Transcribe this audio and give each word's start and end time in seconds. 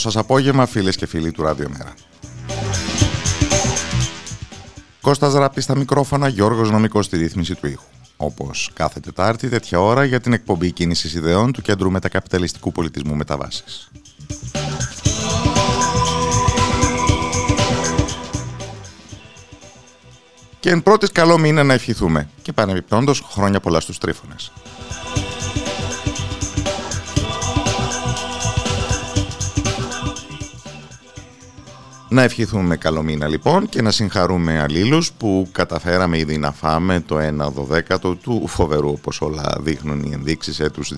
Σας 0.00 0.16
απόγευμα 0.16 0.66
φίλες 0.66 0.96
και 0.96 1.06
φίλοι 1.06 1.32
του 1.32 1.42
Ράδιο 1.42 1.68
Μέρα. 1.70 1.94
Κώστας 5.00 5.34
Ράπτη 5.34 5.60
στα 5.60 5.76
μικρόφωνα, 5.76 6.28
Γιώργος 6.28 6.70
Νομικός 6.70 7.04
στη 7.04 7.16
ρύθμιση 7.16 7.54
του 7.54 7.66
ήχου. 7.66 7.84
Όπως 8.16 8.70
κάθε 8.72 9.00
Τετάρτη, 9.00 9.48
τέτοια 9.48 9.80
ώρα 9.80 10.04
για 10.04 10.20
την 10.20 10.32
εκπομπή 10.32 10.72
κίνησης 10.72 11.14
ιδεών 11.14 11.52
του 11.52 11.62
Κέντρου 11.62 11.90
Μετακαπιταλιστικού 11.90 12.72
Πολιτισμού 12.72 13.14
Μεταβάσεις. 13.16 13.90
Και 20.60 20.70
εν 20.70 20.82
πρώτης 20.82 21.12
καλό 21.12 21.38
μήνα 21.38 21.62
να 21.64 21.72
ευχηθούμε 21.72 22.28
και 22.42 22.52
πανεπιπτόντως 22.52 23.20
χρόνια 23.30 23.60
πολλά 23.60 23.80
στους 23.80 23.98
τρίφωνες. 23.98 24.49
Να 32.12 32.22
ευχηθούμε 32.22 32.76
καλό 32.76 33.02
μήνα 33.02 33.28
λοιπόν 33.28 33.68
και 33.68 33.82
να 33.82 33.90
συγχαρούμε 33.90 34.60
αλλήλους 34.60 35.12
που 35.12 35.48
καταφέραμε 35.52 36.18
ήδη 36.18 36.38
να 36.38 36.52
φάμε 36.52 37.00
το 37.00 37.16
1 37.46 37.52
δωδέκατο 37.52 38.14
του 38.14 38.46
φοβερού 38.46 38.88
όπως 38.88 39.20
όλα 39.20 39.56
δείχνουν 39.60 40.02
οι 40.02 40.10
ενδείξεις 40.12 40.60
έτους 40.60 40.92
2023. 40.94 40.96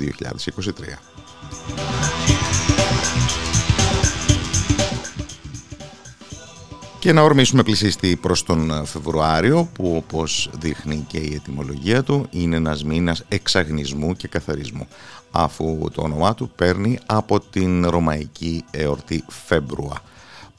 Και 6.98 7.12
να 7.12 7.22
ορμήσουμε 7.22 7.62
πλησίστη 7.62 8.16
προς 8.16 8.42
τον 8.42 8.86
Φεβρουάριο 8.86 9.68
που 9.72 9.94
όπως 9.96 10.50
δείχνει 10.58 11.04
και 11.06 11.18
η 11.18 11.34
ετοιμολογία 11.34 12.02
του 12.02 12.26
είναι 12.30 12.56
ένας 12.56 12.84
μήνας 12.84 13.24
εξαγνισμού 13.28 14.14
και 14.16 14.28
καθαρισμού 14.28 14.86
αφού 15.30 15.88
το 15.92 16.02
όνομά 16.02 16.34
του 16.34 16.50
παίρνει 16.56 16.98
από 17.06 17.40
την 17.40 17.86
ρωμαϊκή 17.86 18.64
εορτή 18.70 19.24
Φέμπρουα 19.28 20.02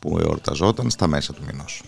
που 0.03 0.17
εορταζόταν 0.19 0.89
στα 0.89 1.07
μέσα 1.07 1.33
του 1.33 1.41
μηνός. 1.51 1.81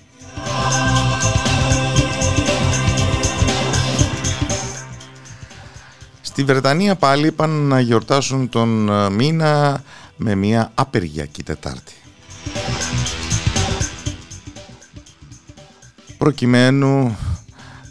Στη 6.22 6.44
Βρετανία 6.44 6.96
πάλι 6.96 7.28
είπαν 7.28 7.50
να 7.50 7.80
γιορτάσουν 7.80 8.50
τον 8.50 8.90
ε, 8.90 9.10
μήνα 9.10 9.84
με 10.16 10.36
μια 10.36 10.72
απεργιακή 10.76 11.44
Τετάρτη. 11.44 11.94
Προκειμένου 16.18 17.18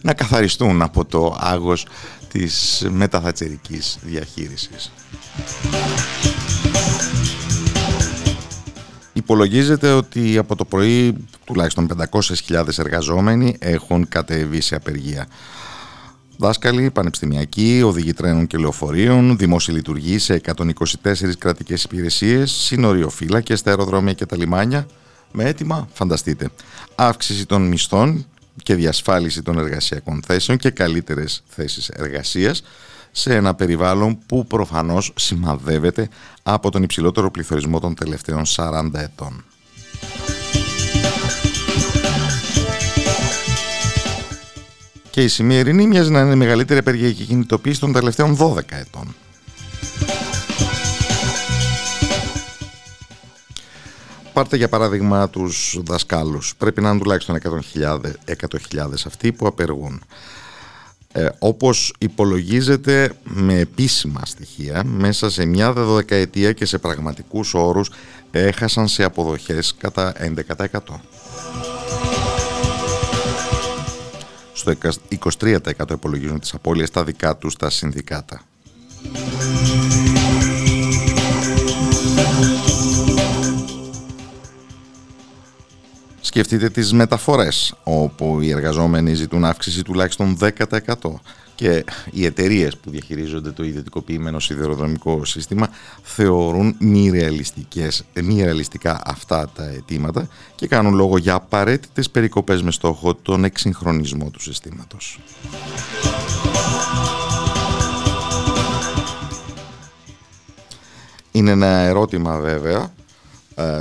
να 0.02 0.14
καθαριστούν 0.14 0.82
από 0.82 1.04
το 1.04 1.36
άγος 1.40 1.86
της 2.28 2.86
μεταθατσερικής 2.90 3.98
διαχείρισης. 4.02 4.92
Υπολογίζεται 9.16 9.92
ότι 9.92 10.38
από 10.38 10.56
το 10.56 10.64
πρωί 10.64 11.26
τουλάχιστον 11.44 11.88
500.000 12.48 12.64
εργαζόμενοι 12.78 13.56
έχουν 13.58 14.08
κατεβεί 14.08 14.60
σε 14.60 14.74
απεργία. 14.74 15.26
Δάσκαλοι, 16.36 16.90
πανεπιστημιακοί, 16.90 17.82
οδηγοί 17.84 18.12
τρένων 18.12 18.46
και 18.46 18.58
λεωφορείων, 18.58 19.36
δημόσιοι 19.36 19.74
λειτουργοί 19.76 20.18
σε 20.18 20.40
124 20.56 21.14
κρατικές 21.38 21.84
υπηρεσίες, 21.84 22.50
συνοριοφύλακες 22.50 23.58
στα 23.58 23.70
αεροδρόμια 23.70 24.12
και 24.12 24.26
τα 24.26 24.36
λιμάνια, 24.36 24.86
με 25.32 25.44
έτοιμα, 25.44 25.88
φανταστείτε, 25.92 26.48
αύξηση 26.94 27.46
των 27.46 27.62
μισθών 27.62 28.26
και 28.62 28.74
διασφάλιση 28.74 29.42
των 29.42 29.58
εργασιακών 29.58 30.22
θέσεων 30.26 30.58
και 30.58 30.70
καλύτερες 30.70 31.42
θέσεις 31.46 31.88
εργασίας, 31.88 32.62
σε 33.16 33.34
ένα 33.34 33.54
περιβάλλον 33.54 34.18
που 34.26 34.46
προφανώς 34.46 35.12
σημαδεύεται 35.16 36.08
από 36.42 36.70
τον 36.70 36.82
υψηλότερο 36.82 37.30
πληθωρισμό 37.30 37.80
των 37.80 37.94
τελευταίων 37.94 38.42
40 38.56 38.90
ετών. 38.92 39.44
Και 45.10 45.22
η 45.22 45.28
σημερινή 45.28 45.86
μοιάζει 45.86 46.10
να 46.10 46.20
είναι 46.20 46.32
η 46.32 46.36
μεγαλύτερη 46.36 46.78
απεργιακή 46.78 47.24
κινητοποίησης 47.24 47.80
των 47.80 47.92
τελευταίων 47.92 48.36
12 48.36 48.58
ετών. 48.68 49.14
Πάρτε 54.32 54.56
για 54.56 54.68
παράδειγμα 54.68 55.28
τους 55.28 55.78
δασκάλους. 55.82 56.54
Πρέπει 56.58 56.80
να 56.80 56.90
είναι 56.90 56.98
τουλάχιστον 56.98 57.38
100.000, 57.74 58.00
100.000 58.74 59.06
αυτοί 59.06 59.32
που 59.32 59.46
απεργούν 59.46 60.02
ε, 61.16 61.28
όπως 61.38 61.94
υπολογίζεται 61.98 63.12
με 63.24 63.58
επίσημα 63.58 64.20
στοιχεία 64.24 64.84
μέσα 64.84 65.30
σε 65.30 65.44
μια 65.44 65.72
δεκαετία 65.72 66.52
και 66.52 66.66
σε 66.66 66.78
πραγματικούς 66.78 67.54
όρους 67.54 67.90
έχασαν 68.30 68.88
σε 68.88 69.04
αποδοχές 69.04 69.74
κατά 69.78 70.12
11%. 70.18 70.78
Στο 74.52 74.72
23% 75.40 75.90
υπολογίζουν 75.90 76.40
τις 76.40 76.54
απώλειες 76.54 76.90
τα 76.90 77.04
δικά 77.04 77.36
τους 77.36 77.56
τα 77.56 77.70
συνδικάτα. 77.70 78.40
Σκεφτείτε 86.34 86.68
τις 86.68 86.92
μεταφορές, 86.92 87.74
όπου 87.82 88.40
οι 88.40 88.50
εργαζόμενοι 88.50 89.14
ζητούν 89.14 89.44
αύξηση 89.44 89.82
τουλάχιστον 89.82 90.36
10% 90.40 90.50
και 91.54 91.84
οι 92.10 92.24
εταιρείες 92.24 92.76
που 92.76 92.90
διαχειρίζονται 92.90 93.50
το 93.50 93.64
ιδιωτικοποιημένο 93.64 94.40
σιδηροδρομικό 94.40 95.24
σύστημα 95.24 95.68
θεωρούν 96.02 96.76
μη, 96.78 97.10
ρεαλιστικές, 97.10 98.04
μη 98.22 98.42
ρεαλιστικά 98.42 99.00
αυτά 99.04 99.48
τα 99.54 99.64
αιτήματα 99.64 100.28
και 100.54 100.66
κάνουν 100.66 100.94
λόγο 100.94 101.18
για 101.18 101.34
απαραίτητες 101.34 102.10
περικοπές 102.10 102.62
με 102.62 102.70
στόχο 102.70 103.14
τον 103.14 103.44
εξυγχρονισμό 103.44 104.30
του 104.30 104.40
συστήματος. 104.40 105.18
Είναι 111.32 111.50
ένα 111.50 111.66
ερώτημα 111.66 112.38
βέβαια 112.40 112.78
ε, 112.80 113.03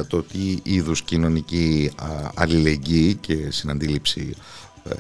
το 0.07 0.23
τι 0.23 0.59
είδους 0.63 1.01
κοινωνική 1.01 1.91
αλληλεγγύη 2.35 3.15
και 3.15 3.51
συναντήληψη 3.51 4.35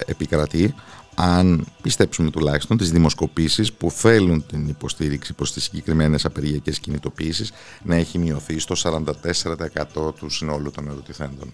επικρατεί 0.05 0.73
αν 1.15 1.65
πιστέψουμε 1.81 2.29
τουλάχιστον 2.29 2.77
τις 2.77 2.91
δημοσκοπήσεις 2.91 3.73
που 3.73 3.91
θέλουν 3.91 4.45
την 4.45 4.67
υποστήριξη 4.67 5.33
προς 5.33 5.53
τις 5.53 5.63
συγκεκριμένες 5.63 6.25
απεργιακές 6.25 6.79
κινητοποίησεις 6.79 7.51
να 7.83 7.95
έχει 7.95 8.17
μειωθεί 8.17 8.59
στο 8.59 8.75
44% 9.95 10.15
του 10.15 10.29
συνόλου 10.29 10.71
των 10.71 10.87
ερωτηθέντων. 10.87 11.53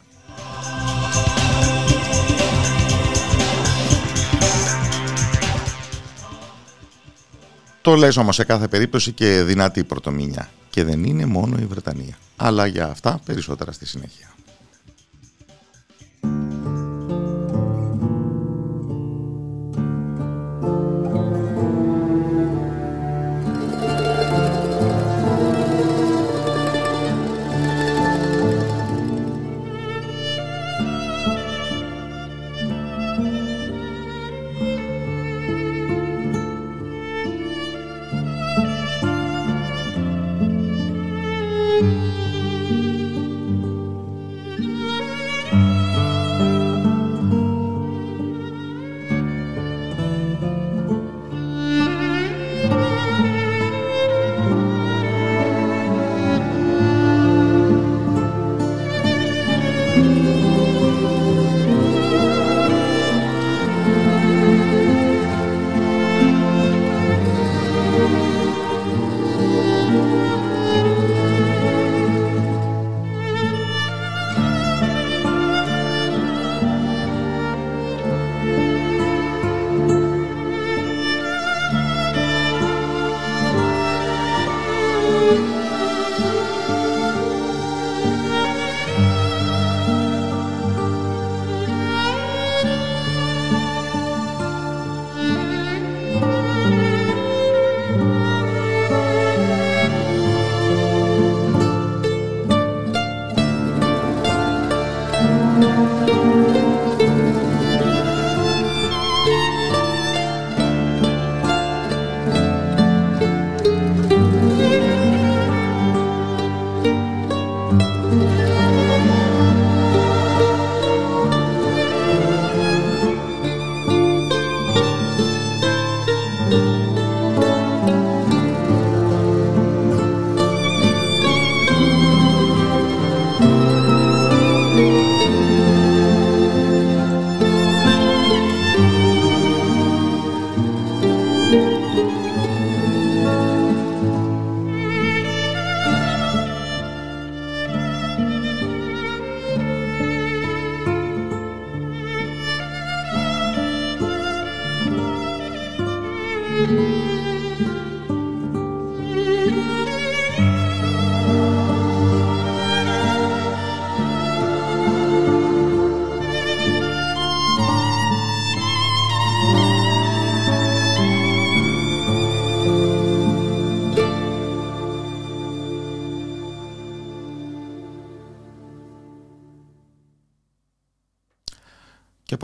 Το 7.90 7.96
λες 7.96 8.18
όμως 8.18 8.36
σε 8.36 8.44
κάθε 8.44 8.68
περίπτωση 8.68 9.12
και 9.12 9.44
δυνατή 9.44 9.84
πρωτομήνια. 9.84 10.50
Και 10.70 10.84
δεν 10.84 11.04
είναι 11.04 11.26
μόνο 11.26 11.58
η 11.60 11.66
Βρετανία. 11.66 12.18
Αλλά 12.36 12.66
για 12.66 12.86
αυτά 12.86 13.20
περισσότερα 13.26 13.72
στη 13.72 13.86
συνέχεια. 13.86 14.29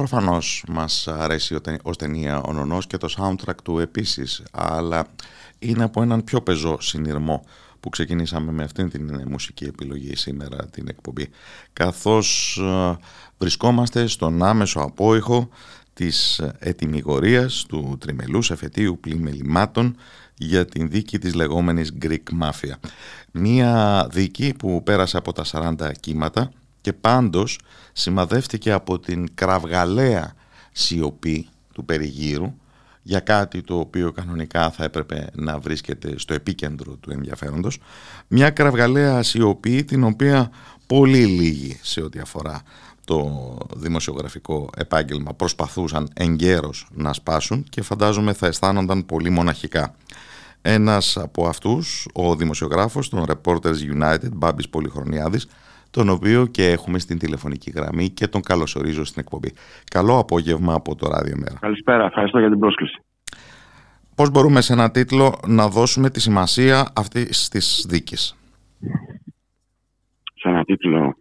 Προφανώς 0.09 0.63
μας 0.67 1.07
αρέσει 1.07 1.57
ως 1.83 1.97
ταινία 1.97 2.41
ο 2.41 2.53
Νονός 2.53 2.87
και 2.87 2.97
το 2.97 3.13
soundtrack 3.17 3.55
του 3.63 3.79
επίσης, 3.79 4.43
αλλά 4.51 5.07
είναι 5.59 5.83
από 5.83 6.01
έναν 6.01 6.23
πιο 6.23 6.41
πεζό 6.41 6.77
συνειρμό 6.81 7.45
που 7.79 7.89
ξεκινήσαμε 7.89 8.51
με 8.51 8.63
αυτήν 8.63 8.89
την 8.89 9.23
μουσική 9.27 9.63
επιλογή 9.63 10.15
σήμερα 10.15 10.65
την 10.65 10.87
εκπομπή, 10.87 11.29
καθώς 11.73 12.57
ε, 12.61 12.97
βρισκόμαστε 13.37 14.07
στον 14.07 14.43
άμεσο 14.43 14.79
απόϊχο 14.79 15.49
της 15.93 16.41
ετοιμιγορίας 16.59 17.65
του 17.67 17.97
τριμελούς 17.99 18.51
εφετείου 18.51 18.97
πλημελημάτων 18.99 19.95
για 20.37 20.65
την 20.65 20.89
δίκη 20.89 21.19
της 21.19 21.33
λεγόμενης 21.33 21.93
Greek 22.01 22.41
Mafia. 22.41 22.73
Μία 23.31 24.07
δίκη 24.11 24.53
που 24.57 24.83
πέρασε 24.83 25.17
από 25.17 25.33
τα 25.33 25.43
40 25.51 25.91
κύματα 25.99 26.51
και 26.85 26.93
πάντως 26.93 27.59
σημαδεύτηκε 27.93 28.71
από 28.71 28.99
την 28.99 29.27
κραυγαλαία 29.33 30.33
σιωπή 30.71 31.47
του 31.73 31.85
περιγύρου 31.85 32.53
για 33.01 33.19
κάτι 33.19 33.61
το 33.61 33.79
οποίο 33.79 34.11
κανονικά 34.11 34.71
θα 34.71 34.83
έπρεπε 34.83 35.29
να 35.33 35.59
βρίσκεται 35.59 36.13
στο 36.17 36.33
επίκεντρο 36.33 36.95
του 36.95 37.11
ενδιαφέροντος 37.11 37.79
μια 38.27 38.49
κραυγαλαία 38.49 39.23
σιωπή 39.23 39.83
την 39.83 40.03
οποία 40.03 40.51
πολύ 40.87 41.25
λίγοι 41.25 41.79
σε 41.81 42.01
ό,τι 42.01 42.19
αφορά 42.19 42.61
το 43.05 43.57
δημοσιογραφικό 43.75 44.69
επάγγελμα 44.77 45.33
προσπαθούσαν 45.33 46.09
εγκαίρως 46.13 46.87
να 46.91 47.13
σπάσουν 47.13 47.63
και 47.69 47.81
φαντάζομαι 47.81 48.33
θα 48.33 48.47
αισθάνονταν 48.47 49.05
πολύ 49.05 49.29
μοναχικά. 49.29 49.95
Ένας 50.61 51.17
από 51.17 51.47
αυτούς, 51.47 52.07
ο 52.13 52.35
δημοσιογράφος 52.35 53.09
των 53.09 53.25
Reporters 53.27 54.01
United, 54.01 54.31
Μπάμπης 54.33 54.69
Πολυχρονιάδης, 54.69 55.47
τον 55.95 56.09
οποίο 56.09 56.45
και 56.45 56.71
έχουμε 56.71 56.99
στην 56.99 57.17
τηλεφωνική 57.17 57.71
γραμμή 57.75 58.09
και 58.09 58.27
τον 58.27 58.41
καλωσορίζω 58.41 59.05
στην 59.05 59.21
εκπομπή. 59.21 59.53
Καλό 59.91 60.17
απόγευμα 60.17 60.73
από 60.73 60.95
το 60.95 61.09
Ράδιο 61.09 61.35
Μέρα. 61.37 61.57
Καλησπέρα, 61.59 62.05
ευχαριστώ 62.05 62.39
για 62.39 62.49
την 62.49 62.59
πρόσκληση. 62.59 62.99
Πώς 64.15 64.29
μπορούμε 64.29 64.61
σε 64.61 64.73
ένα 64.73 64.91
τίτλο 64.91 65.39
να 65.47 65.67
δώσουμε 65.67 66.09
τη 66.09 66.19
σημασία 66.19 66.91
αυτή 66.95 67.25
της 67.25 67.85
δίκης; 67.89 68.35
Σε 70.33 70.49
ένα 70.49 70.63
τίτλο... 70.63 71.17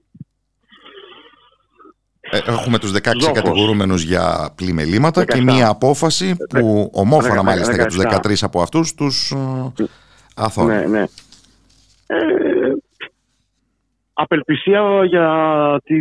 Ε, 2.20 2.38
έχουμε 2.46 2.78
τους 2.78 2.92
16 2.92 3.00
Ζόφος. 3.20 3.34
κατηγορούμενους 3.34 4.02
για 4.02 4.52
πλημελήματα 4.54 5.24
και 5.24 5.40
μία 5.40 5.68
απόφαση 5.68 6.36
που 6.48 6.90
ομόφωνα 6.92 7.42
μάλιστα 7.42 7.74
για 7.74 7.86
τους 7.86 7.98
13 8.00 8.34
από 8.40 8.62
αυτούς 8.62 8.94
τους 8.94 9.32
uh, 10.36 10.64
Ναι, 10.66 10.86
ναι. 10.86 11.04
Ε, 12.06 12.16
απελπισία 14.14 15.04
για, 15.04 15.28
τη, 15.84 15.96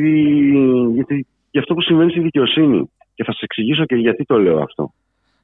για, 0.93 1.05
τη, 1.05 1.15
για 1.51 1.61
αυτό 1.61 1.73
που 1.73 1.81
συμβαίνει 1.81 2.11
στη 2.11 2.19
δικαιοσύνη. 2.19 2.89
Και 3.13 3.23
θα 3.23 3.31
σας 3.31 3.41
εξηγήσω 3.41 3.85
και 3.85 3.95
γιατί 3.95 4.25
το 4.25 4.37
λέω 4.37 4.61
αυτό. 4.61 4.93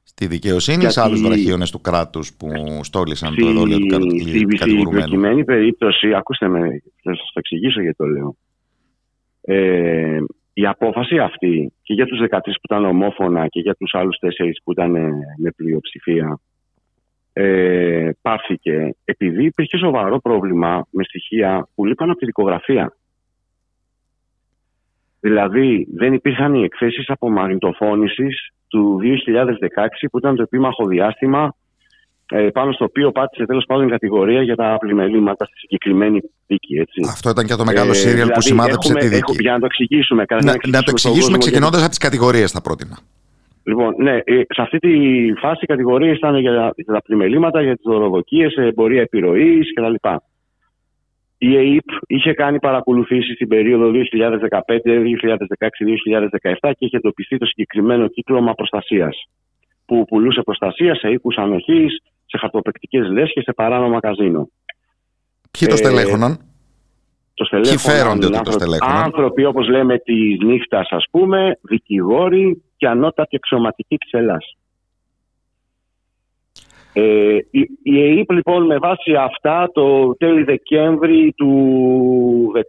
Στη 0.04 0.28
δικαιοσύνη 0.28 0.86
ή 0.86 0.90
σε 0.90 1.02
άλλους 1.02 1.22
βραχίονε 1.22 1.66
του 1.72 1.82
κράτους 1.82 2.34
που 2.38 2.50
στόλισαν 2.84 3.36
το 3.36 3.48
εδόλιο 3.48 3.78
του 3.80 3.88
κατηγορουμένου. 3.88 4.56
Στην 4.56 4.90
προκειμένη 4.90 5.44
περίπτωση, 5.44 6.14
ακούστε 6.14 6.48
με, 6.48 6.60
θα 7.04 7.16
σας 7.16 7.32
εξηγήσω 7.34 7.82
γιατί 7.82 7.96
το 7.96 8.06
λέω. 8.06 8.36
Ε, 9.42 10.18
η 10.54 10.66
απόφαση 10.66 11.18
αυτή 11.20 11.74
και 11.82 11.94
για 11.94 12.06
τους 12.06 12.20
13 12.20 12.40
που 12.44 12.68
ήταν 12.70 12.86
ομόφωνα 12.86 13.48
και 13.48 13.60
για 13.60 13.76
τους 13.76 13.94
άλλους 13.94 14.18
4 14.22 14.28
που 14.64 14.72
ήταν 14.72 14.92
με 15.38 15.52
πλειοψηφία 15.56 16.40
ε, 17.42 18.10
πάθηκε 18.22 18.96
επειδή 19.06 19.44
υπήρχε 19.44 19.78
σοβαρό 19.78 20.20
πρόβλημα 20.20 20.88
με 20.90 21.04
στοιχεία 21.04 21.68
που 21.76 21.86
λείπαν 21.86 22.10
από 22.10 22.20
τη 22.20 22.26
δικογραφία. 22.26 22.94
Δηλαδή 25.20 25.88
δεν 25.96 26.14
υπήρχαν 26.14 26.54
οι 26.54 26.64
εκθέσεις 26.64 27.10
απομαγνητοφώνησης 27.10 28.50
του 28.68 29.00
2016 29.02 29.88
που 30.12 30.18
ήταν 30.18 30.36
το 30.36 30.42
επίμαχο 30.42 30.86
διάστημα 30.86 31.56
ε, 32.26 32.50
πάνω 32.54 32.72
στο 32.72 32.86
οποίο 32.86 33.12
πάτησε 33.12 33.46
τέλος 33.46 33.66
πάντων 33.68 33.88
η 33.88 33.90
κατηγορία 33.90 34.42
για 34.42 34.56
τα 34.56 34.78
πλημελήματα 34.80 35.46
στη 35.46 35.58
συγκεκριμένη 35.58 36.20
δίκη. 36.48 36.76
Έτσι. 36.76 37.02
Αυτό 37.10 37.30
ήταν 37.30 37.46
και 37.46 37.56
το 37.56 37.66
μεγάλο 37.66 37.92
ε, 37.92 37.94
σύριαλ 37.94 38.28
που 38.28 38.40
δηλαδή, 38.40 38.48
σημάδεψε 38.48 38.94
τη 38.94 39.08
δίκη. 39.08 39.36
για 39.40 39.52
να 39.52 39.60
το 39.60 39.66
εξηγήσουμε. 39.66 40.26
Να, 40.30 40.54
να, 40.68 40.84
το 40.84 40.92
εξηγήσουμε 40.92 41.38
ξεκινώντας 41.38 41.82
από 41.82 41.90
τις 41.90 41.98
κατηγορίες, 41.98 42.52
θα 42.52 42.62
πρότεινα. 42.62 42.98
Λοιπόν, 43.70 43.96
ναι, 43.98 44.16
ε, 44.24 44.42
σε 44.50 44.62
αυτή 44.62 44.80
τη 44.80 44.90
φάση 45.40 45.60
οι 45.64 45.66
κατηγορίες 45.66 46.18
ήταν 46.18 46.36
για, 46.36 46.74
για 46.76 46.94
τα 46.94 47.02
πλημελήματα, 47.02 47.62
για 47.62 47.76
τις 47.76 47.84
δωροδοκίες, 47.86 48.56
εμπορία 48.56 49.02
επιρροής 49.02 49.74
κτλ. 49.74 49.94
Η 51.38 51.56
ΕΕΠ 51.56 51.88
είχε 52.08 52.34
κάνει 52.34 52.60
παρακολουθήσεις 52.60 53.36
στην 53.36 53.48
περίοδο 53.48 53.92
2015, 53.92 55.00
2016, 55.00 55.86
2017 56.62 56.72
και 56.78 56.86
είχε 56.86 56.98
εντοπιστεί 56.98 57.38
το 57.38 57.46
συγκεκριμένο 57.46 58.08
κύκλωμα 58.08 58.54
προστασίας. 58.54 59.30
Που 59.86 60.06
πουλούσε 60.06 60.42
προστασία 60.42 60.96
σε 60.96 61.10
οίκους 61.10 61.36
ανοχής, 61.38 62.02
σε 62.26 62.38
χαρτοπεκτικέ 62.38 63.00
λέσχες, 63.00 63.44
σε 63.44 63.54
παράνομα 63.54 64.00
καζίνο. 64.00 64.50
Ποιοι 65.52 65.68
το 65.68 65.74
ε, 65.74 65.78
στελέχωναν, 65.78 66.40
το 67.40 67.46
στελέχωναν. 67.46 67.82
Ποιοι 67.84 67.94
φέρονται 67.94 68.26
ότι 68.26 68.42
το 68.42 68.52
στελέχωναν. 68.52 69.04
Άνθρωποι 69.04 69.46
όπως 69.46 69.68
λέμε 69.68 69.98
της 69.98 70.38
νύχτας, 70.40 70.88
ας 70.92 71.06
πούμε, 71.12 71.60
δικηγόροι 71.62 72.64
και 72.78 72.88
ανώτατη 72.88 73.36
αξιωματική 73.36 73.98
τη 73.98 74.18
Ελλάδα. 74.18 74.46
Ε, 76.94 77.38
η, 77.52 77.70
η 77.84 78.02
ΕΕΠ 78.02 78.32
λοιπόν 78.32 78.66
με 78.66 78.78
βάση 78.78 79.14
αυτά 79.16 79.70
το 79.74 80.16
τέλη 80.18 80.44
Δεκέμβρη 80.44 81.34
του 81.38 81.52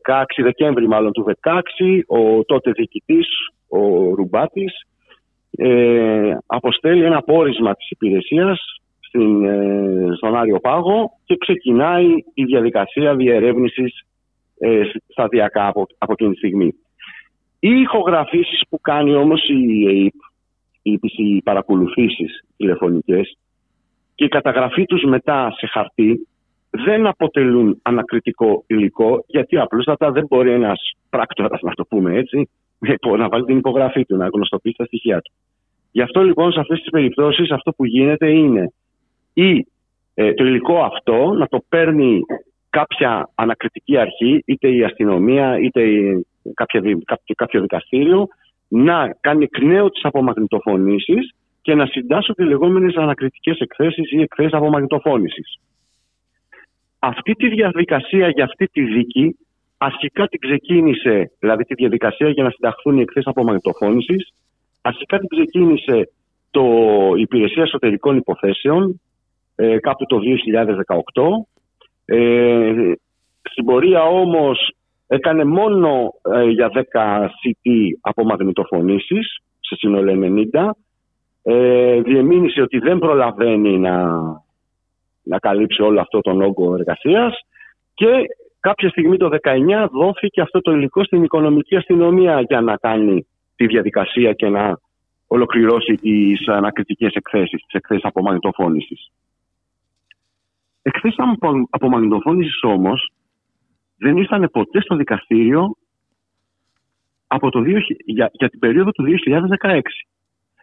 16, 0.07 0.23
Δεκέμβρη 0.43 0.89
μάλλον 0.89 1.13
του 1.13 1.25
16, 1.43 1.61
ο 2.07 2.45
τότε 2.45 2.71
διοικητής, 2.71 3.27
ο 3.69 4.15
Ρουμπάτης, 4.15 4.73
ε, 5.51 6.37
αποστέλει 6.47 7.05
ένα 7.05 7.23
πόρισμα 7.23 7.75
της 7.75 7.91
υπηρεσίας 7.91 8.81
στην, 9.01 9.45
ε, 9.45 10.15
στον 10.17 10.37
Άριο 10.37 10.61
Πάγο 10.61 11.11
και 11.25 11.37
ξεκινάει 11.37 12.07
η 12.35 12.45
διαδικασία 12.45 13.15
διερεύνησης 13.15 14.05
ε, 14.61 14.83
σταδιακά 15.09 15.67
από, 15.67 15.87
από 15.99 16.13
εκείνη 16.13 16.33
τη 16.33 16.37
στιγμή. 16.37 16.75
Οι 17.59 17.81
ηχογραφήσεις 17.81 18.63
που 18.69 18.81
κάνει 18.81 19.15
όμως 19.15 19.49
η 19.49 19.87
ΕΕΠ, 19.87 20.15
οι, 20.83 20.99
οι 21.17 21.43
παρακολουθήσεις 21.43 22.45
τηλεφωνικές, 22.57 23.37
και 24.15 24.25
η 24.25 24.29
καταγραφή 24.29 24.85
τους 24.85 25.03
μετά 25.05 25.55
σε 25.57 25.67
χαρτί 25.67 26.29
δεν 26.71 27.07
αποτελούν 27.07 27.79
ανακριτικό 27.83 28.65
υλικό 28.67 29.25
γιατί 29.27 29.59
απλούστατα 29.59 30.11
δεν 30.11 30.27
μπορεί 30.29 30.51
ένας 30.51 30.81
πράκτορας 31.11 31.61
να 31.61 31.75
το 31.75 31.85
πούμε 31.85 32.17
έτσι 32.17 32.49
να 33.19 33.29
βάλει 33.29 33.45
την 33.45 33.57
υπογραφή 33.57 34.05
του, 34.05 34.17
να 34.17 34.29
γνωστοποιήσει 34.33 34.77
τα 34.77 34.85
στοιχεία 34.85 35.21
του. 35.21 35.33
Γι' 35.93 36.03
αυτό 36.03 36.23
λοιπόν 36.23 36.53
σε 36.53 36.61
αυτές 36.61 36.81
τις 36.81 36.91
περιπτώσεις 36.91 37.51
αυτό 37.51 37.73
που 37.73 37.85
γίνεται 37.85 38.31
είναι 38.31 38.73
ή 39.33 39.67
ε, 40.15 40.35
το 40.35 40.45
υλικό 40.45 40.83
αυτό 40.83 41.33
να 41.33 41.47
το 41.47 41.65
παίρνει 41.69 42.21
κάποια 42.71 43.31
ανακριτική 43.35 43.97
αρχή, 43.97 44.43
είτε 44.47 44.69
η 44.69 44.85
αστυνομία 44.85 45.59
είτε 45.59 45.83
η, 45.83 46.27
κάποια, 46.55 46.81
κάποιο, 46.81 47.35
κάποιο 47.37 47.61
δικαστήριο, 47.61 48.29
να 48.69 49.17
κάνει 49.21 49.45
εκ 49.45 49.63
νέου 49.63 49.91
τις 49.91 50.05
απομαγνητοφωνήσεις 50.05 51.35
και 51.63 51.75
να 51.75 51.87
συντάσσω 51.87 52.35
τις 52.35 52.47
λεγόμενες 52.47 52.95
ανακριτικές 52.95 53.59
εκθέσεις 53.59 54.11
ή 54.13 54.21
εκθέσεις 54.21 54.53
απομαγνητοφώνησης. 54.53 55.59
Αυτή 56.99 57.33
τη 57.33 57.49
διαδικασία 57.49 58.29
για 58.29 58.45
αυτή 58.45 58.67
τη 58.67 58.83
δίκη 58.83 59.37
αρχικά 59.79 60.29
την 60.29 60.41
ξεκίνησε, 60.41 61.33
δηλαδή 61.39 61.65
τη 61.65 61.75
διαδικασία 61.75 62.29
για 62.29 62.43
να 62.43 62.51
συνταχθούν 62.51 62.99
οι 62.99 63.01
εκθέσεις 63.01 63.29
απομαγνητοφώνησης, 63.31 64.33
αρχικά 64.81 65.19
την 65.19 65.29
ξεκίνησε 65.29 66.11
το 66.51 66.65
Υπηρεσία 67.17 67.63
Εσωτερικών 67.63 68.17
Υποθέσεων 68.17 69.01
ε, 69.55 69.79
κάπου 69.79 70.07
το 70.07 70.19
2018. 71.15 71.23
Ε, 72.13 72.93
στην 73.43 73.65
πορεία 73.65 74.03
όμως 74.03 74.75
έκανε 75.07 75.45
μόνο 75.45 76.15
ε, 76.35 76.45
για 76.45 76.71
10 76.75 76.81
CT 77.25 77.71
απομαγνητοφωνήσεις 78.01 79.39
σε 79.61 79.75
σύνολο 79.77 80.43
90 80.53 80.71
ε, 81.43 82.01
διεμήνυσε 82.01 82.61
ότι 82.63 82.79
δεν 82.79 82.99
προλαβαίνει 82.99 83.79
να, 83.79 84.07
να 85.23 85.39
καλύψει 85.39 85.83
όλο 85.83 86.01
αυτό 86.01 86.21
τον 86.21 86.43
όγκο 86.43 86.75
εργασίας 86.75 87.41
και 87.95 88.07
κάποια 88.61 88.89
στιγμή 88.89 89.17
το 89.17 89.29
19 89.43 89.89
δόθηκε 89.93 90.41
αυτό 90.41 90.61
το 90.61 90.73
υλικό 90.73 91.05
στην 91.05 91.23
οικονομική 91.23 91.77
αστυνομία 91.77 92.41
για 92.41 92.61
να 92.61 92.77
κάνει 92.77 93.27
τη 93.57 93.67
διαδικασία 93.67 94.33
και 94.33 94.49
να 94.49 94.79
ολοκληρώσει 95.27 95.95
τις 95.95 96.49
ανακριτικές 96.49 97.13
εκθέσεις, 97.13 97.63
τις 97.63 97.75
εκθέσεις 97.75 98.05
απομαγνητοφώνησης. 98.05 99.11
Εκθέσεις 100.83 101.19
απομαγνητοφώνησης 101.71 102.63
όμως 102.63 103.13
δεν 103.97 104.17
ήρθαν 104.17 104.49
ποτέ 104.53 104.81
στο 104.81 104.97
δικαστήριο 104.97 105.77
από 107.27 107.51
το, 107.51 107.63
για, 108.05 108.31
για 108.33 108.49
την 108.49 108.59
περίοδο 108.59 108.91
του 108.91 109.05
2016. 109.63 109.81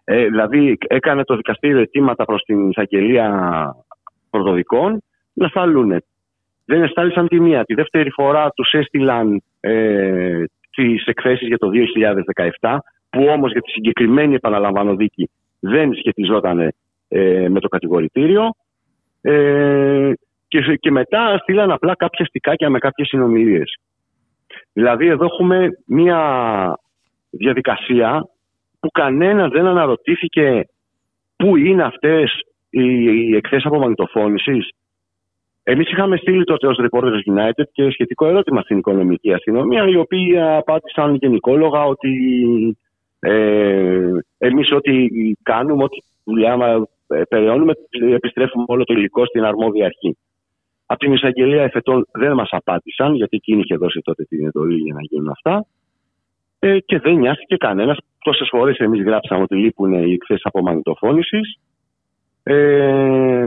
Ε, 0.03 0.25
δηλαδή 0.25 0.77
έκανε 0.87 1.23
το 1.23 1.35
δικαστήριο 1.35 1.79
αιτήματα 1.79 2.25
προς 2.25 2.41
την 2.41 2.69
εισαγγελία 2.69 3.75
πρωτοδικών 4.29 5.01
να 5.33 5.47
σταλούν. 5.47 6.03
Δεν 6.65 6.83
εστάλησαν 6.83 7.27
τη 7.27 7.39
μία. 7.39 7.63
Τη 7.63 7.73
δεύτερη 7.73 8.09
φορά 8.09 8.49
τους 8.49 8.71
έστειλαν 8.71 9.41
ε, 9.59 10.43
τις 10.71 11.05
εκθέσεις 11.05 11.47
για 11.47 11.57
το 11.57 11.69
2017 12.59 12.77
που 13.09 13.23
όμως 13.23 13.51
για 13.51 13.61
τη 13.61 13.71
συγκεκριμένη 13.71 14.33
επαναλαμβάνω 14.33 14.95
δίκη 14.95 15.29
δεν 15.59 15.93
σχετιζόταν 15.93 16.73
ε, 17.07 17.49
με 17.49 17.59
το 17.59 17.67
κατηγορητήριο 17.67 18.49
ε, 19.29 20.13
και, 20.47 20.75
και 20.79 20.91
μετά 20.91 21.37
στείλαν 21.37 21.71
απλά 21.71 21.95
κάποια 21.95 22.25
στικάκια 22.25 22.69
με 22.69 22.79
κάποιες 22.79 23.07
συνομιλίες. 23.07 23.79
Δηλαδή 24.73 25.07
εδώ 25.07 25.25
έχουμε 25.25 25.69
μία 25.85 26.19
διαδικασία 27.29 28.27
που 28.79 28.89
κανένας 28.91 29.51
δεν 29.51 29.65
αναρωτήθηκε 29.65 30.65
πού 31.35 31.55
είναι 31.55 31.83
αυτές 31.83 32.41
οι 32.69 33.35
εκθέσεις 33.35 33.65
απομαγνητοφώνησης. 33.65 34.69
Εμείς 35.63 35.91
είχαμε 35.91 36.17
στείλει 36.17 36.43
τότε 36.43 36.67
ως 36.67 36.79
Reporters 36.81 37.33
United 37.35 37.63
και 37.71 37.89
σχετικό 37.89 38.27
ερώτημα 38.27 38.61
στην 38.61 38.77
οικονομική 38.77 39.33
αστυνομία, 39.33 39.87
οι 39.87 39.95
οποίοι 39.95 40.39
απάντησαν 40.39 41.15
γενικόλογα 41.15 41.83
ότι 41.83 42.11
ε, 43.19 44.11
εμείς 44.37 44.71
ό,τι 44.71 45.07
κάνουμε, 45.43 45.83
ό,τι 45.83 45.97
δουλειά 46.23 46.53
ε, 46.53 46.81
περιώνουμε, 47.29 47.73
επιστρέφουμε 48.13 48.63
όλο 48.67 48.83
το 48.83 48.93
υλικό 48.93 49.25
στην 49.25 49.43
αρμόδια 49.43 49.85
αρχή. 49.85 50.17
Από 50.85 50.99
την 50.99 51.13
εισαγγελία 51.13 51.63
εφετών 51.63 52.07
δεν 52.11 52.33
μας 52.33 52.49
απάντησαν, 52.51 53.13
γιατί 53.13 53.35
εκείνη 53.35 53.61
είχε 53.63 53.75
δώσει 53.75 53.99
τότε 54.03 54.23
την 54.23 54.45
εντολή 54.45 54.77
για 54.77 54.93
να 54.93 55.01
γίνουν 55.01 55.29
αυτά. 55.29 55.65
Ε, 56.59 56.79
και 56.79 56.99
δεν 56.99 57.15
νοιάστηκε 57.15 57.55
κανένας. 57.57 57.97
Τόσες 58.23 58.47
φορές 58.51 58.77
εμείς 58.77 59.03
γράψαμε 59.03 59.41
ότι 59.41 59.55
λείπουν 59.55 59.93
οι 59.93 60.11
εκθέσεις 60.11 60.45
απομαγνητοφώνησης. 60.45 61.59
Ε, 62.43 63.45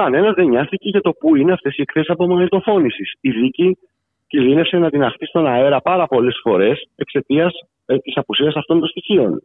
Κανένας 0.00 0.34
δεν 0.34 0.46
νοιάστηκε 0.46 0.88
για 0.88 1.00
το 1.00 1.10
πού 1.10 1.36
είναι 1.36 1.52
αυτές 1.52 1.76
οι 1.76 1.80
εκθέσεις 1.80 2.10
απομαγνητοφώνησης. 2.10 3.14
Η 3.20 3.30
δίκη 3.30 3.78
κινδύνευσε 4.26 4.76
να 4.76 4.90
την 4.90 5.02
αχθεί 5.02 5.26
στον 5.26 5.46
αέρα 5.46 5.80
πάρα 5.80 6.06
πολλές 6.06 6.38
φορές 6.42 6.88
εξαιτίας 6.96 7.52
ε, 7.86 7.98
της 7.98 8.16
απουσίας 8.16 8.54
αυτών 8.54 8.78
των 8.78 8.88
στοιχείων. 8.88 9.42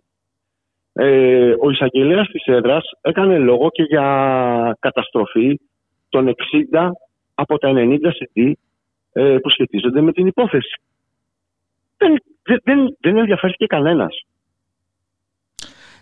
Ε, 1.01 1.53
ο 1.59 1.69
εισαγγελέας 1.69 2.27
της 2.27 2.45
έδρας 2.45 2.83
έκανε 3.01 3.37
λόγο 3.37 3.69
και 3.69 3.83
για 3.83 4.77
καταστροφή 4.79 5.59
των 6.09 6.35
60 6.71 6.89
από 7.33 7.57
τα 7.57 7.71
90 7.75 7.97
CD 7.97 8.51
ε, 9.11 9.37
που 9.41 9.49
σχετίζονται 9.49 10.01
με 10.01 10.11
την 10.11 10.27
υπόθεση 10.27 10.81
δεν, 11.99 12.11
δεν, 12.63 12.97
δεν 12.99 13.17
ενδιαφέρθηκε 13.17 13.65
κανένας. 13.65 14.23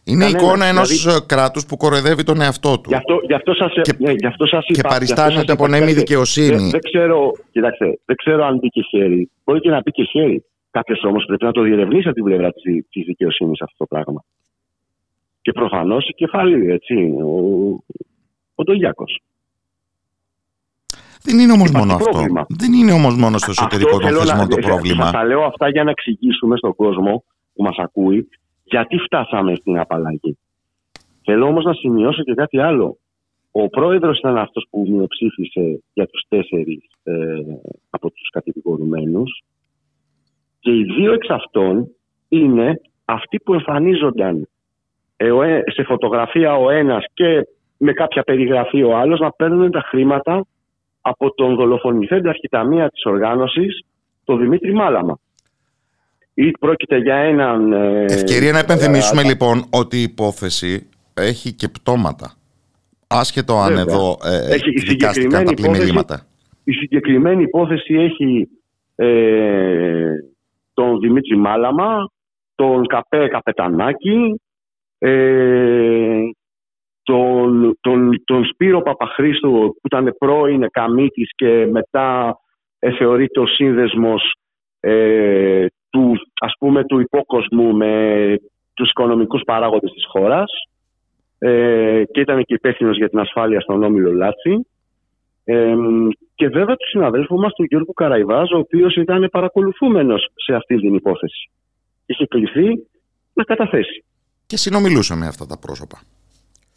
Είναι 0.04 0.26
η 0.26 0.30
εικόνα 0.30 0.66
ενός 0.66 0.90
δηλαδή, 0.90 1.26
κράτους 1.26 1.66
που 1.66 1.78
κοροϊδεύει 1.78 2.24
τον 2.24 2.42
εαυτό 2.42 2.80
του. 2.80 2.90
Γι' 2.90 2.96
αυτό, 2.96 3.20
γι 3.28 3.34
αυτό 3.34 3.54
σας, 3.54 3.72
και, 3.82 3.94
ναι, 4.00 4.12
γι 4.12 4.26
αυτό 4.26 4.46
σας 4.46 4.66
είπα. 4.68 4.82
Και 4.82 4.88
παριστάνεται 4.88 5.52
από 5.52 5.68
νέμη 5.68 5.94
δικαιοσύνη. 5.94 6.56
Δεν, 6.56 6.70
δεν, 6.70 6.80
ξέρω, 6.80 7.32
κοιτάξτε, 7.52 8.00
δεν 8.06 8.16
ξέρω 8.16 8.46
αν 8.46 8.58
μπήκε 8.58 8.82
χέρι. 8.90 9.30
Μπορεί 9.44 9.60
και 9.60 9.70
να 9.70 9.82
μπήκε 9.82 10.04
χέρι. 10.04 10.44
Κάποιος 10.72 11.04
όμως 11.04 11.26
πρέπει 11.26 11.44
να 11.44 11.52
το 11.52 11.62
διερευνήσει 11.62 12.08
από 12.08 12.16
την 12.16 12.24
πλευρά 12.24 12.52
της 12.52 13.06
δικαιοσύνης 13.06 13.62
αυτό 13.62 13.76
το 13.78 13.86
πράγμα. 13.86 14.24
Και 15.48 15.54
προφανώς 15.54 16.08
η 16.08 16.14
κεφαλή, 16.14 16.72
έτσι, 16.72 16.94
ο, 17.24 17.38
ο 18.56 18.64
Ντογιάκος. 18.64 19.22
Δεν 21.22 21.40
είναι 21.40 21.52
όμως 21.52 21.72
μόνο 21.72 21.94
αυτό. 21.94 22.20
Δεν 22.48 22.74
είναι 22.74 22.92
όμως 22.92 23.16
μόνο 23.16 23.38
στο 23.38 23.52
εσωτερικό 23.52 23.98
των 24.00 24.12
θεσμών 24.12 24.48
το 24.50 24.56
πρόβλημα. 24.56 25.10
Θα 25.12 25.24
λέω 25.24 25.44
αυτά 25.44 25.70
για 25.70 25.84
να 25.84 25.90
εξηγήσουμε 25.90 26.58
στον 26.58 26.76
κόσμο 26.76 27.24
που 27.54 27.64
μας 27.64 27.78
ακούει 27.78 28.30
γιατί 28.64 28.98
φτάσαμε 28.98 29.56
στην 29.56 29.80
απαλλαγή. 29.80 30.38
Θέλω 31.24 31.46
όμως 31.46 31.64
να 31.64 31.74
σημειώσω 31.74 32.24
και 32.24 32.34
κάτι 32.34 32.60
άλλο. 32.60 32.98
Ο 33.52 33.70
πρόεδρος 33.70 34.18
ήταν 34.18 34.38
αυτός 34.38 34.68
που 34.70 34.86
μειοψήφισε 34.90 35.84
για 35.94 36.08
τους 36.08 36.26
τέσσερις 36.28 36.84
ε, 37.04 37.14
από 37.90 38.12
τους 38.12 38.30
κατηγορουμένους. 38.30 39.44
Και 40.60 40.72
οι 40.72 40.84
δύο 40.84 41.14
εξ 41.14 41.30
αυτών 41.30 41.88
είναι 42.28 42.82
αυτοί 43.06 43.40
που 43.40 43.54
εμφανίζονταν 43.54 44.36
ε, 44.36 44.48
σε 45.74 45.84
φωτογραφία 45.84 46.56
ο 46.56 46.70
ένας 46.70 47.06
και 47.14 47.48
με 47.78 47.94
κάποια 47.94 48.24
περιγραφή 48.24 48.84
ο 48.84 48.98
άλλος 48.98 49.20
να 49.20 49.32
παίρνουν 49.32 49.72
τα 49.72 49.82
χρήματα 49.82 50.46
από 51.02 51.34
τον 51.34 51.56
δολοφονηθέντα 51.56 52.30
αρχιταμία 52.30 52.90
της 52.90 53.06
οργάνωσης, 53.06 53.86
τον 54.24 54.40
Δημήτρη 54.40 54.74
Μάλαμα. 54.74 55.20
Ή 56.34 56.52
πρόκειται 56.52 56.98
για 56.98 57.16
έναν... 57.16 57.74
Ε, 57.74 58.04
Ευκαιρία 58.04 58.52
να 58.52 58.60
επενθυμίσουμε 58.60 59.24
λοιπόν 59.24 59.66
ότι 59.70 59.98
η 59.98 60.02
υπόθεση 60.02 60.90
έχει 61.14 61.54
και 61.54 61.68
πτώματα. 61.68 62.34
Άσχετο 63.08 63.60
αν 63.60 63.78
εδώ 63.78 64.18
ε, 64.24 64.54
έχει, 64.54 64.70
δικάστηκαν 64.70 65.46
τα 65.46 65.54
πλημελήματα. 65.54 66.22
Η 66.64 66.72
συγκεκριμένη 66.72 67.44
υπόθεση 67.44 67.94
έχει 67.94 68.50
ε, 68.96 70.10
τον 70.74 71.00
Δημήτρη 71.00 71.38
Μάλαμα, 71.38 72.10
τον 72.56 72.88
Καπέ 72.88 73.28
Καπετανάκη, 73.28 74.42
ε, 74.98 76.22
τον, 77.04 77.78
τον, 77.82 78.24
τον 78.26 78.46
Σπύρο 78.46 78.82
Παπαχρήστου 78.82 79.50
που 79.50 79.88
ήταν 79.88 80.16
πρώην 80.18 80.66
Καμίτης 80.72 81.30
και 81.36 81.68
μετά 81.72 82.38
ε, 82.80 82.92
θεωρείται 82.92 83.40
ο 83.40 83.46
σύνδεσμος 83.48 84.34
ε, 84.80 85.66
του, 85.90 86.14
ας 86.42 86.54
πούμε, 86.60 86.84
του 86.86 87.00
υπόκοσμου 87.00 87.76
με 87.76 88.36
τους 88.74 88.90
οικονομικούς 88.90 89.42
παράγοντες 89.46 89.92
της 89.92 90.06
χώρας 90.08 90.52
ε, 91.40 92.04
και 92.12 92.20
ήταν 92.20 92.44
και 92.44 92.54
υπεύθυνος 92.54 92.98
για 92.98 93.10
την 93.10 93.20
ασφάλεια 93.20 93.62
στον 93.62 93.84
Όμιλο 93.84 94.12
Λάτσι. 94.12 94.68
Ε, 95.44 95.76
και 96.36 96.48
βέβαια 96.48 96.76
του 96.76 96.88
συναδέλφου 96.90 97.36
μας, 97.36 97.54
του 97.54 97.64
Γιώργου 97.64 97.94
Καραϊβάζ, 97.94 98.52
ο 98.52 98.58
οποίος 98.58 98.96
ήταν 98.96 99.28
παρακολουθούμενος 99.32 100.28
σε 100.36 100.56
αυτή 100.56 100.80
την 100.80 100.94
υπόθεση. 100.94 101.50
Είχε 102.06 102.26
κληθεί 102.26 102.68
να 103.34 103.44
καταθέσει. 103.44 104.06
Και 104.48 104.58
συνομιλούσε 104.58 105.16
με 105.16 105.28
αυτά 105.28 105.46
τα 105.46 105.58
πρόσωπα. 105.58 106.02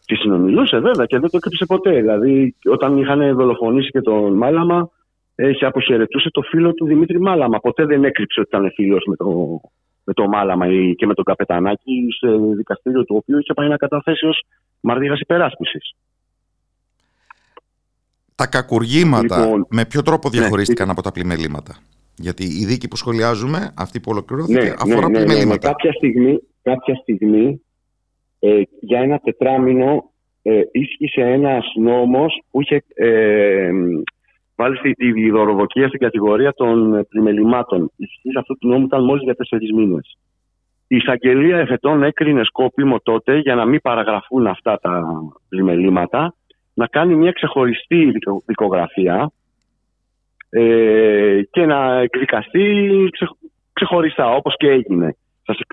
Και 0.05 0.15
συνομιλούσε 0.15 0.79
βέβαια 0.79 1.07
και 1.07 1.19
δεν 1.19 1.31
το 1.31 1.37
έκρυψε 1.37 1.65
ποτέ. 1.67 1.91
Δηλαδή, 1.91 2.55
όταν 2.65 2.99
είχαν 2.99 3.35
δολοφονήσει 3.35 3.91
και 3.91 4.01
τον 4.01 4.33
Μάλαμα, 4.33 4.91
είχε 5.35 5.65
αποχαιρετούσε 5.65 6.31
το 6.31 6.43
φίλο 6.43 6.75
του 6.75 6.87
Δημήτρη 6.87 7.21
Μάλαμα. 7.21 7.59
Ποτέ 7.59 7.85
δεν 7.85 8.05
έκρυψε 8.05 8.41
ότι 8.41 8.49
ήταν 8.57 8.73
φίλος 8.75 9.05
με 9.07 9.17
το, 9.17 9.61
με 10.05 10.13
το 10.13 10.29
Μάλαμα 10.29 10.67
ή 10.67 10.95
και 10.95 11.07
με 11.07 11.15
τον 11.15 11.25
Καπετανάκη 11.25 12.07
σε 12.19 12.29
δικαστήριο 12.57 13.05
του 13.05 13.17
οποίου 13.17 13.39
είχε 13.39 13.55
πάει 13.55 13.69
να 13.69 13.77
καταθέσει 13.77 14.27
ως 14.27 14.43
μαρτύρας 14.81 15.21
υπεράσπισης. 15.21 15.95
Τα 18.35 18.47
κακουργήματα, 18.47 19.45
λοιπόν, 19.45 19.67
με 19.71 19.85
ποιο 19.85 20.03
τρόπο 20.03 20.29
ναι, 20.29 20.39
διαχωρίστηκαν 20.39 20.91
από 20.91 21.03
τα 21.03 21.13
πλημελήματα; 21.13 21.77
Γιατί 22.17 22.45
η 22.45 22.65
δίκη 22.65 22.89
που 22.89 22.97
σχολιάζουμε, 22.97 23.73
αυτή 23.77 24.01
που 24.01 24.11
ολοκληρώθηκε, 24.11 24.61
ναι, 24.61 24.75
αφορά 24.79 25.09
ναι, 25.09 25.19
ναι, 25.19 25.25
πλημελήματα. 25.25 25.69
κάποια 25.69 25.93
στιγμή, 25.93 26.41
κάποια 26.75 26.95
στιγμή 26.95 27.63
ε, 28.39 28.63
για 28.81 29.01
ένα 29.01 29.19
τετράμινο 29.19 30.11
ε, 30.43 30.63
ίσχυσε 30.73 31.21
ένας 31.21 31.73
νόμος 31.77 32.43
που 32.51 32.61
είχε 32.61 32.85
ε, 32.95 33.71
βάλει 34.57 34.95
τη 34.95 35.31
δωροδοκία 35.31 35.89
στην 35.89 36.01
κατηγορία 36.01 36.53
των 36.53 37.07
πλημελημάτων. 37.09 37.93
Η 37.97 38.05
ισχύς 38.05 38.37
αυτού 38.37 38.59
του 38.59 38.69
νόμου 38.69 38.85
ήταν 38.85 39.05
μόλις 39.05 39.23
για 39.23 39.35
τέσσερις 39.35 39.73
μήνες. 39.73 40.19
Η 40.87 40.97
εισαγγελία 40.97 41.59
εφετών 41.59 42.03
έκρινε 42.03 42.45
σκόπιμο 42.45 43.01
τότε 43.01 43.39
για 43.39 43.55
να 43.55 43.65
μην 43.65 43.81
παραγραφούν 43.81 44.47
αυτά 44.47 44.79
τα 44.79 45.05
πλημελήματα 45.49 46.35
να 46.75 46.87
κάνει 46.87 47.15
μια 47.15 47.33
ξεχωριστή 47.33 48.13
δικογραφία 48.47 49.31
ε, 50.51 51.41
και 51.51 51.67
να 51.67 52.01
εκδικαστεί 52.01 52.89
ξεχωριστά 53.73 54.35
όπως 54.35 54.55
και 54.57 54.69
έγινε. 54.69 55.17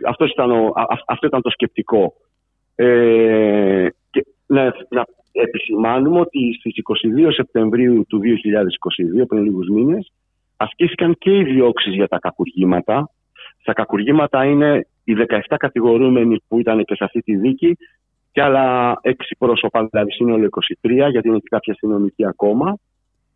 Αυτός 0.07 0.31
ήταν, 0.31 0.51
αυτό 1.07 1.27
ήταν 1.27 1.41
το 1.41 1.49
σκεπτικό. 1.49 2.13
Ε, 2.75 3.87
και 4.09 4.25
να, 4.45 4.63
να 4.89 5.05
επισημάνουμε 5.31 6.19
ότι 6.19 6.53
στις 6.59 6.73
22 7.27 7.33
Σεπτεμβρίου 7.33 8.05
του 8.07 8.21
2022, 9.21 9.27
πριν 9.27 9.43
λίγους 9.43 9.67
μήνες, 9.67 10.11
ασκήθηκαν 10.57 11.15
και 11.17 11.37
οι 11.37 11.43
διώξεις 11.43 11.93
για 11.93 12.07
τα 12.07 12.19
κακουργήματα. 12.19 13.09
Στα 13.61 13.73
κακουργήματα 13.73 14.45
είναι 14.45 14.87
οι 15.03 15.13
17 15.27 15.39
κατηγορούμενοι 15.57 16.41
που 16.47 16.59
ήταν 16.59 16.83
και 16.83 16.95
σε 16.95 17.03
αυτή 17.03 17.21
τη 17.21 17.35
δίκη 17.35 17.77
και 18.31 18.41
άλλα 18.41 18.93
6 19.03 19.11
πρόσωπα, 19.37 19.87
δηλαδή 19.91 20.11
σύνολο 20.11 20.49
23, 20.81 21.09
γιατί 21.09 21.27
είναι 21.27 21.37
και 21.37 21.47
κάποια 21.49 21.73
αστυνομική 21.73 22.25
ακόμα, 22.25 22.77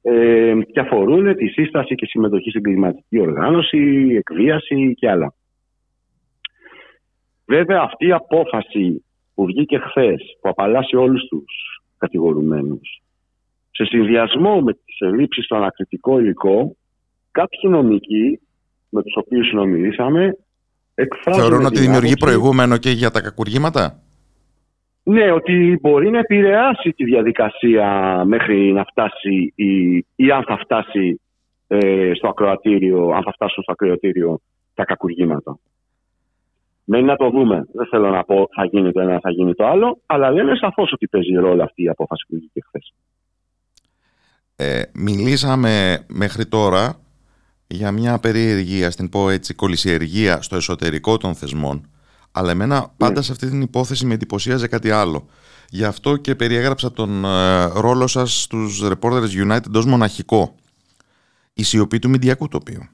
ε, 0.02 0.54
και 0.72 0.80
αφορούν 0.80 1.36
τη 1.36 1.48
σύσταση 1.48 1.96
και 1.96 2.06
συμμετοχή 2.06 2.50
στην 2.50 2.64
κλιματική 2.64 3.20
οργάνωση, 3.20 4.08
εκβίαση 4.18 4.94
και 4.94 5.10
άλλα. 5.10 5.34
Βέβαια 7.56 7.82
αυτή 7.82 8.08
η 8.08 8.12
απόφαση 8.12 9.04
που 9.34 9.46
βγήκε 9.46 9.78
χθες, 9.78 10.38
που 10.42 10.50
απαλλάσσει 10.50 10.96
όλους 10.96 11.28
τους 11.30 11.82
κατηγορουμένους, 11.98 13.02
σε 13.72 13.86
συνδυασμό 13.86 14.62
με 14.62 14.74
τις 14.74 15.00
ελλείψεις 15.00 15.46
στο 15.46 15.56
ανακριτικό 15.56 16.20
υλικό, 16.20 16.76
κάποιοι 17.32 17.60
νομικοί 17.64 18.40
με 18.90 19.04
τους 19.04 19.16
οποίους 19.16 19.48
συνομιλήσαμε 19.48 20.38
εκφράζουν... 20.96 21.42
Θεωρούν 21.42 21.66
ότι 21.66 21.80
δημιουργεί 21.80 22.14
προηγούμενο 22.20 22.78
και 22.78 22.90
για 22.90 23.12
τα 23.12 23.22
κακουργήματα; 23.22 24.00
Ναι, 25.04 25.32
ότι 25.32 25.78
μπορεί 25.82 26.10
να 26.10 26.20
επηρεάσει 26.20 26.90
τη 26.90 27.04
διαδικασία 27.04 27.86
μέχρι 28.26 28.72
να 28.72 28.84
φτάσει 28.84 29.54
ή, 29.56 29.98
ή 30.16 30.32
αν 30.32 30.44
θα 30.44 30.58
φτάσει 30.58 31.22
ε, 31.68 32.12
στο 32.16 32.28
ακροατήριο, 32.28 33.10
αν 33.10 33.24
θα 33.24 33.32
φτάσουν 33.32 33.64
στο 33.64 33.72
ακροατήριο 33.72 34.40
τα 34.74 34.86
κακουργήματα. 34.86 35.60
Μένει 36.94 37.06
να 37.06 37.16
το 37.16 37.30
δούμε. 37.30 37.66
Δεν 37.74 37.88
θέλω 37.88 38.10
να 38.10 38.24
πω 38.24 38.48
θα 38.56 38.66
γίνει 38.66 38.92
το 38.92 39.02
ένα, 39.02 39.20
θα 39.20 39.32
γίνει 39.32 39.54
το 39.54 39.66
άλλο, 39.68 40.02
αλλά 40.06 40.32
λένε 40.32 40.56
σαφώς 40.56 40.92
ότι 40.92 41.08
παίζει 41.08 41.34
ρόλο 41.34 41.64
αυτή 41.64 41.84
η 41.84 41.88
απόφαση 41.88 42.26
που 42.28 42.36
βγήκε 42.36 42.62
χθες. 42.68 42.94
Ε, 44.56 44.82
μιλήσαμε 44.94 46.06
μέχρι 46.08 46.46
τώρα 46.46 46.96
για 47.68 47.92
μια 47.92 48.20
περίεργη, 48.20 48.86
ας 48.86 48.96
την 48.96 49.10
πω 49.10 49.30
έτσι, 49.30 49.54
κολυσιεργία 49.54 50.42
στο 50.42 50.56
εσωτερικό 50.56 51.18
των 51.18 51.36
θεσμών. 51.36 51.90
Αλλά 52.32 52.52
εμένα 52.52 52.80
ναι. 52.80 52.86
πάντα 52.98 53.22
σε 53.22 53.32
αυτή 53.32 53.50
την 53.50 53.62
υπόθεση 53.62 54.06
με 54.06 54.14
εντυπωσίαζε 54.14 54.68
κάτι 54.68 54.92
άλλο. 54.92 55.28
Γι' 55.70 55.86
αυτό 55.86 56.18
και 56.18 56.36
περιέγραψα 56.36 56.92
τον 56.92 57.26
ε, 57.26 57.66
ρόλο 57.66 58.08
σας 58.08 58.42
στους 58.42 58.84
Reporters 58.84 59.48
United 59.48 59.72
ως 59.76 59.86
μοναχικό. 59.86 60.56
Η 61.54 61.64
σιωπή 61.64 62.00
του 62.00 62.10
μηντιακού 62.10 62.48
τοπίου. 62.48 62.90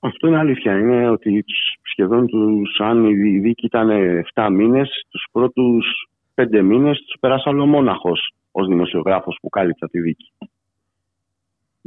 Αυτό 0.00 0.26
είναι 0.26 0.38
αλήθεια. 0.38 0.78
Είναι 0.78 1.10
ότι 1.10 1.44
σχεδόν 1.82 2.26
τους, 2.26 2.80
αν 2.80 3.04
η 3.04 3.38
δίκη 3.38 3.66
ήταν 3.66 3.90
7 4.34 4.48
μήνες, 4.50 5.06
τους 5.10 5.26
πρώτους 5.32 6.08
5 6.34 6.62
μήνες 6.62 6.98
τους 6.98 7.16
περάσα 7.20 7.52
μόναχος 7.52 8.30
ως 8.52 8.66
δημοσιογράφος 8.66 9.38
που 9.40 9.48
κάλυψα 9.48 9.88
τη 9.88 10.00
δίκη. 10.00 10.32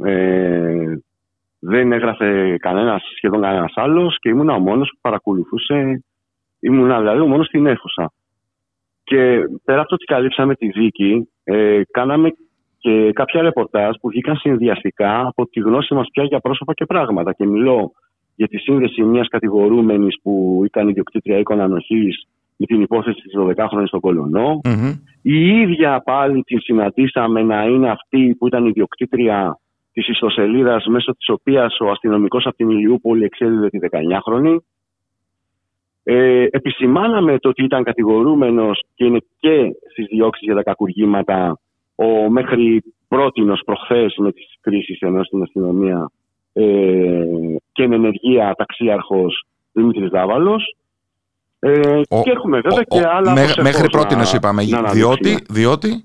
Ε, 0.04 0.94
δεν 1.58 1.92
έγραφε 1.92 2.56
κανένας, 2.56 3.02
σχεδόν 3.16 3.40
κανένας 3.40 3.72
άλλος 3.74 4.18
και 4.18 4.28
ήμουν 4.28 4.48
ο 4.48 4.58
μόνος 4.58 4.88
που 4.88 4.98
παρακολουθούσε. 5.00 6.04
Ήμουν 6.60 6.86
δηλαδή 6.86 7.20
ο 7.20 7.26
μόνος 7.26 7.46
στην 7.46 7.66
αίθουσα. 7.66 8.12
Και 9.04 9.40
πέρα 9.64 9.80
από 9.80 9.88
το 9.88 9.94
ότι 9.94 10.04
καλύψαμε 10.04 10.54
τη 10.54 10.68
δίκη, 10.68 11.28
ε, 11.44 11.80
κάναμε 11.90 12.32
και 12.80 13.12
κάποια 13.12 13.42
ρεπορτάζ 13.42 13.96
που 14.00 14.08
βγήκαν 14.08 14.36
συνδυαστικά 14.36 15.26
από 15.26 15.46
τη 15.46 15.60
γνώση 15.60 15.94
μας 15.94 16.08
πια 16.12 16.24
για 16.24 16.40
πρόσωπα 16.40 16.74
και 16.74 16.84
πράγματα. 16.84 17.32
Και 17.32 17.46
μιλώ 17.46 17.92
για 18.34 18.48
τη 18.48 18.58
σύνδεση 18.58 19.02
μιας 19.02 19.28
κατηγορούμενης 19.28 20.20
που 20.22 20.62
ήταν 20.64 20.88
ιδιοκτήτρια 20.88 21.38
οίκων 21.38 21.60
ανοχής 21.60 22.26
με 22.56 22.66
την 22.66 22.80
υπόθεση 22.80 23.20
της 23.20 23.32
12χρονη 23.36 23.86
στον 23.86 24.00
κολονο 24.00 24.60
Η 25.22 25.60
ίδια 25.60 26.02
πάλι 26.04 26.42
την 26.42 26.60
συναντήσαμε 26.60 27.42
να 27.42 27.64
είναι 27.64 27.90
αυτή 27.90 28.34
που 28.38 28.46
ήταν 28.46 28.66
ιδιοκτήτρια 28.66 29.58
της 29.92 30.08
ιστοσελίδας 30.08 30.86
μέσω 30.86 31.12
της 31.12 31.28
οποίας 31.28 31.80
ο 31.80 31.90
αστυνομικός 31.90 32.46
από 32.46 32.56
την 32.56 32.70
Ηλιούπολη 32.70 33.24
εξέδιδε 33.24 33.68
τη 33.68 33.78
19χρονη. 33.90 34.56
Ε, 36.02 36.46
επισημάναμε 36.50 37.38
το 37.38 37.48
ότι 37.48 37.64
ήταν 37.64 37.84
κατηγορούμενος 37.84 38.82
και 38.94 39.04
είναι 39.04 39.20
και 39.38 39.76
στις 39.90 40.06
διώξεις 40.06 40.46
για 40.46 40.54
τα 40.54 40.62
κακουργήματα 40.62 41.58
ο 42.02 42.30
μέχρι 42.30 42.82
πρότινο 43.08 43.58
προχθές 43.64 44.14
με 44.16 44.32
τις 44.32 44.54
κρίσεις 44.60 45.00
ενώ 45.00 45.24
στην 45.24 45.42
αστυνομία 45.42 46.10
ε, 46.52 47.24
και 47.72 47.88
με 47.88 47.94
ενεργεία 47.94 48.54
ταξίαρχος 48.58 49.44
Δημήτρης 49.72 50.10
Δάβαλος. 50.10 50.76
Ε, 51.58 52.00
και 52.22 52.30
έχουμε 52.30 52.60
βέβαια 52.60 52.82
και 52.82 53.06
άλλα. 53.06 53.32
μέχρι 53.62 53.90
πρότινο 53.90 54.22
είπαμε. 54.34 54.62
διότι, 54.92 55.44
διότι; 55.48 56.04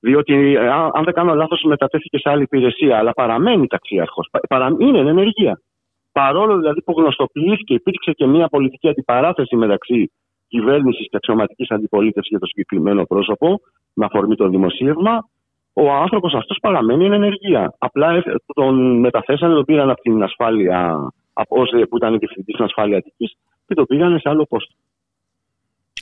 Διότι, 0.00 0.56
αν 0.92 1.04
δεν 1.04 1.14
κάνω 1.14 1.34
λάθος, 1.34 1.62
μετατέθηκε 1.62 2.18
σε 2.18 2.30
άλλη 2.30 2.42
υπηρεσία, 2.42 2.98
αλλά 2.98 3.12
παραμένει 3.12 3.66
ταξιάρχο. 3.66 4.20
Είναι 4.78 4.98
εν 4.98 5.06
ενεργεία. 5.06 5.60
Παρόλο 6.12 6.56
δηλαδή 6.56 6.82
που 6.82 6.94
γνωστοποιήθηκε, 6.96 7.74
υπήρξε 7.74 8.12
και 8.12 8.26
μια 8.26 8.48
πολιτική 8.48 8.88
αντιπαράθεση 8.88 9.56
μεταξύ 9.56 10.12
κυβέρνησης 10.48 11.08
και 11.10 11.16
αξιωματικής 11.16 11.70
αντιπολίτευσης 11.70 12.30
για 12.30 12.38
το 12.38 12.46
συγκεκριμένο 12.46 13.04
πρόσωπο, 13.04 13.60
με 13.96 14.04
αφορμή 14.04 14.36
το 14.36 14.48
δημοσίευμα, 14.48 15.28
ο 15.72 15.92
άνθρωπος 15.92 16.34
αυτός 16.34 16.58
παραμένει 16.60 17.04
εν 17.04 17.12
ενεργεία. 17.12 17.74
Απλά 17.78 18.22
τον 18.54 18.98
μεταθέσανε, 19.00 19.54
τον 19.54 19.64
πήραν 19.64 19.90
από 19.90 20.00
την 20.00 20.22
ασφάλεια, 20.22 21.10
από 21.32 21.60
όσοι 21.60 21.86
που 21.86 21.96
ήταν 21.96 22.18
διευθυντή 22.18 22.52
στην 22.52 22.64
ασφάλεια 22.64 22.96
Αττικής, 22.96 23.36
και 23.66 23.74
τον 23.74 23.86
πήγανε 23.86 24.18
σε 24.18 24.28
άλλο 24.28 24.44
πόστο. 24.44 24.74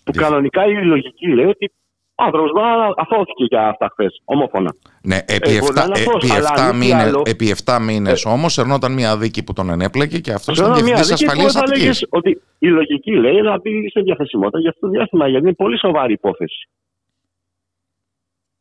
Που 0.04 0.12
κανονικά 0.12 0.66
η 0.66 0.84
λογική 0.84 1.26
λέει 1.26 1.46
ότι 1.46 1.72
ο 2.14 2.22
άνθρωπος 2.24 2.50
αθώθηκε 2.96 3.44
για 3.48 3.68
αυτά 3.68 3.88
χθες, 3.92 4.20
ομόφωνα. 4.24 4.74
Ναι, 5.02 5.16
επί 5.16 5.60
7, 5.74 5.88
επί 5.94 6.76
μήνες, 6.76 7.12
επί 7.24 7.56
7 7.64 7.78
μήνες 7.80 8.24
ε, 8.24 8.28
όμως 8.28 8.58
ερνόταν 8.58 8.92
μια 8.92 9.16
δίκη 9.16 9.44
που 9.44 9.52
τον 9.52 9.70
ενέπλεκε 9.70 10.18
και 10.18 10.32
αυτός 10.32 10.58
ήταν 10.58 10.74
διευθυντής 10.74 11.12
ασφαλείας 11.12 11.56
Αττικής. 11.56 12.06
ότι 12.08 12.42
η 12.58 12.68
λογική 12.68 13.10
λέει 13.10 13.40
να 13.40 13.58
μπει 13.58 13.90
σε 13.90 14.00
διαθεσιμότητα 14.00 14.60
για 14.60 14.70
αυτό 14.70 14.86
το 14.86 14.92
διάστημα, 14.92 15.28
γιατί 15.28 15.44
είναι 15.46 15.54
πολύ 15.54 15.78
σοβαρή 15.78 16.12
υπόθεση. 16.12 16.68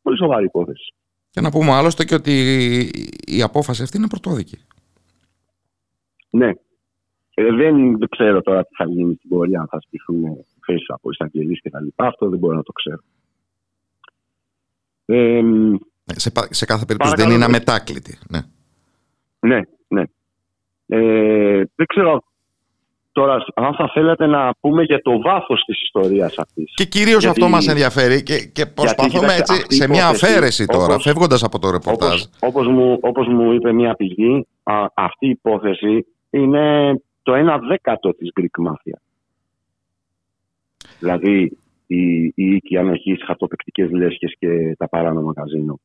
Πολύ 0.03 0.17
σοβαρή 0.17 0.45
υπόθεση. 0.45 0.93
Και 1.29 1.41
να 1.41 1.51
πούμε 1.51 1.71
άλλωστε 1.71 2.05
και 2.05 2.15
ότι 2.15 2.35
η 3.25 3.41
απόφαση 3.41 3.83
αυτή 3.83 3.97
είναι 3.97 4.07
πρωτόδικη. 4.07 4.57
Ναι. 6.29 6.51
Ε, 7.33 7.51
δεν 7.51 7.97
ξέρω 8.09 8.41
τώρα 8.41 8.63
τι 8.63 8.75
θα 8.75 8.85
γίνει 8.85 9.15
στην 9.15 9.29
πορεία, 9.29 9.59
αν 9.59 9.67
θα 9.67 9.79
σπιθούν 9.81 10.45
θέσεις 10.65 10.89
από 10.89 11.09
εισαγγελίε 11.09 11.55
και 11.55 11.69
τα 11.69 11.81
λοιπά. 11.81 12.07
Αυτό 12.07 12.29
δεν 12.29 12.39
μπορώ 12.39 12.55
να 12.55 12.63
το 12.63 12.71
ξέρω. 12.71 13.01
Ε, 15.05 15.41
σε, 16.05 16.31
σε 16.49 16.65
κάθε 16.65 16.85
περίπτωση 16.85 17.15
δεν 17.15 17.29
είναι 17.29 17.43
αμετάκλητη. 17.43 18.17
Ναι, 18.29 18.41
ναι. 19.39 19.61
ναι. 19.87 20.03
Ε, 20.85 21.63
δεν 21.75 21.85
ξέρω 21.85 22.23
τώρα 23.13 23.45
αν 23.53 23.73
θα 23.73 23.89
θέλετε 23.93 24.25
να 24.25 24.53
πούμε 24.59 24.83
για 24.83 25.01
το 25.01 25.21
βάθος 25.21 25.63
της 25.65 25.81
ιστορίας 25.81 26.37
αυτής. 26.37 26.73
Και 26.75 26.85
κυρίως 26.85 27.25
αυτό 27.25 27.47
μας 27.47 27.67
ενδιαφέρει 27.67 28.23
και, 28.23 28.37
και 28.53 28.65
προσπαθούμε 28.65 29.33
έτσι 29.33 29.65
σε 29.67 29.87
μια 29.87 30.07
αφαίρεση 30.07 30.65
τώρα, 30.65 30.93
όπως, 30.93 31.03
φεύγοντας 31.03 31.43
από 31.43 31.59
το 31.59 31.71
ρεπορτάζ. 31.71 32.21
Όπως, 32.21 32.31
όπως, 32.39 32.67
μου, 32.67 32.97
όπως 33.01 33.27
μου 33.27 33.51
είπε 33.51 33.73
μια 33.73 33.93
πηγή, 33.95 34.47
αυτή 34.93 35.25
η 35.25 35.29
υπόθεση 35.29 36.05
είναι 36.29 36.93
το 37.23 37.33
ένα 37.33 37.57
δέκατο 37.57 38.13
της 38.13 38.29
Greek 38.39 38.67
Mafia. 38.67 38.97
Δηλαδή 40.99 41.57
η, 41.87 42.23
η 42.23 42.33
οίκη 42.35 42.77
ανοχής, 42.77 43.23
χαρτοπαικτικές 43.25 43.91
λέσχες 43.91 44.35
και 44.39 44.75
τα 44.77 44.89
παράνομα 44.89 45.33
καζίνο. 45.33 45.79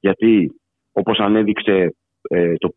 Γιατί 0.00 0.60
όπως 0.92 1.18
ανέδειξε 1.18 1.94
ε, 2.22 2.54
το, 2.54 2.74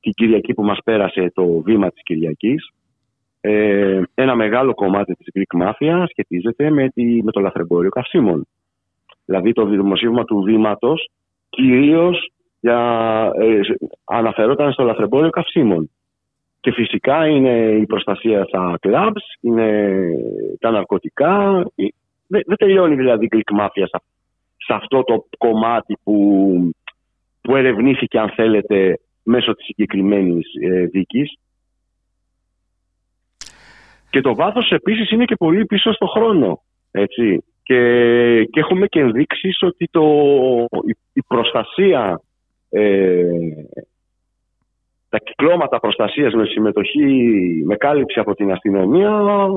την 0.00 0.12
Κυριακή 0.12 0.54
που 0.54 0.62
μας 0.62 0.78
πέρασε 0.84 1.30
το 1.34 1.60
βήμα 1.60 1.90
της 1.90 2.02
Κυριακής, 2.02 2.70
ε, 3.44 4.02
ένα 4.14 4.34
μεγάλο 4.34 4.74
κομμάτι 4.74 5.14
της 5.14 5.26
Greek 5.34 5.62
Mafia 5.62 6.04
σχετίζεται 6.08 6.70
με, 6.70 6.88
τη, 6.88 7.22
με 7.22 7.30
το 7.32 7.40
λαθρεμπόριο 7.40 7.90
καυσίμων. 7.90 8.46
Δηλαδή 9.24 9.52
το 9.52 9.66
δημοσίευμα 9.66 10.24
του 10.24 10.42
βήματος 10.42 11.08
κυρίως 11.48 12.30
για, 12.60 13.30
ε, 13.34 13.60
αναφερόταν 14.04 14.72
στο 14.72 14.82
λαθρεμπόριο 14.82 15.30
καυσίμων. 15.30 15.90
Και 16.60 16.72
φυσικά 16.72 17.26
είναι 17.26 17.70
η 17.80 17.86
προστασία 17.86 18.44
στα 18.44 18.78
κλαμπς, 18.80 19.22
είναι 19.40 20.00
τα 20.60 20.70
ναρκωτικά. 20.70 21.64
Ε, 21.74 21.84
δεν, 22.26 22.42
δεν 22.46 22.56
τελειώνει 22.56 22.94
δηλαδή 22.94 23.24
η 23.24 23.28
Greek 23.32 23.60
Mafia 23.60 23.86
σε, 24.56 24.72
αυτό 24.74 25.02
το 25.02 25.26
κομμάτι 25.38 25.98
που, 26.02 26.74
που 27.40 27.56
ερευνήθηκε 27.56 28.18
αν 28.18 28.30
θέλετε 28.30 28.98
μέσω 29.22 29.54
της 29.54 29.64
συγκεκριμένης 29.64 30.46
ε, 30.60 30.84
δίκης. 30.84 31.36
Και 34.12 34.20
το 34.20 34.34
βάθος 34.34 34.70
επίσης 34.70 35.10
είναι 35.10 35.24
και 35.24 35.36
πολύ 35.36 35.66
πίσω 35.66 35.92
στο 35.92 36.06
χρόνο. 36.06 36.62
Έτσι. 36.90 37.44
Και, 37.62 37.78
και 38.44 38.60
έχουμε 38.60 38.86
και 38.86 39.00
ενδείξεις 39.00 39.62
ότι 39.62 39.88
το, 39.90 40.04
η, 41.12 41.22
προστασία, 41.26 42.20
ε, 42.68 43.24
τα 45.08 45.18
κυκλώματα 45.18 45.80
προστασίας 45.80 46.32
με 46.32 46.46
συμμετοχή, 46.46 47.02
με 47.64 47.76
κάλυψη 47.76 48.18
από 48.18 48.34
την 48.34 48.52
αστυνομία 48.52 49.48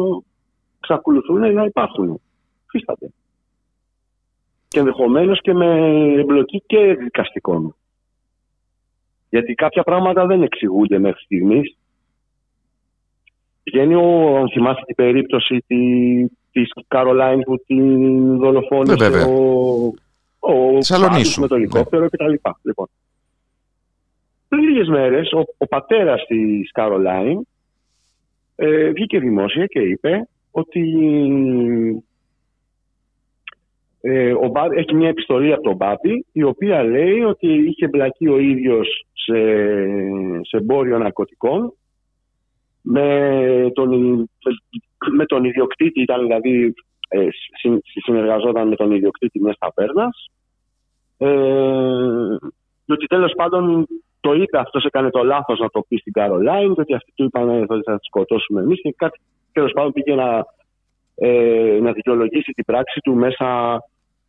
ξακολουθούν 0.80 1.54
να 1.54 1.64
υπάρχουν. 1.64 2.22
Φύσταται. 2.70 3.12
Και 4.68 4.80
ενδεχομένως 4.80 5.42
και 5.42 5.54
με 5.54 5.68
εμπλοκή 6.18 6.64
και 6.66 6.96
δικαστικών. 6.96 7.76
Γιατί 9.30 9.54
κάποια 9.54 9.84
πράγματα 9.84 10.26
δεν 10.26 10.42
εξηγούνται 10.42 11.00
μέχρι 11.00 11.24
στιγμής 11.24 11.78
Βγαίνει 13.72 13.96
ο, 13.96 14.38
αν 14.38 14.50
θυμάστε 14.50 14.84
την 14.86 14.96
περίπτωση 14.96 15.64
τη, 15.68 15.78
της 16.52 16.72
Καρολάιν 16.88 17.42
που 17.42 17.64
την 17.66 18.38
δολοφόνησε 18.38 19.10
ναι, 19.10 19.24
ο, 19.24 19.94
ο 20.40 20.78
με 21.40 21.48
το 21.48 21.56
ελικόπτερο 21.56 22.04
ναι. 22.04 22.10
κτλ. 22.10 22.50
Λοιπόν. 22.62 22.88
Πριν 24.48 24.64
λίγες 24.64 24.88
μέρες 24.88 25.32
ο, 25.32 25.44
ο 25.58 25.68
πατέρας 25.68 26.26
της 26.26 26.72
Καρολάιν 26.72 27.48
ε, 28.56 28.90
βγήκε 28.90 29.20
δημόσια 29.20 29.66
και 29.66 29.80
είπε 29.80 30.28
ότι 30.52 30.84
ε, 34.02 34.34
ο 34.34 34.52
έχει 34.76 34.96
μια 34.96 35.10
επιστολή 35.10 35.54
από 35.54 35.62
τον 35.62 35.76
Μπάμπη 35.76 36.26
η 36.32 36.44
οποία 36.44 36.84
λέει 36.84 37.22
ότι 37.22 37.48
είχε 37.48 37.88
μπλακεί 37.88 38.28
ο 38.28 38.40
ίδιος 38.40 39.06
σε, 39.14 39.34
σε 40.42 40.58
εμπόριο 40.58 40.98
ναρκωτικών 40.98 41.74
με 42.86 43.72
τον, 43.74 43.90
με 45.12 45.26
τον 45.26 45.44
ιδιοκτήτη, 45.44 46.02
ήταν 46.02 46.22
δηλαδή 46.22 46.74
ε, 47.08 47.28
συνεργαζόταν 48.06 48.68
με 48.68 48.76
τον 48.76 48.92
ιδιοκτήτη 48.92 49.42
μιας 49.42 49.58
ταβέρνας. 49.58 50.30
Ε, 51.18 51.28
ότι 52.88 53.06
τέλος 53.08 53.34
πάντων 53.36 53.88
το 54.20 54.34
είπε 54.34 54.60
αυτός 54.60 54.86
έκανε 54.86 55.10
το 55.10 55.24
λάθος 55.24 55.60
να 55.60 55.70
το 55.70 55.86
πει 55.88 55.98
στην 55.98 56.14
Καρολάιν 56.14 56.74
ότι 56.78 56.94
αυτοί 56.94 57.12
του 57.16 57.24
είπαν 57.24 57.50
ε, 57.50 57.66
ότι 57.68 57.82
θα 57.86 57.98
τη 57.98 58.06
σκοτώσουμε 58.06 58.62
εμείς 58.62 58.82
και 58.82 58.94
κάτι 58.98 59.20
τέλος 59.52 59.72
πάντων 59.72 59.92
πήγε 59.92 60.16
να, 60.16 60.46
ε, 61.16 61.80
να 61.82 61.92
δικαιολογήσει 61.92 62.52
την 62.52 62.66
πράξη 62.66 63.00
του 63.00 63.14
μέσα 63.16 63.80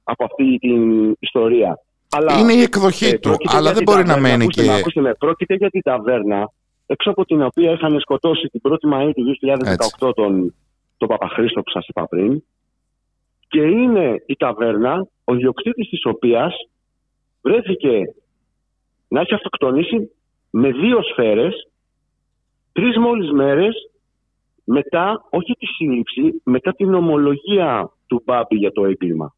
από 0.05 0.25
αυτή 0.25 0.59
την 0.59 1.13
ιστορία. 1.19 1.81
Αλλά, 2.11 2.39
είναι 2.39 2.53
η 2.53 2.61
εκδοχή 2.61 3.07
ε, 3.07 3.19
του, 3.19 3.35
αλλά 3.45 3.73
δεν 3.73 3.83
μπορεί 3.83 4.05
να 4.05 4.21
μένει 4.21 4.47
και... 4.47 4.73
Ακούστε 4.73 5.01
με, 5.01 5.15
πρόκειται 5.15 5.55
για 5.55 5.71
την 5.71 5.83
ταβέρνα 5.83 6.51
έξω 6.87 7.11
από 7.11 7.25
την 7.25 7.43
οποία 7.43 7.73
είχαν 7.73 8.01
σκοτώσει 8.01 8.49
την 8.49 8.61
1η 8.65 8.95
Μαΐου 8.95 9.13
του 9.15 9.39
2018 10.01 10.15
τον, 10.15 10.55
τον 10.97 11.09
Παπαχρήστο 11.09 11.63
που 11.63 11.71
σας 11.71 11.87
είπα 11.89 12.07
πριν 12.07 12.43
και 13.49 13.61
είναι 13.63 14.23
η 14.27 14.37
ταβέρνα 14.37 15.07
ο 15.25 15.35
διοκτήτης 15.35 15.89
της 15.89 16.01
οποίας 16.05 16.55
βρέθηκε 17.43 18.15
να 19.09 19.21
έχει 19.21 19.35
αυτοκτονήσει 19.35 20.11
με 20.51 20.71
δύο 20.71 21.03
σφαίρες 21.03 21.69
τρεις 22.73 22.97
μόλις 22.99 23.31
μέρες 23.31 23.91
μετά, 24.65 25.27
όχι 25.31 25.53
τη 25.53 25.67
σύλληψη, 25.67 26.41
μετά 26.45 26.73
την 26.73 26.95
ομολογία 26.95 27.91
του 28.07 28.23
Μπάμπη 28.25 28.57
για 28.57 28.73
το 28.73 28.85
έγκλημα. 28.85 29.36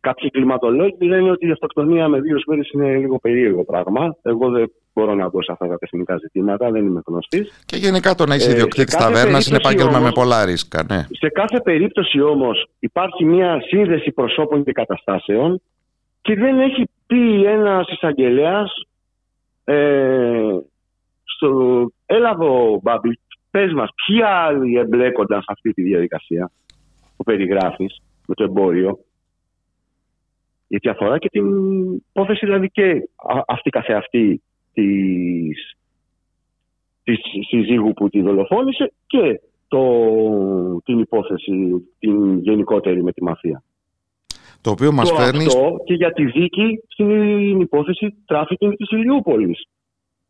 Κάποιοι 0.00 0.30
κλιματολόγοι 0.30 0.96
λένε 1.00 1.30
ότι 1.30 1.46
η 1.46 1.50
αυτοκτονία 1.50 2.08
με 2.08 2.20
δύο 2.20 2.38
σφαίρες 2.38 2.70
είναι 2.70 2.96
λίγο 2.96 3.18
περίεργο 3.18 3.64
πράγμα. 3.64 4.16
Εγώ 4.22 4.50
δεν 4.50 4.72
μπορώ 4.92 5.14
να 5.14 5.28
μπω 5.28 5.42
σε 5.42 5.52
αυτά 5.52 5.66
τα 5.66 5.78
τεχνικά 5.78 6.16
ζητήματα, 6.16 6.70
δεν 6.70 6.86
είμαι 6.86 7.02
γνωστής. 7.06 7.62
Και 7.66 7.76
γενικά 7.76 8.14
το 8.14 8.26
να 8.26 8.34
είσαι 8.34 8.50
ιδιοκτήτης 8.50 8.96
ταβέρνας 8.96 9.46
είναι 9.46 9.56
επάγγελμα 9.56 9.98
με 9.98 10.10
πολλά 10.10 10.44
ρίσκα. 10.44 10.84
Ναι. 10.88 11.06
Σε 11.10 11.28
κάθε 11.28 11.60
περίπτωση 11.60 12.20
όμως 12.20 12.66
υπάρχει 12.78 13.24
μια 13.24 13.62
σύνδεση 13.66 14.12
προσώπων 14.12 14.64
και 14.64 14.72
καταστάσεων 14.72 15.60
και 16.20 16.34
δεν 16.34 16.60
έχει 16.60 16.88
πει 17.06 17.44
ένας 17.44 17.88
εισαγγελέας 17.88 18.72
ε, 19.64 20.56
στο 21.24 21.48
έλα 22.06 22.30
εδώ 22.30 22.80
Μπάμπη, 22.82 23.18
πες 23.50 23.72
μας 23.72 23.90
ποιοι 24.06 24.22
άλλοι 24.22 24.78
εμπλέκονταν 24.78 25.38
σε 25.40 25.46
αυτή 25.48 25.72
τη 25.72 25.82
διαδικασία 25.82 26.50
που 27.16 27.24
περιγράφεις 27.24 28.00
με 28.26 28.34
το 28.34 28.44
εμπόριο 28.44 28.98
γιατί 30.66 30.88
αφορά 30.88 31.18
και 31.18 31.28
την 31.28 31.46
υπόθεση 31.92 32.46
δηλαδή 32.46 32.70
και 32.70 33.08
αυτή 33.46 33.70
καθεαυτή 33.70 34.42
της, 34.72 35.76
της 37.02 37.18
συζύγου 37.48 37.92
που 37.92 38.08
τη 38.08 38.20
δολοφόνησε 38.20 38.92
και 39.06 39.40
το, 39.68 39.82
την 40.84 40.98
υπόθεση 40.98 41.88
την 41.98 42.38
γενικότερη 42.38 43.02
με 43.02 43.12
τη 43.12 43.22
μαφία. 43.22 43.62
Το 44.60 44.70
οποίο 44.70 44.92
μας 44.92 45.08
το 45.08 45.14
φέρνει... 45.14 45.44
Αυτό 45.44 45.76
και 45.84 45.94
για 45.94 46.12
τη 46.12 46.24
δίκη 46.24 46.82
στην 46.88 47.60
υπόθεση 47.60 48.14
τράφικινγκ 48.26 48.72
της 48.72 48.90
Ηλιούπολης. 48.90 49.62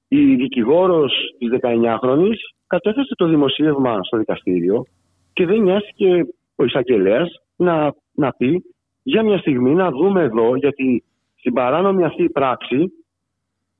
Η 0.08 0.34
δικηγόρος 0.34 1.12
της 1.38 1.50
19χρονης 1.62 2.38
κατέθεσε 2.66 3.14
το 3.14 3.26
δημοσίευμα 3.26 3.98
στο 4.02 4.18
δικαστήριο 4.18 4.84
και 5.32 5.46
δεν 5.46 5.62
νοιάστηκε 5.62 6.26
ο 6.54 6.64
εισαγγελέας 6.64 7.42
να, 7.56 7.94
να 8.12 8.32
πει 8.32 8.64
για 9.06 9.22
μια 9.22 9.38
στιγμή 9.38 9.74
να 9.74 9.90
δούμε 9.90 10.22
εδώ, 10.22 10.56
γιατί 10.56 11.04
στην 11.34 11.52
παράνομη 11.52 12.04
αυτή 12.04 12.28
πράξη 12.28 12.92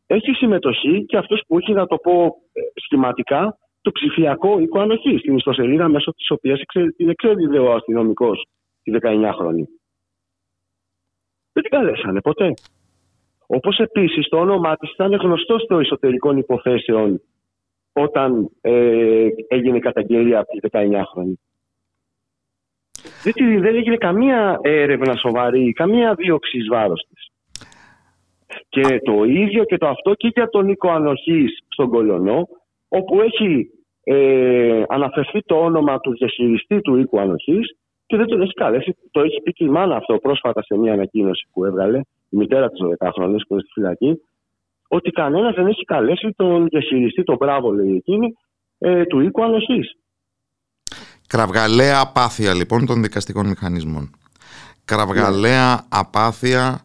έχει 0.07 0.33
συμμετοχή 0.33 1.05
και 1.05 1.17
αυτός 1.17 1.43
που 1.47 1.59
έχει, 1.59 1.73
να 1.73 1.87
το 1.87 1.97
πω 1.97 2.37
ε, 2.53 2.61
σχηματικά, 2.75 3.59
το 3.83 3.91
ψηφιακό 3.91 4.59
οίκο 4.59 4.81
ανοχής 4.81 5.21
στην 5.21 5.37
ιστοσελίδα 5.37 5.89
μέσω 5.89 6.13
της 6.13 6.31
οποίας 6.31 6.61
την 6.97 7.09
εξέδιδε 7.09 7.59
ο 7.59 7.73
αστυνομικός 7.73 8.47
τη 8.83 8.93
19χρονη. 9.03 9.65
Δεν 11.53 11.63
την 11.63 11.71
καλέσανε 11.71 12.21
ποτέ. 12.21 12.55
Όπως 13.47 13.79
επίσης 13.79 14.29
το 14.29 14.39
όνομά 14.39 14.77
της 14.77 14.93
ήταν 14.93 15.13
γνωστό 15.13 15.59
στο 15.59 15.79
εσωτερικών 15.79 16.37
υποθέσεων 16.37 17.21
όταν 17.93 18.51
ε, 18.61 19.29
έγινε 19.49 19.79
καταγγελία 19.79 20.39
από 20.39 20.53
τη 20.53 20.69
19χρονη. 20.73 21.33
Δεν, 23.25 23.61
δεν 23.61 23.75
έγινε 23.75 23.97
καμία 23.97 24.59
έρευνα 24.63 25.17
σοβαρή, 25.17 25.73
καμία 25.73 26.15
δίωξη 26.15 26.59
εις 26.59 26.67
βάρος 26.69 27.07
της. 27.09 27.29
Και 28.69 29.01
το 29.05 29.25
ίδιο 29.25 29.65
και 29.65 29.79
το 29.79 29.89
αυτό 29.89 30.15
και 30.15 30.31
για 30.35 30.49
τον 30.49 30.65
Νίκο 30.65 30.91
Ανοχής 30.91 31.59
στον 31.69 31.89
Κολονό, 31.89 32.49
όπου 32.89 33.21
έχει 33.21 33.71
ε, 34.05 34.83
αναφερθεί 34.89 35.43
το 35.43 35.55
όνομα 35.55 36.01
του 36.01 36.13
διαχειριστή 36.13 36.81
του 36.81 36.97
οίκου 36.97 37.21
Ανοχής 37.21 37.77
και 38.07 38.17
δεν 38.17 38.27
τον 38.27 38.41
έχει 38.41 38.53
καλέσει. 38.53 38.97
Το 39.11 39.21
έχει 39.21 39.41
πει 39.41 39.53
και 39.53 39.65
η 39.65 39.69
μάνα 39.69 39.97
αυτό 39.97 40.19
πρόσφατα 40.19 40.63
σε 40.63 40.77
μια 40.77 40.93
ανακοίνωση 40.93 41.47
που 41.53 41.65
έβγαλε, 41.65 41.99
η 42.29 42.37
μητέρα 42.37 42.69
της 42.71 42.81
12χρονης 42.83 43.41
που 43.49 43.55
είναι 43.55 43.63
στη 43.63 43.73
φυλακή, 43.73 44.21
ότι 44.89 45.11
κανένας 45.11 45.55
δεν 45.55 45.67
έχει 45.67 45.85
καλέσει 45.85 46.33
τον 46.37 46.67
διαχειριστή, 46.67 47.23
τον 47.23 47.37
μπράβο 47.37 47.71
λέει 47.71 47.95
εκείνη, 47.95 48.33
ε, 48.79 49.05
του 49.05 49.21
οίκου 49.21 49.45
Ανοχής. 49.45 49.93
Κραυγαλαία 51.27 52.01
απάθεια 52.01 52.55
λοιπόν 52.55 52.87
των 52.87 53.03
δικαστικών 53.03 53.47
μηχανισμών. 53.47 54.11
Κραυγαλαία 54.85 55.75
ναι. 55.75 55.81
απάθεια 55.89 56.85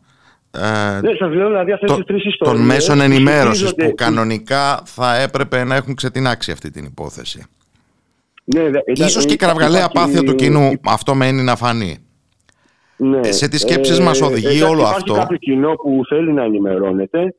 ε, 0.51 0.99
ναι, 1.01 1.13
σας 1.13 1.33
λέω, 1.33 1.47
δηλαδή, 1.47 1.71
αυτές 1.71 1.91
το, 1.91 2.03
τρεις 2.03 2.37
των 2.37 2.65
μέσων 2.65 3.01
ενημέρωσης 3.01 3.75
που 3.75 3.95
κανονικά 3.95 4.81
θα 4.85 5.15
έπρεπε 5.15 5.63
να 5.63 5.75
έχουν 5.75 5.95
ξετινάξει 5.95 6.51
αυτή 6.51 6.71
την 6.71 6.85
υπόθεση. 6.85 7.43
Ναι, 8.43 8.61
ήταν, 8.61 8.81
Ίσως 8.85 9.25
και 9.25 9.33
η 9.33 9.37
κραυγαλαία 9.37 9.85
απάθεια 9.85 10.23
του 10.23 10.35
κοινού 10.35 10.71
αυτό 10.85 11.15
μένει 11.15 11.41
να 11.41 11.55
φανεί. 11.55 11.97
Ναι. 12.97 13.19
Ε, 13.19 13.31
σε 13.31 13.47
τις 13.47 13.61
σκέψεις 13.61 13.99
ε, 13.99 14.03
μας 14.03 14.21
οδηγεί 14.21 14.61
όλο 14.61 14.79
υπάρχει 14.79 14.95
αυτό. 14.95 15.13
Υπάρχει 15.13 15.19
κάποιο 15.19 15.37
κοινό 15.37 15.73
που 15.75 16.01
θέλει 16.09 16.33
να 16.33 16.43
ενημερώνεται 16.43 17.35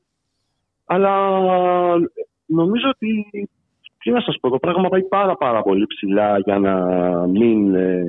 αλλά 0.84 1.10
νομίζω 2.46 2.88
ότι 2.88 3.26
τι 4.02 4.10
να 4.10 4.20
σας 4.20 4.36
πω, 4.40 4.50
το 4.50 4.58
πράγμα 4.58 4.88
πάει 4.88 5.02
πάρα 5.02 5.36
πάρα 5.36 5.62
πολύ 5.62 5.86
ψηλά 5.86 6.38
για 6.38 6.58
να 6.58 6.74
μην 7.26 7.74
ε, 7.74 8.04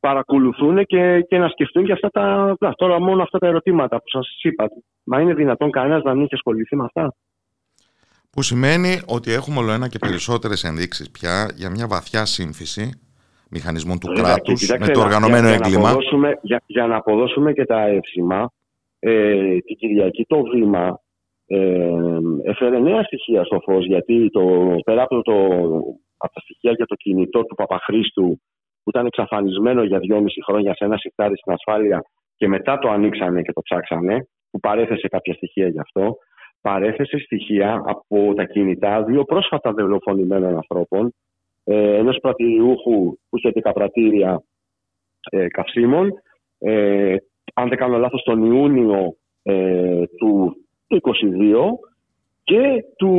παρακολουθούν 0.00 0.84
και, 0.84 1.20
και 1.28 1.38
να 1.38 1.48
σκεφτούν 1.48 1.84
και 1.84 1.92
αυτά 1.92 2.10
τα, 2.58 2.74
τώρα 2.76 3.00
μόνο 3.00 3.22
αυτά 3.22 3.38
τα 3.38 3.46
ερωτήματα 3.46 3.96
που 3.96 4.08
σας 4.08 4.38
είπα. 4.42 4.68
Μα 5.04 5.20
είναι 5.20 5.34
δυνατόν 5.34 5.70
κανένας 5.70 6.02
να 6.02 6.12
μην 6.14 6.22
έχει 6.22 6.34
ασχοληθεί 6.34 6.76
με 6.76 6.84
αυτά; 6.84 7.14
Που 8.30 8.42
σημαίνει 8.42 9.00
ότι 9.06 9.32
έχουμε 9.32 9.58
όλο 9.58 9.72
ένα 9.72 9.88
και 9.88 9.98
περισσότερες 9.98 10.64
ενδείξεις 10.64 11.10
πια 11.10 11.50
για 11.54 11.70
μια 11.70 11.86
βαθιά 11.86 12.24
σύμφυση 12.24 13.00
μηχανισμών 13.50 13.98
του 13.98 14.12
κράτους 14.12 14.68
με 14.78 14.88
το 14.88 15.00
οργανωμένο 15.00 15.46
για, 15.46 15.54
έγκλημα. 15.54 15.80
Για 15.80 15.80
να, 15.80 15.90
αποδώσουμε, 15.90 16.38
για, 16.42 16.62
για 16.66 16.86
να 16.86 16.96
αποδώσουμε 16.96 17.52
και 17.52 17.64
τα 17.64 17.80
εύσημα, 17.80 18.52
ε, 18.98 19.58
την 19.58 19.76
Κυριακή 19.76 20.24
το 20.28 20.42
βήμα 20.42 21.00
ε, 21.46 22.18
έφερε 22.44 22.78
νέα 22.78 23.02
στοιχεία 23.02 23.44
στο 23.44 23.60
φως 23.60 23.86
γιατί 23.86 24.30
το, 24.30 24.74
πέρα 24.84 25.02
από, 25.02 25.22
το, 25.22 25.34
από 26.16 26.32
τα 26.32 26.40
στοιχεία 26.40 26.72
για 26.72 26.86
το 26.86 26.94
κινητό 26.94 27.44
του 27.44 27.54
Παπαχρίστου 27.54 28.40
που 28.82 28.90
ήταν 28.90 29.06
εξαφανισμένο 29.06 29.82
για 29.82 29.98
δυόμιση 29.98 30.42
χρόνια 30.44 30.74
σε 30.74 30.84
ένα 30.84 30.96
σιρτάρι 30.96 31.36
στην 31.36 31.52
ασφάλεια 31.52 32.02
και 32.36 32.48
μετά 32.48 32.78
το 32.78 32.88
ανοίξανε 32.88 33.42
και 33.42 33.52
το 33.52 33.60
ψάξανε 33.60 34.28
που 34.50 34.60
παρέθεσε 34.60 35.08
κάποια 35.08 35.34
στοιχεία 35.34 35.68
γι' 35.68 35.80
αυτό 35.80 36.16
παρέθεσε 36.60 37.18
στοιχεία 37.18 37.82
από 37.86 38.34
τα 38.34 38.44
κινητά 38.44 39.02
δύο 39.02 39.24
πρόσφατα 39.24 39.72
δολοφονημένων 39.72 40.54
ανθρώπων 40.54 41.14
ε, 41.64 41.96
ενός 41.96 42.18
πρατηριούχου 42.20 43.18
που 43.28 43.36
είχε 43.38 43.60
καπρατήρια 43.60 44.42
ε, 45.30 45.46
καυσίμων. 45.48 46.12
Ε, 46.58 47.16
αν 47.54 47.68
δεν 47.68 47.78
κάνω 47.78 47.98
λάθος 47.98 48.22
τον 48.22 48.44
Ιούνιο 48.44 49.16
ε, 49.42 50.02
του 50.18 50.56
το 50.86 50.98
22 51.02 51.78
και 52.44 52.84
του 52.96 53.12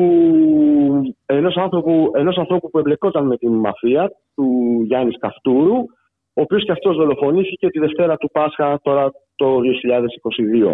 ενός 1.25 1.55
ανθρώπου, 1.55 2.11
ενός 2.13 2.37
ανθρώπου 2.37 2.69
που 2.69 2.79
εμπλεκόταν 2.79 3.25
με 3.25 3.37
την 3.37 3.53
μαφία, 3.53 4.11
του 4.35 4.81
Γιάννης 4.85 5.17
Καυτούρου, 5.19 5.77
ο 6.33 6.41
οποίος 6.41 6.63
και 6.65 6.71
αυτός 6.71 6.95
δολοφονήθηκε 6.95 7.69
τη 7.69 7.79
Δευτέρα 7.79 8.17
του 8.17 8.29
Πάσχα 8.31 8.79
τώρα 8.83 9.11
το 9.35 9.57
2022. 10.65 10.73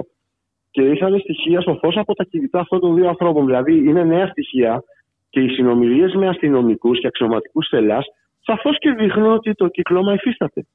Και 0.72 0.82
ήρθαν 0.82 1.20
στοιχεία 1.20 1.62
στο 1.62 1.78
φως 1.82 1.98
από 1.98 2.14
τα 2.14 2.24
κινητά 2.24 2.60
αυτών 2.60 2.80
των 2.80 2.96
δύο 2.96 3.08
ανθρώπων. 3.08 3.46
Δηλαδή 3.46 3.78
είναι 3.78 4.04
νέα 4.04 4.28
στοιχεία 4.28 4.84
και 5.30 5.40
οι 5.40 5.50
συνομιλίες 5.50 6.14
με 6.14 6.28
αστυνομικούς 6.28 7.00
και 7.00 7.08
αξιωματικούς 7.08 7.68
θελάς 7.70 8.06
σαφώς 8.40 8.78
και 8.80 8.92
δείχνουν 8.92 9.32
ότι 9.32 9.54
το 9.54 9.68
κυκλώμα 9.68 10.14
υφίσταται. 10.14 10.66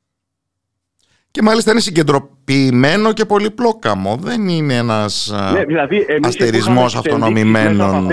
Και 1.30 1.42
μάλιστα 1.42 1.70
είναι 1.70 1.80
συγκεντρωποιημένο 1.80 3.12
και 3.12 3.24
πολυπλόκαμο. 3.24 4.16
Δεν 4.16 4.48
είναι 4.48 4.74
ένας 4.74 5.34
ναι, 5.52 5.64
δηλαδή, 5.64 6.06
αστερισμός 6.22 6.96
αυτονομημένων. 6.96 8.10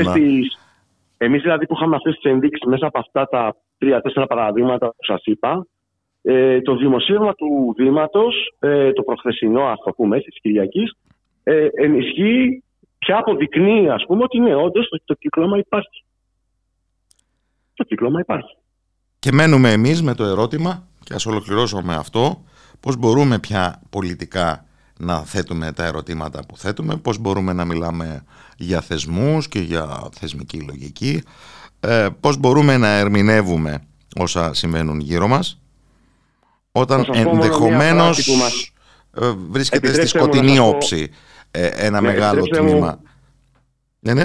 Εμείς 1.18 1.42
δηλαδή 1.42 1.66
που 1.66 1.74
είχαμε 1.76 1.96
αυτές 1.96 2.16
τις 2.16 2.32
ενδείξεις 2.32 2.66
μέσα 2.68 2.88
από 2.88 3.00
αυτά 3.00 3.28
τα 3.28 3.56
τρία-τέσσερα 3.78 4.28
παραδείγματα 4.28 4.88
που 4.88 5.04
σας 5.06 5.22
είπα, 5.24 5.66
ε, 6.22 6.62
το 6.62 6.76
δημοσίευμα 6.76 7.34
του 7.34 7.74
Δήματος, 7.78 8.56
ε, 8.60 8.92
το 8.92 9.04
προχθεσινό 9.04 9.62
ας 9.64 9.80
το 9.86 9.92
πούμε 9.92 10.20
της 10.20 10.40
Κυριακής, 10.42 10.96
ε, 11.44 11.68
ενισχύει 11.74 12.64
πια 12.98 13.18
αποδεικνύει 13.18 13.90
ας 13.90 14.06
πούμε 14.08 14.24
ότι 14.24 14.40
ναι 14.40 14.56
όντως 14.56 14.90
το, 14.90 15.02
το 15.06 15.14
κύκλωμα 15.14 15.58
υπάρχει. 15.58 16.04
Το 17.74 17.84
κύκλωμα 17.84 18.20
υπάρχει. 18.20 18.58
Και 19.20 19.32
μένουμε 19.32 19.72
εμείς 19.72 20.02
με 20.02 20.16
το 20.16 20.24
ερώτημα 20.24 20.88
και 21.04 21.14
ας 21.14 21.26
ολοκληρώσουμε 21.26 21.96
αυτό 21.96 22.44
πώς 22.86 22.98
μπορούμε 22.98 23.40
πια 23.40 23.82
πολιτικά 23.90 24.66
να 25.00 25.20
θέτουμε 25.20 25.72
τα 25.72 25.86
ερωτήματα 25.86 26.46
που 26.48 26.58
θέτουμε, 26.58 26.98
πώς 26.98 27.18
μπορούμε 27.18 27.54
να 27.54 27.66
μιλάμε 27.66 28.24
για 28.58 28.82
θεσμούς 28.82 29.48
και 29.48 29.60
για 29.60 30.10
θεσμική 30.12 30.62
λογική, 30.62 31.24
ε, 31.80 32.08
πώς 32.20 32.38
μπορούμε 32.38 32.78
να 32.78 32.98
ερμηνεύουμε 32.98 33.84
όσα 34.16 34.54
συμβαίνουν 34.54 35.00
γύρω 35.00 35.28
μας, 35.28 35.62
όταν 36.72 37.06
ενδεχομένως 37.14 38.28
μας... 38.28 38.72
Ε, 39.22 39.32
βρίσκεται 39.50 39.94
στη 39.94 40.08
σκοτεινή 40.08 40.60
όψη 40.60 41.12
ε, 41.52 41.68
ένα 41.68 42.02
ναι, 42.02 42.08
μεγάλο 42.08 42.44
τμήμα. 42.44 43.00
Ναι, 44.00 44.14
ναι. 44.14 44.24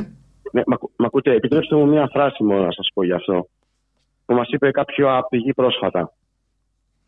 ναι 0.52 0.62
μα, 0.66 0.76
μα 0.96 1.06
ακούτε, 1.06 1.32
επιτρέψτε 1.32 1.76
μου 1.76 1.86
μια 1.86 2.08
φράση 2.12 2.42
μόνο 2.42 2.64
να 2.64 2.72
σας 2.72 2.90
πω 2.94 3.04
γι' 3.04 3.12
αυτό, 3.12 3.46
που 4.24 4.34
μας 4.34 4.48
είπε 4.48 4.70
κάποιο 4.70 5.26
πηγή 5.30 5.52
πρόσφατα. 5.52 6.12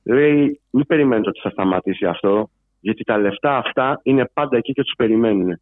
Λέει, 0.03 0.61
μην 0.71 0.87
περιμένετε 0.87 1.29
ότι 1.29 1.41
θα 1.41 1.51
σταματήσει 1.51 2.07
αυτό, 2.07 2.51
γιατί 2.81 3.05
τα 3.05 3.19
λεφτά 3.19 3.57
αυτά 3.57 4.01
είναι 4.03 4.31
πάντα 4.33 4.57
εκεί 4.57 4.73
και 4.73 4.83
τους 4.83 4.95
περιμένουν. 4.97 5.61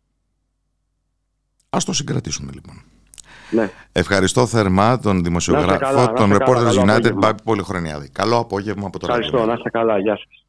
Ας 1.71 1.85
το 1.85 1.93
συγκρατήσουμε 1.93 2.53
λοιπόν. 2.55 2.83
Ναι. 3.51 3.71
Ευχαριστώ 3.93 4.47
θερμά 4.47 4.99
τον 4.99 5.25
δημοσιογράφο, 5.25 6.13
τον 6.13 6.33
Reporters 6.33 6.85
United, 6.85 7.13
Μπάπη 7.15 7.43
Πολυχρονιάδη. 7.43 8.09
Καλό 8.09 8.37
απόγευμα 8.37 8.87
από 8.87 8.99
το 8.99 9.07
Ευχαριστώ, 9.09 9.45
να 9.45 9.53
είστε 9.53 9.71
καλά. 9.71 9.99
Γεια 9.99 10.19
σας. 10.19 10.45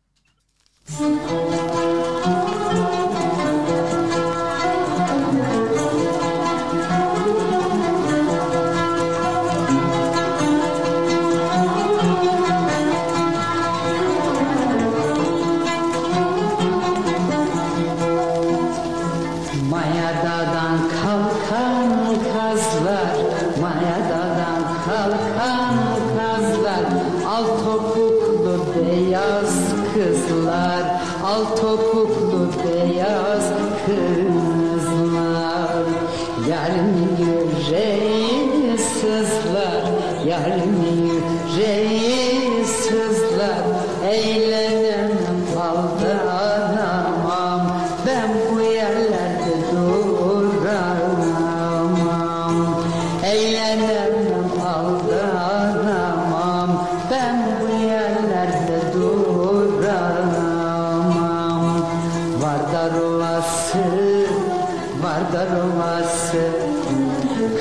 Vardar 65.32 65.48
ovası 65.48 66.44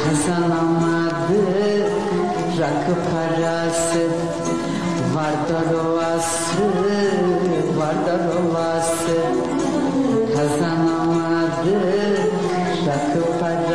Kazanamadı 0.04 1.42
Rakı 2.61 2.94
parası. 3.11 4.02
Vardar 5.14 5.74
ovası 5.85 6.62
Vardar 7.76 8.20
ovası 8.40 9.18
Kazanamadı 10.37 11.74
Rakı 12.87 13.38
parası 13.40 13.69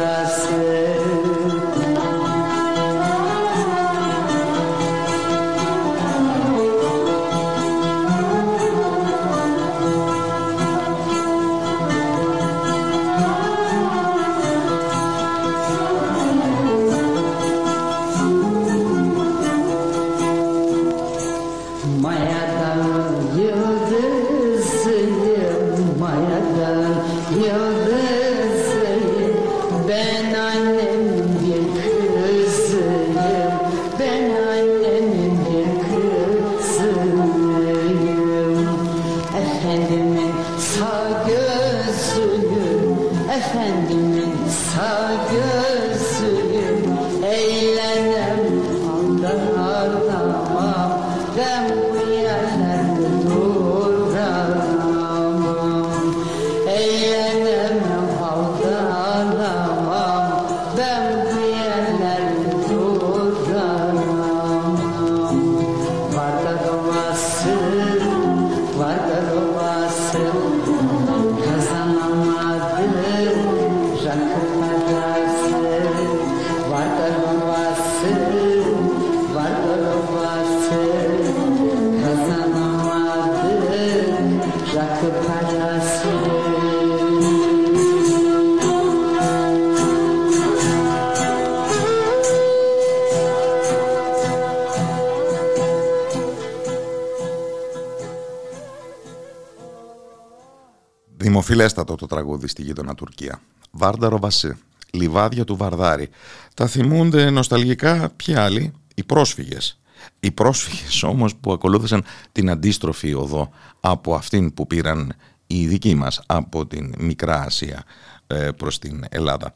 Δημοφιλέστατο 101.46 101.96
το 101.96 102.06
τραγούδι 102.06 102.48
στη 102.48 102.62
γείτονα 102.62 102.96
Τουρκία. 102.96 103.42
Βάρνταρο 103.72 104.20
Βασί. 104.20 104.58
Λιβάδια 104.92 105.44
του 105.44 105.56
Βαρδάρη. 105.56 106.10
Τα 106.54 106.68
θυμούνται 106.68 107.30
νοσταλγικά 107.30 108.10
ποιοι 108.16 108.36
άλλοι, 108.36 108.74
οι 108.96 109.04
πρόσφυγες. 109.04 109.80
Οι 110.20 110.32
πρόσφυγες 110.32 111.04
όμως 111.04 111.36
που 111.36 111.52
ακολούθησαν 111.52 112.04
την 112.32 112.50
αντίστροφη 112.50 113.14
οδό 113.14 113.50
από 113.80 114.16
αυτήν 114.16 114.54
που 114.54 114.68
πήραν 114.68 115.14
οι 115.48 115.68
δικοί 115.68 115.96
μας 115.96 116.22
από 116.26 116.66
την 116.66 116.94
Μικρά 116.98 117.42
Ασία 117.42 117.84
ε, 118.28 118.50
προς 118.58 118.80
την 118.80 119.06
Ελλάδα. 119.10 119.54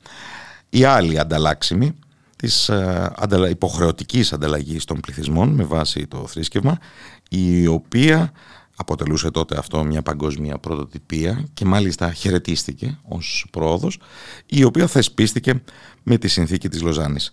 Η 0.69 0.84
άλλη 0.84 1.19
ανταλλάξιμη 1.19 1.95
της 2.36 2.69
ε, 2.69 3.12
υποχρεωτικής 3.49 4.34
ανταλλαγής 4.34 4.86
των 4.86 4.99
πληθυσμών 4.99 5.49
με 5.49 5.63
βάση 5.63 6.08
το 6.08 6.28
θρήσκευμα 6.28 6.78
η 7.30 7.67
οποία 7.67 8.32
αποτελούσε 8.82 9.32
τότε 9.32 9.58
αυτό 9.58 9.84
μια 9.84 10.02
παγκόσμια 10.02 10.58
πρωτοτυπία 10.58 11.46
και 11.54 11.65
μάλιστα 11.65 12.13
χαιρετίστηκε 12.13 12.98
ως 13.08 13.46
πρόοδος 13.52 14.00
η 14.46 14.63
οποία 14.63 14.88
θεσπίστηκε 14.88 15.62
με 16.04 16.18
τη 16.18 16.28
συνθήκη 16.28 16.70
της 16.70 16.82
Λοζάνης. 16.82 17.32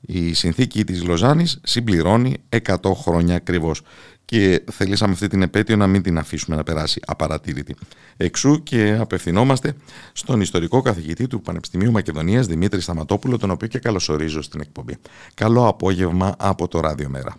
Η 0.00 0.32
συνθήκη 0.32 0.84
της 0.84 1.04
Λοζάνης 1.04 1.60
συμπληρώνει 1.62 2.36
100 2.48 2.76
χρόνια 2.94 3.34
ακριβώς 3.36 3.82
και 4.24 4.64
θελήσαμε 4.72 5.12
αυτή 5.12 5.28
την 5.28 5.42
επέτειο 5.42 5.76
να 5.76 5.86
μην 5.86 6.02
την 6.02 6.18
αφήσουμε 6.18 6.56
να 6.56 6.62
περάσει 6.62 7.00
απαρατήρητη. 7.06 7.76
Εξού 8.16 8.62
και 8.62 8.96
απευθυνόμαστε 9.00 9.74
στον 10.12 10.40
ιστορικό 10.40 10.80
καθηγητή 10.80 11.26
του 11.26 11.40
Πανεπιστημίου 11.40 11.90
Μακεδονίας 11.90 12.46
Δημήτρη 12.46 12.80
Σταματόπουλο, 12.80 13.38
τον 13.38 13.50
οποίο 13.50 13.68
και 13.68 13.78
καλωσορίζω 13.78 14.42
στην 14.42 14.60
εκπομπή. 14.60 14.96
Καλό 15.34 15.66
απόγευμα 15.66 16.34
από 16.38 16.68
το 16.68 16.80
Ράδιο 16.80 17.08
Μέρα. 17.08 17.36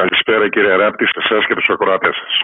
Καλησπέρα 0.00 0.48
κύριε 0.48 0.74
Ράπτη, 0.74 1.04
σε 1.06 1.20
εσάς 1.24 1.46
και 1.46 1.54
τους 1.54 1.68
ακροατές 1.68 2.14
σας. 2.16 2.34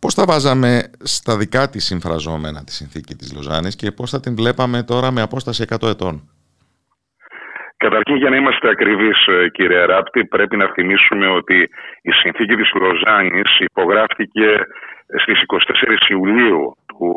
Πώς 0.00 0.14
θα 0.14 0.24
βάζαμε 0.30 0.70
στα 1.02 1.36
δικά 1.36 1.68
της 1.68 1.84
συμφραζόμενα 1.84 2.64
τη 2.64 2.72
συνθήκη 2.72 3.14
της 3.14 3.28
Λοζάνης 3.36 3.76
και 3.76 3.90
πώς 3.96 4.10
θα 4.10 4.20
την 4.20 4.34
βλέπαμε 4.40 4.82
τώρα 4.82 5.08
με 5.10 5.20
απόσταση 5.22 5.64
100 5.68 5.88
ετών; 5.94 6.14
Καταρχήν 7.76 8.16
για 8.16 8.30
να 8.30 8.36
είμαστε 8.36 8.68
ακριβείς 8.68 9.26
ε, 9.26 9.48
κύριε 9.48 9.84
Ράπτη 9.84 10.24
πρέπει 10.24 10.56
να 10.56 10.66
θυμίσουμε 10.74 11.26
ότι 11.26 11.58
η 12.02 12.12
συνθήκη 12.20 12.54
της 12.56 12.70
Λοζάνης 12.74 13.50
υπογράφτηκε 13.58 14.48
στις 15.22 15.38
24 16.06 16.10
Ιουλίου 16.10 16.76
του 16.86 17.08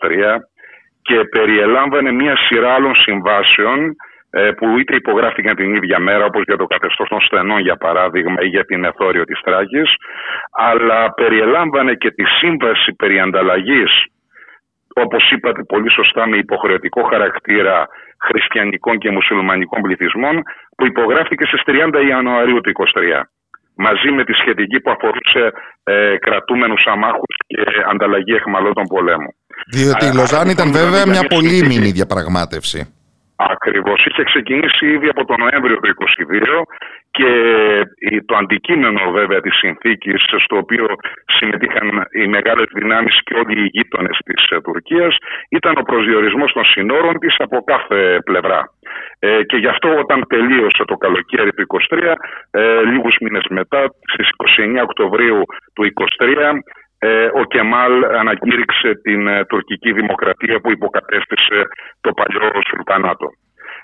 1923 0.00 0.38
και 1.02 1.18
περιελάμβανε 1.24 2.12
μια 2.12 2.36
σειρά 2.36 2.74
άλλων 2.74 2.94
συμβάσεων 2.94 3.78
ε, 3.84 3.92
που 4.56 4.78
είτε 4.78 4.94
υπογράφηκαν 4.94 5.56
την 5.56 5.74
ίδια 5.74 5.98
μέρα 5.98 6.24
όπως 6.24 6.42
για 6.46 6.56
το 6.56 6.66
καθεστώς 6.66 7.08
των 7.08 7.20
στενών 7.20 7.60
για 7.60 7.76
παράδειγμα 7.76 8.42
ή 8.42 8.46
για 8.46 8.64
την 8.64 8.84
εθόριο 8.84 9.24
της 9.24 9.40
Τράκης 9.40 9.94
αλλά 10.50 11.12
περιελάμβανε 11.12 11.94
και 11.94 12.10
τη 12.10 12.24
σύμβαση 12.24 12.92
περί 12.92 13.20
ανταλλαγής 13.20 13.92
όπως 14.94 15.30
είπατε 15.30 15.62
πολύ 15.62 15.90
σωστά 15.90 16.26
με 16.28 16.36
υποχρεωτικό 16.36 17.02
χαρακτήρα 17.02 17.88
χριστιανικών 18.26 18.98
και 18.98 19.10
μουσουλμανικών 19.10 19.82
πληθυσμών 19.82 20.42
που 20.76 20.86
υπογράφηκε 20.86 21.44
στις 21.44 21.62
30 21.66 22.06
Ιανουαρίου 22.08 22.60
του 22.60 22.72
2023 22.94 23.22
μαζί 23.74 24.10
με 24.10 24.24
τη 24.24 24.32
σχετική 24.32 24.80
που 24.80 24.90
αφορούσε 24.90 25.52
ε, 25.84 26.16
κρατούμενους 26.18 26.86
αμάχους 26.86 27.34
και 27.46 27.62
ανταλλαγή 27.92 28.34
εχμαλώτων 28.34 28.84
πολέμου. 28.86 29.30
Διότι 29.76 30.06
η 30.06 30.14
Λοζάνη 30.14 30.50
ήταν 30.50 30.72
βέβαια 30.72 31.06
μια 31.06 31.24
πολύμηνη 31.34 31.90
διαπραγμάτευση. 31.90 32.94
Ακριβώς. 33.48 34.04
Είχε 34.04 34.22
ξεκινήσει 34.22 34.86
ήδη 34.86 35.08
από 35.08 35.24
τον 35.24 35.36
Νοέμβριο 35.38 35.76
του 35.76 35.88
2022 35.88 36.62
και 37.10 37.30
το 38.26 38.36
αντικείμενο 38.36 39.10
βέβαια 39.10 39.40
της 39.40 39.54
συνθήκης 39.54 40.22
στο 40.44 40.56
οποίο 40.56 40.86
συμμετείχαν 41.24 42.06
οι 42.12 42.26
μεγάλες 42.26 42.66
δυνάμεις 42.74 43.22
και 43.24 43.34
όλοι 43.34 43.60
οι 43.60 43.70
γείτονες 43.72 44.18
της 44.24 44.50
ε, 44.50 44.60
Τουρκίας 44.60 45.16
ήταν 45.48 45.74
ο 45.76 45.82
προσδιορισμός 45.82 46.52
των 46.52 46.64
συνόρων 46.64 47.18
της 47.18 47.34
από 47.38 47.62
κάθε 47.64 48.18
πλευρά. 48.24 48.70
Ε, 49.18 49.42
και 49.42 49.56
γι' 49.56 49.66
αυτό 49.66 49.98
όταν 49.98 50.26
τελείωσε 50.28 50.84
το 50.84 50.96
καλοκαίρι 50.96 51.52
του 51.52 51.66
2023, 51.90 52.14
ε, 52.50 52.82
λίγους 52.82 53.16
μήνες 53.20 53.44
μετά, 53.50 53.94
στις 54.12 54.28
29 54.36 54.82
Οκτωβρίου 54.82 55.42
του 55.74 55.82
2023, 55.82 56.48
ε, 56.48 56.60
ο 57.34 57.44
Κεμάλ 57.44 58.04
ανακήρυξε 58.04 58.94
την 59.02 59.26
ε, 59.26 59.44
τουρκική 59.44 59.92
δημοκρατία 59.92 60.60
που 60.60 60.70
υποκατέστησε 60.70 61.68
το 62.00 62.12
παλιό 62.12 62.50
Σουλτανάτο. 62.68 63.28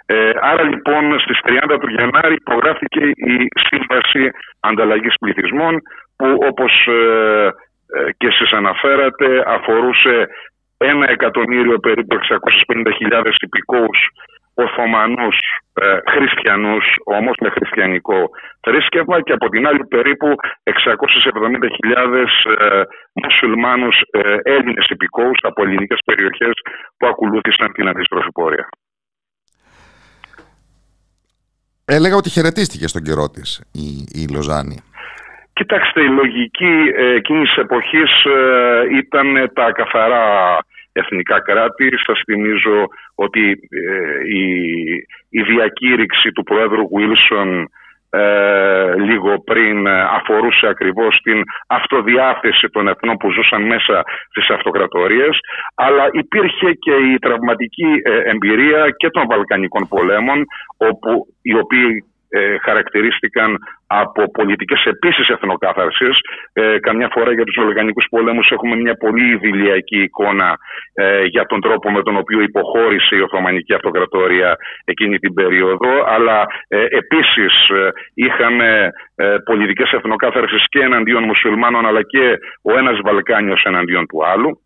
Ε, 0.06 0.30
άρα 0.40 0.62
λοιπόν 0.62 1.20
στις 1.20 1.38
30 1.44 1.76
του 1.80 1.90
Γενάρη 1.90 2.34
υπογράφηκε 2.34 3.00
η 3.04 3.48
Σύμβαση 3.68 4.30
Ανταλλαγής 4.60 5.14
Πληθυσμών 5.20 5.74
που 6.16 6.38
όπως 6.50 6.86
ε, 6.86 7.50
και 8.16 8.26
εσείς 8.26 8.52
αναφέρατε 8.52 9.42
αφορούσε 9.46 10.28
ένα 10.76 11.10
εκατομμύριο 11.10 11.78
περίπου 11.78 12.16
650.000 13.10 13.32
υπηκόους 13.40 14.10
Οθωμανούς 14.64 15.38
ε, 15.80 15.98
χριστιανούς 16.12 16.84
όμως 17.04 17.36
με 17.40 17.48
χριστιανικό 17.48 18.30
θρήσκευμα 18.60 19.22
και 19.22 19.32
από 19.32 19.48
την 19.48 19.66
άλλη 19.66 19.84
περίπου 19.86 20.28
670.000 20.64 22.26
ε, 22.58 22.82
μουσουλμάνους 23.12 23.96
ε, 24.10 24.36
Έλληνες 24.42 24.86
υπηκόους 24.88 25.38
από 25.42 25.62
ελληνικές 25.62 26.00
περιοχές 26.04 26.54
που 26.96 27.06
ακολούθησαν 27.06 27.72
την 27.72 27.88
αντίστροφη 27.88 28.32
πορεία. 28.32 28.68
Έλεγα 31.84 32.16
ότι 32.16 32.30
χαιρετίστηκε 32.30 32.86
στον 32.86 33.02
καιρό 33.02 33.28
της 33.30 33.62
η, 33.72 33.86
η 34.20 34.28
Λοζάνη. 34.34 34.78
Κοιτάξτε, 35.52 36.00
η 36.00 36.08
λογική 36.08 36.74
εκείνης 37.16 37.56
εποχής 37.56 38.10
ήταν 38.90 39.50
τα 39.54 39.72
καθαρά 39.72 40.24
εθνικά 41.00 41.40
κράτη. 41.40 41.88
Σας 42.06 42.20
θυμίζω 42.24 42.78
ότι 43.14 43.44
η, 44.40 44.44
η 45.38 45.42
διακήρυξη 45.42 46.32
του 46.32 46.42
Πρόεδρου 46.42 46.88
Βίλσον 46.96 47.68
ε, 48.10 48.94
λίγο 48.94 49.42
πριν 49.44 49.86
ε, 49.86 50.00
αφορούσε 50.00 50.66
ακριβώς 50.66 51.20
την 51.22 51.42
αυτοδιάθεση 51.66 52.68
των 52.68 52.88
εθνών 52.88 53.16
που 53.16 53.30
ζούσαν 53.32 53.62
μέσα 53.62 54.02
στις 54.30 54.50
αυτοκρατορίες 54.50 55.38
αλλά 55.74 56.08
υπήρχε 56.12 56.72
και 56.72 56.94
η 57.12 57.18
τραυματική 57.18 57.90
ε, 58.02 58.30
εμπειρία 58.30 58.90
και 58.96 59.10
των 59.10 59.26
Βαλκανικών 59.26 59.88
πολέμων 59.88 60.44
όπου 60.76 61.26
οι 61.42 61.54
οποίοι 61.58 62.04
ε, 62.28 62.58
χαρακτηρίστηκαν 62.58 63.58
από 63.86 64.30
πολιτικές 64.30 64.84
επίσης 64.84 65.28
εθνοκάθαρσης. 65.28 66.18
Ε, 66.52 66.78
καμιά 66.78 67.08
φορά 67.12 67.32
για 67.32 67.44
τους 67.44 67.56
Βαλκανικούς 67.58 68.06
πολέμους 68.10 68.50
έχουμε 68.50 68.76
μια 68.76 68.94
πολύ 68.94 69.32
ιδηλιακή 69.32 70.02
εικόνα 70.02 70.58
ε, 70.94 71.24
για 71.24 71.46
τον 71.46 71.60
τρόπο 71.60 71.90
με 71.90 72.02
τον 72.02 72.16
οποίο 72.16 72.40
υποχώρησε 72.40 73.16
η 73.16 73.20
Οθωμανική 73.20 73.74
Αυτοκρατορία 73.74 74.56
εκείνη 74.84 75.18
την 75.18 75.34
περίοδο, 75.34 75.90
αλλά 76.06 76.46
ε, 76.68 76.84
επίσης 76.90 77.68
ε, 77.68 77.88
είχαμε 78.14 78.90
ε, 79.14 79.36
πολιτικές 79.44 79.92
εθνοκάθαρσεις 79.92 80.64
και 80.68 80.80
εναντίον 80.80 81.22
μουσουλμάνων 81.22 81.86
αλλά 81.86 82.02
και 82.02 82.38
ο 82.62 82.78
ένας 82.78 82.98
Βαλκάνιος 83.04 83.62
εναντίον 83.64 84.06
του 84.06 84.26
άλλου. 84.26 84.62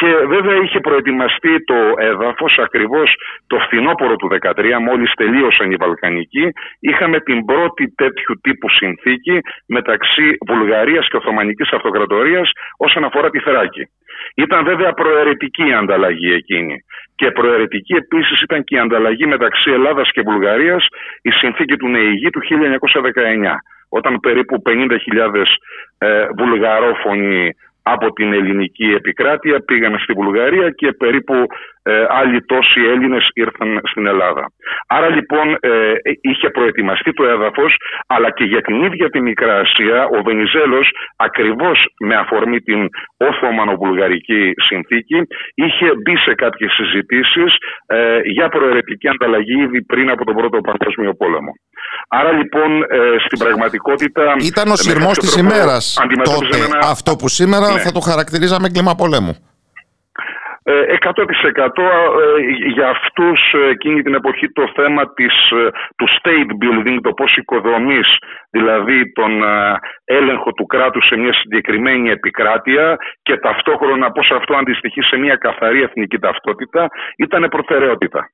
Και 0.00 0.06
βέβαια 0.26 0.56
είχε 0.62 0.80
προετοιμαστεί 0.80 1.64
το 1.64 1.74
έδαφος 1.96 2.58
ακριβώς 2.58 3.16
το 3.46 3.56
φθινόπωρο 3.58 4.16
του 4.16 4.28
2013, 4.42 4.78
μόλις 4.80 5.12
τελείωσαν 5.14 5.70
οι 5.70 5.76
Βαλκανικοί. 5.76 6.44
Είχαμε 6.80 7.20
την 7.20 7.44
πρώτη 7.44 7.94
τέτοιου 7.94 8.34
τύπου 8.42 8.59
συνθήκη 8.68 9.40
μεταξύ 9.66 10.36
Βουλγαρίας 10.46 11.08
και 11.08 11.16
Οθωμανικής 11.16 11.72
Αυτοκρατορίας 11.72 12.50
όσον 12.76 13.04
αφορά 13.04 13.30
τη 13.30 13.38
Θεράκη. 13.38 13.88
Ήταν 14.34 14.64
βέβαια 14.64 14.92
προαιρετική 14.92 15.68
η 15.68 15.72
ανταλλαγή 15.72 16.32
εκείνη. 16.32 16.84
Και 17.14 17.30
προαιρετική 17.30 17.94
επίσης 17.94 18.42
ήταν 18.42 18.64
και 18.64 18.76
η 18.76 18.78
ανταλλαγή 18.78 19.26
μεταξύ 19.26 19.70
Ελλάδας 19.70 20.10
και 20.12 20.20
Βουλγαρίας 20.20 20.86
η 21.22 21.30
συνθήκη 21.30 21.76
του 21.76 21.88
Νεηγή 21.88 22.30
του 22.30 22.40
1919 22.40 23.54
όταν 23.88 24.20
περίπου 24.20 24.62
50.000 24.66 25.42
ε, 25.98 26.26
βουλγαρόφωνοι 26.38 27.54
από 27.82 28.12
την 28.12 28.32
ελληνική 28.32 28.84
επικράτεια 28.84 29.60
πήγαν 29.60 29.98
στη 29.98 30.12
Βουλγαρία 30.12 30.70
και 30.70 30.92
περίπου 30.92 31.34
ε, 31.82 32.04
άλλοι 32.08 32.44
τόσοι 32.44 32.80
Έλληνες 32.92 33.28
ήρθαν 33.34 33.80
στην 33.90 34.06
Ελλάδα. 34.06 34.52
Άρα 34.86 35.08
λοιπόν 35.08 35.46
ε, 35.60 35.92
είχε 36.20 36.50
προετοιμαστεί 36.50 37.12
το 37.12 37.24
έδαφος 37.24 37.76
αλλά 38.06 38.30
και 38.30 38.44
για 38.44 38.60
την 38.60 38.82
ίδια 38.82 39.10
τη 39.10 39.20
Μικρά 39.20 39.54
Ασία 39.58 40.04
ο 40.04 40.22
Βενιζέλος 40.22 40.90
ακριβώς 41.16 41.94
με 42.00 42.14
αφορμή 42.16 42.60
την 42.60 42.88
Όθωμανο-Βουλγαρική 43.16 44.52
συνθήκη 44.68 45.18
είχε 45.54 45.86
μπει 46.02 46.16
σε 46.16 46.34
κάποιες 46.34 46.72
συζητήσεις 46.72 47.56
ε, 47.86 48.18
για 48.24 48.48
προαιρετική 48.48 49.08
ανταλλαγή 49.08 49.62
ήδη 49.62 49.82
πριν 49.82 50.10
από 50.10 50.24
τον 50.24 50.34
Πρώτο 50.34 50.60
Παγκόσμιο 50.60 51.14
Πόλεμο. 51.14 51.52
Άρα 52.08 52.32
λοιπόν 52.32 52.82
ε, 52.82 52.98
στην 53.26 53.38
πραγματικότητα... 53.38 54.34
Ήταν 54.38 54.70
ο 54.70 54.76
σειρμός 54.76 55.18
της 55.18 55.36
ημέρας 55.36 55.98
τότε. 56.22 56.58
Αυτό 56.82 57.16
που 57.16 57.28
σήμερα 57.28 57.72
ναι. 57.72 57.78
θα 57.78 57.92
το 57.92 58.00
χαρακτηρίζαμε 58.00 58.68
κλίμα 58.68 58.94
πολέμου. 58.94 59.49
100% 61.00 61.82
ε, 61.82 62.40
για 62.74 62.88
αυτούς 62.88 63.40
εκείνη 63.70 64.02
την 64.02 64.14
εποχή 64.14 64.52
το 64.52 64.72
θέμα 64.74 65.12
της, 65.12 65.34
του 65.96 66.06
state 66.18 66.50
building, 66.62 66.98
το 67.02 67.12
πώς 67.12 67.36
οικοδομείς 67.36 68.08
δηλαδή 68.50 69.12
τον 69.12 69.42
έλεγχο 70.04 70.52
του 70.52 70.66
κράτους 70.66 71.06
σε 71.06 71.16
μια 71.16 71.32
συγκεκριμένη 71.32 72.10
επικράτεια 72.10 72.96
και 73.22 73.36
ταυτόχρονα 73.36 74.10
πώς 74.10 74.30
αυτό 74.30 74.54
αντιστοιχεί 74.56 75.02
σε 75.02 75.16
μια 75.16 75.36
καθαρή 75.36 75.82
εθνική 75.82 76.18
ταυτότητα 76.18 76.88
ήταν 77.16 77.48
προτεραιότητα. 77.48 78.30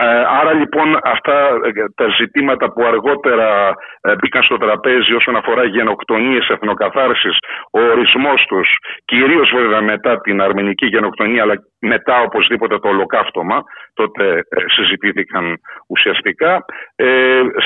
Ε, 0.00 0.24
άρα 0.40 0.52
λοιπόν 0.52 0.98
αυτά 1.02 1.48
ε, 1.64 1.70
τα 1.94 2.06
ζητήματα 2.18 2.72
που 2.72 2.84
αργότερα 2.84 3.74
ε, 4.00 4.14
μπήκαν 4.14 4.42
στο 4.42 4.56
τραπέζι 4.56 5.14
όσον 5.14 5.36
αφορά 5.36 5.64
γενοκτονίες, 5.64 6.48
εθνοκαθάρσεις, 6.48 7.38
ο 7.70 7.80
ορισμός 7.80 8.44
τους, 8.48 8.76
κυρίως 9.04 9.50
βέβαια 9.54 9.80
μετά 9.80 10.20
την 10.20 10.40
αρμενική 10.42 10.86
γενοκτονία 10.86 11.42
αλλά 11.42 11.54
μετά 11.80 12.20
οπωσδήποτε 12.20 12.78
το 12.78 12.88
ολοκαύτωμα, 12.88 13.62
τότε 13.94 14.40
συζητήθηκαν 14.66 15.60
ουσιαστικά. 15.88 16.64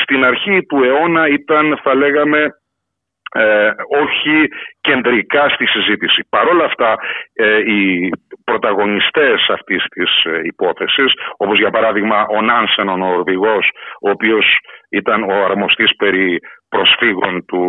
στην 0.02 0.24
αρχή 0.24 0.66
του 0.66 0.82
αιώνα 0.82 1.28
ήταν 1.28 1.80
θα 1.82 1.94
λέγαμε 1.94 2.48
ε, 3.32 3.70
όχι 3.88 4.48
κεντρικά 4.80 5.48
στη 5.48 5.66
συζήτηση. 5.66 6.26
Παρ' 6.28 6.48
όλα 6.48 6.64
αυτά, 6.64 6.98
ε, 7.32 7.58
οι 7.58 8.10
πρωταγωνιστές 8.44 9.48
αυτής 9.48 9.84
της 9.84 10.24
ε, 10.24 10.40
υπόθεσης, 10.42 11.12
όπως 11.36 11.58
για 11.58 11.70
παράδειγμα 11.70 12.26
ο 12.26 12.40
Νάνσεν, 12.40 12.88
ο 12.88 12.96
Νορβηγός, 12.96 13.70
ο 14.00 14.10
οποίος 14.10 14.46
ήταν 14.90 15.22
ο 15.22 15.44
αρμοστής 15.44 15.96
περί 15.96 16.38
προσφύγων 16.68 17.44
του 17.46 17.64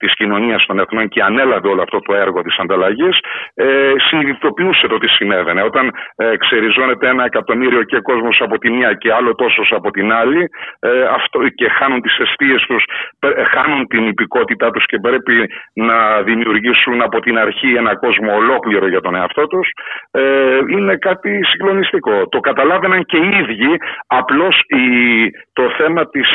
της 0.00 0.14
κοινωνίας 0.14 0.66
των 0.66 0.78
εθνών 0.78 1.08
και 1.08 1.22
ανέλαβε 1.22 1.68
όλο 1.68 1.82
αυτό 1.82 1.98
το 2.00 2.14
έργο 2.14 2.42
της 2.42 2.58
ανταλλαγής, 2.58 3.16
ε, 3.54 3.92
συνειδητοποιούσε 4.08 4.86
το 4.86 4.98
τι 4.98 5.08
συνέβαινε. 5.08 5.62
Όταν 5.62 5.84
ε, 6.16 6.36
ξεριζώνεται 6.36 7.08
ένα 7.08 7.24
εκατομμύριο 7.24 7.82
και 7.82 7.98
κόσμος 8.00 8.40
από 8.40 8.58
τη 8.58 8.70
μία 8.70 8.92
και 8.94 9.12
άλλο 9.12 9.34
τόσος 9.34 9.72
από 9.72 9.90
την 9.90 10.12
άλλη, 10.12 10.48
ε, 10.80 11.02
αυτό, 11.02 11.48
και 11.48 11.68
χάνουν 11.68 12.00
τις 12.00 12.18
αιστείες 12.18 12.62
τους, 12.62 12.84
ε, 13.18 13.44
χάνουν 13.44 13.86
την 13.86 14.06
υπηκότητά 14.06 14.70
τους 14.70 14.86
και 14.86 14.98
πρέπει 15.02 15.50
να 15.72 16.22
δημιουργήσουν 16.22 17.02
από 17.02 17.20
την 17.20 17.38
αρχή 17.38 17.74
ένα 17.74 17.96
κόσμο 17.96 18.34
ολόκληρο 18.34 18.88
για 18.88 19.00
τον 19.00 19.14
εαυτό 19.14 19.46
τους, 19.46 19.68
ε, 20.10 20.58
είναι 20.68 20.96
κάτι 20.96 21.40
συγκλονιστικό. 21.44 22.28
Το 22.28 22.40
καταλάβαιναν 22.40 23.04
και 23.04 23.16
οι 23.16 23.28
ίδιοι, 23.40 23.76
απλώς 24.06 24.62
το 25.52 25.70
θέμα 25.78 26.08
της. 26.08 26.28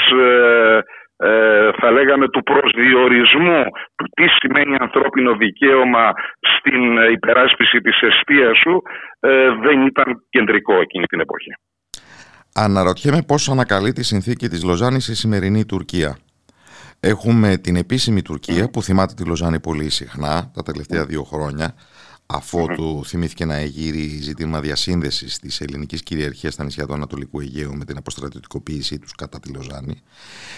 Ε, 1.18 1.28
ε, 1.28 1.72
θα 1.80 1.92
λέγαμε 1.92 2.30
του 2.30 2.44
προσδιορισμού 2.44 3.64
του 3.96 4.06
τι 4.16 4.26
σημαίνει 4.40 4.76
ανθρώπινο 4.80 5.36
δικαίωμα 5.36 6.14
στην 6.58 6.98
ε, 6.98 7.12
υπεράσπιση 7.12 7.78
της 7.80 8.02
αιστείας 8.02 8.58
σου 8.58 8.82
ε, 9.20 9.50
δεν 9.64 9.86
ήταν 9.86 10.26
κεντρικό 10.30 10.74
εκείνη 10.82 11.06
την 11.06 11.20
εποχή. 11.20 11.52
Αναρωτιέμαι 12.54 13.22
πώς 13.28 13.50
ανακαλεί 13.50 13.92
τη 13.92 14.04
συνθήκη 14.04 14.48
της 14.48 14.64
Λοζάνης 14.64 15.08
η 15.08 15.16
σημερινή 15.16 15.66
Τουρκία. 15.66 16.18
Έχουμε 17.00 17.58
την 17.58 17.76
επίσημη 17.76 18.22
Τουρκία 18.22 18.70
που 18.70 18.82
θυμάται 18.82 19.14
τη 19.14 19.26
Λοζάνη 19.26 19.60
πολύ 19.60 19.90
συχνά 19.90 20.52
τα 20.54 20.64
τελευταία 20.64 21.06
δύο 21.06 21.24
χρόνια 21.24 21.74
αφού 22.26 22.66
του 22.76 23.02
θυμήθηκε 23.06 23.46
να 23.46 23.56
εγείρει 23.56 24.20
ζήτημα 24.22 24.60
διασύνδεσης 24.60 25.40
της 25.40 25.62
ελληνικής 25.62 26.04
κυριαρχίας 26.04 26.54
στα 26.54 26.64
νησιά 26.64 26.86
του 26.86 26.94
Ανατολικού 26.94 27.40
Αιγαίου 27.40 27.76
με 27.76 27.86
την 27.86 27.98
αποστρατιωτικοποίησή 27.98 29.00
τους 29.00 29.12
κατά 29.12 29.40
τη 29.40 29.50
Λοζάνη. 29.50 30.02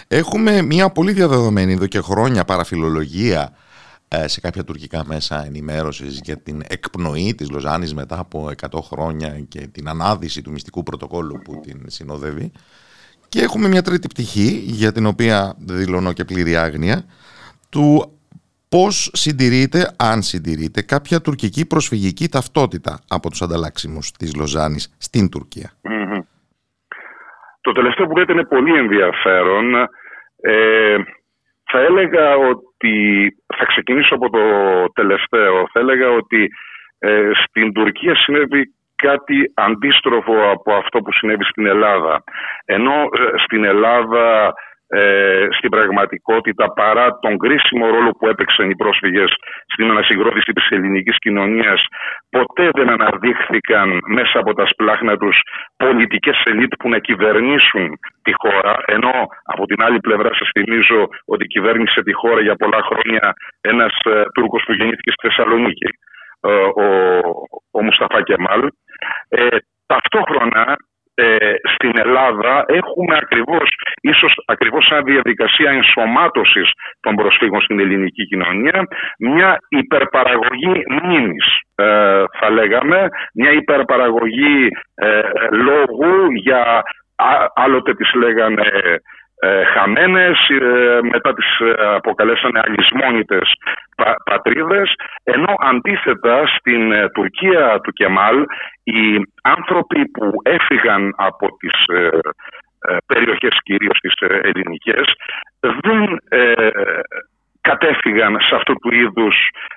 Έχουμε 0.07 0.61
μια 0.61 0.89
πολύ 0.89 1.11
διαδεδομένη 1.11 1.74
εδώ 1.74 1.88
και 1.88 2.01
χρόνια 2.01 2.45
παραφιλολογία 2.45 3.53
ε, 4.07 4.28
σε 4.28 4.39
κάποια 4.39 4.63
τουρκικά 4.63 5.05
μέσα 5.05 5.45
ενημέρωσης 5.45 6.20
για 6.24 6.38
την 6.38 6.63
εκπνοή 6.68 7.36
της 7.36 7.49
Λοζάνης 7.49 7.93
μετά 7.93 8.20
από 8.20 8.51
100 8.70 8.80
χρόνια 8.82 9.39
και 9.39 9.68
την 9.68 9.89
ανάδυση 9.89 10.41
του 10.41 10.51
μυστικού 10.51 10.84
πρωτοκόλλου 10.84 11.41
που 11.41 11.59
την 11.63 11.82
συνοδεύει 11.88 12.51
και 13.30 13.41
έχουμε 13.41 13.68
μια 13.68 13.82
τρίτη 13.82 14.07
πτυχή 14.07 14.63
για 14.65 14.91
την 14.91 15.05
οποία 15.05 15.55
δηλώνω 15.57 16.13
και 16.13 16.26
πλήρη 16.26 16.55
άγνοια 16.55 17.05
του 17.70 18.16
πώς 18.78 19.09
συντηρείται, 19.13 19.82
αν 20.09 20.21
συντηρείται, 20.21 20.82
κάποια 20.82 21.21
τουρκική 21.21 21.67
προσφυγική 21.67 22.28
ταυτότητα 22.30 22.93
από 23.17 23.30
τους 23.30 23.41
ανταλλάξιμους 23.41 24.11
της 24.11 24.30
Λοζάνης 24.39 24.95
στην 25.07 25.30
τουρκια 25.32 25.69
Το 27.61 27.71
τελευταίο 27.71 28.05
που 28.07 28.17
λέτε 28.17 28.32
είναι 28.34 28.45
πολύ 28.55 28.73
ενδιαφέρον. 28.78 29.65
Ε, 30.41 30.97
θα 31.71 31.80
έλεγα 31.80 32.36
ότι, 32.36 32.95
θα 33.57 33.65
ξεκινήσω 33.65 34.15
από 34.15 34.30
το 34.30 34.43
τελευταίο, 34.93 35.67
θα 35.71 35.80
έλεγα 35.80 36.09
ότι 36.09 36.49
ε, 36.99 37.30
στην 37.43 37.73
Τουρκία 37.73 38.15
συνέβη 38.15 38.73
κάτι 38.95 39.51
αντίστροφο 39.53 40.51
από 40.51 40.73
αυτό 40.73 40.99
που 41.01 41.11
συνέβη 41.13 41.43
στην 41.43 41.65
Ελλάδα. 41.65 42.23
Ενώ 42.65 42.93
ε, 42.93 43.38
στην 43.43 43.63
Ελλάδα 43.63 44.53
ε, 44.88 45.47
στην 45.57 45.69
πραγματικότητα 45.69 46.73
παρά 46.73 47.19
τον 47.19 47.38
κρίσιμο 47.38 47.89
ρόλο 47.89 48.11
που 48.11 48.27
έπαιξαν 48.27 48.69
οι 48.69 48.75
πρόσφυγες 48.75 49.35
στην 49.73 49.89
ανασυγκρότηση 49.89 50.51
της 50.51 50.69
ελληνικής 50.69 51.17
κοινωνίας 51.17 51.81
ποτέ 52.29 52.69
δεν 52.73 52.89
αναδείχθηκαν 52.89 53.99
μέσα 54.07 54.39
από 54.39 54.53
τα 54.53 54.65
σπλάχνα 54.65 55.17
τους 55.17 55.41
πολιτικές 55.77 56.41
ελίτ 56.45 56.73
που 56.79 56.89
να 56.89 56.99
κυβερνήσουν 56.99 57.99
τη 58.21 58.31
χώρα 58.33 58.75
ενώ 58.85 59.13
από 59.43 59.65
την 59.65 59.83
άλλη 59.83 59.99
πλευρά 59.99 60.29
σας 60.33 60.49
θυμίζω 60.51 61.07
ότι 61.25 61.45
κυβέρνησε 61.47 62.01
τη 62.01 62.13
χώρα 62.13 62.41
για 62.41 62.55
πολλά 62.55 62.81
χρόνια 62.81 63.33
ένας 63.61 63.93
ε, 64.03 64.23
Τούρκος 64.33 64.63
που 64.65 64.73
γεννήθηκε 64.73 65.11
στη 65.11 65.27
Θεσσαλονίκη 65.27 65.88
ε, 66.41 66.49
ο, 66.83 66.88
ο 67.71 67.83
Μουσταφά 67.83 68.21
Κεμάλ. 68.23 68.69
Ε, 69.29 69.57
ταυτόχρονα 69.85 70.75
ε, 71.20 71.53
στην 71.74 71.91
Ελλάδα 71.95 72.47
φορά 72.47 72.63
έχουμε 72.68 73.18
ακριβώς, 73.22 73.70
ίσως 74.01 74.34
ακριβώς 74.45 74.86
σαν 74.86 75.03
διαδικασία 75.03 75.72
ενσωμάτωσης 75.72 76.70
των 76.99 77.15
προσφύγων 77.15 77.61
στην 77.61 77.80
ελληνική 77.80 78.26
κοινωνία, 78.26 78.88
μια 79.20 79.57
υπερπαραγωγή 79.70 80.84
μνήμης, 80.89 81.47
ε, 81.76 82.24
θα 82.39 82.49
λέγαμε, 82.49 83.07
μια 83.34 83.51
υπερπαραγωγή 83.51 84.68
ε, 84.95 85.22
λόγου 85.51 86.32
για 86.32 86.84
άλλοτε 87.53 87.93
τις 87.93 88.13
λέγανε 88.13 88.70
ε, 89.39 89.63
χαμένες, 89.63 90.38
ε, 90.49 90.99
μετά 91.01 91.33
τις 91.33 91.59
ε, 91.59 91.85
αποκαλέσανε 91.95 92.59
αλυσμόνητες 92.63 93.51
πα, 93.95 94.15
πατρίδες, 94.25 94.93
ενώ 95.23 95.53
αντίθετα 95.57 96.47
στην 96.47 96.91
ε, 96.91 97.09
Τουρκία 97.09 97.79
του 97.83 97.91
Κεμάλ 97.91 98.45
οι 98.83 99.21
άνθρωποι 99.41 100.05
που 100.05 100.31
έφυγαν 100.43 101.13
από 101.17 101.47
τις 101.57 101.85
περιοχές 103.05 103.57
κυρίως 103.63 103.99
τις 103.99 104.13
ελληνικές 104.41 105.05
δεν 105.59 106.19
κατέφυγαν 107.70 108.34
σε 108.47 108.55
αυτού 108.59 108.74
του 108.82 108.89
είδους 109.01 109.36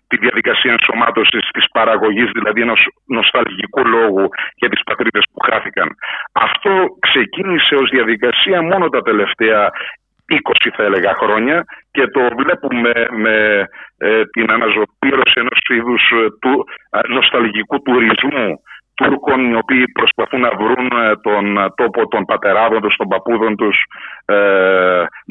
τη 0.09 0.17
διαδικασία 0.25 0.73
ενσωμάτωσης 0.77 1.45
της 1.55 1.67
παραγωγής, 1.77 2.31
δηλαδή 2.37 2.61
ενός 2.61 2.81
νοσταλγικού 3.07 3.83
λόγου 3.97 4.25
για 4.61 4.69
τις 4.69 4.83
πατρίδες 4.89 5.25
που 5.33 5.41
χάθηκαν. 5.49 5.89
Αυτό 6.33 6.73
ξεκίνησε 7.07 7.75
ως 7.83 7.89
διαδικασία 7.91 8.59
μόνο 8.63 8.89
τα 8.89 9.03
τελευταία 9.11 9.63
20 10.31 10.71
θα 10.77 10.83
έλεγα 10.83 11.13
χρόνια 11.23 11.65
και 11.91 12.07
το 12.07 12.23
βλέπουμε 12.41 12.93
με 13.25 13.67
ε, 13.99 14.25
την 14.35 14.47
αναζωπήρωση 14.57 15.37
ενός 15.43 15.61
είδους 15.69 16.03
ε, 16.11 16.27
του, 16.41 16.55
ε, 16.91 16.99
νοσταλγικού 17.15 17.83
τουρισμού 17.83 18.49
Τούρκων 19.01 19.41
οι 19.51 19.57
οποίοι 19.63 19.85
προσπαθούν 19.99 20.41
να 20.41 20.53
βρουν 20.61 20.87
ε, 21.05 21.17
τον 21.27 21.45
ε, 21.59 21.65
τόπο 21.81 22.01
των 22.13 22.23
πατεράδων 22.31 22.81
τους, 22.81 22.95
των 22.97 23.09
παππούδων 23.09 23.57
τους 23.57 23.77
ε, 24.25 24.37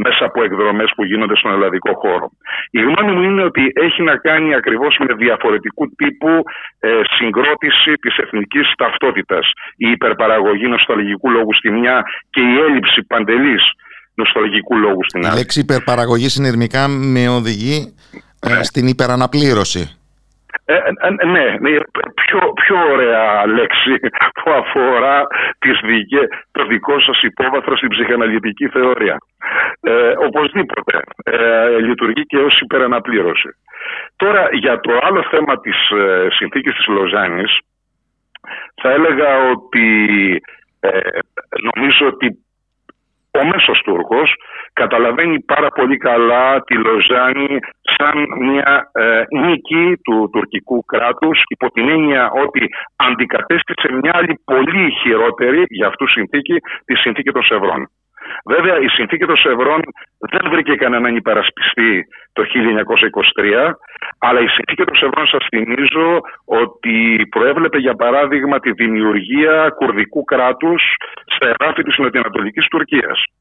μέσα 0.03 0.23
από 0.29 0.43
εκδρομές 0.43 0.89
που 0.95 1.03
γίνονται 1.09 1.35
στον 1.35 1.51
ελλαδικό 1.51 1.91
χώρο. 2.01 2.27
Η 2.71 2.81
γνώμη 2.87 3.11
μου 3.15 3.23
είναι 3.29 3.43
ότι 3.43 3.63
έχει 3.85 4.01
να 4.03 4.15
κάνει 4.27 4.55
ακριβώς 4.55 4.93
με 4.99 5.13
διαφορετικού 5.13 5.83
τύπου 5.99 6.31
ε, 6.79 6.89
συγκρότηση 7.17 7.93
της 8.03 8.17
εθνικής 8.17 8.73
ταυτότητας. 8.77 9.45
Η 9.77 9.89
υπερπαραγωγή 9.91 10.67
νοσταλγικού 10.67 11.29
λόγου 11.29 11.53
στη 11.59 11.69
μια 11.69 12.03
και 12.29 12.41
η 12.41 12.53
έλλειψη 12.65 13.03
παντελής 13.03 13.63
νοσταλγικού 14.13 14.77
λόγου 14.77 15.03
στην 15.07 15.25
άλλη. 15.25 15.33
Η 15.33 15.37
λέξη 15.37 15.59
υπερπαραγωγή 15.59 16.29
συνειρμικά 16.29 16.87
με 16.87 17.27
οδηγεί 17.27 17.95
ε, 18.39 18.63
στην 18.63 18.87
υπεραναπλήρωση. 18.87 19.98
Ε, 20.65 20.73
ε, 20.73 20.91
ε, 20.99 21.25
ναι, 21.25 21.55
ναι 21.59 21.77
πιο, 22.13 22.39
πιο 22.53 22.77
ωραία 22.91 23.47
λέξη 23.47 23.99
που 24.33 24.51
αφορά 24.51 25.27
τις 25.59 25.79
δικές, 25.83 26.27
το 26.51 26.65
δικό 26.65 26.99
σας 26.99 27.21
υπόβαθρο 27.21 27.77
στην 27.77 27.89
ψυχαναλυτική 27.89 28.67
θεωρία. 28.67 29.17
Ε, 29.81 30.13
οπωσδήποτε 30.17 30.99
ε, 31.23 31.77
λειτουργεί 31.79 32.25
και 32.25 32.37
ως 32.37 32.59
υπεραναπλήρωση. 32.59 33.49
Τώρα 34.15 34.49
για 34.51 34.79
το 34.79 34.99
άλλο 35.01 35.23
θέμα 35.29 35.59
της 35.59 35.89
ε, 35.89 36.27
συνθήκης 36.29 36.75
της 36.75 36.87
Λοζάνης 36.87 37.59
θα 38.81 38.91
έλεγα 38.91 39.37
ότι 39.51 39.87
νομίζω 41.73 42.07
ότι 42.07 42.37
ο 43.41 43.45
μέσος 43.45 43.81
Τούρκος 43.85 44.33
καταλαβαίνει 44.73 45.39
πάρα 45.39 45.69
πολύ 45.69 45.97
καλά 45.97 46.61
τη 46.61 46.75
Λοζάνη 46.75 47.59
σαν 47.95 48.15
μια 48.39 48.89
ε, 48.91 49.23
νίκη 49.45 49.97
του 50.03 50.29
τουρκικού 50.33 50.85
κράτους 50.85 51.43
υπό 51.47 51.71
την 51.71 51.89
έννοια 51.89 52.31
ότι 52.43 52.69
αντικατέστησε 52.95 53.87
μια 54.01 54.11
άλλη 54.13 54.41
πολύ 54.45 54.91
χειρότερη 55.01 55.63
για 55.67 55.87
αυτούς 55.87 56.11
συνθήκη 56.11 56.55
τη 56.85 56.95
συνθήκη 56.95 57.31
των 57.31 57.43
Σευρών. 57.43 57.89
Βέβαια 58.45 58.79
η 58.79 58.87
συνθήκη 58.87 59.25
των 59.25 59.37
Σευρών 59.37 59.81
δεν 60.19 60.51
βρήκε 60.51 60.75
κανέναν 60.75 61.15
υπερασπιστή 61.15 62.07
το 62.33 62.43
1923 63.41 63.71
αλλά 64.19 64.39
η 64.39 64.47
συνθήκη 64.47 64.83
των 64.83 64.95
Σευρών 64.95 65.27
σας 65.27 65.45
θυμίζω 65.49 66.21
ότι 66.45 67.27
προέβλεπε 67.29 67.77
για 67.77 67.95
παράδειγμα 67.95 68.59
τη 68.59 68.71
δημιουργία 68.71 69.69
κουρδικού 69.75 70.23
κράτους 70.23 70.83
στα 71.25 71.47
εδάφη 71.47 71.83
της 71.83 71.97
νοτιοανατολικής 71.97 72.67
Τουρκίας. 72.67 73.23
ε, 73.23 73.38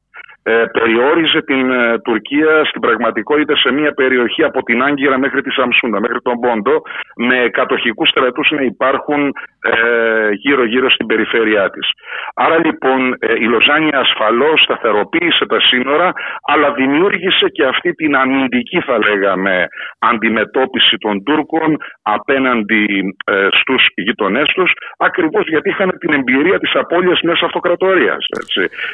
περιόριζε 0.71 1.41
την 1.41 1.71
ε, 1.71 1.99
Τουρκία 1.99 2.65
στην 2.65 2.81
πραγματικότητα 2.81 3.55
σε 3.57 3.71
μια 3.71 3.93
περιοχή 3.93 4.43
από 4.43 4.63
την 4.63 4.83
Άγκυρα 4.83 5.17
μέχρι 5.19 5.41
τη 5.41 5.51
Σαμσούντα, 5.51 5.99
μέχρι 5.99 6.21
τον 6.21 6.39
Πόντο, 6.39 6.81
με 7.15 7.49
κατοχικού 7.51 8.05
στρατούς 8.05 8.49
να 8.51 8.61
υπάρχουν 8.61 9.33
ε, 9.61 10.29
γύρω-γύρω 10.31 10.89
στην 10.89 11.05
περιφέρειά 11.05 11.69
της. 11.69 11.87
Άρα 12.33 12.57
λοιπόν 12.65 13.15
ε, 13.19 13.33
η 13.33 13.43
Λοζάνη 13.43 13.89
ασφαλώς 13.93 14.61
σταθεροποίησε 14.61 15.45
τα 15.45 15.59
σύνορα, 15.59 16.11
αλλά 16.41 16.71
δημιούργησε 16.73 17.47
και 17.47 17.65
αυτή 17.65 17.93
την 17.93 18.15
αμυντική, 18.15 18.79
θα 18.79 18.97
λέγαμε, 18.97 19.67
αντιμετώπιση 19.99 20.97
των 20.97 21.23
Τούρκων 21.23 21.77
απέναντι 22.01 23.15
ε, 23.25 23.47
στους 23.51 23.87
γειτονές 23.95 24.47
τους, 24.53 24.71
ακριβώς 24.97 25.47
γιατί 25.47 25.69
είχαν 25.69 25.97
την 25.99 26.13
εμπειρία 26.13 26.59
της 26.59 26.71
απώλειας 26.73 27.21
μέσα 27.21 27.45
αυτοκρατορίας. 27.45 28.25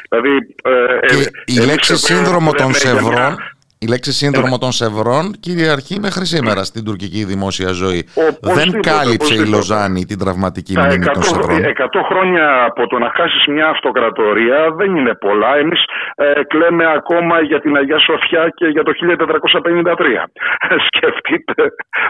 Δηλαδή, 0.08 0.36
ε, 0.64 0.98
η 1.44 1.58
λέξη 1.58 1.96
σύνδρομο 1.96 2.52
των 2.52 2.74
Σευρών 2.74 3.36
η 3.78 3.86
λέξη 3.86 4.12
σύνδρομο 4.12 4.58
των 4.58 4.72
Σευρών 4.72 5.24
κυριαρχεί 5.40 6.00
μέχρι 6.00 6.26
σήμερα 6.26 6.64
στην 6.64 6.84
τουρκική 6.84 7.24
δημόσια 7.24 7.72
ζωή. 7.72 8.08
Δεν 8.40 8.80
κάλυψε 8.80 9.34
η 9.34 9.46
Λοζάνη 9.54 10.04
την 10.04 10.18
τραυματική 10.18 10.74
μνήμη 10.78 11.06
των 11.06 11.22
Σευρών. 11.22 11.58
100 11.58 11.64
χρόνια 12.10 12.64
από 12.64 12.86
το 12.86 12.98
να 12.98 13.10
χάσεις 13.16 13.46
μια 13.46 13.68
αυτοκρατορία 13.68 14.58
δεν 14.78 14.96
είναι 14.96 15.14
πολλά. 15.14 15.56
Εμείς 15.56 15.80
ε, 16.14 16.42
κλαίμε 16.52 16.84
ακόμα 16.98 17.40
για 17.40 17.60
την 17.60 17.76
Αγία 17.76 17.98
Σοφιά 17.98 18.44
και 18.58 18.66
για 18.66 18.82
το 18.82 18.92
1453. 18.96 20.04
Σκεφτείτε 20.88 21.62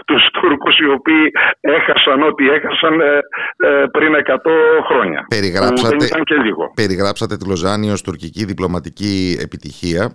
τους 0.05 0.23
Τούρκους 0.33 0.79
οι 0.79 0.87
οποίοι 0.97 1.25
έχασαν 1.59 2.21
ό,τι 2.29 2.43
έχασαν 2.49 2.93
ε, 2.99 3.19
ε, 3.67 3.85
πριν 3.91 4.11
100 4.15 4.39
χρόνια. 4.89 5.25
Περιγράψατε, 5.29 6.05
και 6.23 6.35
λίγο. 6.35 6.71
περιγράψατε 6.75 7.37
τη 7.37 7.47
Λοζάνη 7.47 7.91
ως 7.91 8.01
τουρκική 8.01 8.45
διπλωματική 8.45 9.37
επιτυχία. 9.41 10.13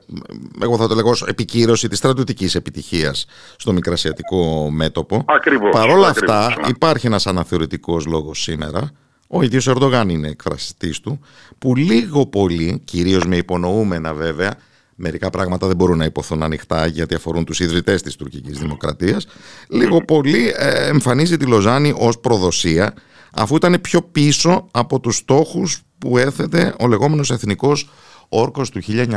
Εγώ 0.62 0.76
θα 0.76 0.86
το 0.88 0.94
λέγω 0.94 1.12
επικύρωση 1.42 1.88
της 1.88 1.98
στρατιωτικής 1.98 2.54
επιτυχίας 2.54 3.26
στο 3.56 3.72
μικρασιατικό 3.72 4.70
μέτωπο. 4.70 5.24
Ακριβώς. 5.26 5.70
Παρ' 5.70 5.88
όλα 5.88 6.08
αυτά 6.08 6.54
υπάρχει 6.68 7.06
ένας 7.06 7.26
αναθεωρητικός 7.26 8.06
λόγος 8.06 8.42
σήμερα 8.42 8.90
ο 9.34 9.42
ίδιος 9.42 9.68
Ερντογάν 9.68 10.08
είναι 10.08 10.28
εκφραστής 10.28 11.00
του, 11.00 11.20
που 11.58 11.76
λίγο 11.76 12.26
πολύ, 12.26 12.80
κυρίως 12.84 13.24
με 13.24 13.36
υπονοούμενα 13.36 14.14
βέβαια, 14.14 14.54
μερικά 14.94 15.30
πράγματα 15.30 15.66
δεν 15.66 15.76
μπορούν 15.76 15.98
να 15.98 16.04
υποθούν 16.04 16.42
ανοιχτά 16.42 16.86
γιατί 16.86 17.14
αφορούν 17.14 17.44
τους 17.44 17.60
ιδρυτές 17.60 18.02
της 18.02 18.16
τουρκικής 18.16 18.58
δημοκρατίας, 18.58 19.26
λίγο 19.68 20.04
πολύ 20.04 20.52
ε, 20.56 20.88
εμφανίζει 20.88 21.36
τη 21.36 21.46
Λοζάνη 21.46 21.94
ως 21.96 22.18
προδοσία, 22.18 22.94
αφού 23.32 23.56
ήταν 23.56 23.80
πιο 23.80 24.02
πίσω 24.02 24.66
από 24.70 25.00
τους 25.00 25.16
στόχους 25.16 25.82
που 25.98 26.18
έθετε 26.18 26.74
ο 26.80 26.86
λεγόμενος 26.88 27.30
εθνικός 27.30 27.90
όρκος 28.28 28.70
του 28.70 28.80
1920 28.82 29.12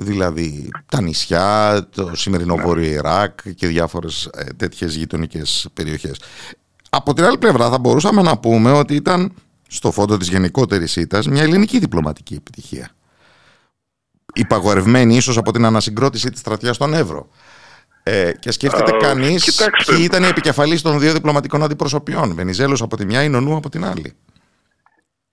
δηλαδή 0.00 0.68
τα 0.86 1.00
νησιά, 1.00 1.88
το 1.94 2.10
σημερινό 2.14 2.56
ναι. 2.56 2.62
Βόρειο 2.62 2.90
Ιράκ 2.90 3.50
και 3.54 3.66
διάφορες 3.66 4.28
ε, 4.34 4.44
τέτοιες 4.56 4.94
γειτονικές 4.94 5.68
περιοχές. 5.74 6.20
Από 6.90 7.14
την 7.14 7.24
άλλη 7.24 7.38
πλευρά 7.38 7.70
θα 7.70 7.78
μπορούσαμε 7.78 8.22
να 8.22 8.38
πούμε 8.38 8.72
ότι 8.72 8.94
ήταν 8.94 9.32
στο 9.68 9.90
φόντο 9.90 10.16
της 10.16 10.28
γενικότερης 10.28 10.96
ήττας 10.96 11.26
μια 11.26 11.42
ελληνική 11.42 11.78
διπλωματική 11.78 12.34
επιτυχία. 12.34 12.90
Υπαγορευμένη 14.34 15.16
ίσως 15.16 15.36
από 15.36 15.52
την 15.52 15.64
ανασυγκρότηση 15.64 16.30
της 16.30 16.40
στρατιάς 16.40 16.76
στον 16.76 16.94
Εύρο. 16.94 17.28
Ε, 18.02 18.32
και 18.32 18.50
σκέφτεται 18.50 18.90
uh, 18.94 18.98
κανείς 19.00 19.62
ποιοι 19.86 19.98
ήταν 20.00 20.22
οι 20.22 20.26
επικεφαλής 20.26 20.82
των 20.82 21.00
δύο 21.00 21.12
διπλωματικών 21.12 21.62
αντιπροσωπιών. 21.62 22.34
Βενιζέλος 22.34 22.82
από 22.82 22.96
τη 22.96 23.04
μια, 23.04 23.22
ή 23.22 23.28
Νονού 23.28 23.56
από 23.56 23.68
την 23.68 23.84
άλλη. 23.84 24.14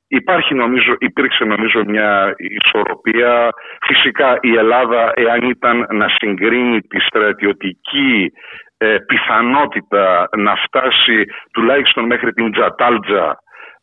Υπάρχει 0.08 0.54
νομίζω, 0.54 0.96
υπήρξε 1.00 1.44
νομίζω 1.44 1.84
μια 1.86 2.36
ισορροπία. 2.38 3.50
Φυσικά 3.82 4.38
η 4.42 4.58
Ελλάδα 4.58 5.12
εάν 5.16 5.50
ήταν 5.50 5.88
να 5.92 6.08
συγκρίνει 6.10 6.82
τη 6.82 7.00
στρατιωτική 7.00 8.32
ε, 8.78 8.98
πιθανότητα 9.08 10.30
να 10.38 10.56
φτάσει 10.56 11.26
τουλάχιστον 11.52 12.06
μέχρι 12.06 12.34
την 12.34 12.52
Τζατάλτζα 12.52 13.40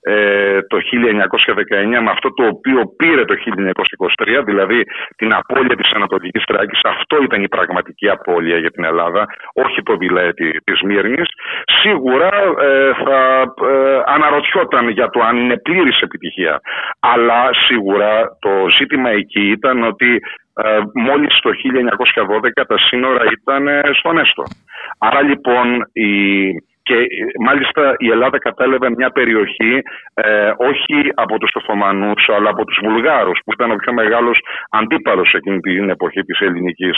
ε, 0.06 0.62
το 0.62 0.78
1919 1.96 2.02
με 2.02 2.10
αυτό 2.10 2.34
το 2.34 2.44
οποίο 2.46 2.80
πήρε 2.96 3.24
το 3.24 3.34
1923, 4.40 4.44
δηλαδή 4.44 4.82
την 5.16 5.32
απώλεια 5.32 5.76
της 5.76 5.92
Ανατολικής 5.92 6.44
Τράκης. 6.44 6.80
Αυτό 6.82 7.22
ήταν 7.22 7.42
η 7.42 7.48
πραγματική 7.48 8.08
απώλεια 8.08 8.58
για 8.58 8.70
την 8.70 8.84
Ελλάδα, 8.84 9.26
όχι 9.54 9.82
το 9.82 9.96
βιλέτη 9.96 10.50
της 10.64 10.80
Μύρνης. 10.82 11.28
Σίγουρα 11.82 12.30
ε, 12.60 12.90
θα 13.04 13.20
ε, 13.68 14.00
αναρωτιόταν 14.06 14.88
για 14.88 15.10
το 15.10 15.20
αν 15.20 15.36
είναι 15.36 15.58
πλήρης 15.58 16.00
επιτυχία. 16.00 16.60
Αλλά 17.00 17.48
σίγουρα 17.66 18.38
το 18.38 18.50
ζήτημα 18.78 19.10
εκεί 19.10 19.50
ήταν 19.50 19.82
ότι 19.82 20.20
ε, 20.62 20.78
μόλις 20.94 21.38
το 21.42 21.50
1912 22.60 22.64
τα 22.66 22.78
σύνορα 22.78 23.22
ήταν 23.40 23.68
στον 23.94 24.18
έστω. 24.18 24.42
Άρα 24.98 25.22
λοιπόν 25.22 25.66
η 25.92 26.12
και 26.88 26.94
ε, 26.94 27.06
μάλιστα 27.46 27.82
η 27.98 28.08
Ελλάδα 28.10 28.38
κατέλαβε 28.38 28.88
μια 28.90 29.10
περιοχή 29.10 29.82
ε, 30.14 30.52
όχι 30.56 30.98
από 31.14 31.38
τους 31.38 31.50
Οθωμανούς 31.54 32.28
αλλά 32.36 32.50
από 32.50 32.64
τους 32.64 32.78
Βουλγάρους 32.84 33.38
που 33.44 33.52
ήταν 33.52 33.70
ο 33.70 33.76
πιο 33.76 33.92
μεγάλος 33.92 34.38
αντίπαλος 34.70 35.32
εκείνη 35.32 35.60
την 35.60 35.90
εποχή 35.90 36.20
της 36.20 36.38
ελληνικής 36.40 36.96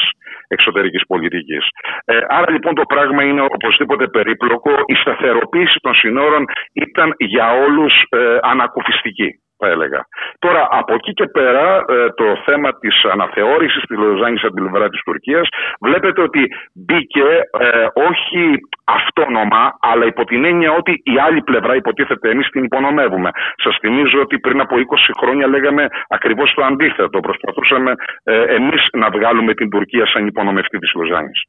εξωτερικής 0.48 1.06
πολιτικής. 1.06 1.64
Ε, 2.04 2.18
άρα 2.28 2.50
λοιπόν 2.50 2.74
το 2.74 2.82
πράγμα 2.88 3.22
είναι 3.22 3.40
οπωσδήποτε 3.40 4.06
περίπλοκο. 4.06 4.70
Η 4.86 4.94
σταθεροποίηση 4.94 5.78
των 5.80 5.94
συνόρων 5.94 6.44
ήταν 6.72 7.14
για 7.18 7.46
όλους 7.52 7.94
ε, 8.08 8.38
ανακουφιστική 8.42 9.40
θα 9.58 9.68
έλεγα. 9.68 10.06
Τώρα, 10.38 10.68
από 10.70 10.94
εκεί 10.94 11.12
και 11.12 11.26
πέρα, 11.26 11.84
ε, 11.88 12.10
το 12.10 12.42
θέμα 12.44 12.78
της 12.78 13.04
αναθεώρησης 13.04 13.82
της 13.88 13.98
Λοζάνης 13.98 14.44
από 14.44 14.54
την 14.54 14.64
πλευρά 14.70 14.88
της 14.88 15.00
Τουρκίας, 15.04 15.48
βλέπετε 15.80 16.22
ότι 16.22 16.42
μπήκε 16.74 17.26
ε, 17.58 17.86
όχι 18.08 18.60
αυτόνομα, 18.86 19.76
αλλά 19.80 20.04
υπό 20.06 20.24
την 20.24 20.44
έννοια 20.44 20.72
ότι 20.72 20.92
η 21.04 21.18
άλλη 21.26 21.42
πλευρά 21.42 21.74
υποτίθεται 21.74 22.30
εμείς 22.30 22.48
την 22.48 22.64
υπονομεύουμε. 22.64 23.30
Σας 23.56 23.76
θυμίζω 23.80 24.20
ότι 24.20 24.38
πριν 24.38 24.60
από 24.60 24.76
20 24.76 24.80
χρόνια 25.20 25.46
λέγαμε 25.46 25.86
ακριβώς 26.08 26.54
το 26.54 26.64
αντίθετο. 26.64 27.20
Προσπαθούσαμε 27.20 27.92
ε, 28.24 28.42
εμείς 28.54 28.88
να 28.92 29.10
βγάλουμε 29.10 29.54
την 29.54 29.70
Τουρκία 29.70 30.06
σαν 30.06 30.26
υπονομευτή 30.26 30.78
της 30.78 30.92
Λοζάνης. 30.94 31.40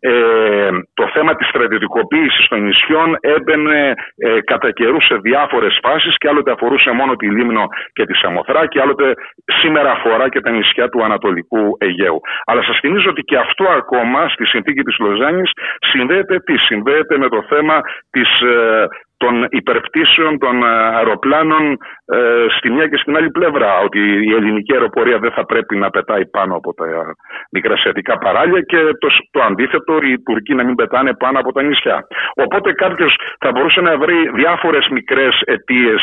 Ε, 0.00 0.70
το 0.94 1.10
θέμα 1.14 1.34
της 1.34 1.48
στρατιωτικοποίησης 1.48 2.48
των 2.48 2.62
νησιών 2.64 3.16
έμπαινε 3.20 3.94
ε, 4.16 4.40
κατά 4.40 4.70
καιρού 4.70 5.00
σε 5.00 5.14
διάφορες 5.16 5.78
φάσεις 5.82 6.16
και 6.16 6.28
άλλοτε 6.28 6.50
αφορούσε 6.50 6.90
μόνο 6.90 7.16
τη 7.16 7.28
Λίμνο 7.50 7.68
και 7.92 8.04
τη 8.06 8.14
Σαμοθρά 8.14 8.66
και 8.66 8.80
άλλοτε 8.80 9.14
σήμερα 9.60 9.90
αφορά 9.90 10.28
και 10.28 10.40
τα 10.40 10.50
νησιά 10.50 10.88
του 10.88 11.04
Ανατολικού 11.04 11.76
Αιγαίου. 11.80 12.20
Αλλά 12.44 12.62
σας 12.62 12.78
θυμίζω 12.78 13.10
ότι 13.10 13.22
και 13.22 13.36
αυτό 13.36 13.64
ακόμα 13.68 14.28
στη 14.28 14.44
συνθήκη 14.46 14.82
της 14.82 14.98
Λοζάνης 14.98 15.50
συνδέεται 15.90 16.38
τι, 16.40 16.56
συνδέεται 16.56 17.18
με 17.18 17.28
το 17.28 17.44
θέμα 17.48 17.80
της, 18.10 18.40
ε, 18.40 18.86
των 19.22 19.34
υπερπτήσεων 19.60 20.38
των 20.38 20.54
ε, 20.62 20.66
αεροπλάνων 20.98 21.64
ε, 22.16 22.18
στη 22.56 22.70
μια 22.70 22.86
και 22.90 22.98
στην 23.02 23.16
άλλη 23.16 23.30
πλευρά. 23.30 23.72
Ότι 23.86 24.00
η 24.30 24.32
ελληνική 24.38 24.72
αεροπορία 24.72 25.18
δεν 25.18 25.32
θα 25.36 25.44
πρέπει 25.44 25.74
να 25.76 25.90
πετάει 25.90 26.24
πάνω 26.36 26.52
από 26.56 26.70
τα 26.74 26.86
μικρασιατικά 27.50 28.18
παράλια 28.18 28.60
και 28.60 28.80
το, 29.02 29.08
το 29.30 29.40
αντίθετο 29.48 29.92
οι 30.02 30.22
Τουρκοί 30.26 30.54
να 30.54 30.64
μην 30.64 30.74
πετάνε 30.74 31.12
πάνω 31.14 31.38
από 31.38 31.52
τα 31.52 31.62
νησιά. 31.62 32.06
Οπότε 32.44 32.72
κάποιος 32.72 33.12
θα 33.42 33.50
μπορούσε 33.50 33.80
να 33.80 33.98
βρει 33.98 34.30
διάφορες 34.34 34.88
μικρές 34.90 35.34
αιτίες 35.44 36.02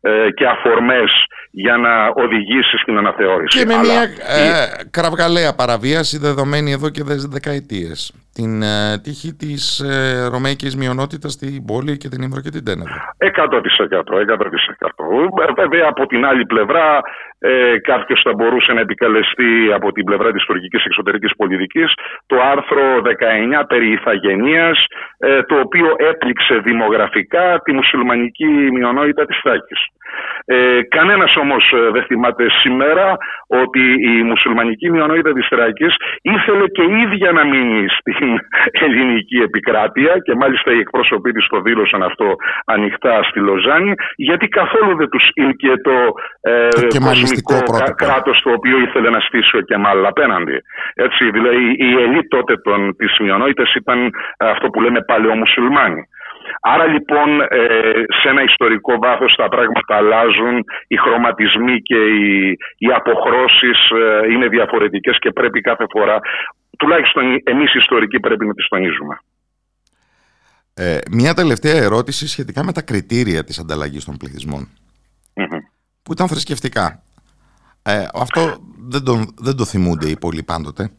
ε, 0.00 0.30
και 0.36 0.46
αφορμές 0.46 1.10
για 1.50 1.76
να 1.76 1.92
οδηγήσει 2.24 2.76
στην 2.82 2.98
αναθεώρηση. 2.98 3.58
Και 3.58 3.66
με 3.66 3.76
μια 3.76 4.02
ε, 4.02 4.88
κραυγαλαία 4.90 5.54
παραβίαση 5.54 6.18
δεδομένη 6.18 6.70
εδώ 6.72 6.88
και 6.90 7.02
δεκαετίες. 7.36 8.25
Την 8.38 8.62
ε, 8.62 8.98
τύχη 9.04 9.30
της 9.42 9.62
ε, 9.80 10.28
ρωμαϊκής 10.32 10.76
μειονότητας 10.76 11.32
στην 11.32 11.64
πόλη 11.64 11.96
και 11.96 12.08
την 12.08 12.22
Ήμβρο 12.22 12.40
και 12.40 12.50
την 12.56 12.64
Τένεδο. 12.64 12.94
100%. 13.18 14.20
100%. 14.20 15.56
Βέβαια 15.56 15.86
από 15.88 16.06
την 16.06 16.26
άλλη 16.26 16.44
πλευρά 16.46 17.00
ε, 17.38 17.78
κάποιος 17.78 18.20
θα 18.24 18.32
μπορούσε 18.34 18.72
να 18.72 18.80
επικαλεστεί 18.80 19.72
από 19.74 19.92
την 19.92 20.04
πλευρά 20.04 20.32
της 20.32 20.44
τουρκικής 20.44 20.84
εξωτερικής 20.84 21.32
πολιτικής 21.36 21.92
το 22.26 22.36
άρθρο 22.52 22.82
19 23.60 23.64
περί 23.68 23.92
ηθαγενείας 23.92 24.84
ε, 25.18 25.42
το 25.42 25.56
οποίο 25.58 25.88
έπληξε 26.10 26.54
δημογραφικά 26.58 27.60
τη 27.64 27.72
μουσουλμανική 27.72 28.46
μειονότητα 28.72 29.26
της 29.26 29.38
Θάκης. 29.42 29.80
Ε, 30.44 30.82
κανένας 30.88 31.36
όμως 31.36 31.72
ε, 31.72 31.90
δεν 31.90 32.02
θυμάται 32.02 32.44
σήμερα 32.62 33.16
ότι 33.46 33.84
η 34.12 34.22
μουσουλμανική 34.22 34.90
μειονότητα 34.90 35.32
της 35.32 35.46
Θράκης 35.46 35.94
ήθελε 36.22 36.66
και 36.66 36.82
ίδια 36.82 37.32
να 37.32 37.44
μείνει 37.44 37.84
στην 37.88 38.25
ελληνική 38.86 39.38
επικράτεια 39.48 40.12
και 40.24 40.34
μάλιστα 40.34 40.72
οι 40.72 40.78
εκπρόσωποι 40.78 41.32
της 41.32 41.46
το 41.46 41.60
δήλωσαν 41.60 42.02
αυτό 42.02 42.28
ανοιχτά 42.64 43.22
στη 43.22 43.38
Λοζάνη 43.38 43.92
γιατί 44.16 44.46
καθόλου 44.48 44.96
δεν 44.96 45.08
τους 45.08 45.24
ήλκε 45.34 45.72
το, 45.88 45.96
ε, 46.40 46.68
το 46.68 46.98
κοσμικό 47.08 47.58
κράτος 47.96 48.40
το 48.44 48.50
οποίο 48.52 48.76
ήθελε 48.78 49.10
να 49.10 49.20
στήσει 49.20 49.56
ο 49.56 49.60
Κεμάλ 49.60 50.06
απέναντι. 50.06 50.56
Έτσι, 50.94 51.30
δηλαδή 51.30 51.64
η 51.78 51.90
ελίτ 52.04 52.26
τότε 52.28 52.56
των, 52.56 52.96
της 52.96 53.18
μειονότητας 53.20 53.74
ήταν 53.74 54.10
αυτό 54.38 54.68
που 54.68 54.80
λέμε 54.80 55.00
παλαιομουσουλμάνοι. 55.00 56.02
Άρα 56.60 56.86
λοιπόν 56.86 57.40
ε, 57.40 57.58
σε 58.20 58.28
ένα 58.28 58.42
ιστορικό 58.42 58.98
βάθος 58.98 59.34
τα 59.34 59.48
πράγματα 59.48 59.96
αλλάζουν, 59.96 60.64
οι 60.86 60.96
χρωματισμοί 60.96 61.82
και 61.82 61.96
οι, 61.96 62.56
οι 62.78 62.88
αποχρώσεις 62.94 63.78
ε, 63.90 64.32
είναι 64.32 64.48
διαφορετικές 64.48 65.18
και 65.18 65.30
πρέπει 65.30 65.60
κάθε 65.60 65.84
φορά, 65.90 66.18
τουλάχιστον 66.76 67.24
εμείς 67.44 67.74
οι 67.74 67.78
ιστορικοί 67.78 68.20
πρέπει 68.20 68.46
να 68.46 68.54
τις 68.54 68.68
τονίζουμε. 68.68 69.18
Ε, 70.74 70.98
μια 71.10 71.34
τελευταία 71.34 71.76
ερώτηση 71.76 72.28
σχετικά 72.28 72.64
με 72.64 72.72
τα 72.72 72.82
κριτήρια 72.82 73.44
της 73.44 73.58
ανταλλαγής 73.58 74.04
των 74.04 74.16
πληθυσμων 74.16 74.68
που 76.02 76.12
ήταν 76.12 76.28
θρησκευτικά. 76.28 77.02
Ε, 77.82 78.06
αυτό 78.14 78.40
δεν, 78.88 79.04
τον, 79.04 79.34
δεν 79.38 79.56
το 79.56 79.64
θυμούνται 79.64 80.08
οι 80.08 80.16
πολλοί 80.18 80.42
πάντοτε. 80.42 80.90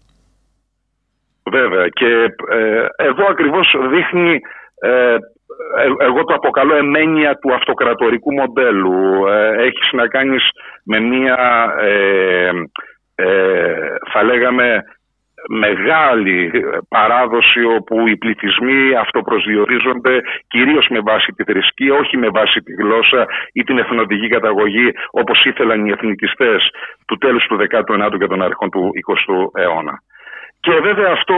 Βέβαια 1.51 1.87
και 1.87 2.05
ε, 2.49 2.85
εδώ 2.97 3.25
ακριβώς 3.29 3.75
δείχνει 3.91 4.39
ε, 4.81 5.17
ε, 5.75 6.05
εγώ 6.05 6.23
το 6.23 6.33
αποκαλώ 6.33 6.75
εμένεια 6.75 7.35
του 7.35 7.53
αυτοκρατορικού 7.53 8.33
μοντέλου. 8.33 9.27
Ε, 9.27 9.63
έχεις 9.63 9.91
να 9.91 10.07
κάνεις 10.07 10.49
με 10.83 10.99
μία, 10.99 11.37
ε, 11.79 12.51
θα 14.11 14.23
λέγαμε, 14.23 14.83
μεγάλη 15.49 16.51
παράδοση 16.89 17.63
όπου 17.63 18.07
οι 18.07 18.17
πληθυσμοί 18.17 18.95
αυτοπροσδιορίζονται 18.95 20.21
κυρίως 20.47 20.87
με 20.89 20.99
βάση 20.99 21.31
τη 21.31 21.43
θρησκεία, 21.43 21.93
όχι 21.93 22.17
με 22.17 22.29
βάση 22.29 22.61
τη 22.61 22.73
γλώσσα 22.73 23.25
ή 23.53 23.63
την 23.63 23.77
εθνοτική 23.77 24.27
καταγωγή 24.27 24.91
όπως 25.11 25.45
ήθελαν 25.45 25.85
οι 25.85 25.89
εθνικιστές 25.89 26.69
του 27.07 27.17
τέλους 27.17 27.45
του 27.45 27.57
19ου 27.69 28.17
και 28.19 28.27
των 28.27 28.41
αρχών 28.41 28.69
του 28.69 28.91
20ου 29.07 29.61
αιώνα. 29.61 30.01
Και 30.59 30.79
βέβαια 30.79 31.11
αυτό 31.11 31.35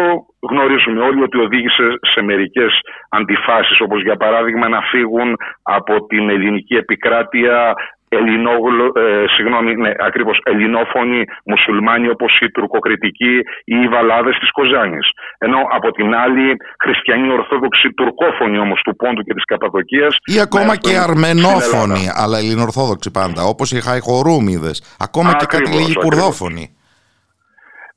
γνωρίζουμε 0.50 1.02
όλοι 1.02 1.22
ότι 1.22 1.38
οδήγησε 1.38 1.84
σε 2.14 2.22
μερικές 2.22 2.80
αντιφάσεις 3.10 3.82
όπως 3.82 4.02
για 4.02 4.16
παράδειγμα 4.16 4.68
να 4.68 4.82
φύγουν 4.82 5.36
από 5.64 6.06
την 6.06 6.30
ελληνική 6.30 6.76
επικράτεια 6.76 7.74
Ελληνόγλω, 8.10 8.86
ε, 8.96 9.26
συγγνώμη, 9.36 9.76
ναι, 9.76 9.92
ακριβώς 10.00 10.42
ελληνόφωνοι 10.44 11.24
μουσουλμάνοι 11.46 12.10
όπως 12.10 12.40
οι 12.42 12.52
τουρκοκριτικοί 12.52 13.36
ή 13.74 13.76
οι 13.82 13.88
βαλάδες 13.88 14.38
της 14.40 14.52
Κοζάνης. 14.52 15.08
Ενώ 15.38 15.60
από 15.72 15.92
την 15.92 16.16
άλλη 16.16 16.58
χριστιανοί 16.80 17.32
ορθόδοξοι 17.32 17.94
τουρκόφωνοι 17.94 18.60
όμως 18.60 18.82
του 18.82 18.96
Πόντου 18.96 19.22
και 19.22 19.34
της 19.34 19.46
Καπαδοκίας. 19.46 20.18
Ή 20.36 20.40
ακόμα 20.40 20.76
και 20.76 20.98
αρμενόφωνοι, 20.98 22.04
αλλά 22.22 22.38
ελληνορθόδοξοι 22.38 23.12
πάντα, 23.12 23.44
όπως 23.44 23.72
οι 23.72 23.82
Χαϊχορούμιδες. 23.82 24.96
Ακόμα 25.00 25.36
και 25.36 25.46
κάτι 25.46 25.72
λίγοι 25.72 25.94
κουρδόφωνοι. 25.94 26.74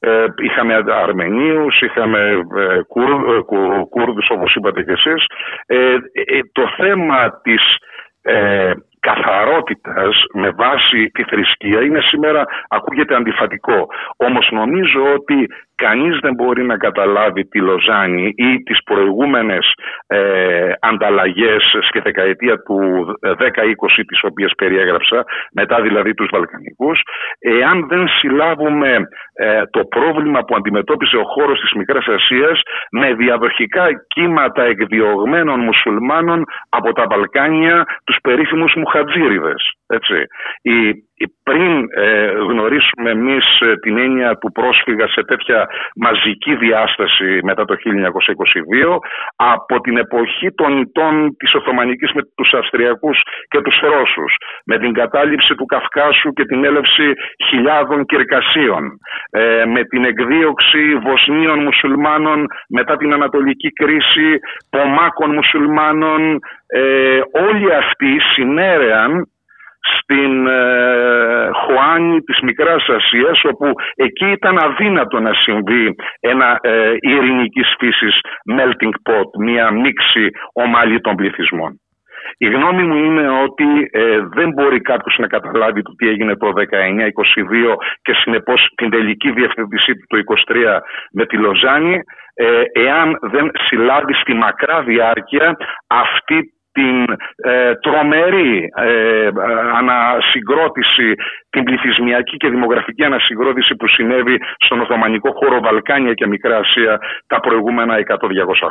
Ε, 0.04 0.24
είχαμε 0.42 0.74
Αρμενίους, 1.02 1.80
είχαμε 1.80 2.18
ε, 2.56 2.82
Κούρ, 2.82 3.10
ε, 3.10 3.40
Κούρδους 3.90 4.28
όπως 4.30 4.54
είπατε 4.54 4.82
και 4.82 4.92
εσείς. 4.92 5.26
Ε, 5.66 5.96
το 6.52 6.62
θέμα 6.76 7.40
της 7.42 7.62
καθαρότητας 9.08 10.14
με 10.32 10.50
βάση 10.50 11.10
τη 11.14 11.22
θρησκεία 11.22 11.80
είναι 11.82 12.00
σήμερα 12.00 12.44
ακούγεται 12.68 13.14
αντιφατικό. 13.14 13.88
Όμως 14.16 14.48
νομίζω 14.52 15.02
ότι 15.14 15.48
κανείς 15.74 16.18
δεν 16.18 16.34
μπορεί 16.34 16.62
να 16.64 16.76
καταλάβει 16.76 17.44
τη 17.44 17.58
Λοζάνη 17.58 18.32
ή 18.36 18.62
τις 18.62 18.82
προηγούμενες 18.82 19.74
ε, 20.06 20.72
ανταλλαγές 20.80 21.62
στη 21.88 22.00
δεκαετία 22.00 22.62
του 22.62 22.78
10-20 23.22 23.34
τις 24.06 24.20
οποίες 24.22 24.52
περιέγραψα, 24.56 25.24
μετά 25.52 25.80
δηλαδή 25.80 26.14
τους 26.14 26.28
Βαλκανικούς, 26.32 27.00
εάν 27.38 27.86
δεν 27.88 28.08
συλλάβουμε 28.08 29.08
ε, 29.34 29.62
το 29.70 29.84
πρόβλημα 29.84 30.44
που 30.44 30.54
αντιμετώπιζε 30.56 31.16
ο 31.16 31.24
χώρος 31.24 31.60
της 31.60 31.72
Μικράς 31.72 32.06
Ασίας 32.06 32.60
με 32.90 33.14
διαδοχικά 33.14 33.86
κύματα 34.06 34.62
εκδιωγμένων 34.62 35.60
μουσουλμάνων 35.60 36.44
από 36.68 36.92
τα 36.92 37.04
Βαλκάνια, 37.10 37.84
τους 38.04 38.16
περίφημους 38.22 38.74
Μουχατζήριδες. 38.74 39.76
Έτσι. 39.92 40.26
Η, 40.62 41.04
πριν 41.42 41.86
ε, 41.96 42.30
γνωρίσουμε 42.30 43.10
εμείς 43.10 43.60
ε, 43.60 43.76
την 43.76 43.98
έννοια 43.98 44.38
του 44.38 44.52
πρόσφυγα 44.52 45.06
σε 45.08 45.22
τέτοια 45.24 45.68
μαζική 45.96 46.56
διάσταση 46.56 47.38
μετά 47.42 47.64
το 47.64 47.74
1922 47.74 48.98
από 49.36 49.80
την 49.80 49.96
εποχή 49.96 50.52
των 50.54 50.80
ιτών 50.80 51.36
της 51.36 51.54
Οθωμανικής 51.54 52.12
με 52.12 52.22
τους 52.36 52.52
Αυστριακούς 52.52 53.18
και 53.48 53.60
τους 53.60 53.80
Ρώσους 53.80 54.36
με 54.64 54.78
την 54.78 54.92
κατάληψη 54.92 55.54
του 55.54 55.64
Καυκάσου 55.64 56.32
και 56.32 56.44
την 56.44 56.64
έλευση 56.64 57.12
χιλιάδων 57.48 58.04
κυρκασίων 58.04 58.98
ε, 59.30 59.64
με 59.64 59.84
την 59.84 60.04
εκδίωξη 60.04 60.94
Βοσνίων 61.02 61.62
μουσουλμάνων 61.62 62.46
μετά 62.68 62.96
την 62.96 63.12
Ανατολική 63.12 63.72
κρίση 63.72 64.38
Πομάκων 64.70 65.30
μουσουλμάνων 65.34 66.38
όλοι 67.32 67.74
αυτοί 67.74 68.20
συνέρεαν 68.34 69.31
στην 69.82 70.46
ε, 70.46 71.50
Χουάνι 71.52 72.20
της 72.20 72.40
Μικράς 72.40 72.88
Ασίας 72.88 73.44
όπου 73.44 73.72
εκεί 73.94 74.30
ήταν 74.30 74.58
αδύνατο 74.58 75.20
να 75.20 75.32
συμβεί 75.34 75.94
ένα 76.20 76.58
ε, 76.60 76.94
ειρηνικής 77.00 77.74
φύσης 77.78 78.20
melting 78.56 79.10
pot, 79.10 79.30
μια 79.38 79.70
μίξη 79.70 80.30
ομαλή 80.52 81.00
των 81.00 81.16
πληθυσμών. 81.16 81.80
Η 82.36 82.46
γνώμη 82.46 82.82
μου 82.82 82.96
είναι 82.96 83.28
ότι 83.28 83.88
ε, 83.90 84.18
δεν 84.20 84.52
μπορεί 84.52 84.80
κάποιος 84.80 85.16
να 85.18 85.26
καταλάβει 85.26 85.82
το 85.82 85.94
τι 85.94 86.08
έγινε 86.08 86.36
το 86.36 86.52
1922 86.56 87.76
και 88.02 88.12
συνεπώς 88.12 88.72
την 88.76 88.90
τελική 88.90 89.32
διευθυντησή 89.32 89.92
του 89.94 90.06
το 90.08 90.34
23 90.48 90.78
με 91.12 91.26
τη 91.26 91.36
Λοζάνη 91.36 92.00
ε, 92.34 92.62
εάν 92.72 93.18
δεν 93.20 93.50
συλλάβει 93.54 94.14
στη 94.14 94.34
μακρά 94.34 94.82
διάρκεια 94.82 95.56
αυτή 95.86 96.52
την 96.72 96.96
ε, 97.36 97.74
τρομερή 97.74 98.70
ε, 98.76 99.28
ανασυγκρότηση, 99.80 101.14
την 101.50 101.62
πληθυσμιακή 101.64 102.36
και 102.36 102.48
δημογραφική 102.48 103.04
ανασυγκρότηση 103.04 103.74
που 103.74 103.88
συνέβη 103.88 104.36
στον 104.58 104.80
Οθωμανικό 104.80 105.30
χώρο 105.32 105.60
Βαλκάνια 105.60 106.14
και 106.14 106.26
Μικρά 106.26 106.56
Ασία 106.56 107.00
τα 107.26 107.40
προηγούμενα 107.40 107.94
100-200 107.96 108.02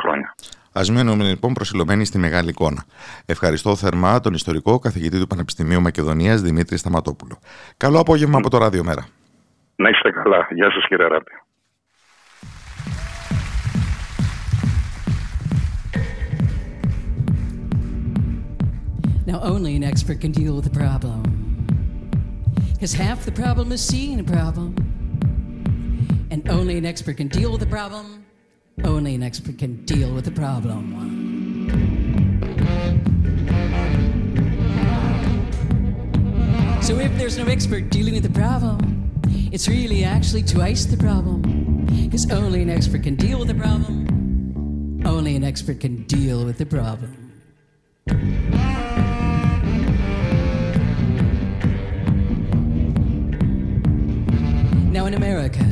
χρόνια. 0.02 0.34
Α 0.78 0.82
μένουμε 0.92 1.24
λοιπόν 1.24 1.52
προσιλωμένοι 1.52 2.04
στη 2.04 2.18
μεγάλη 2.18 2.48
εικόνα. 2.48 2.84
Ευχαριστώ 3.26 3.76
θερμά 3.76 4.20
τον 4.20 4.34
ιστορικό 4.34 4.78
καθηγητή 4.78 5.18
του 5.20 5.26
Πανεπιστημίου 5.26 5.80
Μακεδονίας 5.80 6.40
Δημήτρη 6.40 6.76
Σταματόπουλο. 6.76 7.38
Καλό 7.76 7.98
απόγευμα 8.00 8.38
από 8.38 8.50
το 8.50 8.58
Ράδιο 8.58 8.84
Μέρα. 8.84 9.06
Να 9.76 9.88
είστε 9.88 10.10
καλά. 10.10 10.46
Γεια 10.50 10.70
σας 10.70 10.86
κύριε 10.88 11.06
Ράπη. 11.06 11.32
Now, 19.32 19.40
only 19.40 19.76
an 19.76 19.82
expert 19.82 20.20
can 20.20 20.30
deal 20.30 20.56
with 20.56 20.64
the 20.64 20.78
problem. 20.78 21.22
Because 22.74 22.92
half 22.92 23.24
the 23.24 23.32
problem 23.32 23.72
is 23.72 23.82
seeing 23.82 24.20
a 24.20 24.24
problem. 24.24 24.74
And 26.30 26.46
only 26.50 26.76
an 26.76 26.84
expert 26.84 27.16
can 27.16 27.28
deal 27.28 27.50
with 27.50 27.62
a 27.62 27.66
problem. 27.66 28.26
Only 28.84 29.14
an 29.14 29.22
expert 29.22 29.56
can 29.56 29.86
deal 29.86 30.12
with 30.12 30.28
a 30.28 30.30
problem. 30.32 30.84
So 36.82 36.98
if 36.98 37.16
there's 37.16 37.38
no 37.38 37.46
expert 37.46 37.88
dealing 37.88 38.12
with 38.12 38.24
the 38.24 38.38
problem, 38.38 39.10
it's 39.50 39.66
really 39.66 40.04
actually 40.04 40.42
twice 40.42 40.84
the 40.84 40.98
problem. 40.98 41.86
Because 41.86 42.30
only 42.30 42.60
an 42.60 42.68
expert 42.68 43.02
can 43.02 43.14
deal 43.14 43.38
with 43.38 43.48
the 43.48 43.54
problem. 43.54 45.00
Only 45.06 45.36
an 45.36 45.42
expert 45.42 45.80
can 45.80 46.02
deal 46.02 46.44
with 46.44 46.58
the 46.58 46.66
problem. 46.66 47.16
In 55.12 55.22
America, 55.22 55.66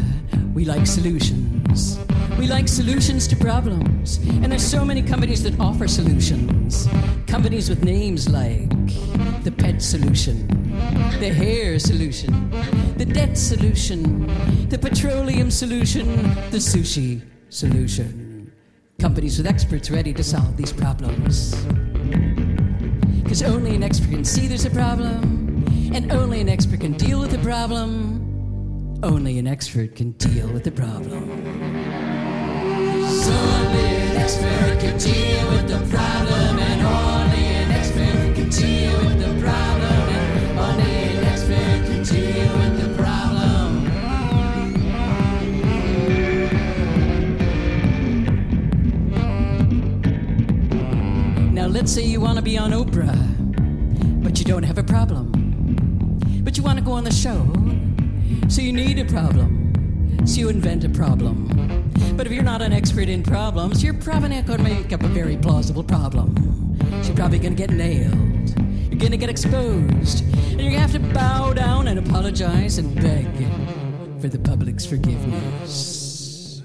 we 0.53 0.67
like 0.67 0.87
solutions. 0.87 1.99
We 2.39 2.47
like 2.47 2.69
solutions 2.69 3.27
to 3.29 3.37
problems. 3.37 4.19
And 4.43 4.53
there's 4.53 4.67
so 4.67 4.85
many 4.85 5.01
companies 5.01 5.43
that 5.45 5.59
offer 5.59 5.89
solutions. 5.89 6.87
Companies 7.27 7.71
with 7.71 7.83
names 7.83 8.29
like 8.29 8.69
the 9.45 9.53
pet 9.57 9.81
solution, 9.81 10.47
the 11.21 11.33
hair 11.33 11.79
solution, 11.79 12.51
the 12.99 13.07
debt 13.07 13.39
solution, 13.39 14.27
the 14.69 14.79
petroleum 14.79 15.51
solution, 15.51 16.07
the 16.51 16.59
sushi 16.59 17.23
solution. 17.49 18.53
Companies 18.99 19.39
with 19.39 19.47
experts 19.47 19.91
ready 19.91 20.13
to 20.13 20.23
solve 20.23 20.57
these 20.59 20.73
problems. 20.73 21.55
Because 23.23 23.43
only 23.43 23.75
an 23.75 23.83
expert 23.83 24.11
can 24.11 24.25
see 24.25 24.49
there's 24.49 24.67
a 24.67 24.71
problem, 24.71 25.65
and 25.95 26.13
only 26.13 26.43
an 26.43 26.51
expert 26.51 26.81
can 26.81 26.93
deal 26.93 27.21
with 27.21 27.31
the 27.31 27.39
problem. 27.39 28.20
Only 29.03 29.39
an 29.39 29.47
expert 29.47 29.97
can 29.97 30.13
deal 30.13 30.47
with 30.49 30.65
the 30.65 30.71
problem. 30.71 31.09
So 33.09 33.33
only 33.33 33.81
an 33.81 34.17
expert 34.17 34.79
can 34.79 34.99
deal 34.99 35.49
with 35.51 35.69
the 35.69 35.79
problem, 35.89 36.59
and 36.59 36.83
only 36.83 37.47
an 37.47 37.71
expert 37.71 38.35
can 38.35 38.51
deal 38.51 38.99
with 38.99 39.19
the 39.19 39.41
problem, 39.41 40.09
and 40.11 40.59
only 40.59 40.93
an 41.17 41.25
expert 41.25 41.87
can 41.87 42.03
deal 42.03 42.53
with 42.59 42.77
the 42.83 42.89
problem. 43.03 43.69
Now, 51.55 51.67
let's 51.69 51.91
say 51.91 52.03
you 52.03 52.21
want 52.21 52.37
to 52.37 52.43
be 52.43 52.59
on 52.59 52.73
Oprah, 52.73 53.17
but 54.23 54.39
you 54.39 54.45
don't 54.45 54.65
have 54.65 54.77
a 54.77 54.85
problem. 54.85 55.33
But 56.45 56.59
you 56.59 56.63
want 56.63 56.79
to 56.79 56.85
go 56.85 56.93
on 56.93 57.05
the 57.05 57.13
show, 57.13 57.47
so 58.51 58.63
you 58.63 58.73
need 58.73 58.99
a 58.99 59.05
problem. 59.05 60.27
So 60.27 60.41
you 60.41 60.49
invent 60.49 60.83
a 60.85 60.89
problem. 60.89 61.47
But 62.17 62.27
if 62.27 62.33
you're 62.33 62.43
not 62.43 62.63
an 62.63 62.73
expert 62.73 63.09
in 63.09 63.23
problems, 63.23 63.83
you're 63.83 63.95
probably 63.95 64.31
not 64.31 64.47
going 64.47 64.59
to 64.59 64.65
make 64.65 64.93
up 64.93 65.05
a 65.05 65.09
very 65.09 65.37
plausible 65.37 65.85
problem. 65.85 66.77
You're 67.05 67.15
probably 67.15 67.39
going 67.39 67.55
to 67.55 67.67
get 67.67 67.71
nailed. 67.71 68.59
You're 68.91 68.99
going 68.99 69.13
to 69.13 69.17
get 69.17 69.31
exposed. 69.31 70.25
And 70.51 70.61
you're 70.61 70.73
to 70.73 70.79
have 70.79 70.93
to 70.93 70.99
bow 70.99 71.53
down 71.53 71.87
and 71.87 71.99
apologize 71.99 72.79
and 72.79 72.93
beg 72.97 73.27
for 74.21 74.29
the 74.29 74.39
public's 74.39 74.85
forgiveness. 74.85 76.63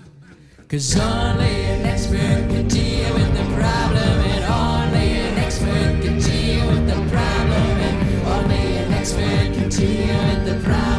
Cause 0.67 0.99
only 0.99 1.45
an 1.45 1.85
expert 1.85 2.49
can 2.49 2.67
deal 2.67 3.13
with 3.13 3.37
the 3.37 3.43
problem, 3.55 4.19
and 4.33 4.43
only 4.45 5.11
an 5.19 5.37
expert 5.37 6.01
can 6.01 6.19
deal 6.19 6.67
with 6.67 6.87
the 6.87 6.95
problem, 7.11 7.51
and 7.51 8.27
only 8.27 8.77
an 8.77 8.93
expert 8.93 9.53
can 9.53 9.69
deal 9.69 10.17
with 10.25 10.45
the 10.45 10.59
problem. 10.67 10.94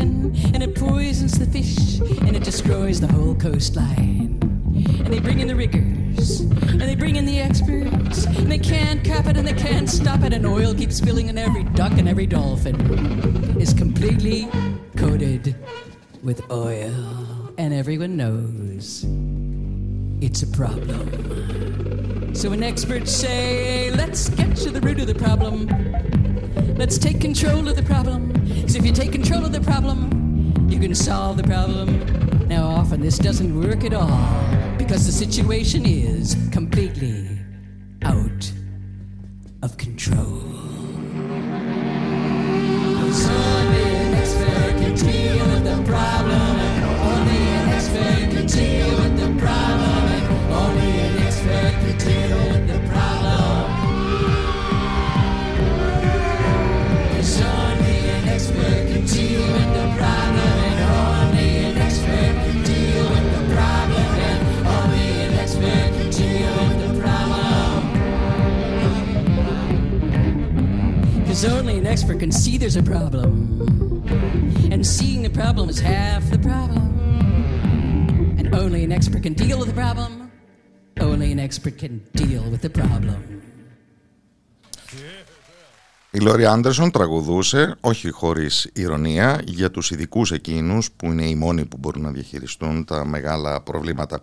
Ocean 0.00 0.34
and 0.54 0.62
it 0.62 0.74
poisons 0.74 1.38
the 1.38 1.46
fish 1.46 2.00
and 2.22 2.36
it 2.36 2.42
destroys 2.42 3.00
the 3.00 3.06
whole 3.08 3.34
coastline, 3.34 4.38
and 4.42 5.06
they 5.06 5.20
bring 5.20 5.40
in 5.40 5.48
the 5.48 5.54
riggers 5.54 6.40
and 6.40 6.80
they 6.80 6.94
bring 6.94 7.16
in 7.16 7.26
the 7.26 7.38
experts 7.38 8.26
and 8.26 8.50
they 8.50 8.58
can't 8.58 9.04
cap 9.04 9.26
it 9.26 9.36
and 9.36 9.46
they 9.46 9.54
can't 9.54 9.88
stop 9.88 10.22
it, 10.22 10.32
and 10.32 10.46
oil 10.46 10.74
keeps 10.74 10.96
spilling 10.96 11.28
in 11.28 11.38
every 11.38 11.64
duck 11.64 11.92
and 11.92 12.08
every 12.08 12.26
dolphin. 12.26 12.76
Is 13.60 13.74
completely 13.74 14.48
coated 14.96 15.54
with 16.22 16.50
oil, 16.50 17.52
and 17.58 17.74
everyone 17.74 18.16
knows 18.16 19.04
it's 20.22 20.42
a 20.42 20.46
problem. 20.46 22.34
So 22.34 22.50
when 22.50 22.62
experts 22.62 23.10
say, 23.10 23.90
let's 23.90 24.28
get 24.30 24.56
to 24.58 24.70
the 24.70 24.80
root 24.80 25.00
of 25.00 25.08
the 25.08 25.14
problem, 25.14 25.68
let's 26.76 26.98
take 26.98 27.20
control 27.20 27.68
of 27.68 27.76
the 27.76 27.82
problem. 27.82 28.32
Because 28.32 28.76
if 28.76 28.84
you 28.84 28.92
take 28.92 29.12
control 29.12 29.44
of 29.44 29.52
the 29.52 29.60
problem, 29.60 30.68
you 30.68 30.78
can 30.80 30.94
solve 30.94 31.36
the 31.36 31.42
problem. 31.42 32.48
Now, 32.48 32.66
often 32.66 33.00
this 33.00 33.18
doesn't 33.18 33.58
work 33.60 33.84
at 33.84 33.92
all 33.92 34.76
because 34.78 35.06
the 35.06 35.12
situation 35.12 35.84
is 35.86 36.36
completely 36.52 37.38
out 38.02 38.52
of 39.62 39.76
control. 39.76 40.39
Expert 71.94 72.18
can 72.24 72.32
see 72.42 72.54
there's 72.62 72.80
a 72.84 72.86
problem. 72.94 73.30
And 74.72 74.80
seeing 74.96 75.20
the 75.28 75.34
problem 75.42 75.66
is 75.74 75.78
half 75.92 76.22
the 76.34 76.40
problem. 76.50 76.86
And 78.38 78.46
only 78.62 78.80
an 78.88 78.92
expert 78.98 79.22
can 79.26 79.34
deal 79.44 79.58
with 79.60 79.68
the 79.72 79.78
problem. 79.84 80.12
Only 81.10 81.28
an 81.34 81.40
expert 81.46 81.76
can 81.82 81.94
deal 82.22 82.42
with 82.52 82.62
the 82.66 82.72
problem. 82.80 83.18
Η 86.12 86.18
Λόρι 86.18 86.46
Άντερσον 86.46 86.90
τραγουδούσε, 86.90 87.76
όχι 87.80 88.10
χωρίς 88.10 88.70
ηρωνία, 88.72 89.40
για 89.44 89.70
τους 89.70 89.90
ειδικούς 89.90 90.32
εκείνους 90.32 90.90
που 90.92 91.06
είναι 91.06 91.24
οι 91.24 91.34
μόνοι 91.34 91.64
που 91.64 91.76
μπορούν 91.80 92.02
να 92.02 92.10
διαχειριστούν 92.10 92.84
τα 92.84 93.04
μεγάλα 93.04 93.60
προβλήματα. 93.60 94.18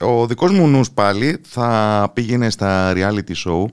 Ο 0.00 0.26
δικός 0.26 0.52
μου 0.52 0.68
νους 0.68 0.90
πάλι 0.90 1.40
θα 1.42 2.10
πήγαινε 2.14 2.50
στα 2.50 2.92
reality 2.96 3.34
show 3.46 3.64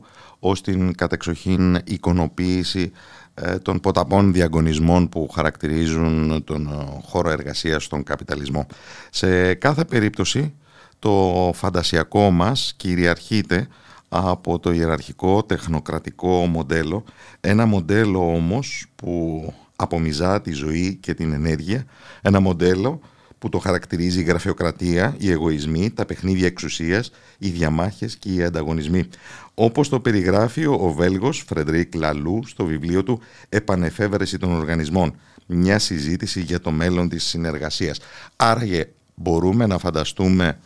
ως 0.49 0.61
την 0.61 0.95
κατεξοχήν 0.95 1.77
εικονοποίηση 1.83 2.91
ε, 3.33 3.57
των 3.57 3.79
ποταπών 3.79 4.33
διαγωνισμών 4.33 5.09
που 5.09 5.29
χαρακτηρίζουν 5.29 6.43
τον 6.43 6.69
χώρο 7.05 7.29
εργασίας 7.29 7.83
στον 7.83 8.03
καπιταλισμό. 8.03 8.67
Σε 9.09 9.53
κάθε 9.53 9.85
περίπτωση 9.85 10.53
το 10.99 11.51
φαντασιακό 11.53 12.31
μας 12.31 12.73
κυριαρχείται 12.77 13.67
από 14.09 14.59
το 14.59 14.71
ιεραρχικό 14.71 15.43
τεχνοκρατικό 15.43 16.45
μοντέλο, 16.45 17.03
ένα 17.41 17.65
μοντέλο 17.65 18.33
όμως 18.33 18.85
που 18.95 19.43
απομυζά 19.75 20.41
τη 20.41 20.51
ζωή 20.51 20.95
και 20.95 21.13
την 21.13 21.33
ενέργεια, 21.33 21.85
ένα 22.21 22.39
μοντέλο 22.39 22.99
που 23.39 23.49
το 23.49 23.59
χαρακτηρίζει 23.59 24.19
η 24.19 24.23
γραφειοκρατία, 24.23 25.15
οι 25.17 25.31
εγωισμοί, 25.31 25.91
τα 25.91 26.05
παιχνίδια 26.05 26.47
εξουσίας, 26.47 27.11
οι 27.37 27.49
διαμάχες 27.49 28.15
και 28.15 28.33
οι 28.33 28.43
ανταγωνισμοί. 28.43 29.09
Όπως 29.53 29.89
το 29.89 29.99
περιγράφει 29.99 30.65
ο 30.65 30.93
Βέλγος 30.97 31.43
Φρεντρίκ 31.47 31.95
Λαλού 31.95 32.41
στο 32.45 32.65
βιβλίο 32.65 33.03
του 33.03 33.19
«Επανεφεύρεση 33.49 34.37
των 34.37 34.51
οργανισμών», 34.51 35.15
μια 35.45 35.79
συζήτηση 35.79 36.41
για 36.41 36.59
το 36.59 36.71
μέλλον 36.71 37.09
της 37.09 37.23
συνεργασίας. 37.23 37.99
Άραγε 38.35 38.87
μπορούμε 39.15 39.65
να 39.65 39.77
φανταστούμε 39.77 40.59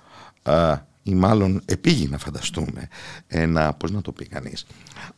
ή 1.04 1.16
μάλλον 1.16 1.62
επείγει 1.66 2.08
να 2.08 2.18
φανταστούμε 2.18 2.88
ένα, 3.28 3.74
πώς 3.74 3.92
να 3.92 4.02
το 4.02 4.12
πει 4.12 4.28
κανείς, 4.28 4.66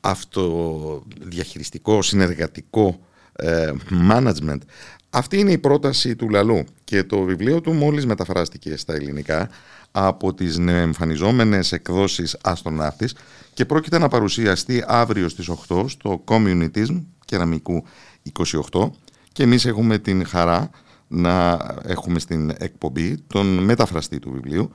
αυτοδιαχειριστικό, 0.01 2.01
συνεργατικό 2.01 2.99
ε, 3.35 3.71
management. 4.09 4.59
Αυτή 5.13 5.39
είναι 5.39 5.51
η 5.51 5.57
πρόταση 5.57 6.15
του 6.15 6.29
Λαλού 6.29 6.63
και 6.83 7.03
το 7.03 7.21
βιβλίο 7.21 7.61
του 7.61 7.73
μόλις 7.73 8.05
μεταφράστηκε 8.05 8.77
στα 8.77 8.93
ελληνικά 8.93 9.49
από 9.91 10.33
τις 10.33 10.57
νεοεμφανιζόμενες 10.57 11.71
εκδόσεις 11.71 12.37
Αστροναύτης 12.43 13.15
και 13.53 13.65
πρόκειται 13.65 13.97
να 13.97 14.07
παρουσιαστεί 14.07 14.83
αύριο 14.87 15.29
στις 15.29 15.49
8 15.69 15.83
στο 15.87 16.23
Communitism 16.27 17.03
Κεραμικού 17.25 17.83
28 18.71 18.89
και 19.31 19.43
εμείς 19.43 19.65
έχουμε 19.65 19.97
την 19.97 20.25
χαρά 20.25 20.69
να 21.07 21.59
έχουμε 21.83 22.19
στην 22.19 22.51
εκπομπή 22.57 23.17
τον 23.27 23.45
μεταφραστή 23.63 24.19
του 24.19 24.31
βιβλίου 24.31 24.71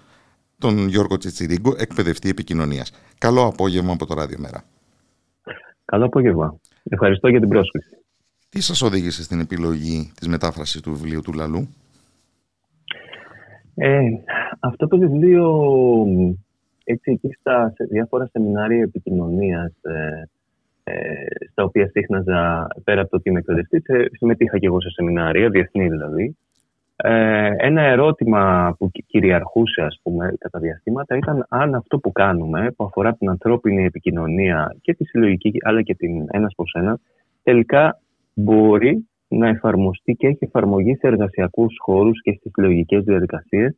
τον 0.59 0.89
Γιώργο 0.89 1.17
Τσιτσιρίγκο, 1.17 1.75
εκπαιδευτή 1.79 2.29
επικοινωνίας. 2.29 2.93
Καλό 3.19 3.47
απόγευμα 3.47 3.93
από 3.93 4.07
το 4.07 4.15
Ράδιο 4.15 4.39
Μέρα. 4.39 4.65
Καλό 5.85 6.05
απόγευμα. 6.05 6.61
Ευχαριστώ 6.83 7.29
για 7.29 7.41
την 7.41 7.49
πρόσκληση. 7.49 7.97
Τι 8.57 8.63
σας 8.63 8.83
οδήγησε 8.83 9.23
στην 9.23 9.41
επιλογή 9.41 10.13
της 10.15 10.29
μετάφρασης 10.29 10.81
του 10.81 10.93
βιβλίου 10.93 11.21
του 11.21 11.33
Λαλού; 11.33 11.69
Ε, 13.75 14.01
αυτό 14.61 14.87
το 14.87 14.99
βιβλίο, 14.99 15.47
έτσι 16.85 17.11
εκεί 17.11 17.37
στα, 17.41 17.73
σε 17.75 17.85
διάφορα 17.85 18.27
σεμινάρια 18.27 18.83
επικοινωνίας, 18.83 19.73
ε, 19.83 20.29
ε, 20.85 20.95
στα 21.51 21.65
οποία 21.65 21.89
σύχναζα 21.89 22.69
πέρα 22.85 23.01
από 23.01 23.11
το 23.11 23.17
ότι 23.17 23.29
είμαι 23.29 23.39
εκπαιδευτής, 23.39 23.85
ε, 23.87 24.09
συμμετείχα 24.13 24.59
και 24.59 24.67
εγώ 24.67 24.81
σε 24.81 24.91
σεμινάρια, 24.91 25.49
διεθνή 25.49 25.89
δηλαδή, 25.89 26.37
ε, 26.97 27.51
ένα 27.57 27.83
ερώτημα 27.83 28.75
που 28.79 28.91
κυριαρχούσε 29.07 29.83
ας 29.83 30.01
πούμε 30.03 30.35
κατά 30.39 30.59
διαστήματα 30.59 31.17
ήταν 31.17 31.47
αν 31.49 31.75
αυτό 31.75 31.99
που 31.99 32.13
κάνουμε 32.13 32.71
που 32.77 32.85
αφορά 32.85 33.15
την 33.15 33.29
ανθρώπινη 33.29 33.85
επικοινωνία 33.85 34.77
και 34.81 34.95
τη 34.95 35.05
συλλογική 35.05 35.53
αλλά 35.63 35.83
και 35.83 35.95
την 35.95 36.27
ένας 36.31 36.55
προς 36.55 36.73
ένα 36.75 36.99
τελικά 37.43 38.01
μπορεί 38.37 39.09
να 39.29 39.49
εφαρμοστεί 39.49 40.13
και 40.13 40.27
έχει 40.27 40.39
εφαρμογή 40.41 40.95
σε 40.95 41.07
εργασιακούς 41.07 41.75
χώρους 41.79 42.23
και 42.23 42.33
στις 42.39 42.53
συλλογικές 42.55 43.05
διαδικασίες 43.05 43.77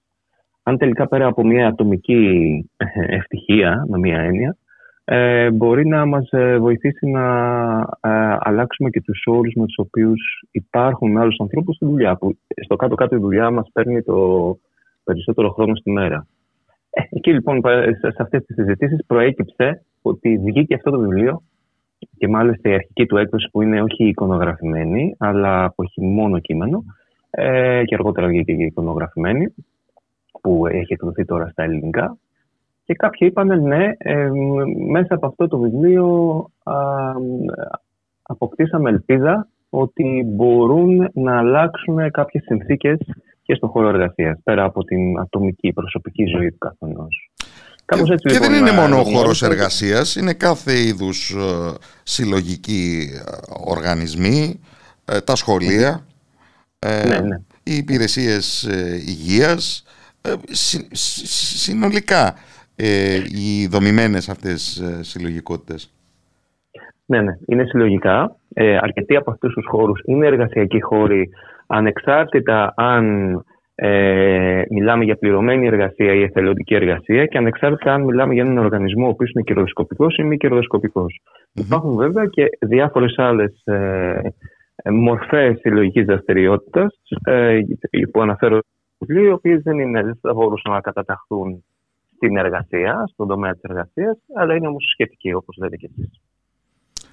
αν 0.62 0.78
τελικά 0.78 1.08
πέρα 1.08 1.26
από 1.26 1.46
μια 1.46 1.66
ατομική 1.66 2.70
ευτυχία 3.18 3.86
με 3.88 3.98
μια 3.98 4.20
έννοια 4.20 4.56
ε, 5.10 5.50
μπορεί 5.50 5.86
να 5.86 6.06
μας 6.06 6.28
ε, 6.30 6.58
βοηθήσει 6.58 7.06
να 7.06 7.24
ε, 8.00 8.36
αλλάξουμε 8.38 8.90
και 8.90 9.00
τους 9.00 9.22
όρους 9.26 9.54
με 9.54 9.64
τους 9.64 9.78
οποίους 9.78 10.42
υπάρχουν 10.50 11.10
με 11.10 11.20
άλλους 11.20 11.36
ανθρώπους 11.40 11.76
στη 11.76 11.84
δουλειά. 11.84 12.16
Που 12.16 12.38
στο 12.64 12.76
κάτω-κάτω 12.76 13.16
η 13.16 13.18
δουλειά 13.18 13.50
μας 13.50 13.70
παίρνει 13.72 14.02
το 14.02 14.58
περισσότερο 15.04 15.50
χρόνο 15.50 15.74
στη 15.74 15.90
μέρα. 15.90 16.26
Ε, 16.90 17.02
εκεί 17.10 17.32
λοιπόν 17.32 17.60
σε 18.00 18.14
αυτές 18.18 18.44
τις 18.44 18.54
συζητήσεις 18.54 19.04
προέκυψε 19.06 19.84
ότι 20.02 20.38
βγήκε 20.38 20.74
αυτό 20.74 20.90
το 20.90 20.98
βιβλίο 20.98 21.42
και 22.18 22.28
μάλιστα 22.28 22.70
η 22.70 22.74
αρχική 22.74 23.06
του 23.06 23.16
έκδοση 23.16 23.48
που 23.50 23.62
είναι 23.62 23.82
όχι 23.82 24.04
εικονογραφημένη 24.08 25.14
αλλά 25.18 25.72
που 25.74 25.82
έχει 25.82 26.00
μόνο 26.00 26.38
κείμενο 26.38 26.84
ε, 27.30 27.82
και 27.84 27.94
αργότερα 27.94 28.26
βγήκε 28.26 28.54
και 28.54 28.64
εικονογραφημένη 28.64 29.54
που 30.40 30.66
έχει 30.66 30.92
εκδοθεί 30.92 31.24
τώρα 31.24 31.48
στα 31.48 31.62
ελληνικά 31.62 32.16
και 32.84 32.94
κάποιοι 32.94 33.28
είπαν 33.30 33.62
ναι, 33.62 33.92
ε, 33.98 34.30
μέσα 34.90 35.14
από 35.14 35.26
αυτό 35.26 35.48
το 35.48 35.58
βιβλίο 35.58 36.46
α, 36.62 36.74
αποκτήσαμε 38.22 38.90
ελπίδα 38.90 39.48
ότι 39.70 40.24
μπορούν 40.26 41.10
να 41.12 41.38
αλλάξουν 41.38 42.10
κάποιες 42.10 42.44
συνθήκες 42.44 42.98
και 43.42 43.54
στον 43.54 43.68
χώρο 43.68 43.88
εργασίας, 43.88 44.40
πέρα 44.44 44.64
από 44.64 44.84
την 44.84 45.18
ατομική 45.18 45.72
προσωπική 45.72 46.24
ζωή 46.24 46.50
του 46.50 46.58
καθενός. 46.58 47.27
Και, 47.94 48.00
έτσι, 48.00 48.14
και 48.14 48.32
λοιπόν, 48.32 48.50
δεν 48.50 48.58
είναι 48.58 48.72
μόνο 48.72 49.00
ο 49.00 49.04
χώρος 49.04 49.42
εργασίας, 49.42 50.16
είναι 50.16 50.32
κάθε 50.32 50.78
είδους 50.78 51.30
ε, 51.30 51.74
συλλογικοί 52.02 53.10
ε, 53.14 53.20
οργανισμοί, 53.66 54.60
ε, 55.04 55.20
τα 55.20 55.36
σχολεία, 55.36 56.06
ναι, 56.86 57.18
ναι. 57.18 57.40
οι 57.62 57.76
υπηρεσίες 57.76 58.68
υγείας, 59.06 59.84
συνολικά 60.92 62.34
ε, 62.80 63.14
οι 63.14 63.66
δομημένες 63.66 64.28
αυτές 64.28 64.78
ε, 64.78 65.02
συλλογικότητες. 65.02 65.92
Ναι, 67.06 67.20
ναι, 67.20 67.38
είναι 67.46 67.64
συλλογικά. 67.64 68.36
Ε, 68.54 68.76
αρκετοί 68.76 69.16
από 69.16 69.30
αυτούς 69.30 69.52
τους 69.54 69.66
χώρους 69.68 70.00
είναι 70.04 70.26
εργασιακοί 70.26 70.80
χώροι 70.80 71.30
ανεξάρτητα 71.66 72.72
αν 72.76 73.44
ε, 73.80 74.62
μιλάμε 74.70 75.04
για 75.04 75.16
πληρωμένη 75.16 75.66
εργασία 75.66 76.14
ή 76.14 76.22
εθελοντική 76.22 76.74
εργασία 76.74 77.26
και 77.26 77.38
ανεξάρτητα 77.38 77.94
αν 77.94 78.02
μιλάμε 78.02 78.34
για 78.34 78.42
έναν 78.42 78.58
οργανισμό 78.58 79.06
ο 79.06 79.08
οποίος 79.08 79.30
είναι 79.30 79.42
κερδοσκοπικός 79.42 80.16
ή 80.16 80.22
μη 80.22 80.36
κερδοσκοπικός. 80.36 81.20
Mm-hmm. 81.22 81.64
Υπάρχουν 81.64 81.94
βέβαια 81.96 82.26
και 82.26 82.48
διάφορες 82.60 83.14
άλλες 83.16 83.62
ε, 83.64 84.20
μορφές 84.90 85.58
συλλογικής 85.58 86.04
δραστηριότητας 86.04 86.98
ε, 87.24 87.58
που 88.12 88.22
αναφέρω 88.22 88.60
οι 89.06 89.28
οποίε 89.28 89.60
δεν, 89.62 89.78
είναι, 89.78 90.02
δεν 90.02 90.18
θα 90.20 90.34
μπορούσαν 90.34 90.72
να 90.72 90.80
καταταχθούν 90.80 91.64
στην 92.16 92.36
εργασία, 92.36 93.04
στον 93.12 93.28
τομέα 93.28 93.52
της 93.52 93.62
εργασίας, 93.62 94.18
αλλά 94.34 94.54
είναι 94.54 94.66
όμως 94.66 94.84
σχετική 94.92 95.32
όπως 95.32 95.56
λέτε 95.56 95.76
και 95.76 95.90
εσείς. 95.96 96.20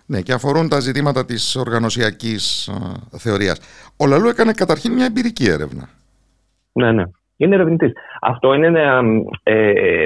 Ναι, 0.06 0.22
και 0.22 0.34
αφορούν 0.34 0.70
τα 0.70 0.80
ζητήματα 0.80 1.26
της 1.26 1.56
οργανωσιακής 1.56 2.70
α, 2.70 3.18
θεωρίας. 3.18 3.60
Ο 3.98 4.08
Λαλού 4.08 4.28
έκανε 4.28 4.54
καταρχήν 4.54 4.94
μια 4.94 5.06
εμπειρική 5.06 5.46
έρευνα. 5.46 5.90
Ναι, 6.76 6.92
ναι. 6.92 7.04
Είναι 7.38 7.56
ερευνητής. 7.56 7.92
Αυτό 8.22 8.54
είναι, 8.54 8.68
ε, 9.44 9.70
ε, 9.70 10.06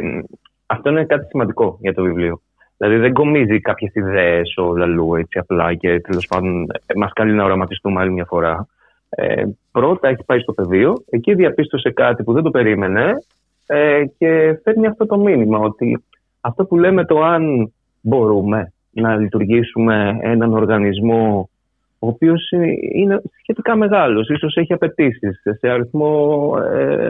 αυτό 0.65 0.89
είναι 0.89 1.05
κάτι 1.05 1.25
σημαντικό 1.25 1.77
για 1.81 1.93
το 1.93 2.03
βιβλίο. 2.03 2.41
Δηλαδή 2.77 2.97
δεν 2.97 3.13
κομίζει 3.13 3.59
κάποιες 3.59 3.93
ιδέες 3.93 4.57
ο 4.57 4.75
Λαλού 4.77 5.15
έτσι 5.15 5.39
απλά 5.39 5.73
και 5.73 5.99
τέλος 5.99 6.27
πάντων 6.27 6.61
ε, 6.85 6.93
μας 6.95 7.13
κάνει 7.13 7.31
να 7.31 7.43
οραματιστούμε 7.43 8.01
άλλη 8.01 8.11
μια 8.11 8.25
φορά. 8.25 8.67
Ε, 9.09 9.43
πρώτα 9.71 10.07
έχει 10.07 10.23
πάει 10.25 10.39
στο 10.39 10.53
πεδίο, 10.53 11.03
εκεί 11.09 11.33
διαπίστωσε 11.33 11.91
κάτι 11.91 12.23
που 12.23 12.33
δεν 12.33 12.43
το 12.43 12.51
περίμενε 12.51 13.13
ε, 13.65 14.03
και 14.17 14.59
φέρνει 14.63 14.87
αυτό 14.87 15.05
το 15.05 15.17
μήνυμα 15.17 15.59
ότι 15.59 16.03
αυτό 16.41 16.65
που 16.65 16.77
λέμε 16.77 17.05
το 17.05 17.23
αν 17.23 17.73
μπορούμε 18.01 18.73
να 18.91 19.15
λειτουργήσουμε 19.15 20.17
έναν 20.21 20.53
οργανισμό 20.53 21.49
ο 21.99 22.07
οποίος 22.07 22.51
είναι 22.93 23.21
σχετικά 23.41 23.75
μεγάλος, 23.75 24.29
ίσως 24.29 24.55
έχει 24.55 24.73
απαιτήσεις 24.73 25.41
σε 25.59 25.69
αριθμό 25.69 26.53
ε, 26.73 27.09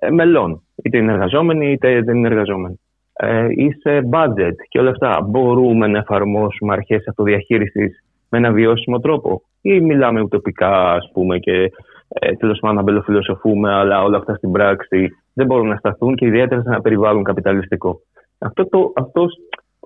ε, 0.00 0.10
μελών, 0.10 0.62
είτε 0.82 0.98
είναι 0.98 1.12
εργαζόμενοι 1.12 1.72
είτε 1.72 2.00
δεν 2.02 2.16
είναι 2.16 2.28
εργαζόμενοι. 2.28 2.80
Ε, 3.12 3.46
ή 3.50 3.70
σε 3.72 4.08
budget 4.10 4.54
και 4.68 4.78
όλα 4.78 4.90
αυτά. 4.90 5.20
Μπορούμε 5.28 5.86
να 5.86 5.98
εφαρμόσουμε 5.98 6.72
αρχές 6.72 7.08
αυτοδιαχείρισης 7.08 8.04
με 8.28 8.38
ένα 8.38 8.52
βιώσιμο 8.52 8.98
τρόπο; 9.00 9.42
Ή 9.60 9.80
μιλάμε 9.80 10.20
ουτοπικά 10.20 10.92
ας 10.92 11.10
πούμε 11.12 11.38
και 11.38 11.72
ε, 12.08 12.32
τέλος 12.32 12.58
πάντων 12.58 12.76
να 12.76 12.82
μπελοφιλοσοφούμε 12.82 13.72
αλλά 13.72 14.02
όλα 14.02 14.16
αυτά 14.16 14.34
στην 14.34 14.50
πράξη 14.50 15.08
δεν 15.34 15.46
μπορούν 15.46 15.68
να 15.68 15.76
σταθούν 15.76 16.14
και 16.14 16.26
ιδιαίτερα 16.26 16.62
σε 16.62 16.68
ένα 16.68 16.80
περιβάλλον 16.80 17.22
καπιταλιστικό. 17.22 18.00
Αυτό, 18.38 18.68
το, 18.68 18.92
αυτός 18.96 19.34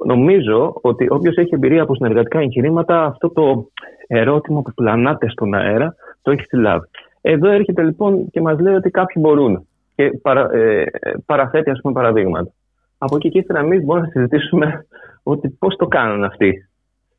νομίζω 0.04 0.78
ότι 0.82 1.06
όποιος 1.10 1.36
έχει 1.36 1.54
εμπειρία 1.54 1.82
από 1.82 1.94
συνεργατικά 1.94 2.38
εγχειρήματα, 2.38 3.04
αυτό 3.04 3.30
το 3.30 3.70
ερώτημα 4.06 4.62
που 4.62 4.72
πλανάται 4.74 5.28
στον 5.28 5.54
αέρα 5.54 5.94
το 6.22 6.30
έχει 6.30 6.42
συλλάβει. 6.42 6.86
Εδώ 7.20 7.50
έρχεται 7.50 7.82
λοιπόν 7.82 8.30
και 8.30 8.40
μας 8.40 8.58
λέει 8.58 8.74
ότι 8.74 8.90
κάποιοι 8.90 9.22
μπορούν 9.26 9.66
και 9.94 10.10
παρα, 10.22 10.52
ε, 10.52 10.84
παραθέτει 11.26 11.70
ας 11.70 11.80
πούμε 11.82 11.94
παραδείγματα. 11.94 12.50
Από 12.98 13.16
εκεί 13.16 13.28
και 13.28 13.38
ύστερα 13.38 13.58
εμείς 13.58 13.84
μπορούμε 13.84 14.06
να 14.06 14.12
συζητήσουμε 14.12 14.86
ότι 15.22 15.48
πώς 15.48 15.76
το 15.76 15.86
κάνουν 15.86 16.24
αυτοί. 16.24 16.68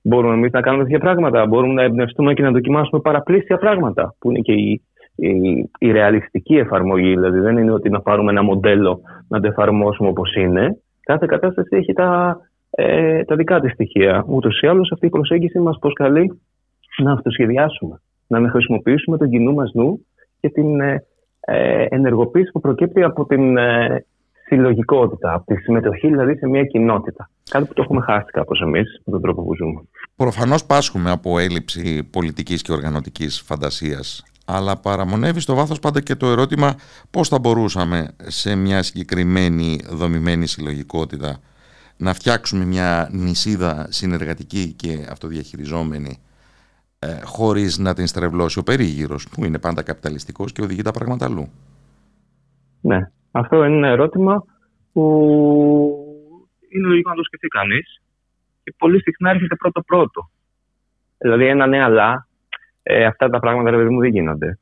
Μπορούμε 0.01 0.33
εμείς 0.33 0.51
να 0.51 0.61
κάνουμε 0.61 0.83
τέτοια 0.83 0.99
πράγματα. 0.99 1.45
Μπορούμε 1.45 1.73
να 1.73 1.83
εμπνευστούμε 1.83 2.33
και 2.33 2.41
να 2.41 2.51
δοκιμάσουμε 2.51 3.01
παραπλήσια 3.01 3.57
πράγματα, 3.57 4.15
που 4.19 4.29
είναι 4.29 4.39
και 4.39 4.53
η 4.53 4.81
η, 5.17 5.69
η 5.79 5.91
ρεαλιστική 5.91 6.55
εφαρμογή. 6.55 7.09
Δηλαδή 7.09 7.39
δεν 7.39 7.57
είναι 7.57 7.71
ότι 7.71 7.89
να 7.89 8.01
πάρουμε 8.01 8.31
ένα 8.31 8.43
μοντέλο 8.43 9.01
να 9.27 9.39
το 9.39 9.47
εφαρμόσουμε 9.47 10.09
όπως 10.09 10.35
είναι. 10.35 10.77
Κάθε 11.01 11.25
κατάσταση 11.25 11.75
έχει 11.75 11.93
τα, 11.93 12.37
ε, 12.79 13.23
τα 13.23 13.35
δικά 13.35 13.59
της 13.59 13.71
στοιχεία. 13.71 14.25
Ούτως 14.27 14.59
ή 14.61 14.67
άλλως 14.67 14.91
αυτή 14.91 15.05
η 15.05 15.09
προσέγγιση 15.09 15.59
μας 15.59 15.79
προσκαλεί 15.79 16.41
να 16.97 17.11
αυτοσχεδιάσουμε, 17.11 18.01
να 18.27 18.49
χρησιμοποιήσουμε 18.49 19.17
τον 19.17 19.29
κοινού 19.29 19.53
μας 19.53 19.71
νου 19.73 20.05
και 20.39 20.49
την 20.49 20.79
ε, 20.79 21.05
ε, 21.39 21.85
ενεργοποίηση 21.89 22.51
που 22.51 22.59
προκύπτει 22.59 23.03
από 23.03 23.25
την 23.25 23.57
ε, 23.57 24.05
συλλογικότητα, 24.47 25.33
από 25.33 25.45
τη 25.45 25.61
συμμετοχή 25.61 26.07
δηλαδή 26.07 26.37
σε 26.37 26.47
μια 26.47 26.63
κοινότητα. 26.63 27.29
Κάτι 27.49 27.65
που 27.65 27.73
το 27.73 27.81
έχουμε 27.81 28.01
χάσει 28.01 28.31
κάπως 28.31 28.61
εμείς 28.61 29.01
με 29.05 29.11
τον 29.11 29.21
τρόπο 29.21 29.43
που 29.43 29.55
ζούμε. 29.55 29.81
Προφανώς 30.15 30.65
πάσχουμε 30.65 31.11
από 31.11 31.39
έλλειψη 31.39 32.09
πολιτικής 32.11 32.61
και 32.61 32.71
οργανωτικής 32.71 33.41
φαντασίας. 33.45 34.23
Αλλά 34.45 34.79
παραμονεύει 34.79 35.39
στο 35.39 35.55
βάθος 35.55 35.79
πάντα 35.79 36.01
και 36.01 36.15
το 36.15 36.27
ερώτημα 36.27 36.75
πώς 37.11 37.27
θα 37.27 37.39
μπορούσαμε 37.39 38.07
σε 38.17 38.55
μια 38.55 38.83
συγκεκριμένη 38.83 39.79
δομημένη 39.89 40.47
συλλογικότητα 40.47 41.39
να 41.97 42.13
φτιάξουμε 42.13 42.65
μια 42.65 43.09
νησίδα 43.11 43.87
συνεργατική 43.89 44.73
και 44.73 45.07
αυτοδιαχειριζόμενη 45.09 46.19
ε, 46.99 47.19
χωρίς 47.23 47.77
να 47.77 47.93
την 47.93 48.07
στρεβλώσει 48.07 48.59
ο 48.59 48.63
περίγυρος 48.63 49.29
που 49.29 49.45
είναι 49.45 49.59
πάντα 49.59 49.81
καπιταλιστικός 49.81 50.51
και 50.51 50.61
οδηγεί 50.61 50.81
τα 50.81 50.91
πράγματα 50.91 51.25
αλλού. 51.25 51.51
Ναι, 52.81 53.11
αυτό 53.31 53.63
είναι 53.63 53.75
ένα 53.75 53.87
ερώτημα 53.87 54.43
που 54.93 55.03
είναι 56.69 56.87
λογικό 56.87 57.09
να 57.09 57.15
το 57.15 57.23
σκεφτεί 57.23 57.47
κανείς 57.47 58.01
και 58.63 58.73
πολύ 58.77 59.01
συχνά 59.01 59.29
έρχεται 59.29 59.55
πρώτο-πρώτο. 59.55 60.29
Δηλαδή, 61.17 61.45
ένα 61.45 61.67
ναι, 61.67 61.83
αλλά 61.83 62.27
ε, 62.83 63.05
αυτά 63.05 63.29
τα 63.29 63.39
πράγματα 63.39 63.69
ρε, 63.69 63.89
μου 63.89 63.99
δεν 63.99 64.09
γίνονται. 64.09 64.59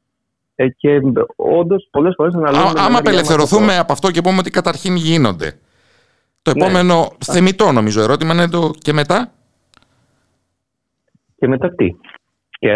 Ε, 0.55 0.67
και 0.69 1.01
όντως 1.35 1.87
πολλές 1.91 2.13
φορές 2.15 2.33
αναλύουμε. 2.33 2.79
Άμα 2.79 2.97
απελευθερωθούμε 2.97 3.77
από 3.77 3.91
αυτό 3.93 4.11
και 4.11 4.21
πούμε 4.21 4.37
ότι 4.37 4.49
καταρχήν 4.49 4.95
γίνονται. 4.95 5.59
Το 6.45 6.51
ναι. 6.55 6.63
επόμενο 6.63 7.07
θεμητό 7.19 7.71
νομίζω 7.71 8.01
ερώτημα 8.01 8.33
είναι 8.33 8.47
το 8.47 8.71
και 8.77 8.93
μετά. 8.93 9.31
Και 11.37 11.47
μετά 11.47 11.75
τι. 11.75 11.95
Και 12.59 12.71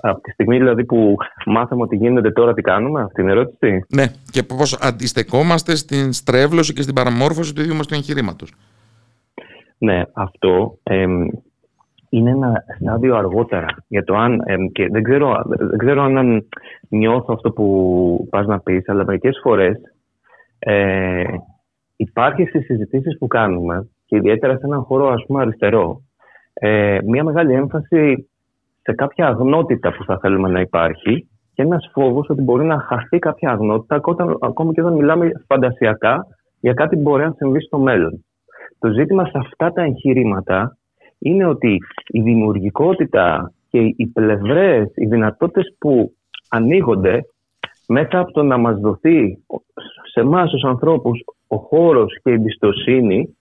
από 0.00 0.20
τη 0.20 0.30
στιγμή 0.30 0.56
δηλαδή 0.58 0.84
που 0.84 1.16
μάθαμε 1.46 1.82
ότι 1.82 1.96
γίνεται 1.96 2.30
τώρα 2.30 2.54
τι 2.54 2.62
κάνουμε, 2.62 3.02
αυτή 3.02 3.14
την 3.14 3.28
ερώτηση; 3.28 3.84
Ναι, 3.88 4.06
και 4.30 4.42
πώς 4.42 4.78
αντιστεκόμαστε 4.80 5.76
στην 5.76 6.12
στρέβλωση 6.12 6.72
και 6.72 6.82
στην 6.82 6.94
παραμόρφωση 6.94 7.54
του 7.54 7.60
ίδιου 7.60 7.74
μας 7.74 7.86
του 7.86 7.94
εγχειρήματος; 7.94 8.52
Ναι, 9.78 10.02
αυτό 10.12 10.78
είναι 12.08 12.30
ένα 12.30 12.64
στάδιο 12.80 13.16
αργότερα. 13.16 13.66
Για 13.88 14.04
το 14.04 14.14
αν, 14.14 14.40
και 14.72 14.88
δεν 14.88 15.02
ξέρω, 15.02 15.42
δεν 15.46 15.78
ξέρω 15.78 16.02
αν 16.02 16.46
νιώθω 16.88 17.32
αυτό 17.34 17.50
που 17.50 18.26
πας 18.30 18.46
να 18.46 18.60
πεις, 18.60 18.88
αλλά 18.88 19.04
μερικές 19.04 19.38
φορές 19.42 19.76
ε, 20.58 21.24
υπάρχει 21.96 22.44
στις 22.44 22.64
συζητήσεις 22.64 23.18
που 23.18 23.26
κάνουμε 23.26 23.88
και 24.06 24.16
ιδιαίτερα 24.16 24.52
σε 24.52 24.66
έναν 24.66 24.82
χώρο 24.82 25.08
ας 25.08 25.24
πούμε 25.26 25.40
αριστερό 25.40 26.00
ε, 26.54 26.98
μια 27.04 27.24
μεγάλη 27.24 27.52
έμφαση 27.52 28.28
σε 28.82 28.92
κάποια 28.92 29.26
αγνότητα 29.26 29.92
που 29.92 30.04
θα 30.04 30.18
θέλουμε 30.18 30.48
να 30.48 30.60
υπάρχει 30.60 31.28
και 31.54 31.62
ένας 31.62 31.90
φόβος 31.92 32.28
ότι 32.28 32.42
μπορεί 32.42 32.64
να 32.64 32.80
χαθεί 32.80 33.18
κάποια 33.18 33.50
αγνότητα 33.50 34.00
ακόμα 34.40 34.72
και 34.72 34.80
όταν 34.80 34.94
μιλάμε 34.94 35.30
φαντασιακά 35.46 36.26
για 36.60 36.72
κάτι 36.72 36.96
που 36.96 37.02
μπορεί 37.02 37.24
να 37.24 37.32
συμβεί 37.36 37.60
στο 37.60 37.78
μέλλον. 37.78 38.24
Το 38.78 38.88
ζήτημα 38.88 39.24
σε 39.24 39.38
αυτά 39.38 39.72
τα 39.72 39.82
εγχειρήματα 39.82 40.76
είναι 41.18 41.46
ότι 41.46 41.78
η 42.06 42.20
δημιουργικότητα 42.20 43.52
και 43.68 43.78
οι 43.96 44.06
πλευρές, 44.06 44.92
οι 44.94 45.06
δυνατότητες 45.06 45.74
που 45.78 46.12
ανοίγονται 46.48 47.20
μέσα 47.88 48.18
από 48.18 48.32
το 48.32 48.42
να 48.42 48.56
μας 48.56 48.80
δοθεί 48.80 49.38
σε 50.16 50.22
εμάς 50.22 50.50
τους 50.50 50.62
ανθρώπους 50.62 51.24
ο 51.46 51.56
χώρος 51.56 52.18
και 52.22 52.30
η 52.30 52.32
εμπιστοσύνη 52.32 53.36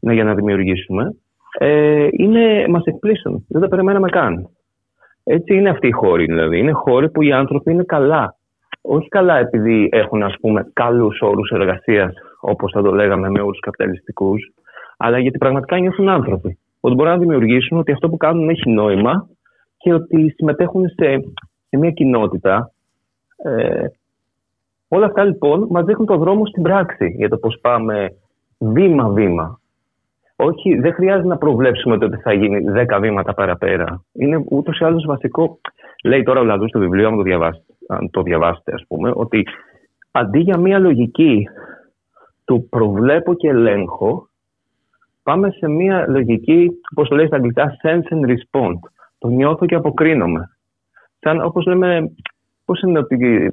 ναι, 0.00 0.12
για 0.12 0.24
να 0.24 0.34
δημιουργήσουμε, 0.34 1.14
ε, 1.58 2.08
είναι, 2.10 2.68
μας 2.68 2.84
εκπλήσουν. 2.84 3.44
Δεν 3.48 3.60
τα 3.60 3.68
περιμέναμε 3.68 4.08
καν. 4.08 4.48
Έτσι 5.24 5.54
είναι 5.54 5.70
αυτή 5.70 5.86
η 5.86 5.90
χώρη 5.90 6.24
δηλαδή. 6.24 6.58
Είναι 6.58 6.72
χώροι 6.72 7.10
που 7.10 7.22
οι 7.22 7.32
άνθρωποι 7.32 7.72
είναι 7.72 7.82
καλά. 7.82 8.36
Όχι 8.80 9.08
καλά 9.08 9.38
επειδή 9.38 9.88
έχουν 9.92 10.22
ας 10.22 10.34
πούμε 10.40 10.70
καλούς 10.72 11.20
όρους 11.20 11.50
εργασίας 11.50 12.14
όπως 12.40 12.72
θα 12.72 12.82
το 12.82 12.92
λέγαμε 12.92 13.30
με 13.30 13.40
όρους 13.40 13.60
καπιταλιστικούς 13.60 14.52
αλλά 14.96 15.18
γιατί 15.18 15.38
πραγματικά 15.38 15.78
νιώθουν 15.78 16.08
άνθρωποι. 16.08 16.58
Ότι 16.80 16.94
μπορούν 16.94 17.12
να 17.12 17.18
δημιουργήσουν 17.18 17.78
ότι 17.78 17.92
αυτό 17.92 18.08
που 18.08 18.16
κάνουν 18.16 18.48
έχει 18.48 18.70
νόημα 18.70 19.28
και 19.76 19.92
ότι 19.92 20.34
συμμετέχουν 20.36 20.88
σε, 20.88 21.20
σε 21.68 21.76
μια 21.78 21.90
κοινότητα. 21.90 22.72
Ε, 23.36 23.86
όλα 24.90 25.06
αυτά 25.06 25.24
λοιπόν 25.24 25.66
μας 25.70 25.84
δείχνουν 25.84 26.06
το 26.06 26.16
δρόμο 26.16 26.46
στην 26.46 26.62
πράξη 26.62 27.14
για 27.16 27.28
το 27.28 27.36
πώς 27.36 27.58
πάμε 27.60 28.16
βήμα-βήμα 28.58 29.60
όχι, 30.42 30.74
δεν 30.74 30.94
χρειάζεται 30.94 31.28
να 31.28 31.36
προβλέψουμε 31.36 31.98
το 31.98 32.06
ότι 32.06 32.16
θα 32.16 32.32
γίνει 32.32 32.64
10 32.90 32.98
βήματα 33.00 33.34
παραπέρα. 33.34 34.04
Είναι 34.12 34.44
ούτως 34.48 34.78
ή 34.78 34.84
άλλως 34.84 35.04
βασικό. 35.06 35.60
Λέει 36.04 36.22
τώρα 36.22 36.40
ο 36.40 36.44
Λαδού 36.44 36.68
στο 36.68 36.78
βιβλίο, 36.78 37.08
αν 37.08 37.16
το, 37.16 37.22
διαβάσετε, 37.22 37.72
αν 37.88 38.10
το 38.10 38.22
διαβάσετε, 38.22 38.72
ας 38.74 38.84
πούμε, 38.88 39.12
ότι 39.14 39.46
αντί 40.10 40.38
για 40.38 40.58
μια 40.58 40.78
λογική 40.78 41.48
του 42.44 42.68
προβλέπω 42.68 43.34
και 43.34 43.48
ελέγχω, 43.48 44.28
πάμε 45.22 45.50
σε 45.50 45.68
μια 45.68 46.04
λογική, 46.08 46.70
όπως 46.92 47.08
το 47.08 47.16
λέει 47.16 47.26
στα 47.26 47.36
αγγλικά, 47.36 47.76
sense 47.82 48.14
and 48.14 48.30
respond. 48.30 48.78
Το 49.18 49.28
νιώθω 49.28 49.66
και 49.66 49.74
αποκρίνομαι. 49.74 50.56
Σαν 51.18 51.44
όπως 51.44 51.66
λέμε, 51.66 52.12
Πώς 52.70 52.80
είναι 52.80 52.98
ότι 52.98 53.44
ε, 53.44 53.48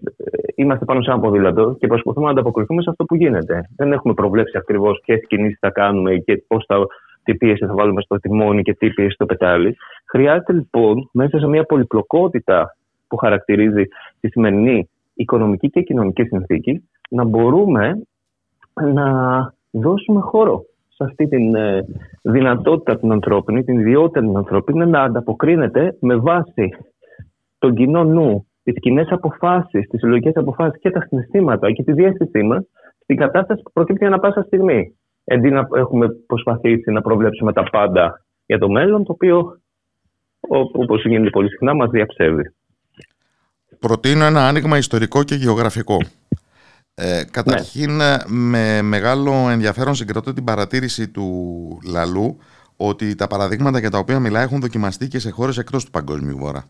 είμαστε 0.56 0.86
πάνω 0.86 1.02
σε 1.02 1.12
ένα 1.12 1.20
ποδήλατο 1.20 1.76
και 1.80 1.88
προσπαθούμε 1.88 2.26
να 2.26 2.32
ανταποκριθούμε 2.32 2.82
σε 2.82 2.90
αυτό 2.90 3.04
που 3.04 3.16
γίνεται. 3.16 3.70
Δεν 3.76 3.92
έχουμε 3.92 4.14
προβλέψει 4.14 4.58
ακριβώς 4.58 5.02
ποιες 5.06 5.28
κινήσεις 5.28 5.58
θα 5.60 5.70
κάνουμε 5.70 6.16
και 6.16 6.44
πώς 6.48 6.66
θα, 6.68 6.88
τι 7.24 7.36
πίεση 7.36 7.66
θα 7.66 7.74
βάλουμε 7.74 8.02
στο 8.02 8.20
τιμόνι 8.20 8.62
και 8.62 8.74
τι 8.74 8.90
πίεση 8.90 9.14
στο 9.14 9.26
πετάλι. 9.26 9.78
Χρειάζεται 10.06 10.54
λοιπόν 10.54 11.10
μέσα 11.12 11.40
σε 11.40 11.48
μια 11.48 11.64
πολυπλοκότητα 11.64 12.76
που 13.08 13.18
χαρακτηρίζει 13.18 13.88
τη 14.20 14.30
σημερινή 14.30 14.90
οικονομική 15.14 15.70
και 15.70 15.82
κοινωνική 15.82 16.24
συνθήκη 16.24 16.90
να 17.10 17.24
μπορούμε 17.24 18.02
να 18.74 19.08
δώσουμε 19.72 20.20
χώρο 20.20 20.66
σε 20.88 21.04
αυτή 21.04 21.28
τη 21.28 21.50
ε, 21.56 21.82
δυνατότητα 22.22 23.00
την 23.00 23.12
ανθρώπινη, 23.12 23.64
την 23.64 23.80
ιδιότητα 23.80 24.20
την 24.20 24.38
ανθρώπινη 24.38 24.86
να 24.86 25.02
ανταποκρίνεται 25.02 25.98
με 26.00 26.16
βάση 26.16 26.70
τον 27.60 27.76
κοινό 27.76 28.04
νου 28.04 28.48
τις 28.72 28.82
κοινές 28.82 29.08
αποφάσεις, 29.10 29.88
τις 29.88 30.00
συλλογικές 30.00 30.36
αποφάσεις 30.36 30.82
και 30.82 30.90
τα 30.90 31.02
συναισθήματα 31.08 31.72
και 31.72 31.84
τη 31.84 31.92
διέστησή 31.92 32.44
μας 32.44 32.64
στην 33.04 33.18
κατάσταση 33.18 33.62
που 33.62 33.72
προκύπτει 33.72 34.06
ανά 34.06 34.20
πάσα 34.20 34.42
στιγμή. 34.42 34.98
Αντί 35.32 35.50
να 35.50 35.68
έχουμε 35.76 36.08
προσπαθήσει 36.10 36.92
να 36.92 37.02
προβλέψουμε 37.02 37.54
τα 37.54 37.64
πάντα 37.64 38.26
για 38.46 38.58
το 38.58 38.70
μέλλον, 38.70 39.04
το 39.04 39.12
οποίο, 39.12 39.62
όπως 40.72 41.04
γίνεται 41.06 41.30
πολύ 41.30 41.50
συχνά, 41.50 41.74
μας 41.74 41.90
διαψεύδει. 41.90 42.44
Προτείνω 43.80 44.26
ένα 44.26 44.48
άνοιγμα 44.48 44.78
ιστορικό 44.78 45.24
και 45.24 45.36
γεωγραφικό. 45.36 45.98
Ε, 46.96 47.24
καταρχήν, 47.32 47.96
ναι. 47.96 48.16
με 48.28 48.82
μεγάλο 48.82 49.32
ενδιαφέρον 49.50 49.96
συγκρατώ 49.96 50.34
την 50.34 50.44
παρατήρηση 50.44 51.10
του 51.10 51.28
Λαλού 51.92 52.38
ότι 52.76 53.16
τα 53.16 53.28
παραδείγματα 53.28 53.80
για 53.80 53.90
τα 53.90 53.98
οποία 53.98 54.20
μιλάει 54.20 54.44
έχουν 54.44 54.60
δοκιμαστεί 54.60 55.08
και 55.08 55.20
σε 55.20 55.30
χώρες 55.30 55.58
εκτός 55.58 55.86
του 55.86 55.92
Παγκόσμιου 55.92 56.38
Βόρα. 56.38 56.70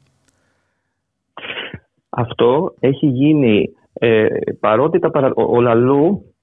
Αυτό 2.20 2.74
έχει 2.80 3.05
γίνει 3.05 3.70
ε, 3.93 4.26
παρότι 4.59 4.99
τα 4.99 5.11
παρα... 5.11 5.32
ο 5.34 5.61
Λαλού 5.61 6.34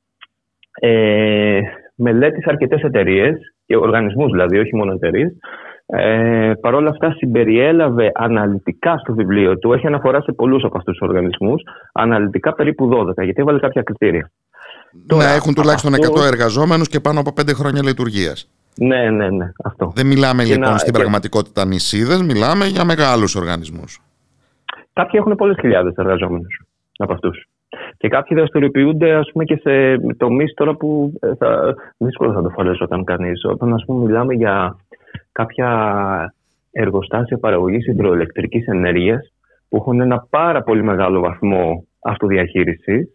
ε, 0.81 1.61
μελέτησε 1.95 2.47
αρκετές 2.49 2.83
εταιρείες 2.83 3.37
και 3.67 3.77
οργανισμούς 3.77 4.31
δηλαδή, 4.31 4.59
όχι 4.59 4.77
μόνο 4.77 4.93
εταιρείες. 4.93 5.33
Ε, 5.87 6.53
Παρ' 6.61 6.75
όλα 6.75 6.91
αυτά 6.91 7.15
συμπεριέλαβε 7.17 8.11
αναλυτικά 8.15 8.99
στο 8.99 9.15
βιβλίο 9.15 9.59
του, 9.59 9.73
έχει 9.73 9.87
αναφορά 9.87 10.21
σε 10.23 10.33
πολλούς 10.33 10.65
από 10.65 10.79
αυτούς 10.79 10.99
τους 10.99 11.09
οργανισμούς, 11.09 11.63
αναλυτικά 11.93 12.55
περίπου 12.55 12.89
12, 13.19 13.25
γιατί 13.25 13.41
έβαλε 13.41 13.59
κάποια 13.59 13.83
κριτήρια. 13.83 14.31
Να 15.07 15.33
έχουν 15.33 15.55
τουλάχιστον 15.55 15.95
αυτό... 15.95 16.21
100 16.23 16.27
εργαζόμενους 16.27 16.89
και 16.89 17.01
πάνω 17.01 17.21
από 17.21 17.31
5 17.41 17.55
χρόνια 17.55 17.83
λειτουργίας. 17.83 18.49
Ναι, 18.77 19.11
ναι, 19.11 19.31
ναι, 19.31 19.53
αυτό. 19.65 19.93
Δεν 19.95 20.07
μιλάμε 20.07 20.45
λοιπόν 20.45 20.79
στην 20.79 20.93
πραγματικότητα 20.93 21.65
νησίδες, 21.67 22.23
μιλάμε 22.23 22.65
για 22.67 22.85
μεγάλους 22.85 23.35
οργανισμούς. 23.35 24.01
Κάποιοι 24.95 25.21
έχουν 25.23 25.37
πολλές 25.37 25.57
χιλιάδες 25.61 25.95
εργαζόμενους 25.97 26.61
από 26.97 27.13
αυτούς. 27.13 27.45
Και 27.97 28.09
κάποιοι 28.09 28.37
δραστηριοποιούνται 28.37 29.13
ας 29.15 29.31
πούμε, 29.33 29.45
και 29.45 29.57
σε 29.57 29.99
τομείς 30.17 30.55
τώρα 30.55 30.75
που 30.75 31.13
ε, 31.21 31.35
θα, 31.35 31.75
δύσκολα 31.97 32.33
θα 32.33 32.43
το 32.43 32.77
όταν 32.81 33.05
κανείς. 33.05 33.45
Όταν 33.45 33.75
ας 33.75 33.85
πούμε, 33.85 34.05
μιλάμε 34.05 34.35
για 34.35 34.77
κάποια 35.33 36.35
εργοστάσια 36.73 37.39
παραγωγής 37.39 37.87
υδροελεκτρικής 37.87 38.67
ενέργειας 38.67 39.33
που 39.69 39.77
έχουν 39.77 40.01
ένα 40.01 40.27
πάρα 40.31 40.63
πολύ 40.63 40.83
μεγάλο 40.83 41.21
βαθμό 41.21 41.85
αυτοδιαχείρισης 42.03 43.09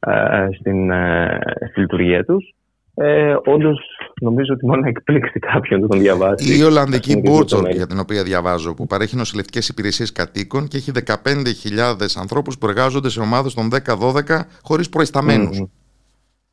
ε, 0.00 0.48
στην, 0.58 0.90
ε, 0.90 1.38
στη 1.70 1.80
λειτουργία 1.80 2.24
τους 2.24 2.54
ε, 2.94 3.36
Όντως, 3.44 3.78
νομίζω 4.20 4.54
ότι 4.54 4.66
μόνο 4.66 4.82
εκπλήξει 4.86 5.38
κάποιον 5.38 5.80
να 5.80 5.88
τον 5.88 5.98
διαβάσει. 5.98 6.58
Η 6.58 6.62
Ολλανδική 6.62 7.20
Μπούτσορ, 7.20 7.68
για 7.68 7.86
την 7.86 7.98
οποία 7.98 8.22
διαβάζω, 8.22 8.74
που 8.74 8.86
παρέχει 8.86 9.16
νοσηλευτικές 9.16 9.68
υπηρεσίες 9.68 10.12
κατοίκων 10.12 10.68
και 10.68 10.76
έχει 10.76 10.92
15.000 10.94 12.20
ανθρώπους 12.20 12.58
που 12.58 12.66
εργάζονται 12.68 13.08
σε 13.08 13.20
ομάδες 13.20 13.54
των 13.54 13.68
10-12 13.70 14.40
χωρίς 14.62 14.88
προϊσταμένους. 14.88 15.62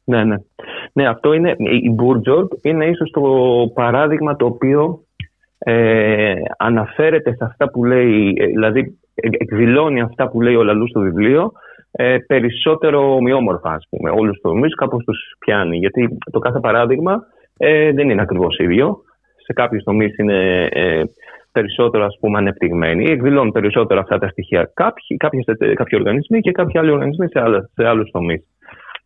Ναι, 0.04 0.24
ναι. 0.24 0.36
Ναι, 0.94 1.08
αυτό 1.08 1.34
είναι. 1.34 1.56
Η 1.84 1.90
Μπούρτζορ 1.90 2.48
είναι 2.62 2.86
ίσως 2.86 3.12
το 3.12 3.22
παράδειγμα 3.74 4.36
το 4.36 4.46
οποίο 4.46 5.04
ε, 5.58 6.34
αναφέρεται 6.58 7.36
σε 7.36 7.44
αυτά 7.46 7.70
που 7.70 7.86
λέει, 7.86 8.34
ε, 8.38 8.46
δηλαδή 8.46 8.98
ε, 9.16 9.28
εκδηλώνει 9.32 10.02
αυτά 10.02 10.30
που 10.30 10.42
λέει 10.42 10.56
ο 10.56 10.64
Λαλούς 10.64 10.90
στο 10.90 11.00
βιβλίο 11.00 11.52
ε, 11.92 12.18
περισσότερο 12.28 13.16
ομοιόμορφα, 13.16 13.70
ας 13.70 13.88
πούμε. 13.90 14.10
Όλους 14.10 14.32
τους 14.32 14.42
τομείς 14.42 14.76
κάπως 14.76 15.04
τους 15.04 15.36
πιάνει. 15.40 15.78
Γιατί 15.78 16.18
το 16.32 16.40
κάθε 16.40 16.60
παράδειγμα 16.60 17.24
ε, 17.58 17.92
δεν 17.92 18.10
είναι 18.10 18.22
ακριβώς 18.22 18.58
ίδιο. 18.58 19.02
Σε 19.46 19.54
κάποιους 19.54 19.84
τομείς 19.84 20.18
είναι 20.18 20.68
ε, 20.72 21.04
περισσότερο 21.52 22.06
ας 22.06 22.18
πούμε 22.20 22.38
ανεπτυγμένοι. 22.38 23.12
Εκδηλώνουν 23.12 23.52
περισσότερο 23.52 24.00
αυτά 24.00 24.18
τα 24.18 24.28
στοιχεία 24.28 24.72
κάποιοι, 24.74 25.18
κάποιοι, 25.18 25.44
κάποιοι 25.74 26.00
οργανισμοί 26.02 26.40
και 26.40 26.52
κάποιοι 26.52 26.80
άλλοι 26.80 26.92
οργανισμοί 26.92 27.28
σε, 27.28 27.40
άλλα, 27.40 27.70
σε 27.74 27.88
άλλους 27.88 28.12
τομείς. 28.12 28.44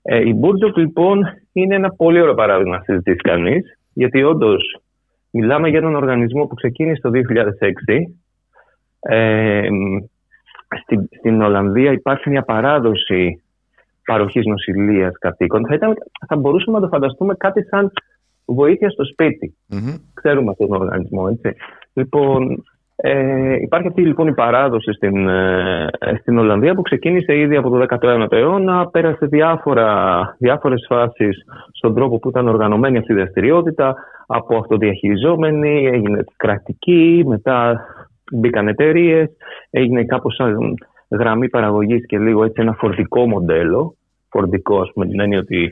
Ε, 0.02 0.28
η 0.28 0.34
Buurtzorg 0.34 0.78
λοιπόν 0.78 1.20
είναι 1.54 1.76
ένα 1.76 1.90
πολύ 1.90 2.22
ωραίο 2.22 2.34
παράδειγμα 2.34 2.76
να 2.76 2.84
συζητήσει 2.84 3.18
κανείς, 3.18 3.80
γιατί 3.94 4.24
όντως 4.24 4.80
μιλάμε 5.32 5.70
για 5.70 5.80
έναν 5.80 5.96
οργανισμό 5.96 6.46
που 6.46 6.56
ξεκίνησε 6.56 7.02
το 7.02 7.10
2006. 7.10 8.16
Ε, 9.00 9.68
στην, 10.82 11.08
στην 11.18 11.42
Ολλανδία 11.42 11.92
υπάρχει 11.92 12.30
μια 12.30 12.42
παράδοση 12.42 13.42
παροχής 14.06 14.46
νοσηλείας 14.46 15.18
κατοίκων. 15.20 15.66
Θα, 15.68 15.74
ήταν, 15.74 15.94
θα 16.28 16.36
μπορούσαμε 16.36 16.78
να 16.78 16.84
το 16.84 16.90
φανταστούμε 16.90 17.36
κάτι 17.36 17.64
σαν 17.64 17.92
βοήθεια 18.46 18.90
στο 18.90 19.06
σπιτι 19.06 19.56
Ξέρουμε 20.14 20.50
αυτόν 20.52 20.68
τον 20.68 20.82
οργανισμό, 20.82 21.28
έτσι. 21.32 21.58
Λοιπόν, 21.94 22.64
ε, 22.96 23.56
υπάρχει 23.62 23.88
αυτή 23.88 24.02
λοιπόν 24.02 24.28
η 24.28 24.34
παράδοση 24.34 24.94
στην, 24.94 25.28
ε, 25.28 25.90
στην 26.20 26.38
Ολλανδία 26.38 26.76
που 26.76 26.82
ξεκίνησε 26.82 27.38
ήδη 27.38 27.56
από 27.56 27.70
το 27.70 27.86
19ο 27.90 28.32
αιώνα, 28.32 28.88
πέρασε 28.88 29.26
διάφορα, 29.26 30.20
διάφορες 30.40 30.86
φάσεις 30.90 31.46
στον 31.72 31.96
τρόπο 31.96 32.20
που 32.20 32.30
ήταν 32.30 32.48
οργανωμένη 32.48 32.98
αυτή 32.98 33.12
η 33.12 33.16
δραστηριότητα, 33.16 33.96
από 34.28 34.58
αυτοδιαχειριζόμενη, 34.58 35.88
έγινε 35.88 36.24
κρατική, 36.36 37.24
μετά 37.28 37.86
μπήκαν 38.32 38.68
εταιρείες, 38.68 39.30
έγινε 39.70 40.04
κάπως 40.04 40.36
σαν 40.36 40.74
γραμμή 41.10 41.50
παραγωγής 41.50 42.06
και 42.06 42.20
λίγο 42.20 42.44
έτσι 42.44 42.62
ένα 42.62 42.74
φορτικό 42.74 43.28
μοντέλο, 43.28 43.96
φορτικό 44.30 44.80
ας 44.82 44.92
πούμε 44.94 45.08
την 45.08 45.20
έννοια 45.20 45.40
ότι 45.40 45.70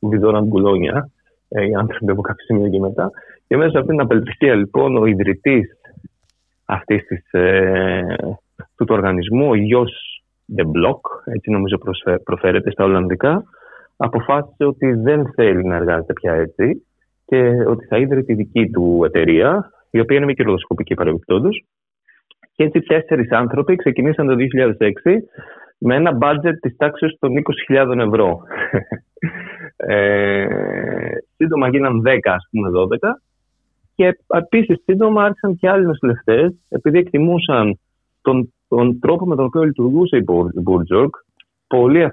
βιδώναν 0.00 0.48
κουλόνια 0.48 1.10
ε, 1.48 1.66
οι 1.66 1.74
άνθρωποι 1.74 2.10
από 2.10 2.20
κάποιο 2.20 2.44
σημείο 2.44 2.68
και 2.68 2.78
μετά. 2.78 3.10
Και 3.46 3.56
μέσα 3.56 3.70
σε 3.70 3.78
αυτήν 3.78 3.96
την 3.96 4.04
απελπισία 4.04 4.54
λοιπόν 4.54 4.96
ο 4.96 5.06
ιδρυτής 5.06 5.70
αυτής 6.64 7.06
της, 7.06 7.32
ε, 7.32 8.02
του, 8.76 8.84
του 8.84 8.94
οργανισμού, 8.94 9.48
ο 9.48 9.54
γιος 9.54 10.22
The 10.56 10.62
Block, 10.62 11.00
έτσι 11.24 11.50
νομίζω 11.50 11.78
προφέρεται 12.24 12.70
στα 12.70 12.84
Ολλανδικά, 12.84 13.44
αποφάσισε 13.96 14.64
ότι 14.64 14.92
δεν 14.92 15.32
θέλει 15.34 15.64
να 15.64 15.76
εργάζεται 15.76 16.12
πια 16.12 16.32
έτσι 16.32 16.86
και 17.24 17.64
ότι 17.66 17.86
θα 17.86 17.98
ίδρυε 17.98 18.22
τη 18.22 18.34
δική 18.34 18.70
του 18.70 19.02
εταιρεία, 19.04 19.70
η 19.90 20.00
οποία 20.00 20.16
είναι 20.16 20.26
μη 20.26 20.34
κερδοσκοπική 20.34 20.94
παρεμπιπτόντως. 20.94 21.64
Και 22.52 22.64
έτσι 22.64 22.80
τέσσερις 22.80 23.30
άνθρωποι 23.30 23.76
ξεκινήσαν 23.76 24.26
το 24.26 24.34
2006 24.78 25.22
με 25.78 25.94
ένα 25.94 26.18
budget 26.20 26.54
της 26.60 26.76
τάξης 26.76 27.16
των 27.18 27.30
20.000 27.68 27.98
ευρώ. 27.98 28.40
ε, 29.94 30.46
σύντομα 31.36 31.68
γίναν 31.68 32.02
10, 32.06 32.18
ας 32.24 32.48
πούμε 32.50 32.68
12 33.00 33.10
και 34.00 34.18
επίσης 34.26 34.82
σύντομα 34.84 35.24
άρχισαν 35.24 35.56
και 35.56 35.68
άλλοι 35.68 35.86
νοσηλευτές, 35.86 36.54
επειδή 36.68 36.98
εκτιμούσαν 36.98 37.78
τον, 38.22 38.52
τον 38.68 38.98
τρόπο 38.98 39.26
με 39.26 39.36
τον 39.36 39.44
οποίο 39.44 39.62
λειτουργούσε 39.62 40.16
η 40.16 40.24
Μπουρτζοκ, 40.62 41.16
πολύ 41.66 42.10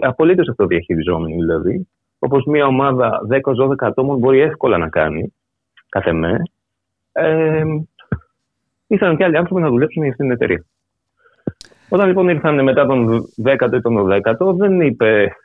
απολύτως 0.00 0.48
αυτοδιαχειριζόμενοι 0.48 1.34
δηλαδή, 1.34 1.88
όπως 2.18 2.44
μια 2.44 2.66
ομάδα 2.66 3.20
10-12 3.30 3.74
ατόμων 3.78 4.18
μπορεί 4.18 4.40
εύκολα 4.40 4.78
να 4.78 4.88
κάνει, 4.88 5.34
κάθε 5.88 6.12
με, 6.12 6.42
ε, 7.12 7.64
ήθελαν 8.86 9.16
και 9.16 9.24
άλλοι 9.24 9.36
άνθρωποι 9.36 9.62
να 9.62 9.68
δουλέψουν 9.68 10.02
για 10.02 10.10
αυτήν 10.10 10.26
την 10.26 10.34
εταιρεία. 10.34 10.64
Όταν 11.88 12.06
λοιπόν 12.06 12.28
ήρθαν 12.28 12.62
μετά 12.62 12.86
τον 12.86 13.24
10ο 13.44 13.74
ή 13.74 13.80
τον 13.80 14.08
12ο, 14.08 14.54
δεν 14.56 14.80
είπε 14.80 15.36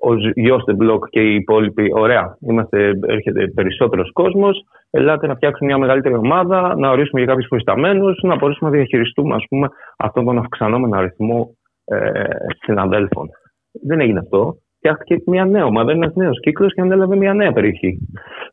ο 0.00 0.14
Γιώστε 0.34 0.72
Μπλοκ 0.72 1.08
και 1.08 1.20
οι 1.20 1.34
υπόλοιποι, 1.34 1.90
ωραία, 1.94 2.36
είμαστε, 2.40 2.92
έρχεται 3.06 3.46
περισσότερος 3.46 4.12
κόσμος. 4.12 4.64
Ελάτε 4.90 5.26
να 5.26 5.34
φτιάξουμε 5.34 5.70
μια 5.70 5.78
μεγαλύτερη 5.78 6.14
ομάδα, 6.14 6.74
να 6.76 6.90
ορίσουμε 6.90 7.20
για 7.20 7.28
κάποιους 7.28 7.48
προϊσταμένου, 7.48 8.14
να 8.22 8.36
μπορέσουμε 8.36 8.70
να 8.70 8.76
διαχειριστούμε 8.76 9.34
ας 9.34 9.44
πούμε, 9.48 9.68
αυτόν 9.96 10.24
τον 10.24 10.38
αυξανόμενο 10.38 10.96
αριθμό 10.96 11.56
ε, 11.84 12.22
συναδέλφων. 12.62 13.28
Δεν 13.72 14.00
έγινε 14.00 14.18
αυτό. 14.18 14.56
Φτιάχτηκε 14.80 15.22
μια 15.26 15.44
νέα 15.44 15.64
ομάδα, 15.64 15.92
ένας 15.92 16.14
νέος 16.14 16.40
κύκλος 16.40 16.74
και 16.74 16.80
ανέλαβε 16.80 17.16
μια 17.16 17.34
νέα 17.34 17.52
περιοχή. 17.52 17.98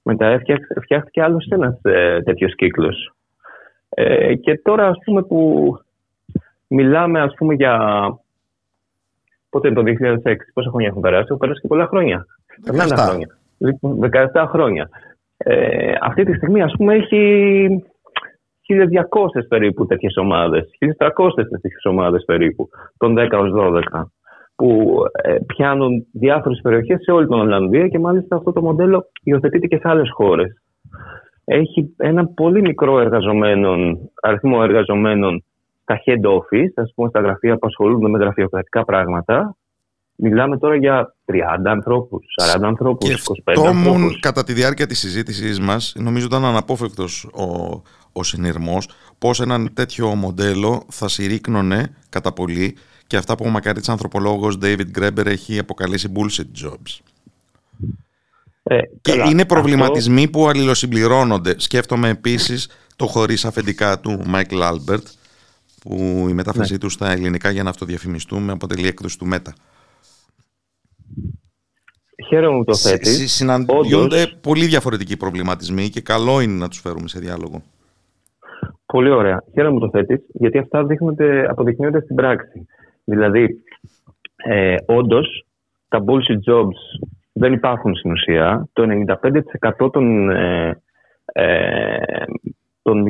Μετά 0.04 0.42
φτιάχτηκε 0.82 1.22
άλλο 1.22 1.38
ένας 1.50 1.80
ε, 1.82 2.22
τέτοιος 2.22 2.56
κύκλος. 2.56 3.12
Ε, 3.90 4.36
και 4.36 4.58
τώρα, 4.58 4.88
ας 4.88 4.98
πούμε, 5.06 5.24
που 5.24 5.72
μιλάμε 6.68 7.22
ας 7.22 7.34
πούμε 7.38 7.54
για 7.54 7.76
Πότε 9.50 9.72
το 9.72 9.84
2006, 9.86 10.36
πόσα 10.54 10.70
χρόνια 10.70 10.88
έχουν 10.88 11.02
περάσει, 11.02 11.24
έχουν 11.24 11.38
περάσει 11.38 11.62
και 11.62 11.68
πολλά 11.68 11.88
χρόνια. 11.88 12.26
17 12.66 12.96
χρόνια. 12.98 13.28
17 13.58 13.58
λοιπόν, 13.58 14.48
χρόνια. 14.48 14.90
Ε, 15.38 15.94
αυτή 16.02 16.24
τη 16.24 16.34
στιγμή, 16.34 16.62
ας 16.62 16.74
πούμε, 16.78 16.96
έχει 16.96 17.22
1.200 18.68 19.48
περίπου 19.48 19.86
τέτοιες 19.86 20.18
ομάδες, 20.18 20.70
1.300 20.80 21.10
τέτοιες 21.36 21.86
ομάδες 21.86 22.24
περίπου, 22.26 22.70
των 22.98 23.16
10 23.18 23.40
ως 23.40 23.52
12, 23.52 24.12
που 24.58 25.02
ε, 25.24 25.36
πιάνουν 25.46 26.06
διάφορες 26.12 26.60
περιοχές 26.64 27.02
σε 27.02 27.12
όλη 27.12 27.28
την 27.28 27.36
Ολλανδία 27.36 27.88
και 27.88 28.00
μάλιστα 28.00 28.36
αυτό 28.36 28.54
το 28.54 28.62
μοντέλο 28.62 29.10
υιοθετείται 29.24 29.68
και 29.68 29.78
σε 29.78 29.90
άλλες 29.90 30.10
χώρες. 30.14 30.62
Έχει 31.46 31.94
ένα 31.98 32.28
πολύ 32.28 32.62
μικρό 32.62 33.00
εργαζομένων, 33.00 34.00
αριθμό 34.22 34.60
εργαζομένων 34.64 35.44
στα 35.82 36.02
head 36.06 36.30
office, 36.30 36.72
ας 36.76 36.92
πούμε 36.96 37.10
στα 37.10 37.20
γραφεία 37.20 37.58
που 37.58 37.68
ασχολούνται 37.68 38.10
με 38.10 38.18
γραφειοκρατικά 38.18 38.86
πράγματα, 38.86 39.56
μιλάμε 40.16 40.58
τώρα 40.58 40.76
για 40.76 41.16
30 41.26 41.72
ανθρώπους, 41.72 42.26
40 42.56 42.68
ανθρώπους, 42.68 43.10
25 43.10 43.66
ανθρώπους. 43.66 44.20
κατά 44.20 44.44
τη 44.44 44.54
διάρκεια 44.54 44.88
της 44.88 45.00
συζήτησής 45.00 45.60
μας, 45.60 45.96
νομίζω 45.98 46.26
ήταν 46.26 46.46
αναπόφευκτος 46.46 47.24
ο, 47.24 47.82
ο 48.12 48.24
συνειρμός, 48.24 48.90
πώς 49.18 49.40
έναν 49.40 49.74
τέτοιο 49.74 50.08
μοντέλο 50.08 50.84
θα 50.90 51.08
συρρήκνωνε 51.08 51.96
κατά 52.10 52.34
πολύ 52.34 52.78
και 53.08 53.18
αυτά 53.18 53.36
που 53.36 53.44
ο 53.48 53.50
μακαρίτη 53.50 53.92
ανθρωπολόγος 53.92 54.58
David 54.62 55.00
Graeber 55.00 55.26
έχει 55.26 55.60
αποκαλέσει 55.60 56.12
bullshit 56.16 56.66
jobs. 56.66 57.00
Ε, 58.64 58.80
και 59.02 59.24
είναι 59.30 59.46
προβληματισμοί 59.46 60.30
που 60.30 60.48
αλληλοσυμπληρώνονται. 60.48 61.54
Σκέφτομαι 61.58 62.10
επίσης 62.10 62.70
το 62.96 63.06
χωρίς 63.06 63.46
αφεντικά 63.46 64.00
του 64.00 64.22
Michael 64.34 64.72
Albert 64.72 65.04
που 65.82 66.26
η 66.30 66.34
μετάφρασή 66.34 66.72
ναι. 66.72 66.78
του 66.78 66.90
στα 66.90 67.12
ελληνικά 67.12 67.50
για 67.50 67.64
να 67.64 67.70
αυτοδιαφημιστούμε 67.70 68.52
αποτελεί 68.52 68.88
έκδοση 68.88 69.18
του 69.18 69.26
ΜΕΤΑ. 69.26 69.54
Χαίρομαι 72.28 72.58
που 72.58 72.64
το 72.64 72.76
θέτεις. 72.76 73.34
Συναντιόνται 73.34 74.28
πολύ 74.42 74.66
διαφορετικοί 74.66 75.18
προβληματισμοί 75.18 75.90
και 75.90 76.02
καλό 76.02 76.42
είναι 76.42 76.54
να 76.54 76.68
τους 76.68 76.80
φέρουμε 76.80 77.08
σε 77.08 77.20
διάλογο. 77.20 77.62
Πολύ 78.86 79.10
ωραία. 79.10 79.44
Χαίρομαι 79.54 79.80
που 79.80 79.86
το 79.86 79.90
θέτεις, 79.90 80.20
γιατί 80.34 80.58
αυτά 80.58 80.86
δείχνονται, 80.86 81.48
αποδεικνύονται 81.50 82.02
στην 82.02 82.16
πράξη. 82.16 82.66
Δηλαδή, 83.10 83.64
ε, 84.36 84.76
όντως, 84.86 85.46
τα 85.88 86.04
bullshit 86.08 86.52
jobs 86.52 87.08
δεν 87.34 87.54
υπάρχουν 87.54 87.96
στην 87.96 88.12
ουσία. 88.12 88.68
Το 88.74 88.84
95% 88.84 89.92
των, 89.92 90.30
ε, 90.30 90.82
ε, 91.26 91.98
των, 92.82 93.04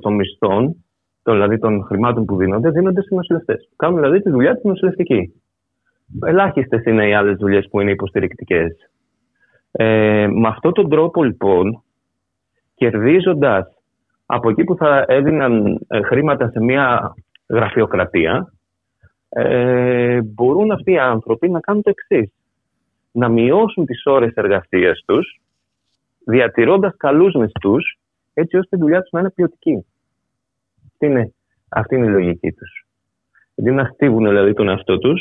των 0.00 0.14
μισθών 0.14 0.84
δηλαδή 1.32 1.58
των 1.58 1.84
χρημάτων 1.84 2.24
που 2.24 2.36
δίνονται, 2.36 2.70
δίνονται 2.70 3.00
στους 3.00 3.16
νοσηλευτές. 3.16 3.68
Κάνουν 3.76 4.00
δηλαδή 4.00 4.22
τη 4.22 4.30
δουλειά 4.30 4.56
τη 4.56 4.68
νοσηλευτική. 4.68 5.42
Ελάχιστες 6.26 6.84
είναι 6.84 7.08
οι 7.08 7.14
άλλες 7.14 7.36
δουλειές 7.36 7.68
που 7.70 7.80
είναι 7.80 7.90
υποστηρικτικές. 7.90 8.90
Ε, 9.72 10.26
με 10.26 10.48
αυτόν 10.48 10.72
τον 10.72 10.88
τρόπο 10.88 11.24
λοιπόν, 11.24 11.82
κερδίζοντας 12.74 13.74
από 14.26 14.50
εκεί 14.50 14.64
που 14.64 14.76
θα 14.76 15.04
έδιναν 15.08 15.80
ε, 15.88 16.02
χρήματα 16.02 16.48
σε 16.48 16.60
μια 16.60 17.14
γραφειοκρατία, 17.48 18.53
ε, 19.36 20.20
μπορούν 20.22 20.70
αυτοί 20.70 20.92
οι 20.92 20.98
άνθρωποι 20.98 21.48
να 21.48 21.60
κάνουν 21.60 21.82
το 21.82 21.90
εξής. 21.90 22.32
Να 23.12 23.28
μειώσουν 23.28 23.86
τις 23.86 24.02
ώρες 24.04 24.32
εργασίας 24.34 25.02
τους, 25.06 25.40
διατηρώντας 26.24 26.96
καλούς 26.96 27.34
μισθούς, 27.34 27.98
έτσι 28.34 28.56
ώστε 28.56 28.76
η 28.76 28.80
δουλειά 28.80 29.00
τους 29.00 29.10
να 29.10 29.20
είναι 29.20 29.30
ποιοτική. 29.30 29.86
Αυτή 30.92 31.06
είναι, 31.06 31.34
αυτή 31.68 31.94
είναι 31.94 32.06
η 32.06 32.10
λογική 32.10 32.52
τους. 32.52 32.86
Αντί 33.58 33.70
να 33.70 33.84
στίβουν 33.84 34.28
δηλαδή 34.28 34.52
τον 34.52 34.68
εαυτό 34.68 34.98
τους 34.98 35.20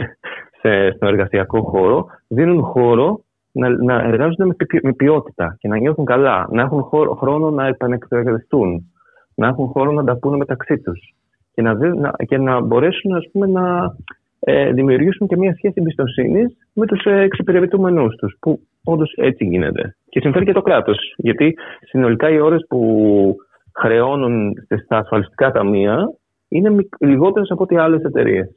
σε, 0.60 0.90
στον 0.90 1.08
εργασιακό 1.08 1.62
χώρο, 1.62 2.06
δίνουν 2.28 2.62
χώρο 2.62 3.24
να, 3.52 3.68
να 3.68 3.94
εργάζονται 3.94 4.44
με, 4.44 4.54
με 4.82 4.92
ποιότητα 4.92 5.56
και 5.58 5.68
να 5.68 5.78
νιώθουν 5.78 6.04
καλά, 6.04 6.48
να 6.50 6.62
έχουν 6.62 6.82
χώρο, 6.82 7.14
χρόνο 7.14 7.50
να 7.50 7.66
επανεκπαιδευτούν, 7.66 8.92
να 9.34 9.46
έχουν 9.46 9.66
χώρο 9.66 9.92
να 9.92 10.04
τα 10.04 10.16
πούνε 10.16 10.36
μεταξύ 10.36 10.78
τους 10.78 11.14
και 11.54 11.62
να, 11.62 11.74
να, 11.74 12.10
και 12.26 12.38
να 12.38 12.60
μπορέσουν 12.60 13.14
ας 13.14 13.28
πούμε, 13.32 13.46
να 13.46 13.96
ε, 14.40 14.72
δημιουργήσουν 14.72 15.26
και 15.26 15.36
μια 15.36 15.54
σχέση 15.54 15.74
εμπιστοσύνη 15.76 16.56
με 16.72 16.86
τους 16.86 17.04
ε, 17.04 17.20
εξυπηρετούμενους 17.20 18.16
τους 18.16 18.36
που 18.40 18.60
όντως 18.84 19.12
έτσι 19.16 19.44
γίνεται. 19.44 19.96
Και 20.08 20.20
συμφέρει 20.20 20.44
και 20.44 20.52
το 20.52 20.62
κράτος. 20.62 21.14
Γιατί 21.16 21.54
συνολικά 21.80 22.30
οι 22.30 22.40
ώρες 22.40 22.64
που 22.68 23.36
χρεώνουν 23.72 24.52
στα 24.84 24.98
ασφαλιστικά 24.98 25.52
ταμεία 25.52 26.14
είναι 26.48 26.86
λιγότερες 26.98 27.50
από 27.50 27.62
ό,τι 27.62 27.76
άλλες 27.76 28.02
εταιρείες. 28.02 28.48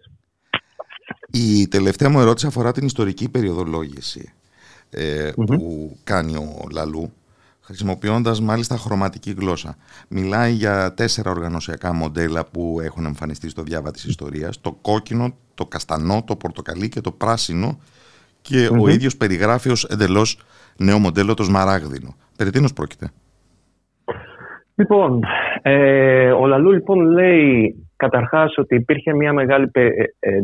Η 1.31 1.67
τελευταία 1.67 2.09
μου 2.09 2.19
ερώτηση 2.19 2.47
αφορά 2.47 2.71
την 2.71 2.85
ιστορική 2.85 3.31
περιοδολόγηση 3.31 4.33
ε, 4.89 5.31
που 5.35 5.91
κάνει 6.03 6.35
ο 6.35 6.67
Λαλού 6.73 7.11
χρησιμοποιώντας 7.67 8.41
μάλιστα 8.41 8.75
χρωματική 8.77 9.35
γλώσσα. 9.37 9.75
Μιλάει 10.09 10.51
για 10.51 10.93
τέσσερα 10.93 11.29
οργανωσιακά 11.31 11.93
μοντέλα 11.93 12.45
που 12.45 12.79
έχουν 12.83 13.05
εμφανιστεί 13.05 13.49
στο 13.49 13.61
διάβα 13.61 13.91
της 13.91 14.03
ιστορίας, 14.05 14.61
το 14.61 14.71
κόκκινο, 14.81 15.35
το 15.55 15.65
καστανό, 15.65 16.23
το 16.27 16.35
πορτοκαλί 16.35 16.89
και 16.89 17.01
το 17.01 17.11
πράσινο 17.11 17.79
και 18.41 18.69
ο 18.79 18.89
ίδιος 18.89 19.17
περιγράφει 19.17 19.69
ως 19.69 19.83
εντελώς 19.83 20.39
νέο 20.77 20.99
μοντέλο 20.99 21.33
το 21.33 21.43
σμαράγδινο. 21.43 22.15
Περί 22.37 22.49
τίνος 22.49 22.73
πρόκειται; 22.73 23.11
Λοιπόν, 24.75 25.23
ε, 25.61 26.31
ο 26.31 26.45
Λαλού 26.45 26.71
λοιπόν 26.71 26.99
λέει 27.11 27.75
καταρχάς 27.95 28.57
ότι 28.57 28.75
υπήρχε 28.75 29.13
μια 29.13 29.33
μεγάλη, 29.33 29.69
ε, 29.71 29.87
ε, 30.19 30.39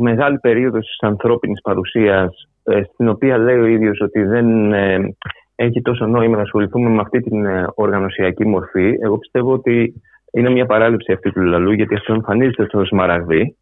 μεγάλη 0.00 0.38
περίοδος 0.38 0.86
της 0.86 0.98
ανθρώπινης 1.00 1.60
παρουσίας 1.60 2.48
ε, 2.64 2.82
στην 2.92 3.08
οποία 3.08 3.38
λέει 3.38 3.58
ο 3.58 3.66
ίδιος 3.66 4.00
ότι 4.00 4.22
δεν 4.22 4.72
ε, 4.72 5.16
έχει 5.54 5.82
τόσο 5.82 6.06
νόημα 6.06 6.36
να 6.36 6.42
ασχοληθούμε 6.42 6.90
με 6.90 7.00
αυτή 7.00 7.20
την 7.20 7.44
ε, 7.44 7.66
οργανωσιακή 7.74 8.46
μορφή. 8.46 8.94
Εγώ 9.00 9.18
πιστεύω 9.18 9.52
ότι 9.52 10.02
είναι 10.32 10.50
μια 10.50 10.66
παράληψη 10.66 11.12
αυτή 11.12 11.30
του 11.32 11.40
λαλού, 11.40 11.72
γιατί 11.72 11.94
αυτό 11.94 12.12
εμφανίζεται 12.12 12.64
στο 12.64 12.84
Σμαραγδί. 12.84 13.56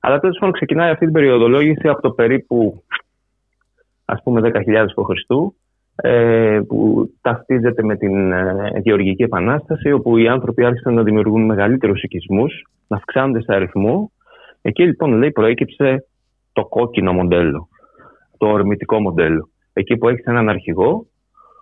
Αλλά 0.00 0.18
τέλος 0.18 0.36
πάντων 0.38 0.54
ξεκινάει 0.54 0.90
αυτή 0.90 1.04
την 1.04 1.14
περιοδολόγηση 1.14 1.88
από 1.88 2.00
το 2.00 2.10
περίπου 2.10 2.84
ας 4.04 4.22
πούμε 4.22 4.50
10.000 4.54 4.86
π.Χ. 4.94 5.08
που 6.66 7.10
ταυτίζεται 7.20 7.82
με 7.82 7.96
την 7.96 8.32
Γεωργική 8.82 9.22
Επανάσταση, 9.22 9.92
όπου 9.92 10.16
οι 10.16 10.28
άνθρωποι 10.28 10.64
άρχισαν 10.64 10.94
να 10.94 11.02
δημιουργούν 11.02 11.44
μεγαλύτερους 11.44 12.02
οικισμούς, 12.02 12.64
να 12.86 12.96
αυξάνονται 12.96 13.42
σε 13.42 13.54
αριθμό. 13.54 14.10
Εκεί 14.62 14.84
λοιπόν 14.84 15.12
λέει 15.12 15.30
προέκυψε 15.30 16.06
το 16.52 16.64
κόκκινο 16.64 17.12
μοντέλο 17.12 17.68
το 18.40 18.46
ορμητικό 18.46 19.00
μοντέλο. 19.00 19.48
Εκεί 19.72 19.96
που 19.96 20.08
έχεις 20.08 20.24
έναν 20.24 20.48
αρχηγό, 20.48 21.06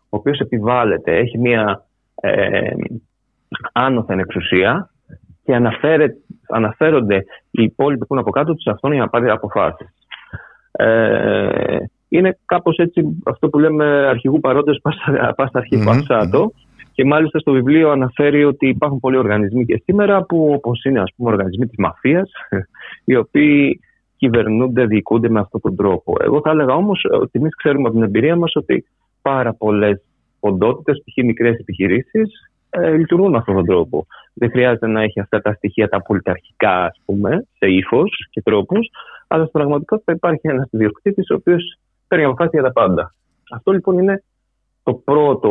ο 0.03 0.17
οποίος 0.17 0.39
επιβάλλεται, 0.39 1.17
έχει 1.17 1.39
μια 1.39 1.87
ε, 2.15 2.71
άνωθεν 3.73 4.19
εξουσία 4.19 4.91
και 5.45 5.55
αναφέρονται 6.49 7.25
οι 7.51 7.63
υπόλοιποι 7.63 8.07
που 8.07 8.15
είναι 8.15 8.21
από 8.21 8.31
κάτω 8.31 8.55
τους 8.55 8.67
αυτόν 8.67 8.93
για 8.93 9.01
να 9.01 9.09
πάρει 9.09 9.31
αποφάσεις. 9.31 9.89
Ε, 10.71 11.77
είναι 12.09 12.39
κάπως 12.45 12.77
έτσι 12.77 13.23
αυτό 13.25 13.49
που 13.49 13.59
λέμε 13.59 13.85
αρχηγού 13.85 14.41
παρόντες 14.41 14.81
πας 15.37 15.49
στα 15.49 15.59
αρχή 15.59 15.85
mm 15.87 16.47
Και 16.99 17.05
μάλιστα 17.05 17.39
στο 17.39 17.53
βιβλίο 17.53 17.91
αναφέρει 17.91 18.45
ότι 18.45 18.69
υπάρχουν 18.69 19.01
πολλοί 19.01 19.17
οργανισμοί 19.17 19.65
και 19.65 19.83
σήμερα 19.85 20.23
που 20.23 20.53
όπως 20.53 20.85
είναι 20.85 21.01
ας 21.01 21.13
πούμε 21.17 21.31
οργανισμοί 21.31 21.67
της 21.67 21.79
μαφίας 21.79 22.31
οι 23.05 23.17
οποίοι 23.17 23.81
κυβερνούνται, 24.17 24.87
διοικούνται 24.87 25.29
με 25.29 25.41
αυτόν 25.41 25.61
τον 25.61 25.77
τρόπο. 25.77 26.17
Εγώ 26.21 26.41
θα 26.41 26.51
έλεγα 26.51 26.75
όμως 26.75 27.01
ότι 27.11 27.39
εμείς 27.39 27.57
ξέρουμε 27.57 27.89
από 27.89 27.97
την 27.97 28.03
εμπειρία 28.03 28.37
μας 28.37 28.57
ότι 28.57 28.87
πάρα 29.23 29.55
πολλές 29.55 30.03
οντότητες, 30.41 31.03
π.χ. 31.05 31.25
μικρές 31.25 31.59
επιχειρήσεις, 31.59 32.51
ε, 32.71 32.91
λειτουργούν 32.91 33.31
με 33.31 33.39
αυτόν 33.39 33.55
τον 33.55 33.65
τρόπο. 33.67 34.07
Δεν 34.35 34.51
χρειάζεται 34.51 34.87
να 34.87 35.03
έχει 35.03 35.21
αυτά 35.21 35.41
τα 35.41 35.53
στοιχεία 35.53 35.89
τα 35.89 36.03
πολιταρχικά, 36.03 36.85
ας 36.85 37.01
πούμε, 37.05 37.47
σε 37.59 37.67
ύφος 37.67 38.29
και 38.31 38.43
τρόπους, 38.43 38.89
αλλά 39.29 39.43
στην 39.43 39.53
πραγματικότητα 39.53 40.13
υπάρχει 40.13 40.49
ένας 40.49 40.69
ιδιοκτήτης 40.71 41.31
ο 41.31 41.35
οποίος 41.35 41.79
παίρνει 42.09 42.25
αποφάσεις 42.25 42.53
για 42.53 42.63
τα 42.63 42.73
πάντα. 42.73 43.15
Αυτό 43.51 43.73
λοιπόν 43.73 43.99
είναι 43.99 44.23
το 44.89 44.95
πρώτο. 44.95 45.51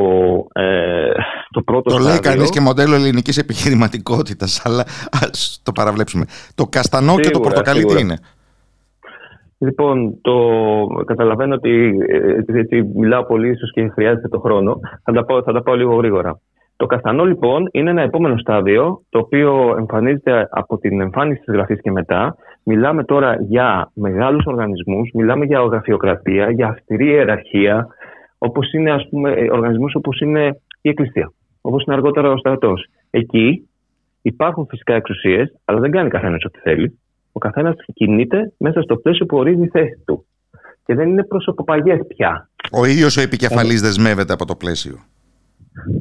Ε, 0.53 1.11
το 1.49 1.61
πρώτο 1.61 1.89
το 1.89 1.97
λέει 1.97 2.19
κανείς 2.19 2.49
και 2.49 2.59
μοντέλο 2.59 2.95
ελληνικής 2.95 3.37
επιχειρηματικότητας, 3.37 4.61
αλλά 4.65 4.83
ας 5.21 5.61
το 5.63 5.71
παραβλέψουμε. 5.71 6.25
Το 6.55 6.65
καστανό 6.65 7.15
και 7.15 7.29
το 7.29 7.39
πορτοκαλί 7.39 7.85
τι 7.85 7.99
είναι; 7.99 8.17
Λοιπόν, 9.57 10.21
το 10.21 10.33
καταλαβαίνω 11.05 11.53
ότι 11.53 11.97
ε, 12.07 12.59
έτσι, 12.59 12.83
μιλάω 12.95 13.23
πολύ 13.25 13.49
ίσως 13.49 13.71
και 13.71 13.87
χρειάζεται 13.87 14.27
το 14.27 14.39
χρόνο. 14.39 14.79
Θα 15.03 15.11
τα, 15.11 15.25
πω, 15.25 15.43
θα 15.43 15.53
τα 15.53 15.61
πω 15.63 15.75
λίγο 15.75 15.95
γρήγορα. 15.95 16.39
Το 16.75 16.85
καστανό 16.85 17.25
λοιπόν 17.25 17.69
είναι 17.71 17.89
ένα 17.89 18.01
επόμενο 18.01 18.37
στάδιο 18.37 19.01
το 19.09 19.19
οποίο 19.19 19.75
εμφανίζεται 19.77 20.47
από 20.51 20.77
την 20.77 21.01
εμφάνιση 21.01 21.41
της 21.41 21.53
γραφής 21.53 21.81
και 21.81 21.91
μετά. 21.91 22.35
Μιλάμε 22.63 23.03
τώρα 23.03 23.37
για 23.47 23.91
μεγάλους 23.93 24.45
οργανισμούς, 24.45 25.09
μιλάμε 25.13 25.45
για 25.45 25.59
γραφειοκρατία, 25.59 26.51
για 26.51 26.67
αυστηρή 26.67 27.05
ιεραρχία, 27.05 27.87
όπως 28.37 28.73
είναι 28.73 28.91
ας 28.91 29.07
πούμε, 29.09 29.31
ε, 29.31 29.51
οργανισμούς 29.51 29.95
όπως 29.95 30.19
είναι 30.19 30.61
η 30.81 30.89
Εκκλησία, 30.89 31.31
όπως 31.61 31.83
είναι 31.83 31.95
αργότερα 31.95 32.31
ο 32.31 32.37
στρατός. 32.37 32.85
Εκεί 33.09 33.69
υπάρχουν 34.21 34.65
φυσικά 34.69 34.93
εξουσίες, 34.93 35.55
αλλά 35.65 35.79
δεν 35.79 35.91
κάνει 35.91 36.09
καθένας 36.09 36.43
ό,τι 36.43 36.59
θέλει 36.59 36.99
ο 37.37 37.39
καθένας 37.39 37.75
κινείται 37.93 38.53
μέσα 38.57 38.81
στο 38.81 38.95
πλαίσιο 38.95 39.25
που 39.25 39.37
ορίζει 39.37 39.63
η 39.63 39.69
θέση 39.69 40.01
του. 40.05 40.25
Και 40.85 40.95
δεν 40.95 41.09
είναι 41.09 41.23
προσωποπαγέ 41.23 41.97
πια. 42.07 42.49
Ο 42.71 42.85
ίδιος 42.85 43.17
ο 43.17 43.21
επικεφαλής 43.21 43.81
δεσμεύεται 43.81 44.33
από 44.33 44.45
το 44.45 44.55
πλαίσιο. 44.55 44.95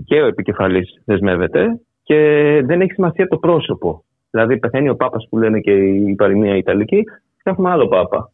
Και 0.05 0.23
ο 0.23 0.27
επικεφαλής 0.27 1.03
δεσμεύεται 1.05 1.81
και 2.03 2.17
δεν 2.65 2.81
έχει 2.81 2.93
σημασία 2.93 3.27
το 3.27 3.37
πρόσωπο. 3.37 4.05
Δηλαδή, 4.31 4.59
πεθαίνει 4.59 4.89
ο 4.89 4.97
Πάπας 4.97 5.27
που 5.31 5.39
λένε 5.39 5.61
και 5.61 5.73
η 5.73 6.15
παροιμία 6.15 6.57
Ιταλική, 6.57 7.03
και 7.43 7.51
έχουμε 7.51 7.71
άλλο 7.71 7.89
Πάπα. 7.89 8.31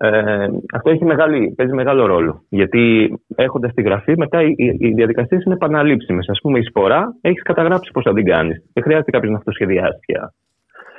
Ε, 0.00 0.46
αυτό 0.74 0.90
έχει 0.90 1.04
μεγάλη, 1.04 1.54
παίζει 1.56 1.74
μεγάλο 1.74 2.06
ρόλο. 2.06 2.42
Γιατί 2.48 3.14
έχοντας 3.34 3.74
τη 3.74 3.82
γραφή, 3.82 4.14
μετά 4.16 4.42
οι, 4.42 4.54
οι 4.56 4.92
διαδικασίες 4.92 5.44
είναι 5.44 5.54
επαναλήψιμες. 5.54 6.28
Α 6.28 6.32
πούμε, 6.32 6.58
η 6.58 6.62
σπορά 6.62 7.16
έχεις 7.20 7.42
καταγράψει 7.42 7.90
πώς 7.92 8.04
θα 8.04 8.12
την 8.12 8.24
κάνεις. 8.24 8.62
Δεν 8.72 8.82
χρειάζεται 8.82 9.10
κάποιος 9.10 9.32
να 9.32 9.38
αυτοσχεδιάσει 9.38 9.98
πια. 10.06 10.32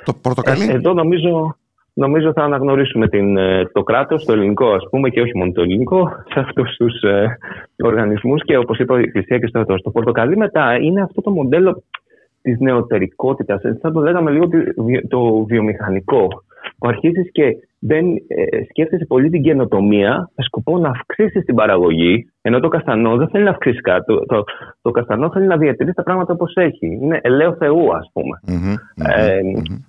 Το 0.04 0.12
πορτοκαλί; 0.22 0.70
Ε, 0.70 0.72
εδώ 0.72 0.92
νομίζω, 0.92 1.56
νομίζω 1.92 2.32
θα 2.32 2.42
αναγνωρίσουμε 2.42 3.08
την, 3.08 3.36
ε, 3.36 3.70
το 3.72 3.82
κράτος, 3.82 4.24
το 4.24 4.32
ελληνικό 4.32 4.70
ας 4.70 4.86
πούμε, 4.90 5.08
και 5.08 5.20
όχι 5.20 5.36
μόνο 5.36 5.52
το 5.52 5.62
ελληνικό, 5.62 6.08
σε 6.32 6.40
αυτούς 6.40 6.76
τους 6.76 7.02
ε, 7.02 7.38
οργανισμούς 7.76 8.42
και 8.44 8.56
όπως 8.56 8.78
είπα, 8.78 8.98
η 8.98 9.02
Εκκλησία 9.02 9.38
και 9.38 9.46
στο 9.46 9.64
Το 9.64 9.90
πορτοκαλί 9.90 10.36
μετά 10.36 10.76
είναι 10.80 11.02
αυτό 11.02 11.20
το 11.20 11.30
μοντέλο 11.30 11.82
της 12.42 12.58
νεωτερικότητας. 12.60 13.60
Θα 13.80 13.92
το 13.92 14.00
λέγαμε 14.00 14.30
λίγο 14.30 14.48
το 15.08 15.44
βιομηχανικό. 15.44 16.28
Που 16.78 16.88
αρχίζεις 16.88 17.32
και 17.32 17.56
δεν 17.78 18.04
ε, 18.26 18.64
σκέφτεσαι 18.68 19.04
πολύ 19.04 19.30
την 19.30 19.42
καινοτομία 19.42 20.30
με 20.36 20.44
σκοπό 20.44 20.78
να 20.78 20.88
αυξήσεις 20.88 21.44
την 21.44 21.54
παραγωγή, 21.54 22.30
ενώ 22.42 22.60
το 22.60 22.68
καστανό 22.68 23.16
δεν 23.16 23.28
θέλει 23.28 23.44
να 23.44 23.50
αυξήσει 23.50 23.80
κάτι. 23.80 24.04
Το, 24.04 24.26
το, 24.26 24.44
το 24.82 24.90
καστανό 24.90 25.30
θέλει 25.30 25.46
να 25.46 25.56
διατηρήσει 25.56 25.94
τα 25.94 26.02
πράγματα 26.02 26.32
όπως 26.32 26.54
έχει. 26.54 26.86
Είναι 26.86 27.20
ελαίο 27.22 27.54
Θεού, 27.54 27.94
ας 27.96 28.10
πουμε 28.12 28.40
ε, 29.16 29.40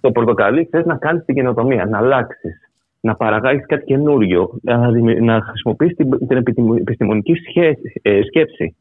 Το 0.02 0.12
πορτοκαλί 0.12 0.68
θες 0.72 0.86
να 0.86 0.98
κάνεις 0.98 1.26
την 1.26 1.36
καινοτομία, 1.36 1.86
να 1.86 1.98
αλλάξεις, 1.98 2.60
να 3.02 3.16
παραγάγεις 3.16 3.66
κάτι 3.66 3.84
καινούριο, 3.84 4.50
να, 4.62 4.90
να 5.22 5.42
χρησιμοποιήσεις 5.42 5.96
την, 5.96 6.28
την 6.28 6.38
επιστημονική 6.78 7.34
σχέση, 7.34 8.00
ε, 8.02 8.22
σκέψη. 8.24 8.76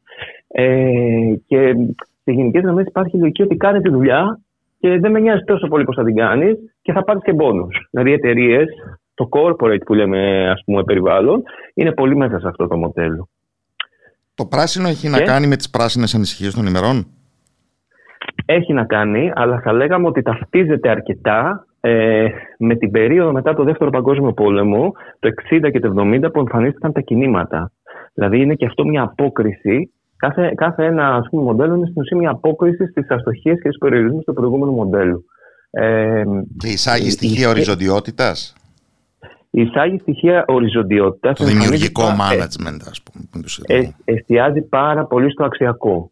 Ε, 0.47 0.89
και 1.47 1.75
σε 2.23 2.31
γενικές 2.31 2.61
γραμμές 2.61 2.85
υπάρχει 2.87 3.17
λογική 3.17 3.41
ότι 3.41 3.55
κάνει 3.55 3.81
τη 3.81 3.89
δουλειά 3.89 4.39
και 4.79 4.99
δεν 4.99 5.11
με 5.11 5.19
νοιάζει 5.19 5.43
τόσο 5.43 5.67
πολύ 5.67 5.83
πώς 5.83 5.95
θα 5.95 6.03
την 6.03 6.15
κάνεις 6.15 6.57
και 6.81 6.91
θα 6.91 7.03
πάρεις 7.03 7.23
και 7.23 7.33
μπόνου. 7.33 7.67
Δηλαδή, 7.89 8.11
εταιρείες 8.11 8.67
το 9.13 9.29
corporate 9.31 9.83
που 9.85 9.93
λέμε 9.93 10.49
ας 10.49 10.61
πούμε 10.65 10.83
περιβάλλον 10.83 11.43
είναι 11.73 11.91
πολύ 11.91 12.15
μέσα 12.15 12.39
σε 12.39 12.47
αυτό 12.47 12.67
το 12.67 12.77
μοντέλο. 12.77 13.29
Το 14.35 14.45
πράσινο 14.45 14.87
έχει 14.87 15.09
να 15.09 15.21
κάνει 15.21 15.47
με 15.47 15.55
τις 15.55 15.69
πράσινες 15.69 16.15
ανησυχίες 16.15 16.53
των 16.53 16.65
ημερών; 16.65 17.07
Έχει 18.45 18.73
να 18.73 18.85
κάνει, 18.85 19.31
αλλά 19.35 19.59
θα 19.59 19.73
λέγαμε 19.73 20.07
ότι 20.07 20.21
ταυτίζεται 20.21 20.89
αρκετά 20.89 21.65
ε, 21.79 22.27
με 22.57 22.75
την 22.75 22.91
περίοδο 22.91 23.31
μετά 23.31 23.53
το 23.53 23.63
Δεύτερο 23.63 23.89
Παγκόσμιο 23.89 24.33
Πόλεμο, 24.33 24.93
το 25.19 25.29
60 25.49 25.71
και 25.71 25.79
το 25.79 25.93
70 25.97 26.33
που 26.33 26.39
εμφανίστηκαν 26.39 26.91
τα 26.91 27.01
κινήματα. 27.01 27.71
Δηλαδή 28.13 28.41
είναι 28.41 28.55
και 28.55 28.65
αυτό 28.65 28.85
μια 28.85 29.01
απόκριση 29.01 29.91
Κάθε, 30.21 30.53
κάθε 30.55 30.85
ένα 30.85 31.15
ας 31.15 31.27
πούμε, 31.29 31.43
μοντέλο 31.43 31.75
είναι 31.75 31.85
στην 31.85 32.01
ουσία 32.01 32.17
μια 32.17 32.29
απόκρισης 32.29 32.89
στις 32.89 33.09
αστοχίες 33.09 33.61
και 33.61 33.69
στου 33.69 33.79
περιορισμούς 33.79 34.23
του 34.23 34.33
προηγούμενου 34.33 34.71
μοντέλου. 34.71 35.25
Ε, 35.71 36.23
και 36.57 36.67
εισάγει 36.67 37.09
στοιχεία 37.09 37.49
οριζοντιότητας; 37.49 38.55
εισάγει 39.49 39.97
στοιχεία 39.99 40.45
οριζοντιότητας. 40.47 41.37
Το 41.37 41.45
δημιουργικό 41.45 42.03
management, 42.03 42.79
ας 42.89 43.03
πούμε. 43.03 43.25
Ε, 43.65 43.89
εστιάζει 44.03 44.61
πάρα 44.61 45.05
πολύ 45.05 45.31
στο 45.31 45.43
αξιακό. 45.43 46.11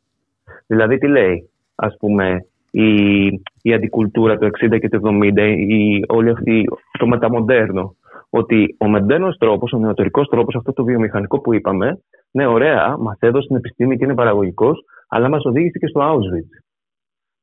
Δηλαδή, 0.67 0.97
τι 0.97 1.07
λέει, 1.07 1.49
ας 1.75 1.95
πούμε, 1.99 2.45
η, 2.71 3.25
η 3.61 3.73
αντικουλτούρα 3.73 4.37
το 4.37 4.45
60 4.45 4.79
και 4.79 4.89
το 4.89 4.99
70, 5.03 5.37
η, 5.67 6.03
όλη 6.07 6.29
αυτή, 6.29 6.63
το 6.99 7.07
μεταμοντέρνο. 7.07 7.95
Ότι 8.29 8.75
ο 8.79 8.87
μεντένος 8.87 9.37
τρόπος, 9.37 9.71
ο 9.71 9.77
νεωτερικός 9.77 10.27
τρόπος, 10.27 10.55
αυτό 10.55 10.73
το 10.73 10.83
βιομηχανικό 10.83 11.39
που 11.39 11.53
είπαμε, 11.53 12.01
ναι, 12.31 12.45
ωραία, 12.45 12.97
μας 12.97 13.17
έδωσε 13.19 13.47
την 13.47 13.55
επιστήμη 13.55 13.97
και 13.97 14.03
είναι 14.05 14.13
παραγωγικός, 14.13 14.79
αλλά 15.07 15.29
μας 15.29 15.45
οδήγησε 15.45 15.77
και 15.77 15.87
στο 15.87 16.01
Auschwitz. 16.01 16.63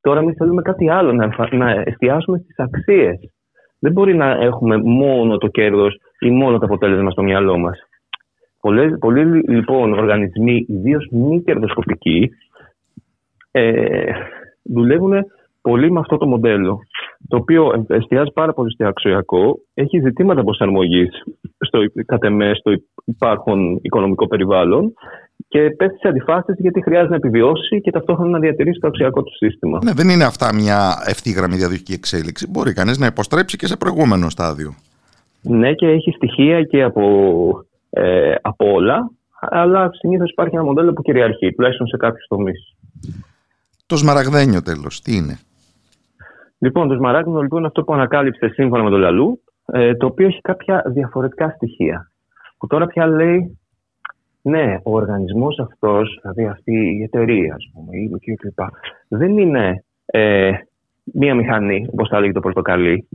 Τώρα 0.01 0.19
εμείς 0.19 0.35
θέλουμε 0.37 0.61
κάτι 0.61 0.89
άλλο, 0.89 1.13
να, 1.13 1.47
να 1.51 1.71
εστιάσουμε 1.71 2.37
στις 2.37 2.59
αξίες 2.59 3.31
δεν 3.79 3.91
μπορεί 3.91 4.15
να 4.15 4.25
έχουμε 4.25 4.77
μόνο 4.77 5.37
το 5.37 5.47
κέρδος 5.47 5.99
ή 6.19 6.29
μόνο 6.29 6.57
το 6.57 6.65
αποτέλεσμα 6.65 7.11
στο 7.11 7.23
μυαλό 7.23 7.57
μας. 7.57 7.79
Πολλές, 8.59 8.97
πολλοί 8.99 9.43
λοιπόν 9.47 9.93
οργανισμοί, 9.93 10.65
ιδίως 10.67 11.07
μη 11.11 11.41
κερδοσκοπικοί, 11.41 12.29
ε, 13.51 14.11
δουλεύουν 14.63 15.13
πολύ 15.61 15.91
με 15.91 15.99
αυτό 15.99 16.17
το 16.17 16.27
μοντέλο. 16.27 16.79
Το 17.27 17.37
οποίο 17.37 17.85
εστιάζει 17.87 18.31
πάρα 18.33 18.53
πολύ 18.53 18.71
στο 18.71 18.87
αξιακό, 18.87 19.59
έχει 19.73 19.99
ζητήματα 19.99 20.43
προσαρμογής 20.43 21.09
στο, 21.59 21.79
κατ' 22.05 22.23
εμέ, 22.23 22.51
στο 22.53 22.71
υπάρχον 23.05 23.79
οικονομικό 23.81 24.27
περιβάλλον 24.27 24.93
και 25.47 25.59
πέφτει 25.59 25.97
σε 25.97 26.07
αντιφάσεις 26.07 26.55
γιατί 26.57 26.81
χρειάζεται 26.81 27.09
να 27.09 27.15
επιβιώσει 27.15 27.81
και 27.81 27.91
ταυτόχρονα 27.91 28.29
να 28.29 28.39
διατηρήσει 28.39 28.79
το 28.79 28.87
αξιακό 28.87 29.23
του 29.23 29.35
σύστημα. 29.35 29.79
Ναι, 29.83 29.91
δεν 29.91 30.09
είναι 30.09 30.23
αυτά 30.23 30.53
μια 30.53 31.03
ευθύγραμμη 31.05 31.55
διαδοχική 31.55 31.93
εξέλιξη. 31.93 32.47
Μπορεί 32.49 32.73
κανείς 32.73 32.97
να 32.97 33.05
υποστρέψει 33.05 33.57
και 33.57 33.67
σε 33.67 33.77
προηγούμενο 33.77 34.29
στάδιο. 34.29 34.73
Ναι, 35.41 35.73
και 35.73 35.87
έχει 35.87 36.11
στοιχεία 36.11 36.63
και 36.63 36.83
από, 36.83 37.03
ε, 37.89 38.35
από 38.41 38.71
όλα, 38.71 39.11
αλλά 39.39 39.89
συνήθως 39.93 40.31
υπάρχει 40.31 40.55
ένα 40.55 40.63
μοντέλο 40.63 40.93
που 40.93 41.01
κυριαρχεί, 41.01 41.53
τουλάχιστον 41.53 41.87
σε 41.87 41.97
κάποιους 41.97 42.27
τομείς. 42.27 42.75
Το 43.85 43.97
σμαραγδένιο 43.97 44.61
τέλος, 44.61 45.01
τι 45.01 45.15
είναι; 45.15 45.39
Λοιπόν, 46.59 46.87
το 46.87 46.95
σμαράγδινο 46.95 47.41
λοιπόν 47.41 47.57
είναι 47.57 47.67
αυτό 47.67 47.83
που 47.83 47.93
ανακάλυψε 47.93 48.47
σύμφωνα 48.47 48.83
με 48.83 48.89
τον 48.89 48.99
Λαλού, 48.99 49.41
ε, 49.65 49.95
το 49.95 50.05
οποίο 50.05 50.27
έχει 50.27 50.41
κάποια 50.41 50.83
διαφορετικά 50.85 51.49
στοιχεία. 51.49 52.11
Που 52.57 52.67
τώρα 52.67 52.87
πια 52.87 53.07
λέει, 53.07 53.59
ναι, 54.41 54.77
ο 54.83 54.95
οργανισμός 54.95 55.59
αυτός, 55.59 56.19
δηλαδή 56.21 56.45
αυτή 56.45 56.97
η 56.99 57.03
εταιρεία, 57.03 57.53
ας 57.53 57.69
πούμε, 57.73 57.97
η 57.97 58.35
κλπ. 58.35 58.59
Δεν 59.07 59.37
είναι 59.37 59.83
ε, 60.05 60.51
μία 61.03 61.35
μηχανή, 61.35 61.87
όπως 61.91 62.09
θα 62.09 62.19
λέγει 62.19 62.31
το 62.31 62.39
πορτοκαλί. 62.39 63.07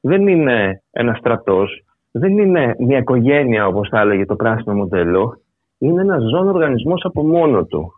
Δεν 0.00 0.26
είναι 0.26 0.82
ένας 0.90 1.18
στρατός. 1.18 1.84
Δεν 2.10 2.38
είναι 2.38 2.74
μια 2.78 2.98
οικογένεια, 2.98 3.66
όπως 3.66 3.88
θα 3.88 4.00
έλεγε 4.00 4.26
το 4.26 4.36
πράσινο 4.36 4.74
μοντέλο. 4.74 5.40
Είναι 5.78 6.00
ένας 6.00 6.22
ζώνο 6.22 6.50
οργανισμός 6.50 7.04
από 7.04 7.22
μόνο 7.26 7.64
του. 7.64 7.92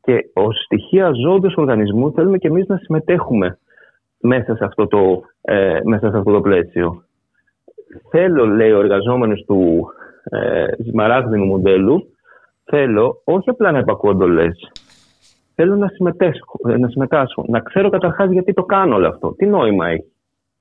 Και 0.00 0.30
ως 0.32 0.62
στοιχεία 0.64 1.10
ζώντος 1.12 1.54
οργανισμού 1.56 2.12
θέλουμε 2.12 2.38
και 2.38 2.48
εμείς 2.48 2.66
να 2.66 2.76
συμμετέχουμε 2.76 3.58
μέσα 4.20 4.56
σε 4.56 4.64
αυτό 4.64 4.86
το, 4.86 5.22
ε, 5.40 5.78
μέσα 5.84 6.10
σε 6.10 6.16
αυτό 6.16 6.32
το 6.32 6.40
πλαίσιο. 6.40 7.02
Θέλω, 8.10 8.46
λέει 8.46 8.70
ο 8.70 8.80
εργαζόμενος 8.80 9.44
του 9.46 9.86
ε, 10.30 11.36
μοντέλου, 11.46 12.06
θέλω 12.64 13.20
όχι 13.24 13.50
απλά 13.50 13.70
να 13.70 13.78
υπακούω 13.78 14.10
εντολές, 14.10 14.72
θέλω 15.54 15.76
να 15.76 15.88
συμμετάσχω, 15.88 16.58
να 16.78 16.88
συμμετάσχω, 16.88 17.44
να 17.48 17.60
ξέρω 17.60 17.88
καταρχάς 17.88 18.30
γιατί 18.30 18.52
το 18.52 18.62
κάνω 18.64 18.94
όλο 18.94 19.08
αυτό, 19.08 19.34
τι 19.34 19.46
νόημα 19.46 19.88
έχει, 19.88 20.12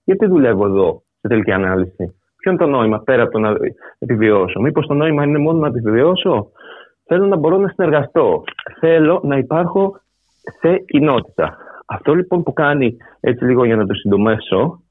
γιατί 0.03 0.25
δουλεύω 0.25 0.65
εδώ 0.65 1.01
σε 1.21 1.27
τελική 1.27 1.51
ανάλυση; 1.51 2.15
Ποιο 2.37 2.51
είναι 2.51 2.59
το 2.59 2.67
νόημα 2.67 2.99
πέρα 2.99 3.23
από 3.23 3.31
το 3.31 3.39
να 3.39 3.55
επιβιώσω; 3.99 4.59
Μήπως 4.59 4.87
το 4.87 4.93
νόημα 4.93 5.23
είναι 5.23 5.37
μόνο 5.37 5.59
να 5.59 5.67
επιβιώσω; 5.67 6.51
Θέλω 7.07 7.25
να 7.25 7.35
μπορώ 7.35 7.57
να 7.57 7.67
συνεργαστώ. 7.67 8.43
Θέλω 8.79 9.21
να 9.23 9.37
υπάρχω 9.37 9.99
σε 10.59 10.77
κοινότητα. 10.77 11.57
Αυτό 11.89 12.13
λοιπόν 12.13 12.43
που 12.43 12.53
κάνει, 12.53 12.97
έτσι 13.19 13.45
λίγο 13.45 13.65
για 13.65 13.75
να 13.75 13.85
το 13.85 13.93
συντομεύσω, 13.93 14.81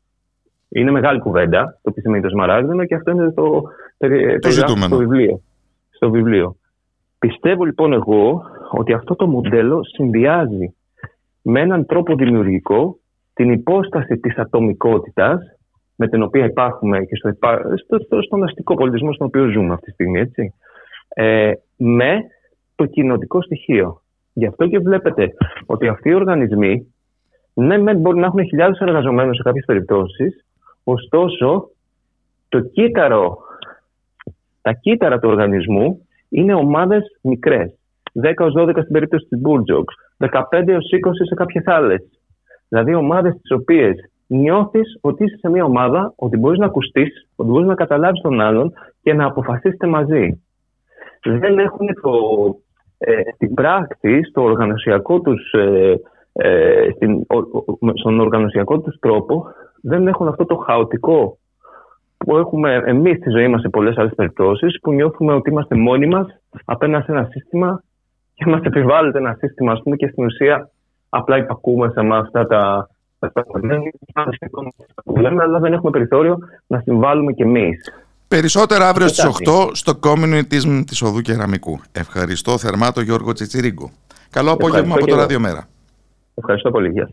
είναι 0.69 0.91
μεγάλη 0.91 1.19
κουβέντα, 1.19 1.79
το 1.83 1.93
τι 1.93 2.01
σημαίνει 2.01 2.23
το 2.23 2.29
σμαράγδινο 2.29 2.85
και 2.85 2.95
αυτό 2.95 3.11
είναι 3.11 3.31
το, 3.31 3.63
το 4.41 4.51
στο 4.51 4.97
βιβλίο. 4.97 5.41
στο 5.91 6.11
βιβλίο. 6.11 6.57
Πιστεύω 7.19 7.65
λοιπόν 7.65 7.93
εγώ 7.93 8.43
ότι 8.71 8.93
αυτό 8.93 9.17
το 9.17 9.27
μοντέλο 9.27 9.81
συνδυάζει 9.85 10.75
με 11.43 11.61
έναν 11.61 11.87
τρόπο 11.87 12.15
δημιουργικό 12.15 12.99
την 13.35 13.53
υπόσταση 13.53 14.17
της 14.17 14.37
ατομικότητας 14.37 15.41
με 15.97 16.09
την 16.09 16.23
οποία 16.23 16.45
υπάρχουμε 16.45 17.05
και 17.05 17.17
στο, 17.17 17.33
στο, 17.85 17.99
στο, 17.99 18.23
στον 18.23 18.45
αστικό 18.45 18.75
πολιτισμό 18.75 19.13
στον 19.13 19.27
οποίο 19.27 19.51
ζούμε 19.51 19.73
αυτή 19.73 19.87
τη 19.87 19.93
στιγμή, 19.93 20.21
έτσι, 20.21 20.55
ε, 21.09 21.53
με 21.77 22.21
το 22.75 22.87
κοινοτικό 22.87 23.43
στοιχείο. 23.43 24.01
Γι' 24.39 24.47
αυτό 24.47 24.67
και 24.67 24.79
βλέπετε 24.79 25.33
ότι 25.67 25.89
αυτοί 25.89 26.09
οι 26.09 26.15
οργανισμοί, 26.15 26.95
ναι, 27.55 27.79
μεν 27.79 27.99
μπορεί 27.99 28.19
να 28.19 28.27
έχουν 28.27 28.45
χιλιάδες 28.45 28.79
εργαζομένους 28.79 29.37
σε 29.37 29.43
κάποιες 29.43 29.65
περιπτώσεις, 29.65 30.45
ωστόσο 30.85 31.71
το 32.49 32.61
κύτταρο, 32.61 33.39
τα 34.63 34.73
κύτταρα 34.73 35.19
του 35.19 35.29
οργανισμού 35.29 36.07
είναι 36.29 36.55
ομάδες 36.55 37.19
μικρές. 37.21 37.79
10 38.13 38.51
12 38.53 38.81
στην 38.81 38.93
περίπτωση 38.93 39.27
της 39.29 39.41
Bulldog, 39.45 39.85
15 40.17 40.77
20 40.77 41.27
σε 41.27 41.35
κάποιες 41.35 41.67
άλλες. 41.67 42.03
Δηλαδή 42.69 42.95
ομάδες 42.95 43.33
τις 43.41 43.51
οποίες 43.51 43.97
νιώθεις 44.27 44.99
ότι 45.01 45.25
είσαι 45.25 45.37
σε 45.37 45.51
μια 45.51 45.65
ομάδα, 45.65 46.13
ότι 46.17 46.37
μπορείς 46.37 46.59
να 46.59 46.67
ακουστείς, 46.67 47.29
ότι 47.37 47.51
μπορείς 47.51 47.67
να 47.67 47.75
καταλάβεις 47.75 48.21
τον 48.21 48.41
άλλον 48.41 48.73
και 49.03 49.13
να 49.13 49.25
αποφασίσετε 49.25 49.87
μαζί. 49.87 50.43
Δεν 51.23 51.59
έχουν 51.59 51.87
το, 52.03 52.11
ε, 52.99 53.23
στην 53.35 53.55
πράξη, 53.55 54.23
στο 54.23 54.43
οργανωσιακό 54.43 55.21
τους, 55.21 55.53
ε, 55.53 55.95
ε, 56.33 56.91
στην, 56.95 57.27
στον 57.95 58.21
οργανωσιακό 58.21 58.81
τους 58.81 58.99
τρόπο, 58.99 59.45
δεν 59.83 60.07
έχουν 60.09 60.29
αυτό 60.29 60.45
το 60.45 60.57
χαοτικό 60.57 61.39
που 62.17 62.37
έχουμε 62.37 62.83
εμεί 62.87 63.15
στη 63.15 63.31
ζωή 63.31 63.49
μα 63.49 63.59
σε 63.59 63.69
πολλέ 63.69 63.93
άλλε 63.97 64.09
περιπτώσει, 64.09 64.67
που 64.83 64.93
νιώθουμε 64.93 65.33
ότι 65.33 65.51
είμαστε 65.51 65.77
μόνοι 65.77 66.07
μα 66.07 66.27
απέναντι 66.65 67.05
σε 67.05 67.13
ένα 67.13 67.29
σύστημα 67.31 67.83
και 68.35 68.47
μα 68.47 68.61
επιβάλλεται 68.65 69.19
ένα 69.19 69.37
σύστημα, 69.39 69.73
α 69.73 69.83
πούμε, 69.83 69.97
και 69.97 70.09
στην 70.09 70.25
ουσία 70.25 70.71
απλά 71.09 71.37
υπακούμε 71.37 71.91
σε 71.91 72.01
εμά 72.01 72.19
αυτά 72.19 72.47
τα. 72.47 72.89
λέμε, 75.17 75.43
αλλά 75.43 75.59
δεν 75.59 75.73
έχουμε 75.73 75.91
περιθώριο 75.91 76.39
να 76.67 76.81
συμβάλλουμε 76.81 77.33
κι 77.33 77.43
εμεί. 77.43 77.71
Περισσότερα 78.29 78.89
αύριο 78.89 79.09
στις 79.09 79.25
8 79.25 79.71
στο 79.73 79.99
Community 80.03 80.83
της 80.87 81.03
Οδού 81.03 81.21
Κεραμικού. 81.21 81.81
Ευχαριστώ 81.93 82.59
θερμά 82.59 82.93
τον 82.93 83.05
Γιώργο 83.05 83.33
Τσιτσιρίγκο. 83.33 83.91
Καλό 84.31 84.51
απόγευμα 84.51 84.95
από 84.95 85.07
το 85.07 85.17
Ραδιομέρα. 85.17 85.69
Ευχαριστώ 86.35 86.71
πολύ. 86.71 86.91
Γεια 86.91 87.11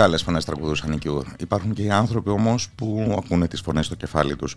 Για 0.00 0.08
άλλες 0.08 0.22
φωνές 0.22 0.44
τραγουδούσαν 0.44 0.92
εκεί. 0.92 1.08
Υπάρχουν 1.38 1.74
και 1.74 1.82
οι 1.82 1.90
άνθρωποι 1.90 2.30
όμως 2.30 2.68
που 2.74 3.14
ακούνε 3.18 3.48
τις 3.48 3.60
φωνές 3.60 3.86
στο 3.86 3.94
κεφάλι 3.94 4.36
τους. 4.36 4.56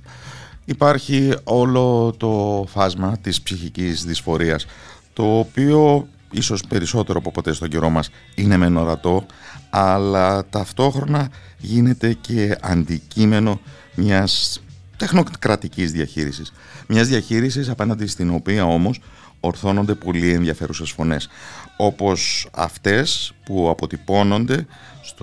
Υπάρχει 0.66 1.34
όλο 1.44 2.14
το 2.18 2.66
φάσμα 2.68 3.18
της 3.22 3.42
ψυχικής 3.42 4.06
δυσφορίας 4.06 4.66
το 5.14 5.40
οποίο 5.40 6.08
ίσως 6.32 6.62
περισσότερο 6.68 7.20
από 7.20 7.32
ποτέ 7.32 7.54
στον 7.54 7.70
καιρό 7.70 7.90
μας 7.90 8.10
είναι 8.36 8.58
μεν 8.58 8.78
ορατό 8.78 9.26
αλλά 9.70 10.46
ταυτόχρονα 10.50 11.30
γίνεται 11.58 12.14
και 12.14 12.58
αντικείμενο 12.62 13.60
μιας 13.96 14.64
τεχνοκρατικής 14.98 15.92
διαχείρισης. 15.92 16.54
Μιας 16.88 17.08
διαχείρισης 17.08 17.70
απέναντι 17.70 18.08
στην 18.08 18.34
οποία 18.34 18.66
όμως 18.66 19.02
ορθώνονται 19.40 19.94
πολύ 19.94 20.34
ενδιαφέρουσες 20.34 20.92
φωνές 20.92 21.30
όπως 21.78 22.48
αυτές 22.54 23.34
που 23.46 23.70
αποτυπώνονται 23.70 24.66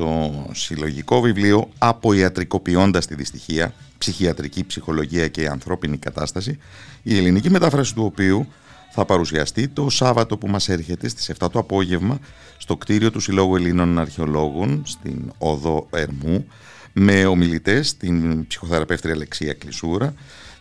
στο 0.00 0.46
συλλογικό 0.52 1.20
βιβλίο 1.20 1.68
«Αποιατρικοποιώντας 1.78 3.06
τη 3.06 3.14
δυστυχία» 3.14 3.74
ψυχιατρική 3.98 4.66
ψυχολογία 4.66 5.28
και 5.28 5.40
η 5.40 5.46
ανθρώπινη 5.46 5.96
κατάσταση 5.96 6.58
η 7.02 7.16
ελληνική 7.16 7.50
μετάφραση 7.50 7.94
του 7.94 8.04
οποίου 8.04 8.46
θα 8.90 9.04
παρουσιαστεί 9.04 9.68
το 9.68 9.90
Σάββατο 9.90 10.36
που 10.36 10.48
μας 10.48 10.68
έρχεται 10.68 11.08
στις 11.08 11.30
7 11.38 11.50
το 11.52 11.58
απόγευμα 11.58 12.18
στο 12.56 12.76
κτίριο 12.76 13.10
του 13.10 13.20
Συλλόγου 13.20 13.56
Ελλήνων 13.56 13.98
Αρχαιολόγων 13.98 14.82
στην 14.86 15.32
Οδό 15.38 15.88
Ερμού 15.90 16.46
με 16.92 17.24
ομιλητές 17.24 17.96
την 17.96 18.46
ψυχοθεραπεύτρια 18.46 19.14
Αλεξία 19.14 19.52
Κλεισούρα, 19.52 20.14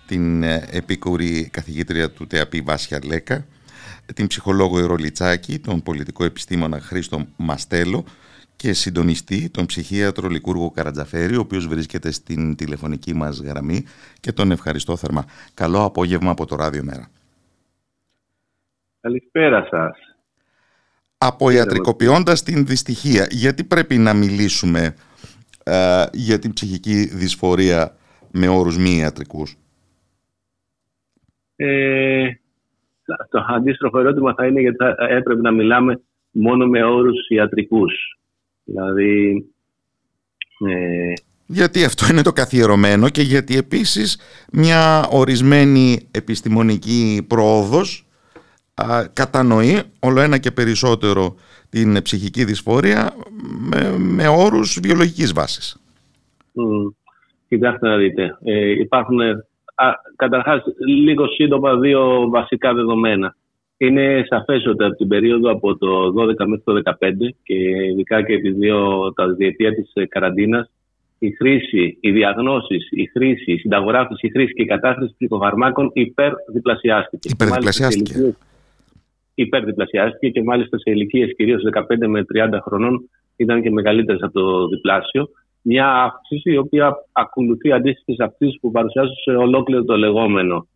την 0.07 0.43
ε, 0.43 0.67
επίκουρη 0.71 1.49
καθηγήτρια 1.51 2.11
του 2.11 2.27
ΤΕΑΠΗ 2.27 2.61
Βάσια 2.61 2.99
Λέκα, 3.03 3.45
την 4.13 4.27
ψυχολόγο 4.27 4.79
Ερολιτσάκη, 4.79 5.59
τον 5.59 5.83
πολιτικό 5.83 6.23
επιστήμονα 6.23 6.79
Χρήστο 6.79 7.25
Μαστέλο 7.35 8.05
και 8.61 8.73
συντονιστή 8.73 9.49
τον 9.49 9.65
ψυχίατρο 9.65 10.27
Λικούργο 10.27 10.71
Καρατζαφέρη, 10.71 11.35
ο 11.35 11.39
οποίος 11.39 11.67
βρίσκεται 11.67 12.11
στην 12.11 12.55
τηλεφωνική 12.55 13.13
μας 13.13 13.39
γραμμή 13.39 13.85
και 14.19 14.31
τον 14.31 14.51
ευχαριστώ 14.51 14.97
θερμά. 14.97 15.25
Καλό 15.53 15.83
απόγευμα 15.83 16.31
από 16.31 16.45
το 16.45 16.55
Ράδιο 16.55 16.83
Μέρα. 16.83 17.07
Καλησπέρα 19.01 19.67
σας. 19.69 19.97
Αποιατρικοποιώντας 21.17 22.43
την 22.43 22.65
δυστυχία, 22.65 23.27
γιατί 23.29 23.63
πρέπει 23.63 23.97
να 23.97 24.13
μιλήσουμε 24.13 24.95
ε, 25.63 26.05
για 26.13 26.39
την 26.39 26.53
ψυχική 26.53 27.05
δυσφορία 27.05 27.95
με 28.31 28.47
όρους 28.47 28.77
μη 28.77 28.97
ιατρικούς; 28.97 29.57
Ε, 31.55 32.29
το 33.29 33.45
αντίστροφο 33.49 33.99
ερώτημα 33.99 34.33
θα 34.33 34.45
είναι 34.45 34.61
γιατί 34.61 34.77
θα 34.77 34.95
έπρεπε 35.09 35.41
να 35.41 35.51
μιλάμε 35.51 36.01
μόνο 36.31 36.65
με 36.65 36.83
όρους 36.83 37.27
ιατρικούς. 37.29 38.18
Δηλαδή... 38.69 39.45
Ε... 40.67 41.13
Γιατί 41.45 41.83
αυτό 41.83 42.05
είναι 42.11 42.21
το 42.21 42.31
καθιερωμένο 42.31 43.09
και 43.09 43.21
γιατί 43.21 43.57
επίσης 43.57 44.19
μια 44.51 45.07
ορισμένη 45.11 46.07
επιστημονική 46.11 47.25
πρόοδος 47.27 48.05
α, 48.73 49.07
κατανοεί 49.13 49.81
όλο 49.99 50.19
ένα 50.21 50.37
και 50.37 50.51
περισσότερο 50.51 51.35
την 51.69 52.01
ψυχική 52.01 52.43
δυσφορία 52.43 53.13
με, 53.69 53.97
με 53.97 54.27
όρους 54.27 54.79
βιολογικής 54.83 55.33
βάσης. 55.33 55.81
Mm. 56.55 56.93
Κοιτάξτε 57.47 57.87
να 57.87 57.97
δείτε. 57.97 58.37
Ε, 58.43 58.69
υπάρχουν 58.69 59.21
α, 59.21 59.91
καταρχάς 60.15 60.63
λίγο 60.87 61.27
σύντομα 61.27 61.75
δύο 61.75 62.29
βασικά 62.29 62.73
δεδομένα. 62.73 63.35
Είναι 63.81 64.25
σαφές 64.29 64.65
ότι 64.65 64.83
από 64.83 64.95
την 64.95 65.07
περίοδο 65.07 65.51
από 65.51 65.77
το 65.77 66.13
12 66.17 66.45
μέχρι 66.45 66.63
το 66.63 66.81
2015 66.99 67.11
και 67.43 67.55
ειδικά 67.91 68.23
και 68.23 68.39
τις 68.39 68.55
δύο, 68.55 69.11
τα 69.13 69.33
διετία 69.33 69.73
της 69.73 69.91
ε, 69.93 70.05
καραντίνας 70.05 70.71
η 71.19 71.31
χρήση, 71.31 71.97
οι 72.01 72.11
διαγνώσεις, 72.11 72.87
η 72.91 73.05
χρήση, 73.05 73.51
η 73.51 73.57
συνταγογράφηση, 73.57 74.27
η 74.27 74.29
χρήση 74.29 74.53
και 74.53 74.61
η 74.61 74.65
κατάχρηση 74.65 75.13
ψυχοφαρμάκων 75.17 75.91
υπερδιπλασιάστηκε. 75.93 77.29
Υπερδιπλασιάστηκε 77.31 78.35
υπερδιπλασιάστηκε 79.41 80.29
και 80.29 80.43
μάλιστα 80.43 80.77
σε 80.77 80.91
ηλικίες 80.91 81.35
κυρίως 81.35 81.61
15 81.73 82.07
με 82.07 82.25
30 82.33 82.59
χρονών 82.61 83.09
ήταν 83.35 83.61
και 83.61 83.71
μεγαλύτερες 83.71 84.21
από 84.21 84.33
το 84.33 84.67
διπλάσιο. 84.67 85.29
Μια 85.61 85.87
αύξηση 85.87 86.51
η 86.51 86.57
οποία 86.57 86.95
ακολουθεί 87.11 87.71
αντίστοιχε 87.71 88.23
αυξήσει 88.23 88.57
που 88.61 88.71
παρουσιάζουν 88.71 89.15
σε 89.23 89.31
ολόκληρο 89.31 89.83
το 89.83 89.97
λεγόμενο 89.97 90.67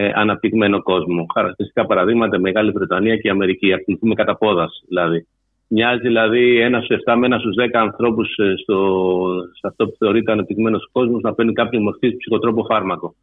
ε, 0.00 0.10
αναπτυγμένο 0.14 0.82
κόσμο. 0.82 1.26
Χαρακτηριστικά 1.34 1.86
παραδείγματα 1.86 2.38
Μεγάλη 2.38 2.70
Βρετανία 2.70 3.16
και 3.16 3.28
η 3.28 3.30
Αμερική. 3.30 3.72
Ακολουθούμε 3.72 4.14
κατά 4.14 4.36
πόδας 4.36 4.82
δηλαδή. 4.88 5.26
Μοιάζει 5.68 6.00
δηλαδή 6.00 6.60
ένας 6.60 6.84
στους 6.84 6.98
7 7.06 7.14
με 7.16 7.26
ένα 7.26 7.38
στους 7.38 7.54
10 7.58 7.68
ανθρώπους 7.72 8.36
ε, 8.36 8.54
σε 9.52 9.66
αυτό 9.66 9.86
που 9.86 9.96
θεωρείται 9.98 10.32
αναπτυγμένος 10.32 10.88
κόσμος 10.92 11.22
να 11.22 11.34
παίρνει 11.34 11.52
κάποιο 11.52 11.80
μορφή 11.80 12.16
ψυχοτρόπο 12.16 12.64
φάρμακο. 12.64 13.14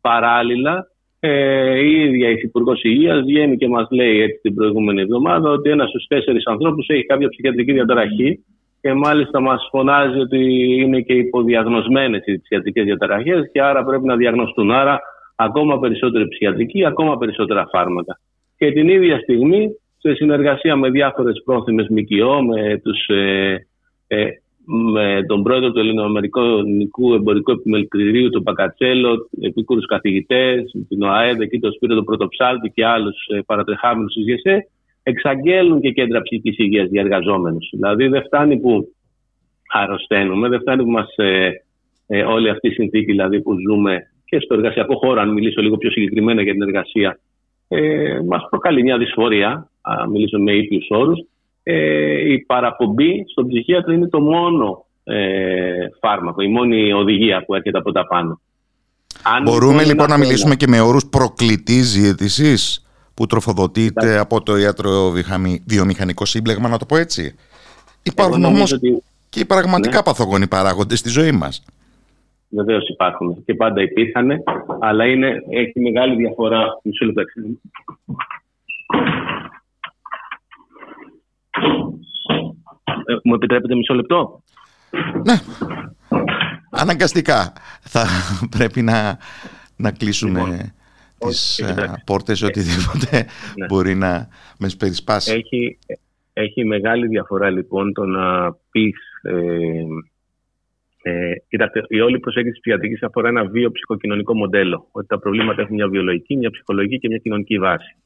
Παράλληλα, 0.00 0.86
ε, 1.20 1.78
η 1.78 2.00
ίδια 2.00 2.28
η 2.28 2.38
Υπουργός 2.42 2.82
Υγείας 2.82 3.20
βγαίνει 3.20 3.56
και 3.56 3.68
μας 3.68 3.86
λέει 3.90 4.20
έτσι 4.20 4.38
την 4.42 4.54
προηγούμενη 4.54 5.00
εβδομάδα 5.00 5.50
ότι 5.50 5.70
ένας 5.70 5.88
στους 5.88 6.06
τέσσερις 6.06 6.46
ανθρώπους 6.46 6.86
έχει 6.88 7.04
κάποια 7.04 7.28
ψυχιατρική 7.28 7.72
διαταραχή 7.72 8.44
και 8.80 8.92
μάλιστα 8.92 9.40
μας 9.40 9.68
φωνάζει 9.70 10.18
ότι 10.18 10.38
είναι 10.80 11.00
και 11.00 11.12
υποδιαγνωσμένες 11.12 12.22
οι 12.26 12.38
ψυχιατρικές 12.38 12.84
διαταραχές 12.84 13.50
και 13.52 13.62
άρα 13.62 13.84
πρέπει 13.84 14.04
να 14.04 14.16
διαγνωστούν. 14.16 14.70
Άρα 14.70 15.00
ακόμα 15.36 15.78
περισσότερη 15.78 16.28
ψυχιατρική, 16.28 16.84
ακόμα 16.84 17.18
περισσότερα 17.18 17.68
φάρμακα. 17.72 18.20
Και 18.56 18.72
την 18.72 18.88
ίδια 18.88 19.18
στιγμή, 19.18 19.68
σε 19.98 20.14
συνεργασία 20.14 20.76
με 20.76 20.90
διάφορες 20.90 21.42
πρόθυμες 21.44 21.86
ΜΚΟ, 21.88 22.42
με 22.42 22.78
τους 22.78 23.06
ε, 23.06 23.66
ε, 24.06 24.26
με 24.68 25.24
τον 25.26 25.42
πρόεδρο 25.42 25.72
του 25.72 25.78
Ελληνοαμερικανικού 25.78 27.14
Εμπορικού 27.14 27.50
Επιμελητηρίου, 27.50 28.30
τον 28.30 28.42
Πακατσέλο, 28.42 29.28
επίκουρου 29.40 29.80
καθηγητές, 29.80 30.74
την 30.88 31.02
ΟΑΕΔ, 31.02 31.40
εκεί 31.40 31.58
τον 31.58 31.72
Σπύρο 31.72 31.94
τον 31.94 32.04
Πρωτοψάλτη 32.04 32.70
και 32.74 32.84
άλλους 32.84 33.26
ε, 33.26 33.40
παρατρεχάμενους 33.46 34.14
της 34.14 34.24
ΓΕΣΕ, 34.24 34.68
εξαγγέλνουν 35.02 35.80
και 35.80 35.90
κέντρα 35.90 36.22
ψυχικής 36.22 36.58
υγείας 36.58 36.88
για 36.90 37.00
εργαζόμενους. 37.00 37.68
Δηλαδή 37.72 38.08
δεν 38.08 38.22
φτάνει 38.22 38.56
που 38.58 38.94
αρρωσταίνουμε, 39.72 40.48
δεν 40.48 40.60
φτάνει 40.60 40.82
που 40.82 40.90
μας 40.90 41.14
ε, 41.16 41.50
ε, 42.06 42.22
όλη 42.22 42.48
αυτή 42.48 42.68
η 42.68 42.72
συνθήκη 42.72 43.04
δηλαδή, 43.04 43.40
που 43.40 43.56
ζούμε 43.68 44.10
και 44.28 44.40
στο 44.40 44.54
εργασιακό 44.54 44.96
χώρο, 44.96 45.20
αν 45.20 45.32
μιλήσω 45.32 45.62
λίγο 45.62 45.76
πιο 45.76 45.90
συγκεκριμένα 45.90 46.42
για 46.42 46.52
την 46.52 46.62
εργασία, 46.62 47.18
ε, 47.68 48.20
μας 48.26 48.46
προκαλεί 48.50 48.82
μια 48.82 48.98
δυσφορία, 48.98 49.70
αν 49.80 50.10
μιλήσω 50.10 50.38
με 50.38 50.52
ήπιους 50.52 50.86
όρους 50.90 51.18
ε, 51.68 52.32
η 52.32 52.38
παραπομπή 52.38 53.24
στον 53.30 53.48
ψυχίατρο 53.48 53.92
είναι 53.92 54.08
το 54.08 54.20
μόνο 54.20 54.84
ε, 55.04 55.86
φάρμακο, 56.00 56.42
η 56.42 56.48
μόνη 56.48 56.92
οδηγία 56.92 57.44
που 57.44 57.54
έρχεται 57.54 57.78
από 57.78 57.92
τα 57.92 58.06
πάνω. 58.06 58.40
Αν 59.22 59.42
Μπορούμε 59.42 59.84
λοιπόν 59.84 60.08
να 60.08 60.16
μιλήσουμε 60.16 60.54
και 60.54 60.66
με 60.66 60.80
όρους 60.80 61.06
προκλητής 61.06 62.00
διαιτησής 62.00 62.86
που 63.14 63.26
τροφοδοτείται 63.26 64.18
από 64.18 64.42
το 64.42 64.56
ιατροβιομηχανικό 64.56 66.24
σύμπλεγμα, 66.24 66.68
να 66.68 66.78
το 66.78 66.86
πω 66.86 66.96
έτσι. 66.96 67.34
Υπάρχουν 68.02 68.44
όμως 68.44 68.72
ότι... 68.72 69.02
και 69.28 69.40
οι 69.40 69.44
πραγματικά 69.44 69.96
ναι. 69.96 70.02
παθογόνοι 70.02 70.46
παράγοντες 70.46 70.98
στη 70.98 71.08
ζωή 71.08 71.32
μας. 71.32 71.64
Βεβαίως 72.48 72.88
υπάρχουν 72.88 73.44
και 73.44 73.54
πάντα 73.54 73.82
υπήρχαν, 73.82 74.30
αλλά 74.80 75.06
είναι, 75.06 75.42
έχει 75.50 75.80
μεγάλη 75.80 76.16
διαφορά. 76.16 76.80
Μισό 76.82 77.04
λεπτό. 77.04 77.22
Ε, 83.06 83.14
μου 83.24 83.34
επιτρέπετε 83.34 83.74
μισό 83.74 83.94
λεπτό; 83.94 84.42
Ναι. 85.24 85.34
Αναγκαστικά 86.70 87.52
θα 87.80 88.06
πρέπει 88.56 88.82
να, 88.82 89.18
να 89.76 89.90
κλείσουμε 89.90 90.40
λοιπόν, 90.40 90.72
τις 91.18 91.58
ε, 91.58 92.02
πόρτες 92.06 92.42
ε, 92.42 92.46
οτιδήποτε 92.46 93.26
ναι. 93.56 93.66
μπορεί 93.66 93.94
να 93.94 94.28
με 94.58 94.70
περισπάσει. 94.78 95.32
Έχει, 95.32 95.78
έχει 96.32 96.64
μεγάλη 96.64 97.06
διαφορά 97.06 97.50
λοιπόν 97.50 97.92
το 97.92 98.04
να 98.04 98.52
πεις 98.70 98.96
ε, 99.22 99.32
ε, 101.08 101.32
κοιτάξτε, 101.48 101.82
η 101.88 102.00
όλη 102.00 102.18
προσέγγιση 102.18 102.60
ψυχιατρική 102.60 103.04
αφορά 103.04 103.28
ένα 103.28 103.44
βιοψυχοκοινωνικό 103.44 104.34
μοντέλο. 104.34 104.88
Ότι 104.92 105.06
τα 105.06 105.18
προβλήματα 105.18 105.62
έχουν 105.62 105.74
μια 105.74 105.88
βιολογική, 105.88 106.36
μια 106.36 106.50
ψυχολογική 106.50 106.98
και 106.98 107.08
μια 107.08 107.16
κοινωνική 107.16 107.58
βάση. 107.58 107.96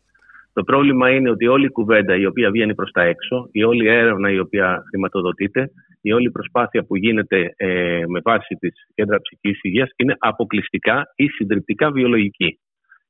Το 0.52 0.62
πρόβλημα 0.64 1.10
είναι 1.10 1.30
ότι 1.30 1.46
όλη 1.46 1.64
η 1.64 1.70
κουβέντα 1.70 2.16
η 2.16 2.26
οποία 2.26 2.50
βγαίνει 2.50 2.74
προς 2.74 2.90
τα 2.90 3.02
έξω, 3.02 3.48
η 3.52 3.64
όλη 3.64 3.86
έρευνα 3.88 4.30
η 4.30 4.38
οποία 4.38 4.82
χρηματοδοτείται, 4.88 5.70
η 6.00 6.12
όλη 6.12 6.30
προσπάθεια 6.30 6.84
που 6.84 6.96
γίνεται 6.96 7.54
ε, 7.56 8.02
με 8.06 8.20
βάση 8.24 8.54
της 8.54 8.72
κέντρα 8.94 9.20
ψυχικής 9.20 9.58
υγείας 9.62 9.90
είναι 9.96 10.16
αποκλειστικά 10.18 11.12
ή 11.16 11.26
συντριπτικά 11.28 11.90
βιολογική. 11.90 12.58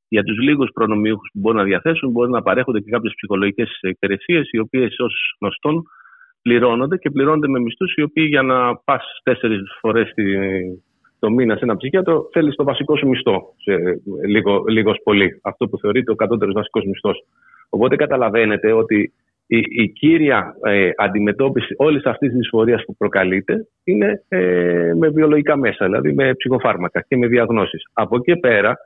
Για 0.07 0.23
τους 0.23 0.37
λίγους 0.37 0.69
προνομιούχους 0.73 1.29
που 1.33 1.39
μπορούν 1.39 1.59
να 1.59 1.65
διαθέσουν, 1.65 2.11
μπορεί 2.11 2.31
να 2.31 2.41
παρέχονται 2.41 2.79
και 2.79 2.91
κάποιες 2.91 3.13
ψυχολογικές 3.15 3.79
υπηρεσίες, 3.81 4.49
οι 4.51 4.59
οποίες 4.59 4.99
ως 4.99 5.35
γνωστόν 5.39 5.83
πληρώνονται 6.41 6.97
και 6.97 7.09
πληρώνονται 7.09 7.47
με 7.47 7.59
μισθούς 7.59 7.93
οι 7.95 8.01
οποίοι 8.01 8.25
για 8.29 8.41
να 8.41 8.75
πας 8.75 9.19
τέσσερις 9.23 9.61
φορές 9.79 10.13
το 11.19 11.29
μήνα 11.29 11.55
σε 11.55 11.63
ένα 11.63 11.77
ψυχίατρο, 11.77 12.29
θέλεις 12.31 12.55
το 12.55 12.63
βασικό 12.63 12.97
σου 12.97 13.07
μισθό. 13.07 13.53
Σε 13.57 14.01
λίγο, 14.27 14.63
λίγος 14.67 14.99
πολύ. 15.03 15.39
Αυτό 15.43 15.67
που 15.67 15.77
θεωρείται 15.77 16.11
ο 16.11 16.15
κατώτερος 16.15 16.53
βασικός 16.53 16.85
μισθός. 16.85 17.25
Οπότε 17.69 17.95
καταλαβαίνετε 17.95 18.71
ότι 18.71 19.13
η, 19.47 19.57
η 19.57 19.89
κύρια 19.89 20.55
ε, 20.63 20.89
αντιμετώπιση 20.97 21.73
όλης 21.77 22.05
αυτής 22.05 22.29
της 22.29 22.37
δυσφορίας 22.37 22.83
που 22.85 22.95
προκαλείται 22.95 23.67
είναι 23.83 24.23
ε, 24.27 24.91
με 24.97 25.09
βιολογικά 25.09 25.57
μέσα, 25.57 25.85
δηλαδή 25.85 26.13
με 26.13 26.33
ψυχοφάρμακα 26.33 27.05
και 27.07 27.17
με 27.17 27.27
διαγνώσεις. 27.27 27.83
Από 27.93 28.15
εκεί 28.15 28.39
πέρα, 28.39 28.77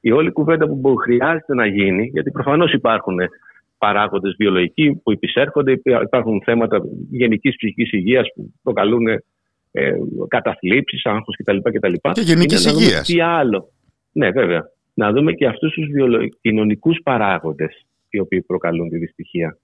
η 0.00 0.10
όλη 0.10 0.30
κουβέντα 0.30 0.66
που 0.66 0.96
χρειάζεται 0.96 1.54
να 1.54 1.66
γίνει, 1.66 2.10
γιατί 2.12 2.30
προφανώς 2.30 2.72
υπάρχουν 2.72 3.18
παράγοντες 3.84 4.34
βιολογικοί 4.38 5.00
που 5.02 5.12
υπησέρχονται, 5.12 5.80
υπάρχουν 6.02 6.42
θέματα 6.44 6.82
γενικής 7.10 7.56
ψυχικής 7.56 7.92
υγείας 7.92 8.28
που 8.34 8.52
προκαλούν 8.62 9.06
ε, 9.70 9.92
καταθλίψεις, 10.28 11.04
άγχος 11.04 11.36
κτλ. 11.36 11.56
Και 12.12 12.20
γενικής 12.20 12.64
υγείας. 12.66 13.06
Τι 13.06 13.20
άλλο. 13.20 13.68
Ναι, 14.12 14.30
βέβαια. 14.30 14.62
Να 14.94 15.12
δούμε 15.12 15.32
και 15.32 15.46
αυτούς 15.46 15.72
τους 15.72 15.86
κοινωνικούς 16.40 17.00
παράγοντες 17.02 17.86
οι 18.10 18.18
οποίοι 18.18 18.42
προκαλούν 18.42 18.88
τη 18.88 18.98
δυστυχία. 18.98 19.58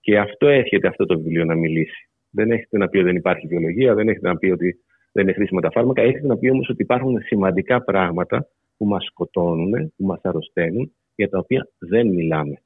Και 0.00 0.18
αυτό 0.18 0.48
έρχεται 0.48 0.88
αυτό 0.88 1.06
το 1.06 1.16
βιβλίο 1.20 1.44
να 1.44 1.54
μιλήσει. 1.54 2.08
Δεν 2.30 2.50
έχετε 2.50 2.78
να 2.78 2.88
πει 2.88 2.96
ότι 2.96 3.06
δεν 3.06 3.16
υπάρχει 3.16 3.46
βιολογία, 3.46 3.94
δεν 3.94 4.08
έχετε 4.08 4.28
να 4.28 4.36
πει 4.36 4.50
ότι 4.50 4.78
δεν 5.12 5.24
είναι 5.24 5.32
χρήσιμα 5.32 5.60
τα 5.60 5.70
φάρμακα. 5.70 6.02
Έχετε 6.02 6.26
να 6.26 6.36
πει 6.36 6.50
όμως 6.50 6.68
ότι 6.68 6.82
υπάρχουν 6.82 7.20
σημαντικά 7.22 7.84
πράγματα 7.84 8.46
που 8.76 8.86
μας 8.86 9.04
σκοτώνουν, 9.04 9.92
που 9.96 10.04
μας 10.04 10.20
αρρωσταίνουν, 10.22 10.92
για 11.14 11.28
τα 11.28 11.38
οποία 11.38 11.68
δεν 11.78 12.06
μιλάμε. 12.06 12.62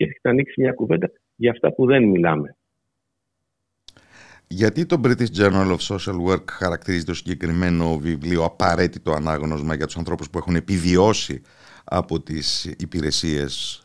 Και 0.00 0.06
έχετε 0.06 0.28
ανοίξει 0.28 0.60
μια 0.60 0.72
κουβέντα 0.72 1.10
για 1.36 1.50
αυτά 1.50 1.72
που 1.72 1.86
δεν 1.86 2.04
μιλάμε. 2.04 2.56
Γιατί 4.46 4.86
το 4.86 5.00
British 5.04 5.32
Journal 5.38 5.76
of 5.76 5.94
Social 5.94 6.28
Work 6.28 6.44
χαρακτηρίζει 6.50 7.04
το 7.04 7.14
συγκεκριμένο 7.14 7.98
βιβλίο 7.98 8.44
απαραίτητο 8.44 9.10
ανάγνωσμα 9.12 9.74
για 9.74 9.86
τους 9.86 9.96
ανθρώπους 9.96 10.30
που 10.30 10.38
έχουν 10.38 10.54
επιβιώσει 10.54 11.42
από 11.84 12.22
τις 12.22 12.74
υπηρεσίες 12.78 13.82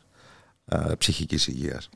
α, 0.66 0.98
ψυχικής 0.98 1.48
υγείας; 1.48 1.90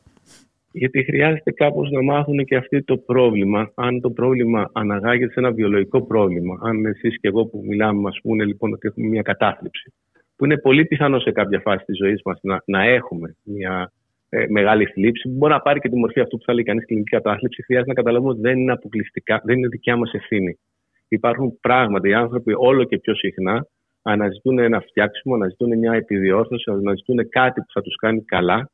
Γιατί 0.72 1.04
χρειάζεται 1.04 1.52
κάπως 1.52 1.90
να 1.90 2.02
μάθουν 2.04 2.46
και 2.46 2.56
αυτοί 2.56 2.84
το 2.84 2.98
πρόβλημα. 2.98 3.72
Αν 3.76 4.02
το 4.02 4.10
πρόβλημα 4.12 4.70
αναγάγεται 4.74 5.32
σε 5.32 5.40
ένα 5.40 5.52
βιολογικό 5.52 6.02
πρόβλημα, 6.02 6.60
αν 6.62 6.86
εσείς 6.86 7.20
και 7.20 7.28
εγώ 7.28 7.46
που 7.46 7.64
μιλάμε 7.68 8.00
μας 8.00 8.20
πούνε 8.24 8.46
λοιπόν 8.46 8.74
ότι 8.74 8.88
έχουμε 8.88 9.08
μια 9.08 9.22
κατάθλιψη, 9.22 9.94
που 10.36 10.46
είναι 10.46 10.58
πολύ 10.58 10.86
πιθανό 10.86 11.20
σε 11.20 11.32
κάποια 11.32 11.60
φάση 11.60 11.86
της 11.86 11.98
ζωής 11.98 12.22
μας 12.26 12.40
να, 12.42 12.62
να 12.66 12.84
έχουμε 12.84 13.36
μια 13.44 13.92
ε, 14.30 14.46
μεγάλη 14.50 14.86
θλίψη, 14.86 15.30
που 15.30 15.36
μπορεί 15.36 15.54
να 15.54 15.60
πάρει 15.60 15.80
και 15.80 15.90
τη 15.90 15.96
μορφή 15.96 16.20
αυτού 16.20 16.38
που 16.38 16.44
θα 16.44 16.54
λέει 16.54 16.64
κανείς 16.64 16.86
κλινική 16.86 17.10
κατάθλιψη, 17.10 17.64
χρειάζεται 17.64 17.90
να 17.90 17.96
καταλάβουμε 17.96 18.32
ότι 18.32 18.42
δεν 18.42 18.58
είναι 18.60 18.72
αποκλειστικά, 18.72 19.42
δεν 19.44 19.58
είναι 19.58 19.68
δικιά 19.68 19.98
μας 19.98 20.14
ευθύνη. 20.14 20.60
Υπάρχουν 21.08 21.60
πράγματα, 21.60 22.08
οι 22.08 22.14
άνθρωποι 22.14 22.54
όλο 22.58 22.84
και 22.84 23.00
πιο 23.00 23.16
συχνά 23.16 23.68
αναζητούν 24.02 24.60
ένα 24.60 24.80
φτιάξιμο, 24.80 25.36
αναζητούν 25.36 25.78
μια 25.78 25.94
επιδιόρθωση, 25.94 26.72
αναζητούν 26.72 27.30
κάτι 27.30 27.62
που 27.62 27.72
θα 27.74 27.82
τους 27.82 27.96
κάνει 27.96 28.22
καλά, 28.22 28.70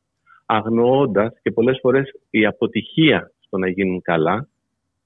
αγνοώντας 0.46 1.38
και 1.42 1.50
πολλές 1.50 1.78
φορές 1.80 2.10
η 2.30 2.46
αποτυχία 2.46 3.32
στο 3.40 3.58
να 3.58 3.68
γίνουν 3.68 4.02
καλά 4.02 4.48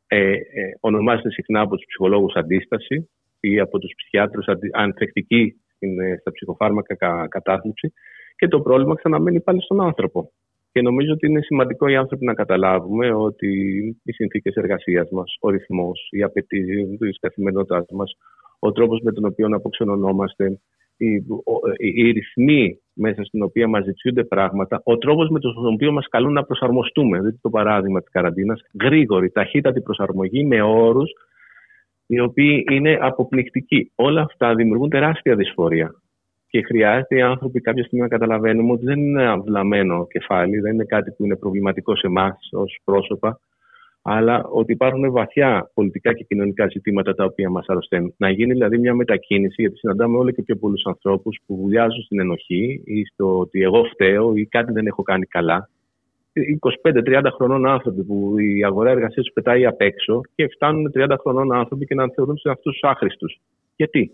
ε, 0.06 0.30
ε, 0.30 0.40
ονομάζεται 0.80 1.30
συχνά 1.30 1.60
από 1.60 1.76
τους 1.76 1.86
ψυχολόγους 1.86 2.34
αντίσταση 2.34 3.10
ή 3.40 3.60
από 3.60 3.78
τους 3.78 3.92
ψυχιάτρους 3.96 4.46
ανθεκτική 4.72 5.60
ε, 5.78 6.16
στα 6.20 6.32
ψυχοφάρμακα 6.32 6.94
κα, 6.94 7.26
κατάθλιψη 7.28 7.92
και 8.36 8.48
το 8.48 8.60
πρόβλημα 8.60 8.94
ξαναμένει 8.94 9.40
πάλι 9.40 9.62
στον 9.62 9.80
άνθρωπο. 9.80 10.32
Και 10.72 10.82
νομίζω 10.82 11.12
ότι 11.12 11.26
είναι 11.26 11.40
σημαντικό 11.40 11.88
οι 11.88 11.96
άνθρωποι 11.96 12.24
να 12.24 12.34
καταλάβουμε 12.34 13.12
ότι 13.12 13.48
οι 14.02 14.12
συνθήκες 14.12 14.54
εργασίας 14.54 15.10
μας, 15.10 15.36
ο 15.40 15.50
ρυθμός, 15.50 16.08
οι 16.10 16.22
απαιτήσεις 16.22 16.98
της 16.98 17.18
καθημερινότητάς 17.20 17.84
μας, 17.90 18.12
ο 18.58 18.72
τρόπος 18.72 19.00
με 19.02 19.12
τον 19.12 19.24
οποίο 19.24 19.48
αποξενωνόμαστε, 19.50 20.60
οι, 20.96 21.24
οι 21.76 22.10
ρυθμοί 22.10 22.80
μέσα 22.94 23.24
στην 23.24 23.42
οποία 23.42 23.68
μας 23.68 23.84
ζητιούνται 23.84 24.24
πράγματα, 24.24 24.80
ο 24.84 24.98
τρόπος 24.98 25.28
με 25.28 25.40
τον 25.40 25.72
οποίο 25.72 25.92
μας 25.92 26.08
καλούν 26.08 26.32
να 26.32 26.44
προσαρμοστούμε. 26.44 27.20
Δείτε 27.20 27.38
το 27.40 27.50
παράδειγμα 27.50 28.00
της 28.00 28.10
καραντίνας. 28.10 28.60
Γρήγορη, 28.82 29.30
ταχύτατη 29.30 29.80
προσαρμογή 29.80 30.44
με 30.44 30.62
όρους 30.62 31.10
οι 32.06 32.20
οποίοι 32.20 32.64
είναι 32.70 32.98
αποπληκτικοί. 33.00 33.92
Όλα 33.94 34.22
αυτά 34.22 34.54
δημιουργούν 34.54 34.90
τεράστια 34.90 35.36
δυσφορία. 35.36 35.94
Και 36.50 36.62
χρειάζεται 36.62 37.16
οι 37.16 37.20
άνθρωποι 37.20 37.60
κάποια 37.60 37.84
στιγμή 37.84 38.02
να 38.02 38.08
καταλαβαίνουμε 38.08 38.72
ότι 38.72 38.84
δεν 38.84 38.98
είναι 38.98 39.26
αυλαμένο 39.28 40.06
κεφάλι, 40.06 40.60
δεν 40.60 40.72
είναι 40.74 40.84
κάτι 40.84 41.10
που 41.10 41.24
είναι 41.24 41.36
προβληματικό 41.36 41.96
σε 41.96 42.06
εμάς 42.06 42.48
ως 42.52 42.78
πρόσωπα, 42.84 43.40
αλλά 44.02 44.44
ότι 44.44 44.72
υπάρχουν 44.72 45.10
βαθιά 45.10 45.70
πολιτικά 45.74 46.12
και 46.12 46.24
κοινωνικά 46.24 46.68
ζητήματα 46.68 47.14
τα 47.14 47.24
οποία 47.24 47.50
μας 47.50 47.66
αρρωσταίνουν. 47.68 48.14
Να 48.16 48.30
γίνει 48.30 48.52
δηλαδή 48.52 48.78
μια 48.78 48.94
μετακίνηση, 48.94 49.54
γιατί 49.56 49.76
συναντάμε 49.76 50.16
όλο 50.16 50.30
και 50.30 50.42
πιο 50.42 50.56
πολλούς 50.56 50.84
ανθρώπους 50.84 51.38
που 51.46 51.56
βουλιάζουν 51.56 52.02
στην 52.02 52.20
ενοχή 52.20 52.82
ή 52.84 53.04
στο 53.04 53.38
ότι 53.38 53.62
εγώ 53.62 53.84
φταίω 53.84 54.36
ή 54.36 54.46
κάτι 54.46 54.72
δεν 54.72 54.86
έχω 54.86 55.02
κάνει 55.02 55.26
καλά. 55.26 55.68
25-30 56.82 57.22
χρονών 57.34 57.66
άνθρωποι 57.66 58.02
που 58.02 58.38
η 58.38 58.64
αγορά 58.64 58.90
εργασίας 58.90 59.24
τους 59.24 59.34
πετάει 59.34 59.66
απ' 59.66 59.80
έξω 59.80 60.20
και 60.34 60.48
φτάνουν 60.48 60.90
30 60.94 61.16
χρονών 61.20 61.52
άνθρωποι 61.52 61.86
και 61.86 61.94
να 61.94 62.08
θεωρούν 62.14 62.36
σε 62.36 62.50
αυτού 62.50 62.70
του 62.70 62.88
άχρηστους. 62.88 63.40
Γιατί; 63.76 64.12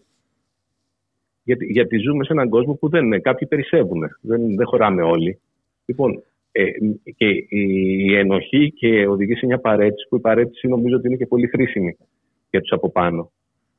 Γιατί, 1.46 1.64
γιατί 1.64 1.96
ζούμε 1.96 2.24
σε 2.24 2.32
έναν 2.32 2.48
κόσμο 2.48 2.74
που 2.74 2.88
δεν 2.88 3.04
είναι. 3.04 3.18
Κάποιοι 3.18 3.48
περισσεύουν. 3.48 4.02
Δεν, 4.20 4.54
δεν 4.56 4.66
χωράμε 4.66 5.02
όλοι. 5.02 5.40
Λοιπόν, 5.84 6.22
ε, 6.52 6.64
και 7.16 7.26
η 7.48 8.16
ενοχή 8.16 8.72
και 8.72 9.06
οδηγεί 9.06 9.34
σε 9.34 9.46
μια 9.46 9.58
παρέτηση 9.58 10.06
που 10.08 10.16
η 10.16 10.20
παρέτηση 10.20 10.68
νομίζω 10.68 10.96
ότι 10.96 11.06
είναι 11.06 11.16
και 11.16 11.26
πολύ 11.26 11.46
χρήσιμη 11.46 11.96
για 12.50 12.60
τους 12.60 12.72
από 12.72 12.90
πάνω. 12.90 13.30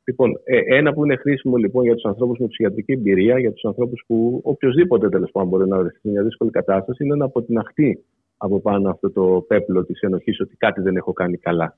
Λοιπόν, 0.03 0.31
ε, 0.43 0.77
ένα 0.77 0.93
που 0.93 1.05
είναι 1.05 1.15
χρήσιμο 1.15 1.55
λοιπόν 1.55 1.83
για 1.83 1.93
τους 1.93 2.05
ανθρώπους 2.05 2.37
με 2.39 2.47
ψυχιατρική 2.47 2.91
εμπειρία, 2.91 3.39
για 3.39 3.51
τους 3.51 3.65
ανθρώπους 3.65 4.03
που 4.07 4.41
οποιοδήποτε 4.43 5.09
τέλος 5.09 5.31
πάντων 5.31 5.49
μπορεί 5.49 5.67
να 5.67 5.77
βρεθεί 5.77 5.97
σε 5.99 6.09
μια 6.09 6.23
δύσκολη 6.23 6.51
κατάσταση, 6.51 7.03
είναι 7.03 7.15
να 7.15 7.25
αποτιναχτεί 7.25 8.03
από 8.37 8.59
πάνω 8.59 8.89
αυτό 8.89 9.11
το 9.11 9.45
πέπλο 9.47 9.85
της 9.85 9.99
ενοχής 9.99 10.39
ότι 10.39 10.55
κάτι 10.55 10.81
δεν 10.81 10.95
έχω 10.95 11.13
κάνει 11.13 11.37
καλά. 11.37 11.77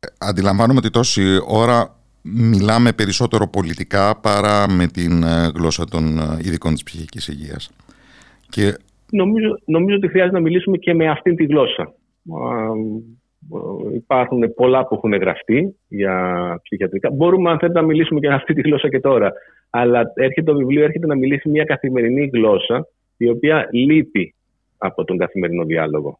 Ε, 0.00 0.06
αντιλαμβάνομαι 0.18 0.78
ότι 0.78 0.90
τόση 0.90 1.22
ώρα 1.48 2.01
μιλάμε 2.22 2.92
περισσότερο 2.92 3.48
πολιτικά 3.48 4.20
παρά 4.20 4.70
με 4.70 4.86
την 4.86 5.22
ε, 5.22 5.50
γλώσσα 5.54 5.84
των 5.84 6.18
ε, 6.18 6.22
ειδικών 6.44 6.72
της 6.72 6.82
ψυχικής 6.82 7.28
υγείας. 7.28 7.70
Και... 8.48 8.76
Νομίζω, 9.10 9.58
νομίζω 9.64 9.96
ότι 9.96 10.08
χρειάζεται 10.08 10.36
να 10.36 10.42
μιλήσουμε 10.42 10.76
και 10.76 10.94
με 10.94 11.08
αυτή 11.08 11.34
τη 11.34 11.44
γλώσσα. 11.44 11.94
Υπάρχουν 13.94 14.54
πολλά 14.54 14.86
που 14.86 14.94
έχουν 14.94 15.12
γραφτεί 15.12 15.76
για 15.88 16.14
ψυχιατρικά. 16.62 17.10
Μπορούμε 17.10 17.50
αν 17.50 17.58
θέλετε 17.58 17.80
να 17.80 17.86
μιλήσουμε 17.86 18.20
και 18.20 18.28
με 18.28 18.34
αυτή 18.34 18.54
τη 18.54 18.60
γλώσσα 18.60 18.88
και 18.88 19.00
τώρα. 19.00 19.32
Αλλά 19.70 20.12
έρχεται 20.14 20.52
το 20.52 20.58
βιβλίο 20.58 20.84
έρχεται 20.84 21.06
να 21.06 21.16
μιλήσει 21.16 21.48
μια 21.48 21.64
καθημερινή 21.64 22.30
γλώσσα 22.32 22.86
η 23.16 23.28
οποία 23.28 23.68
λείπει 23.72 24.34
από 24.78 25.04
τον 25.04 25.18
καθημερινό 25.18 25.64
διάλογο 25.64 26.18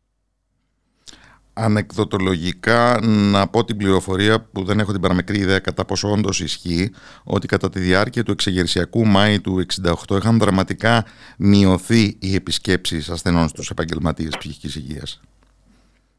ανεκδοτολογικά 1.55 2.99
να 3.33 3.49
πω 3.49 3.65
την 3.65 3.77
πληροφορία 3.77 4.49
που 4.53 4.65
δεν 4.65 4.79
έχω 4.79 4.93
την 4.93 5.01
παραμικρή 5.01 5.39
ιδέα 5.39 5.59
κατά 5.59 5.85
πόσο 5.85 6.09
όντως 6.11 6.41
ισχύει 6.41 6.91
ότι 7.25 7.47
κατά 7.47 7.69
τη 7.69 7.79
διάρκεια 7.79 8.23
του 8.23 8.31
εξεγερσιακού 8.31 9.07
Μάη 9.07 9.41
του 9.41 9.65
1968 10.11 10.17
είχαν 10.17 10.39
δραματικά 10.39 11.05
μειωθεί 11.39 12.03
οι 12.21 12.35
επισκέψεις 12.35 13.09
ασθενών 13.09 13.49
στους 13.49 13.71
επαγγελματίες 13.71 14.37
ψυχικής 14.39 14.77
υγείας. 14.77 15.21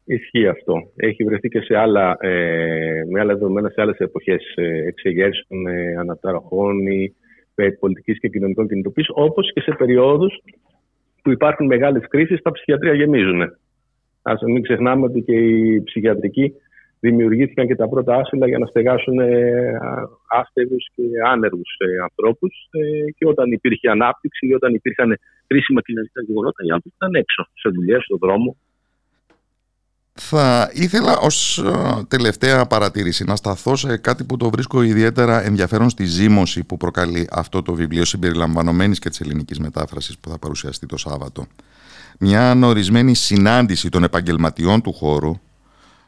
Ισχύει 0.04 0.46
αυτό. 0.48 0.74
Έχει 0.96 1.24
βρεθεί 1.24 1.48
και 1.48 1.60
σε 1.60 1.76
άλλα, 1.76 2.16
ε, 2.20 3.04
με 3.10 3.20
άλλα 3.20 3.34
δεδομένα 3.34 3.68
σε 3.68 3.80
άλλες 3.80 3.98
εποχές 3.98 4.52
ε, 4.54 4.86
εξεγέρσεων, 4.86 5.66
ε, 5.66 5.96
αναταραχών 5.96 6.86
ή 6.86 7.14
ε, 7.54 7.68
πολιτικής 7.68 8.18
και 8.18 8.28
κοινωνικών 8.28 8.68
κινητοποίησης, 8.68 9.12
όπως 9.14 9.52
και 9.52 9.60
σε 9.60 9.74
περιόδους 9.78 10.42
που 11.22 11.30
υπάρχουν 11.30 11.66
μεγάλες 11.66 12.08
κρίσεις, 12.08 12.42
τα 12.42 12.50
ψυχιατρία 12.50 12.94
γεμίζουν. 12.94 13.56
Α 14.26 14.32
μην 14.46 14.62
ξεχνάμε 14.62 15.04
ότι 15.04 15.20
και 15.20 15.36
οι 15.36 15.82
ψυχιατρικοί 15.82 16.54
δημιουργήθηκαν 17.06 17.66
και 17.66 17.76
τα 17.76 17.88
πρώτα 17.88 18.14
άσυλα 18.16 18.46
για 18.48 18.58
να 18.58 18.66
στεγάσουν 18.66 19.18
ε, 19.18 19.30
άστεγους 20.40 20.84
και 20.94 21.02
άνεργους 21.32 21.70
ε, 21.78 22.02
ανθρώπους. 22.02 22.68
Ε, 22.70 23.10
και 23.16 23.26
όταν 23.26 23.52
υπήρχε 23.52 23.88
ανάπτυξη 23.90 24.46
ή 24.46 24.54
όταν 24.54 24.74
υπήρχαν 24.74 25.18
κρίσιμα 25.46 25.80
κοινωνικά 25.80 26.20
γεγονότα, 26.26 26.60
οι 26.66 26.70
άνθρωποι 26.70 26.96
ήταν 26.96 27.14
έξω, 27.14 27.48
σε 27.54 27.68
δουλειές, 27.68 28.02
στον 28.02 28.18
δρόμο. 28.18 28.56
Θα 30.12 30.70
ήθελα 30.74 31.18
ως 31.18 31.64
τελευταία 32.08 32.66
παρατήρηση 32.66 33.24
να 33.24 33.36
σταθώ 33.36 33.76
σε 33.76 33.96
κάτι 33.96 34.24
που 34.24 34.36
το 34.36 34.50
βρίσκω 34.50 34.82
ιδιαίτερα 34.82 35.44
ενδιαφέρον 35.44 35.90
στη 35.90 36.04
ζήμωση 36.04 36.64
που 36.64 36.76
προκαλεί 36.76 37.28
αυτό 37.30 37.62
το 37.62 37.74
βιβλίο 37.74 38.04
συμπεριλαμβανομένης 38.04 38.98
και 38.98 39.08
της 39.08 39.20
ελληνικής 39.20 39.58
μετάφρασης 39.58 40.18
που 40.18 40.28
θα 40.28 40.38
παρουσιαστεί 40.38 40.86
το 40.86 40.96
Σάββατο 40.96 41.46
μια 42.20 42.50
ανορισμένη 42.50 43.14
συνάντηση 43.14 43.88
των 43.88 44.04
επαγγελματιών 44.04 44.82
του 44.82 44.92
χώρου 44.92 45.32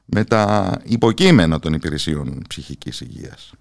με 0.05 0.25
τα 0.25 0.73
υποκείμενα 0.85 1.59
των 1.59 1.73
υπηρεσιών 1.73 2.43
ψυχικής 2.49 3.01
υγείας. 3.01 3.55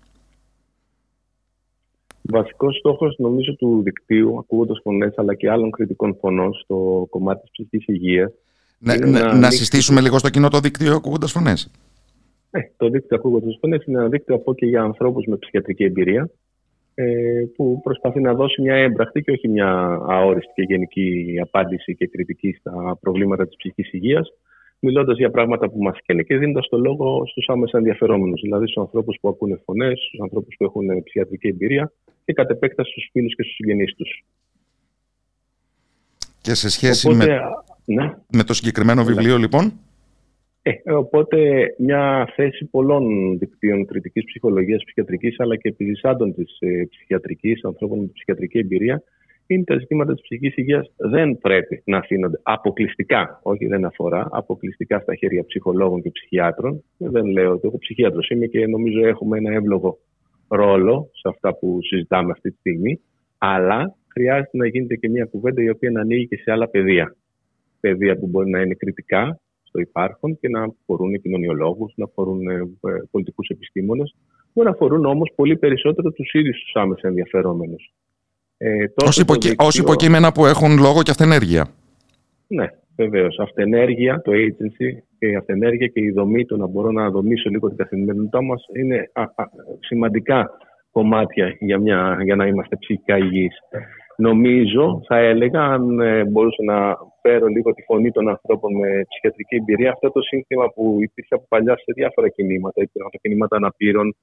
Βασικός 2.21 2.77
στόχος 2.77 3.15
νομίζω 3.17 3.55
του 3.55 3.81
δικτύου, 3.83 4.37
ακούγοντας 4.39 4.79
φωνές 4.83 5.13
αλλά 5.17 5.35
και 5.35 5.49
άλλων 5.49 5.71
κριτικών 5.71 6.17
φωνών 6.19 6.53
στο 6.53 7.07
κομμάτι 7.09 7.41
της 7.41 7.51
ψυχικής 7.51 7.85
υγείας. 7.87 8.31
Ναι, 8.77 8.95
ναι, 8.95 9.19
να, 9.19 9.33
να 9.33 9.51
συστήσουμε 9.51 10.01
λίγο 10.01 10.17
στο 10.17 10.29
κοινό 10.29 10.47
το 10.49 10.59
δίκτυο 10.59 10.95
ακούγοντας 10.95 11.31
φωνές; 11.31 11.71
Ναι, 12.49 12.61
το 12.77 12.89
δίκτυο 12.89 13.17
ακούγοντας 13.17 13.57
φωνές 13.61 13.83
είναι 13.85 13.97
ένα 13.99 14.07
δίκτυο 14.07 14.35
από 14.35 14.53
και 14.53 14.65
για 14.65 14.81
ανθρώπους 14.81 15.25
με 15.25 15.37
ψυχιατρική 15.37 15.83
εμπειρία, 15.83 16.21
ε, 16.21 16.27
που 17.55 17.79
προσπαθεί 17.83 18.19
να 18.19 18.33
δώσει 18.33 18.61
μια 18.61 18.75
έμπρακτη 18.75 19.21
και 19.21 19.31
όχι 19.31 19.47
μια 19.47 19.99
αόριστη 20.07 20.51
και 20.53 20.61
γενική 20.61 21.37
απάντηση 21.41 21.95
και 21.95 22.07
κριτική 22.07 22.55
στα 22.59 22.97
προβλήματα 23.01 23.47
της 23.47 23.55
ψυχικής 23.57 23.93
υγείας, 23.93 24.33
μιλώντας 24.79 25.17
για 25.17 25.31
πράγματα 25.31 25.69
που 25.69 25.83
μας 25.83 25.97
καίνε 26.05 26.23
και 26.23 26.37
δίνοντας 26.37 26.67
το 26.69 26.77
λόγο 26.77 27.23
στους 27.25 27.47
άμεσα 27.49 27.77
ενδιαφερόμενους, 27.77 28.41
δηλαδή 28.41 28.67
στους 28.67 28.83
ανθρώπους 28.83 29.17
που 29.21 29.29
ακούνε 29.29 29.61
φωνές, 29.65 29.99
στους 30.07 30.19
ανθρώπους 30.19 30.55
που 30.57 30.63
έχουν 30.63 31.03
ψυχιατρική 31.03 31.47
εμπειρία 31.47 31.91
και 32.25 32.33
κατ' 32.33 32.49
επέκταση 32.49 32.91
στους 32.91 33.09
φίλους 33.11 33.35
και 33.35 33.43
στους 33.43 33.55
συγγενείς 33.55 33.95
τους. 33.95 34.23
Και 36.41 36.53
σε 36.53 36.69
σχέση 36.69 37.13
με, 37.13 37.25
ναι. 37.85 38.13
με 38.31 38.43
το 38.43 38.53
συγκεκριμένο 38.53 39.03
βιβλίο, 39.03 39.37
λοιπόν. 39.37 39.73
Ε, 40.67 40.91
οπότε 40.91 41.67
μια 41.77 42.33
θέση 42.35 42.65
πολλών 42.65 43.37
δικτύων 43.37 43.85
κριτικής 43.85 44.23
ψυχολογίας, 44.25 44.83
ψυχιατρικής 44.83 45.39
αλλά 45.39 45.55
και 45.55 45.69
επιζησάντων 45.69 46.33
της 46.33 46.57
ε, 46.59 46.87
ψυχιατρικής, 46.89 47.63
ανθρώπων 47.63 47.99
με 47.99 48.09
ψυχιατρική 48.13 48.57
εμπειρία, 48.57 49.03
είναι 49.47 49.63
τα 49.63 49.77
ζητήματα 49.77 50.13
της 50.13 50.21
ψυχικής 50.21 50.55
υγείας 50.55 50.91
δεν 50.95 51.37
πρέπει 51.37 51.81
να 51.85 51.97
αφήνονται 51.97 52.39
αποκλειστικά, 52.43 53.39
όχι 53.43 53.65
δεν 53.65 53.85
αφορά, 53.85 54.27
αποκλειστικά 54.31 54.99
στα 54.99 55.15
χέρια 55.15 55.45
ψυχολόγων 55.45 56.01
και 56.01 56.11
ψυχιάτρων. 56.11 56.83
Δεν 56.97 57.25
λέω 57.25 57.51
ότι 57.51 57.67
εγώ 57.67 57.77
ψυχίατρος 57.77 58.29
είμαι 58.29 58.45
και 58.45 58.67
νομίζω 58.67 59.07
έχουμε 59.07 59.37
ένα 59.37 59.53
εύλογο 59.53 59.97
ρόλο 60.47 61.09
σε 61.11 61.27
αυτά 61.29 61.55
που 61.55 61.79
συζητάμε 61.81 62.31
αυτή 62.31 62.51
τη 62.51 62.57
στιγμή. 62.57 63.01
Αλλά 63.37 63.95
χρειάζεται 64.07 64.57
να 64.57 64.67
γίνεται 64.67 64.95
και 64.95 65.09
μια 65.09 65.25
κουβέντα 65.25 65.61
η 65.61 65.69
οποία 65.69 65.91
να 65.91 66.01
ανοίγει 66.01 66.27
και 66.27 66.37
σε 66.37 66.51
άλλα 66.51 66.69
πεδία. 66.69 67.15
Πεδία 67.79 68.17
που 68.17 68.27
μπορεί 68.27 68.49
να 68.49 68.61
είναι 68.61 68.73
κριτικά 68.73 69.39
στο 69.75 69.83
υπάρχον 69.83 70.39
και 70.39 70.49
να 70.49 70.63
αφορούν 70.63 71.21
κοινωνιολόγους, 71.21 71.93
να 71.95 72.05
αφορούν 72.05 72.47
ε, 72.47 72.61
πολιτικούς 73.11 73.47
επιστήμονες, 73.47 74.15
μπορεί 74.53 74.67
να 74.67 74.73
αφορούν 74.73 75.05
όμως 75.05 75.31
πολύ 75.35 75.57
περισσότερο 75.57 76.11
τους 76.11 76.33
ίδιους 76.33 76.59
τους 76.59 76.73
άμεσα 76.73 77.07
ενδιαφερόμενους. 77.07 77.93
Ε, 78.57 78.85
ως, 79.05 79.17
υποκεί, 79.17 79.55
υποκείμενα 79.79 80.31
που 80.31 80.45
έχουν 80.45 80.77
λόγο 80.79 81.01
και 81.01 81.11
αυτενέργεια. 81.11 81.67
Ναι, 82.47 82.67
βεβαίως. 82.95 83.39
Αυτενέργεια, 83.39 84.21
το 84.21 84.31
agency 84.31 84.87
και 85.19 85.27
η 85.27 85.35
αυτενέργεια 85.35 85.87
και 85.87 86.01
η 86.01 86.11
δομή, 86.11 86.45
το 86.45 86.57
να 86.57 86.67
μπορώ 86.67 86.91
να 86.91 87.09
δομήσω 87.09 87.49
λίγο 87.49 87.67
την 87.67 87.77
καθημερινότητά 87.77 88.43
μας 88.43 88.65
είναι 88.73 89.11
σημαντικά 89.79 90.49
κομμάτια 90.91 91.55
για, 91.59 91.79
μια, 91.79 92.17
για 92.23 92.35
να 92.35 92.45
είμαστε 92.45 92.75
ψυχικά 92.75 93.17
υγιείς. 93.17 93.57
Νομίζω, 94.17 95.01
θα 95.07 95.17
έλεγα, 95.17 95.63
αν 95.63 95.99
ε, 95.99 96.23
μπορούσα 96.25 96.63
να 96.63 96.97
φέρω 97.25 97.47
λίγο 97.47 97.69
τη 97.73 97.81
φωνή 97.89 98.11
των 98.11 98.29
ανθρώπων 98.29 98.71
με 98.81 98.89
ψυχιατρική 99.09 99.55
εμπειρία, 99.55 99.91
αυτό 99.91 100.11
το 100.11 100.21
σύνθημα 100.21 100.65
που 100.73 100.97
υπήρχε 101.07 101.33
από 101.37 101.45
παλιά 101.49 101.75
σε 101.77 101.91
διάφορα 101.99 102.29
κινήματα, 102.29 102.81
υπήρχαν 102.81 103.11
τα 103.11 103.19
κινήματα 103.21 103.55
αναπήρων, 103.55 104.15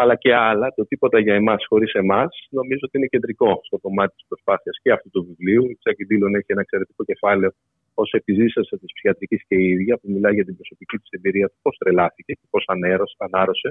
αλλά 0.00 0.14
και 0.14 0.34
άλλα, 0.34 0.66
το 0.76 0.86
τίποτα 0.86 1.18
για 1.20 1.34
εμάς 1.34 1.60
χωρίς 1.68 1.92
εμάς, 1.92 2.30
νομίζω 2.50 2.82
ότι 2.86 2.98
είναι 2.98 3.06
κεντρικό 3.06 3.60
στο 3.62 3.76
κομμάτι 3.78 4.14
της 4.14 4.24
προσπάθειας 4.28 4.76
και 4.82 4.90
αυτού 4.92 5.08
του 5.10 5.24
βιβλίου. 5.28 5.64
Η 5.72 5.76
Τσάκη 5.80 6.04
Ντίλον 6.06 6.34
έχει 6.34 6.50
ένα 6.54 6.60
εξαιρετικό 6.60 7.04
κεφάλαιο 7.04 7.50
ως 7.94 8.10
επιζήσασε 8.12 8.76
της 8.80 8.92
ψυχιατρικής 8.92 9.40
και 9.48 9.56
η 9.64 9.68
ίδια, 9.68 9.94
που 9.98 10.10
μιλάει 10.14 10.34
για 10.34 10.44
την 10.44 10.56
προσωπική 10.56 10.96
της 10.96 11.10
εμπειρία 11.10 11.46
του, 11.48 11.58
πώς 11.62 11.76
τρελάθηκε 11.78 12.32
και 12.32 12.46
πώς 12.50 12.64
ανάρρωσε, 13.18 13.68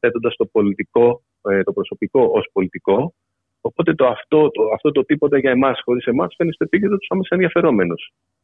θέτοντας 0.00 0.34
το, 0.36 0.46
πολιτικό, 0.46 1.22
ε, 1.50 1.62
το 1.62 1.72
προσωπικό 1.72 2.22
ως 2.38 2.48
πολιτικό. 2.52 3.14
Οπότε 3.60 3.94
το 3.94 4.06
αυτό, 4.06 4.50
το, 4.50 4.62
αυτό 4.74 4.92
το 4.92 5.04
τίποτα 5.04 5.38
για 5.38 5.50
εμάς 5.50 5.80
χωρίς 5.84 6.04
εμάς 6.04 6.34
φαίνεται 6.36 6.54
στο 6.54 6.64
επίκεντρο 6.64 6.98
τους 6.98 7.08
άμεσα 7.10 7.28
ενδιαφερόμενου. 7.34 7.94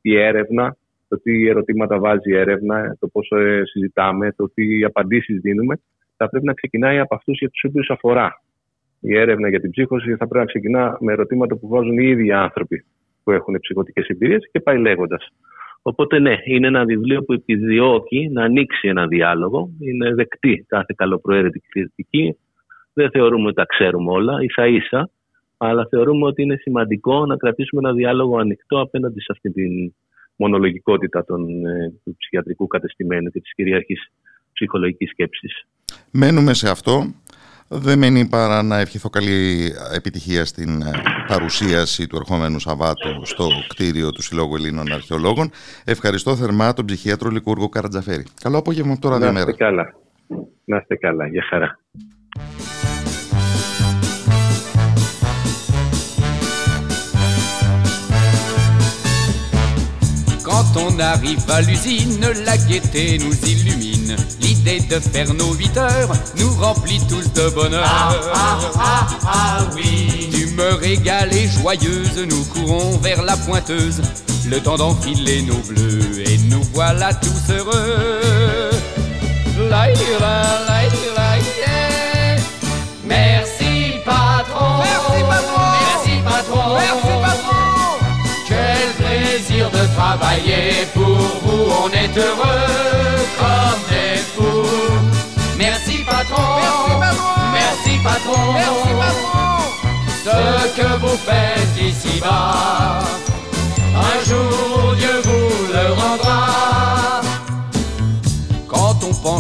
Η 0.01 0.19
έρευνα, 0.19 0.77
το 1.09 1.21
τι 1.21 1.49
ερωτήματα 1.49 1.99
βάζει 1.99 2.31
η 2.31 2.37
έρευνα, 2.37 2.97
το 3.01 3.09
πώ 3.09 3.37
ε, 3.39 3.63
συζητάμε, 3.65 4.33
το 4.33 4.51
τι 4.55 4.85
απαντήσεις 4.85 5.41
δίνουμε 5.41 5.81
θα 6.17 6.29
πρέπει 6.29 6.45
να 6.45 6.53
ξεκινάει 6.53 6.99
από 6.99 7.15
αυτούς 7.15 7.39
για 7.39 7.51
τους 7.51 7.65
οποίους 7.65 7.91
αφορά. 7.91 8.43
Η 9.01 9.17
έρευνα 9.19 9.49
για 9.49 9.61
την 9.61 9.71
ψύχωση 9.71 10.11
θα 10.11 10.29
πρέπει 10.29 10.39
να 10.39 10.45
ξεκινά 10.45 10.97
με 11.01 11.13
ερωτήματα 11.13 11.57
που 11.57 11.69
βάζουν 11.69 11.99
οι 11.99 12.07
ίδιοι 12.07 12.33
άνθρωποι 12.33 12.85
που 13.25 13.31
έχουν 13.31 13.59
ψυχοτικές 13.61 14.07
εμπειρίες 14.07 14.49
και 14.53 14.61
πάει 14.61 14.79
λέγοντας. 14.79 15.29
Οπότε, 15.83 16.19
ναι, 16.19 16.37
είναι 16.45 16.67
ένα 16.67 16.85
βιβλίο 16.85 17.23
που 17.23 17.33
επιδιώκει 17.33 18.29
να 18.33 18.43
ανοίξει 18.43 18.89
ένα 18.89 19.07
διάλογο. 19.07 19.71
Είναι 19.81 20.15
δεκτή 20.15 20.65
κάθε 20.69 20.95
καλοπροαίρετη 20.97 21.63
κριτική. 21.69 22.37
Δεν 22.95 23.11
θεωρούμε 23.11 23.47
ότι 23.47 23.55
τα 23.55 23.65
ξέρουμε 23.65 24.11
όλα, 24.11 24.43
ίσα 24.43 24.67
ίσα, 24.67 25.11
αλλά 25.57 25.87
θεωρούμε 25.91 26.27
ότι 26.27 26.43
είναι 26.43 26.57
σημαντικό 26.57 27.27
να 27.27 27.37
κρατήσουμε 27.37 27.83
ένα 27.85 27.97
διάλογο 27.97 28.39
ανοιχτό 28.39 28.81
απέναντι 28.81 29.21
σε 29.21 29.29
αυτή 29.31 29.51
την 29.51 29.95
μονολογικότητα 30.37 31.25
των, 31.25 31.67
ε, 31.67 31.93
του 32.05 32.17
ψυχιατρικού 32.19 32.67
κατεστημένου 32.67 33.31
και 33.31 33.41
της 33.41 33.55
κυριαρχή 33.55 33.95
ψυχολογικής 34.53 35.11
σκέψης. 35.11 35.67
Μένουμε 36.11 36.55
σε 36.55 36.71
αυτό. 36.71 37.15
Δεν 37.69 37.99
μένει 37.99 38.29
παρά 38.29 38.63
να 38.63 38.79
ευχηθώ 38.79 39.09
καλή 39.09 39.71
επιτυχία 39.95 40.45
στην 40.45 40.83
ε, 40.83 40.91
παρουσίαση 41.27 42.07
του 42.07 42.17
ερχόμενου 42.17 42.59
Σαββάτου 42.59 43.27
στο 43.27 43.49
κτίριο 43.69 44.11
του 44.13 44.23
Συλλόγου 44.23 44.55
Ελλήνων 44.55 44.93
Αρχαιολόγων. 44.93 45.51
Ευχαριστώ 45.85 46.37
θερμά 46.37 46.73
τον 46.73 46.85
ψυχίατρο 46.85 47.31
Λικούργο 47.31 47.69
Καρατζαφέρη. 47.69 48.25
Καλό 48.43 48.59
απόγευμα 48.59 48.93
από 48.93 49.01
τώρα 49.01 49.19
Να 49.19 49.39
είστε 49.39 49.53
καλά. 49.53 49.95
Να 50.65 50.77
είστε 50.77 50.97
καλά. 50.97 51.27
Γεια 51.27 51.43
χαρά. 51.43 51.79
On 60.77 60.99
arrive 60.99 61.43
à 61.49 61.61
l'usine, 61.61 62.21
la 62.45 62.57
gaieté 62.57 63.19
nous 63.19 63.35
illumine. 63.49 64.17
L'idée 64.41 64.81
de 64.81 64.99
faire 64.99 65.33
nos 65.35 65.55
8 65.55 65.77
heures 65.77 66.13
nous 66.37 66.53
remplit 66.55 67.01
tous 67.09 67.33
de 67.33 67.49
bonheur. 67.51 67.85
Ah, 67.85 68.15
ah, 68.35 68.59
ah, 68.79 69.07
ah, 69.27 69.59
oui. 69.75 70.29
D'humeur 70.33 70.83
égale 70.83 71.33
et 71.35 71.49
joyeuse, 71.49 72.27
nous 72.29 72.45
courons 72.45 72.99
vers 72.99 73.23
la 73.23 73.37
pointeuse. 73.37 74.03
Le 74.47 74.61
temps 74.61 74.77
d'enfiler 74.77 75.43
nos 75.43 75.59
bleus 75.59 76.21
et 76.27 76.39
nous 76.51 76.63
voilà 76.73 77.15
tous 77.15 77.53
heureux. 77.53 78.71
Travailler 89.97 90.87
pour 90.93 91.19
vous. 91.43 91.65
On 91.85 91.89
est 91.91 92.17
heureux 92.17 93.17
comme 93.41 93.83
des 93.91 94.19
fous. 94.35 94.67
Merci 95.57 96.05
patron. 96.05 96.57
Merci 96.69 96.93
patron. 97.05 97.35
Merci 97.53 97.93
patron. 98.03 98.53
Merci 98.53 98.91
patron. 99.03 99.45
Ce 100.25 100.81
que 100.81 100.89
vous 101.03 101.17
faites 101.29 101.77
ici-bas, 101.81 103.01
un 103.95 104.25
jour 104.29 104.74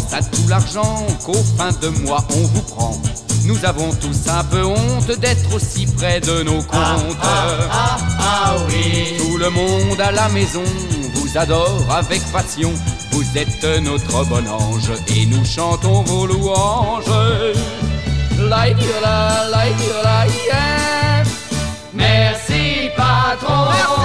pense 0.05 0.15
à 0.15 0.23
tout 0.23 0.49
l'argent 0.49 1.07
qu'au 1.25 1.35
fin 1.57 1.71
de 1.81 1.89
mois 1.89 2.25
on 2.31 2.47
vous 2.47 2.63
prend, 2.63 3.01
nous 3.45 3.65
avons 3.65 3.93
tous 3.95 4.29
un 4.29 4.45
peu 4.45 4.65
honte 4.65 5.19
d'être 5.19 5.55
aussi 5.55 5.87
près 5.87 6.21
de 6.21 6.43
nos 6.43 6.63
comptes. 6.63 7.17
Ah, 7.23 7.97
ah 8.19 8.55
oui. 8.69 9.17
Tout 9.19 9.37
le 9.37 9.51
monde 9.51 10.01
à 10.01 10.13
la 10.13 10.29
maison 10.31 10.63
vous 11.15 11.39
adore 11.39 11.85
avec 11.91 12.23
passion. 12.33 12.73
Vous 13.13 13.25
êtes 13.37 13.83
notre 13.83 14.25
bon 14.25 14.47
ange 14.49 14.91
et 15.15 15.27
nous 15.27 15.45
chantons 15.45 16.03
vos 16.03 16.27
louanges. 16.27 17.05
Merci 21.93 22.91
patron. 22.97 23.69
Merci 23.71 24.04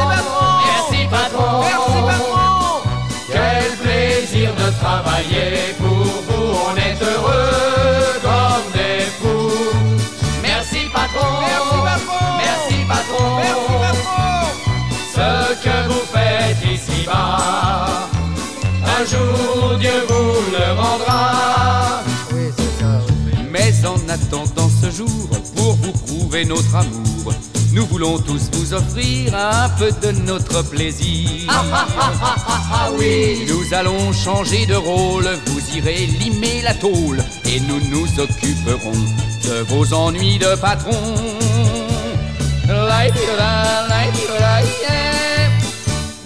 ce 24.92 24.98
jour, 24.98 25.30
pour 25.56 25.74
vous 25.76 25.92
prouver 25.92 26.46
notre 26.46 26.76
amour, 26.76 27.34
nous 27.74 27.86
voulons 27.86 28.18
tous 28.20 28.50
vous 28.54 28.74
offrir 28.74 29.34
un 29.36 29.70
peu 29.70 29.92
de 29.92 30.12
notre 30.20 30.64
plaisir. 30.64 31.48
Ah 31.50 32.90
oui. 32.98 33.46
Nous 33.48 33.74
allons 33.74 34.12
changer 34.14 34.66
de 34.66 34.76
rôle, 34.76 35.28
vous 35.48 35.78
irez 35.78 36.06
limer 36.06 36.62
la 36.64 36.74
tôle 36.74 37.24
et 37.46 37.60
nous 37.62 37.80
nous 37.90 38.08
occuperons 38.20 39.00
de 39.44 39.62
vos 39.68 39.94
ennuis 39.94 40.40
de 40.40 40.56
patron. 40.56 40.92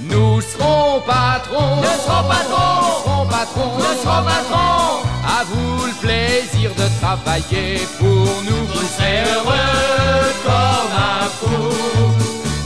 Nous 0.02 0.41
serons 0.41 1.02
patrons, 1.02 1.77
Nous 1.77 1.84
serons 2.06 2.27
patrons. 2.27 2.81
nous 2.81 3.03
serons 3.03 3.26
patrons, 3.27 3.77
Nous 3.77 4.03
serons 4.03 4.23
patrons. 4.23 5.12
À 5.25 5.43
vous 5.45 5.85
le 5.85 5.93
plaisir 6.01 6.71
de 6.75 6.87
travailler 7.01 7.87
pour 7.99 8.07
nous. 8.47 8.65
Vous 8.73 8.87
serez 8.97 9.23
heureux 9.33 10.33
comme 10.43 10.93
un 10.95 11.27
fou. 11.39 11.73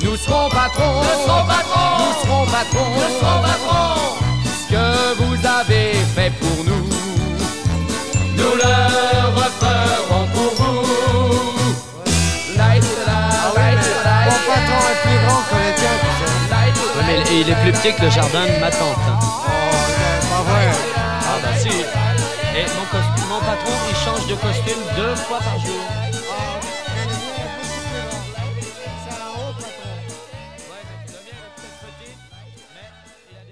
Nous 0.04 0.16
serons 0.18 0.50
patrons, 0.50 1.02
Nous 1.02 1.26
serons 1.26 1.46
patrons, 1.46 1.98
nous 2.00 2.16
serons 2.24 2.46
patrons, 2.46 2.90
nous 2.96 3.20
serons 3.20 3.42
patrons. 3.42 4.02
Ce 4.44 4.66
que 4.74 4.88
vous 5.22 5.38
avez 5.46 5.94
fait 6.16 6.32
pour 6.40 6.64
nous, 6.66 6.86
Nous 8.38 8.54
le 8.64 8.76
referons 9.36 10.26
pour 10.34 10.52
vous. 10.56 10.82
Mon 14.28 14.40
patron 14.48 14.82
est 14.92 15.02
plus 15.08 15.20
grand 15.26 15.42
que 15.50 15.56
le 15.56 15.72
tien, 15.76 15.94
tu 16.02 16.10
sais. 16.20 17.00
Ouais, 17.00 17.06
mais 17.08 17.20
il 17.40 17.50
est 17.50 17.56
plus 17.64 17.72
petit 17.74 17.94
que 17.96 18.02
le 18.04 18.10
jardin 18.10 18.46
de 18.46 18.60
ma 18.60 18.70
tante. 18.72 18.98
hein. 19.08 19.20
Oh, 19.22 19.26
c'est 19.88 20.30
pas 20.30 20.42
vrai. 20.44 20.97
Il 23.90 23.96
change 23.96 24.28
de 24.28 24.36
costume 24.36 24.82
deux 24.96 25.16
fois 25.16 25.40
par 25.40 25.60
jour. 25.60 26.07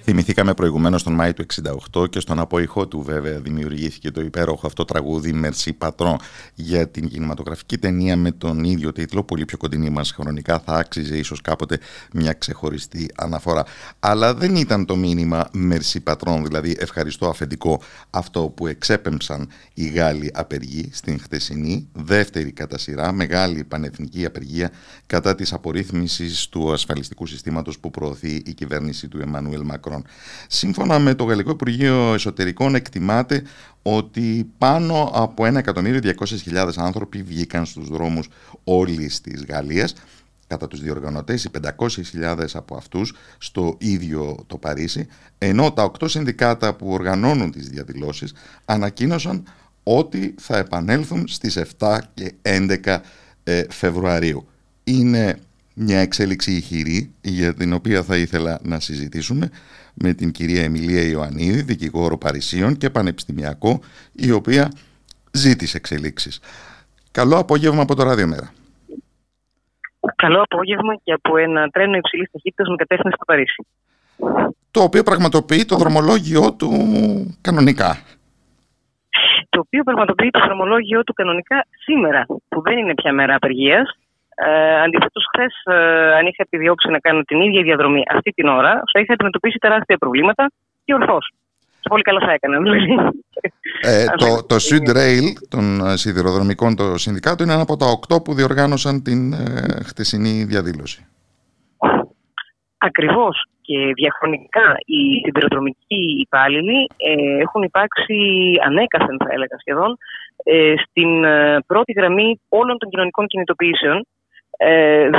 Θυμηθήκαμε 0.08 0.54
προηγουμένως 0.54 1.04
τον 1.04 1.14
Μάη 1.14 1.34
του 1.34 1.46
68 1.94 2.10
και 2.10 2.20
στον 2.20 2.40
απόϊχό 2.40 2.88
του 2.88 3.02
βέβαια 3.02 3.40
δημιουργήθηκε 3.40 4.12
το 4.12 4.22
υπέροχο 4.22 4.68
αυτό 4.68 4.86
τραγούδι 4.86 5.42
Merci 5.44 5.72
Patron 5.78 6.16
για 6.54 6.88
την 6.88 7.08
κινηματογραφική 7.08 7.78
ταινία 7.78 8.18
με 8.18 8.32
τον 8.32 8.64
ίδιο 8.64 8.92
τίτλο, 8.92 9.24
πολύ 9.24 9.46
πιο 9.46 9.58
κοντινή 9.58 9.90
μας 9.90 10.12
χρονικά, 10.12 10.60
θα 10.60 10.74
άξιζε 10.74 11.18
ίσως 11.18 11.42
κάποτε 11.42 11.80
μια 12.14 12.34
ξεχωριστή 12.34 13.10
αναφορά. 13.16 13.66
Αλλά 14.00 14.34
δεν 14.34 14.56
ήταν 14.56 14.86
το 14.86 14.96
μήνυμα 14.96 15.50
Merci 15.54 16.14
Patron, 16.14 16.42
δηλαδή 16.44 16.76
ευχαριστώ 16.80 17.30
αφεντικό, 17.30 17.82
αυτό 18.10 18.42
που 18.42 18.68
εξέπεμψαν 18.68 19.48
οι 19.74 19.88
Γάλλοι 19.88 20.32
απεργοί 20.34 20.90
στην 20.94 21.20
χτεσινή, 21.20 21.88
δεύτερη 21.94 22.52
κατά 22.52 22.78
σειρά, 22.78 23.12
μεγάλη 23.12 23.64
πανεθνική 23.64 24.26
απεργία 24.26 24.72
κατά 25.06 25.36
της 25.36 25.54
απορρίθμισης 25.54 26.48
του 26.48 26.72
ασφαλιστικού 26.72 27.26
συστήματος 27.26 27.80
που 27.80 27.92
προωθεί 27.92 28.42
η 28.46 28.54
κυβέρνηση 28.54 29.08
του 29.08 29.20
Εμμανουέλ 29.22 29.62
Μακρόν. 29.64 29.95
Σύμφωνα 30.48 31.00
με 31.00 31.14
το 31.14 31.24
Γαλλικό 31.24 31.52
Υπουργείο 31.52 32.14
Εσωτερικών 32.14 32.76
εκτιμάται 32.76 33.44
ότι 33.82 34.50
πάνω 34.58 35.12
από 35.14 35.44
1.200.000 35.46 36.70
άνθρωποι 36.76 37.24
βγήκαν 37.24 37.66
στους 37.66 37.88
δρόμους 37.88 38.30
όλης 38.64 39.22
της 39.22 39.46
Γαλλίας. 39.46 39.94
Κατά 40.48 40.68
τους 40.68 40.82
διοργανωτές 40.82 41.44
οι 41.44 41.50
500.000 41.50 42.46
από 42.54 42.76
αυτούς 42.76 43.14
στο 43.38 43.76
ίδιο 43.80 44.44
το 44.48 44.58
Παρίσι 44.58 45.08
ενώ 45.38 45.72
τα 45.72 45.92
8 46.00 46.10
συνδικάτα 46.10 46.74
που 46.74 46.88
οργανώνουν 46.88 47.52
τις 47.52 47.68
διαδηλώσεις 47.68 48.34
ανακοίνωσαν 48.66 49.44
ότι 49.84 50.36
θα 50.40 50.58
επανέλθουν 50.58 51.28
στις 51.28 51.60
7 51.80 51.98
και 52.14 52.34
11 52.42 52.98
ε, 53.44 53.64
Φεβρουαρίου. 53.70 54.48
Είναι 54.84 55.40
μια 55.74 56.00
εξέλιξη 56.00 56.52
ηχηρή 56.52 57.12
για 57.22 57.54
την 57.54 57.74
οποία 57.74 58.04
θα 58.04 58.18
ήθελα 58.18 58.60
να 58.64 58.80
συζητήσουμε 58.80 59.50
με 59.96 60.14
την 60.14 60.32
κυρία 60.32 60.64
Εμιλία 60.64 61.02
Ιωαννίδη, 61.02 61.62
δικηγόρο 61.62 62.18
Παρισίων 62.18 62.78
και 62.78 62.90
πανεπιστημιακό, 62.90 63.80
η 64.12 64.32
οποία 64.32 64.72
ζήτησε 65.32 65.78
εξελίξεις. 65.78 66.40
Καλό 67.12 67.38
απόγευμα 67.38 67.82
από 67.82 67.96
το 67.96 68.04
Ράδιο 68.04 68.28
Μέρα. 68.28 68.54
Καλό 70.16 70.42
απόγευμα 70.42 70.96
και 71.04 71.14
από 71.14 71.38
ένα 71.38 71.68
τρένο 71.68 71.98
υψηλής 71.98 72.32
ταχύτητας 72.32 72.68
με 72.70 72.76
κατεύθυνση 72.76 73.16
στο 73.16 73.26
Παρίσι. 73.26 73.66
Το 74.72 74.82
οποίο 74.82 75.04
πραγματοποιεί 75.04 75.66
το 75.66 75.76
δρομολόγιο 75.76 76.54
του 76.54 76.72
κανονικά. 77.42 77.98
Το 79.50 79.60
οποίο 79.60 79.84
πραγματοποιεί 79.84 80.30
το 80.30 80.40
δρομολόγιο 80.40 81.04
του 81.04 81.14
κανονικά 81.14 81.66
σήμερα, 81.84 82.26
που 82.48 82.62
δεν 82.62 82.78
είναι 82.78 82.94
πια 82.94 83.14
μέρα 83.14 83.36
απεργίας. 83.36 83.98
Ε, 84.36 84.82
Αντιθέτως, 84.82 85.26
χθες, 85.34 85.54
ε, 85.66 86.16
αν 86.16 86.26
είχα 86.26 86.44
επιδιώξει 86.48 86.90
να 86.90 87.00
κάνω 87.00 87.22
την 87.22 87.42
ίδια 87.42 87.62
διαδρομή 87.62 88.04
αυτή 88.10 88.32
την 88.32 88.48
ώρα, 88.48 88.82
θα 88.94 89.00
είχα 89.00 89.14
αντιμετωπίσει 89.14 89.58
τεράστια 89.58 89.98
προβλήματα 89.98 90.52
και 90.86 90.94
ορθώς. 90.94 91.32
Πολύ 91.90 92.02
καλά 92.04 92.20
θα 92.20 92.32
έκανα, 92.32 92.60
δηλαδή. 92.60 92.96
Ε, 93.82 94.06
το, 94.22 94.46
το 94.46 94.56
Sud 94.56 94.88
Rail 94.98 95.28
των 95.50 95.80
ε, 95.86 95.98
σιδηροδρομικών 95.98 96.76
το 96.76 96.98
συνδικάτο 96.98 97.44
είναι 97.44 97.54
ένα 97.54 97.62
από 97.62 97.78
τα 97.78 97.86
οκτώ 97.86 98.22
που 98.22 98.34
διοργάνωσαν 98.34 99.04
την 99.04 99.34
ε, 99.34 99.38
χτεσινή 99.84 100.44
διαδήλωση. 100.44 101.06
Ακριβώς. 102.78 103.50
Και 103.62 103.92
διαχρονικά 103.94 104.78
οι 104.86 105.02
σιδηροδρομικοί 105.24 106.02
υπάλληλοι 106.26 106.90
ε, 106.98 107.38
έχουν 107.42 107.62
υπάρξει 107.62 108.18
ανέκαθεν, 108.66 109.18
θα 109.20 109.30
έλεγα 109.32 109.58
σχεδόν, 109.60 109.98
ε, 110.44 110.74
στην 110.86 111.24
ε, 111.24 111.60
πρώτη 111.68 111.92
γραμμή 111.92 112.40
όλων 112.50 112.78
των 112.78 112.90
κοινωνικών 112.90 113.28
κινητοποιήσεων, 113.28 113.98
ε, 113.98 114.04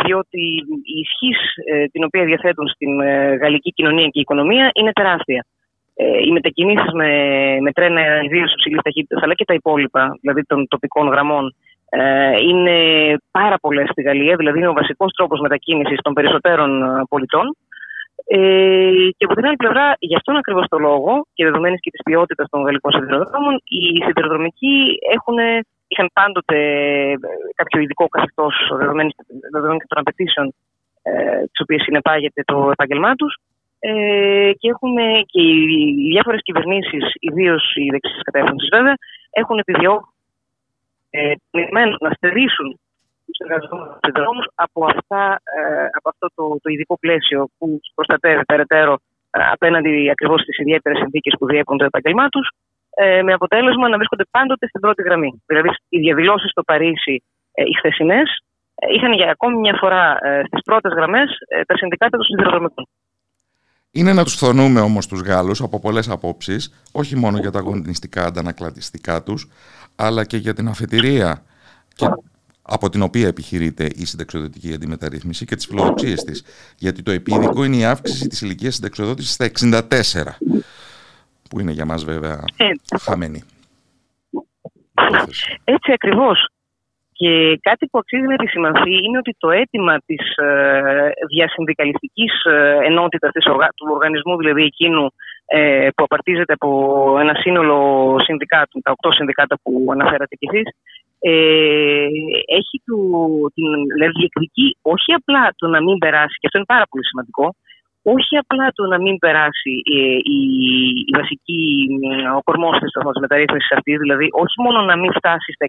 διότι 0.03 0.41
η 0.83 0.99
ισχύ 1.05 1.33
την 1.93 2.05
οποία 2.05 2.25
διαθέτουν 2.25 2.69
στην 2.69 3.01
ε, 3.01 3.35
γαλλική 3.35 3.73
κοινωνία 3.73 4.07
και 4.07 4.21
οικονομία 4.21 4.71
είναι 4.75 4.93
τεράστια. 4.93 5.47
Ε, 5.99 6.23
οι 6.27 6.31
μετακινήσεις 6.33 6.93
με, 6.93 7.11
με 7.61 7.73
τρένα 7.73 8.23
ιδίως 8.23 8.53
υψηλής 8.53 8.83
ταχύτητας, 8.83 9.23
αλλά 9.23 9.35
και 9.35 9.45
τα 9.45 9.55
υπόλοιπα, 9.55 10.19
δηλαδή 10.21 10.43
των 10.43 10.69
τοπικών 10.69 11.09
γραμμών, 11.09 11.55
ε, 11.89 12.43
είναι 12.49 12.77
πάρα 13.31 13.59
πολλές 13.59 13.89
στη 13.89 14.03
Γαλλία, 14.03 14.37
δηλαδή 14.37 14.59
είναι 14.59 14.69
ο 14.69 14.73
βασικός 14.73 15.13
τρόπος 15.13 15.41
μετακίνησης 15.41 15.99
των 16.03 16.13
περισσότερων 16.13 16.83
ε, 16.83 17.03
πολιτών. 17.09 17.57
Ε, 18.27 18.39
και 19.17 19.25
από 19.25 19.35
την 19.35 19.47
άλλη 19.47 19.57
πλευρά, 19.57 19.95
γι' 19.99 20.17
αυτόν 20.17 20.37
ακριβώς 20.37 20.67
το 20.69 20.79
λόγο 20.79 21.27
και 21.35 21.45
δεδομένης 21.45 21.81
και 21.81 21.91
της 21.91 22.01
ποιότητας 22.05 22.49
των 22.51 22.63
γαλλικών 22.63 22.93
σιδηροδρόμων, 22.93 23.55
οι 23.65 24.03
σιδηροδρομικοί 24.05 24.99
έχουν, 25.15 25.37
είχαν 25.89 26.11
πάντοτε 26.13 26.59
ε, 27.11 27.17
κάποιο 27.55 27.81
ειδικό 27.81 28.09
καθεστώς 28.09 28.55
δεδομένων 28.79 29.79
και 29.79 29.87
των 29.89 29.99
απαιτήσεων 29.99 30.55
ε, 31.03 31.41
τις 31.41 31.61
οποίες 31.63 31.83
συνεπάγεται 31.83 32.43
το 32.45 32.71
επάγγελμά 32.71 33.15
τους. 33.15 33.37
Ε, 33.79 34.51
και 34.59 34.69
έχουν 34.69 34.97
και 35.27 35.41
οι 35.43 36.09
διάφορες 36.13 36.41
κυβερνήσεις, 36.43 37.05
ιδίως 37.21 37.75
οι 37.75 37.91
δεξιές 37.91 38.23
κατεύθυνση 38.23 38.69
βέβαια, 38.73 38.95
έχουν 39.31 39.59
επιδιώξει 39.59 40.11
ε, 41.11 41.35
να 42.01 42.11
στερήσουν 42.17 42.79
τους 43.27 43.39
εργαζόμενους 43.39 43.99
δρόμους 44.15 44.47
από, 44.55 44.85
αυτά, 44.85 45.41
ε, 45.59 45.87
από 45.99 46.09
αυτό 46.09 46.27
το, 46.35 46.45
το 46.63 46.69
ειδικό 46.71 46.99
πλαίσιο 46.99 47.49
που 47.59 47.67
του 47.83 47.93
προστατεύει 47.95 48.45
περαιτέρω 48.45 48.99
ε, 49.31 49.39
απέναντι 49.53 50.11
ακριβώς 50.11 50.41
στις 50.41 50.59
ιδιαίτερες 50.59 50.99
συνθήκες 50.99 51.35
που 51.39 51.47
διέπουν 51.47 51.79
το 51.79 51.85
επάγγελμά 51.85 52.29
τους, 52.29 52.49
ε, 52.99 53.23
με 53.23 53.33
αποτέλεσμα 53.33 53.89
να 53.89 53.97
βρίσκονται 53.97 54.27
πάντοτε 54.31 54.67
στην 54.67 54.81
πρώτη 54.81 55.03
γραμμή. 55.03 55.43
Δηλαδή, 55.47 55.69
οι 55.89 55.99
διαδηλώσεις 55.99 56.51
στο 56.51 56.63
Παρίσι, 56.63 57.17
ε, 57.53 57.63
οι 57.63 57.75
χθεσινές, 57.79 58.29
ε, 58.79 58.95
είχαν 58.95 59.13
για 59.13 59.31
ακόμη 59.31 59.57
μια 59.57 59.77
φορά 59.81 60.19
ε, 60.23 60.43
στις 60.47 60.63
πρώτες 60.65 60.93
γραμμές 60.93 61.29
ε, 61.49 61.65
τα 61.65 61.77
συνδικάτα 61.77 62.17
των 62.17 62.27
σιδηροδρομικών. 62.27 62.89
Είναι 63.91 64.13
να 64.13 64.25
τους 64.25 64.35
φθονούμε 64.35 64.81
όμως 64.81 65.07
τους 65.07 65.21
Γάλλους 65.21 65.61
από 65.61 65.81
πολλές 65.81 66.09
απόψεις, 66.09 66.85
όχι 66.93 67.17
μόνο 67.17 67.39
για 67.39 67.51
τα 67.51 67.59
αγωνιστικά 67.59 68.25
αντανακλατιστικά 68.25 69.23
τους, 69.23 69.49
αλλά 69.97 70.25
και 70.25 70.37
για 70.37 70.55
την 70.55 70.69
αφετηρία 70.69 71.43
και 71.95 72.07
από 72.63 72.89
την 72.89 73.03
οποία 73.03 73.27
επιχειρείται 73.27 73.89
η 73.95 74.05
συνταξιοδοτική 74.05 74.73
αντιμεταρρύθμιση 74.75 75.45
και 75.45 75.57
τις 75.57 75.67
φιλοδοξίες 75.67 76.25
της. 76.25 76.45
Γιατί 76.79 77.03
το 77.03 77.11
επίδικο 77.11 77.65
είναι 77.65 77.77
η 77.77 77.85
αύξηση 77.85 78.27
της 78.29 78.41
ηλικίας 78.41 78.75
συνταξιοδότησης 78.75 79.33
στα 79.33 79.45
64, 79.45 80.39
που 81.51 81.61
είναι 81.61 81.73
για 81.73 81.85
μας 81.85 82.05
βέβαια 82.05 82.45
χαμένη. 83.01 83.43
Έτσι 85.77 85.93
ακριβώς. 85.93 86.49
Και 87.19 87.59
κάτι 87.63 87.87
που 87.87 87.99
αξίζει 87.99 88.27
να 88.27 88.35
επισημανθεί 88.35 88.95
είναι 89.05 89.19
ότι 89.19 89.37
το 89.39 89.51
αίτημα 89.51 89.99
της 90.07 90.37
ε, 90.37 91.11
διασυνδικαλιστικής 91.35 92.33
ε, 92.45 92.79
ενότητας 92.83 93.31
της 93.33 93.47
οργα... 93.47 93.69
του 93.77 93.87
οργανισμού, 93.91 94.37
δηλαδή 94.37 94.63
εκείνου 94.63 95.13
ε, 95.47 95.89
που 95.95 96.05
απαρτίζεται 96.05 96.53
από 96.53 96.71
ένα 97.21 97.35
σύνολο 97.35 97.79
συνδικάτων, 98.27 98.83
τα 98.83 98.91
οκτώ 98.91 99.13
συνδικάτα 99.13 99.57
που 99.63 99.87
αναφέρατε 99.93 100.35
κι 100.37 100.49
εσείς, 100.51 100.69
ε, 101.19 102.07
έχει 102.61 102.77
του, 102.87 102.99
την 103.55 103.69
δηλαδή, 103.95 104.13
διεκδικεί 104.19 104.77
όχι 104.83 105.13
απλά 105.13 105.55
το 105.57 105.67
να 105.69 105.81
μην 105.83 105.99
περάσει, 105.99 106.37
και 106.39 106.47
αυτό 106.47 106.59
είναι 106.59 106.73
πάρα 106.75 106.87
πολύ 106.91 107.05
σημαντικό, 107.07 107.55
όχι 108.15 108.35
απλά 108.43 108.67
το 108.79 108.83
να 108.93 108.99
μην 109.05 109.15
περάσει 109.25 109.75
ε, 109.97 110.01
η, 110.37 110.41
η 111.11 111.13
βασική, 111.21 111.63
ο 112.39 112.43
κορμός 112.49 112.77
της 112.79 112.93
μεταρρύθμισης 113.21 113.73
αυτή, 113.79 113.93
δηλαδή 114.03 114.27
όχι 114.43 114.57
μόνο 114.65 114.79
να 114.91 114.97
μην 115.01 115.11
φτάσει 115.19 115.51
στα 115.57 115.67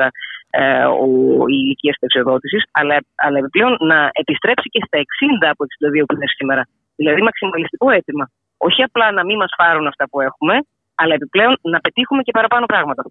64 0.00 0.08
ε, 0.50 0.84
ο, 1.04 1.06
η 1.54 1.56
ηλικία 1.62 1.94
εξοδότηση, 2.00 2.58
αλλά, 2.78 2.96
αλλά 3.24 3.38
επιπλέον 3.38 3.72
να 3.92 3.98
επιστρέψει 4.12 4.68
και 4.74 4.80
στα 4.86 4.98
60 4.98 5.52
από 5.52 5.62
62 5.64 6.04
που 6.06 6.14
είναι 6.16 6.30
σήμερα. 6.38 6.62
Δηλαδή 7.00 7.20
μαξιμαλιστικό 7.22 7.90
αίτημα. 7.90 8.24
Όχι 8.56 8.82
απλά 8.82 9.06
να 9.12 9.22
μην 9.24 9.36
μας 9.42 9.52
πάρουν 9.56 9.86
αυτά 9.86 10.04
που 10.10 10.20
έχουμε, 10.20 10.54
αλλά 10.94 11.14
επιπλέον 11.14 11.58
να 11.62 11.78
πετύχουμε 11.80 12.22
και 12.22 12.32
παραπάνω 12.38 12.66
πράγματα. 12.66 13.02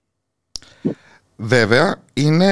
Βέβαια, 1.37 1.85
είναι 2.13 2.49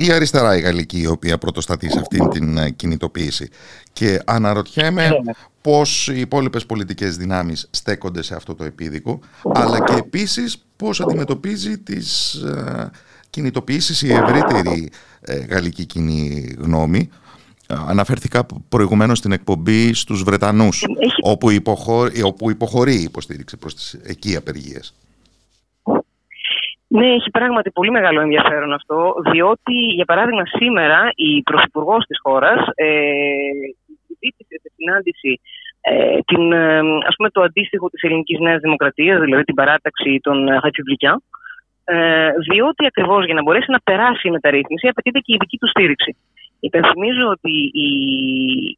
η 0.00 0.12
αριστερά 0.12 0.56
η 0.56 0.60
γαλλική 0.60 1.00
η 1.00 1.06
οποία 1.06 1.38
πρωτοστατεί 1.38 1.90
σε 1.90 1.98
αυτήν 1.98 2.28
την 2.28 2.58
ε, 2.58 2.70
κινητοποίηση. 2.70 3.48
Και 3.92 4.22
αναρωτιέμαι 4.24 5.02
ναι, 5.02 5.08
ναι. 5.08 5.32
πώς 5.60 6.08
οι 6.08 6.20
υπόλοιπες 6.20 6.66
πολιτικές 6.66 7.16
δυνάμεις 7.16 7.68
στέκονται 7.70 8.22
σε 8.22 8.34
αυτό 8.34 8.54
το 8.54 8.64
επίδικο, 8.64 9.20
αλλά 9.54 9.84
και 9.84 9.94
επίσης 9.94 10.64
πώς 10.76 11.00
αντιμετωπίζει 11.00 11.78
τις 11.78 12.34
ε, 12.34 12.90
κινητοποιήσεις 13.30 14.02
η 14.02 14.12
ευρύτερη 14.12 14.90
ε, 15.20 15.36
γαλλική 15.36 15.84
κοινή 15.84 16.54
γνώμη. 16.58 17.08
Αναφέρθηκα 17.66 18.46
προηγουμένως 18.68 19.18
στην 19.18 19.32
εκπομπή 19.32 19.94
στους 19.94 20.22
Βρετανούς, 20.22 20.84
όπου, 21.22 21.50
υποχωρεί, 21.50 22.22
όπου 22.22 22.50
υποχωρεί 22.50 22.94
η 22.94 23.02
υποστήριξη 23.02 23.56
προς 23.56 23.74
τις 23.74 23.96
εκεί 24.02 24.36
απεργίες. 24.36 24.94
Ναι, 26.88 27.06
έχει 27.06 27.30
πράγματι 27.30 27.70
πολύ 27.70 27.90
μεγάλο 27.90 28.20
ενδιαφέρον 28.20 28.72
αυτό, 28.72 29.14
διότι, 29.30 29.74
για 29.98 30.04
παράδειγμα, 30.04 30.46
σήμερα 30.46 31.10
η 31.14 31.42
Πρωθυπουργός 31.42 32.04
της 32.04 32.18
χώρας 32.22 32.60
ε, 32.74 32.90
ζήτησε 34.20 34.56
σε 34.62 34.70
συνάντηση 34.76 35.40
ε, 35.80 36.18
την, 36.26 36.52
ε, 36.52 36.78
ας 36.78 37.14
πούμε, 37.16 37.30
το 37.30 37.42
αντίστοιχο 37.42 37.88
της 37.90 38.02
ελληνικής 38.02 38.38
Νέας 38.38 38.60
Δημοκρατίας, 38.60 39.20
δηλαδή 39.20 39.44
την 39.44 39.54
παράταξη 39.54 40.20
των 40.22 40.48
Ρεπιμπλικιάν, 40.64 41.22
ε, 41.84 42.30
διότι 42.50 42.86
ακριβώς 42.86 43.24
για 43.24 43.34
να 43.34 43.42
μπορέσει 43.42 43.70
να 43.70 43.80
περάσει 43.80 44.28
η 44.28 44.30
μεταρρύθμιση 44.30 44.88
απαιτείται 44.88 45.18
και 45.18 45.32
η 45.32 45.36
δική 45.40 45.58
του 45.58 45.68
στήριξη. 45.68 46.16
Υπενθυμίζω 46.60 47.26
ότι 47.28 47.52
η... 47.72 47.88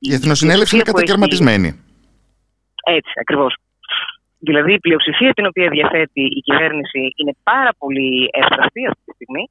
Η 0.00 0.12
Εθνοσυνέλευση 0.12 0.74
είναι 0.74 0.84
κατακαιρματισμένη. 0.84 1.68
Έχει... 1.68 2.96
Έτσι, 2.96 3.12
ακριβώς. 3.20 3.54
Δηλαδή 4.40 4.72
η 4.72 4.78
πλειοψηφία 4.78 5.32
την 5.32 5.46
οποία 5.46 5.68
διαθέτει 5.68 6.22
η 6.38 6.40
κυβέρνηση 6.40 7.12
είναι 7.16 7.34
πάρα 7.42 7.70
πολύ 7.78 8.28
εύσταστη 8.32 8.86
αυτή 8.86 9.02
τη 9.04 9.12
στιγμή, 9.14 9.44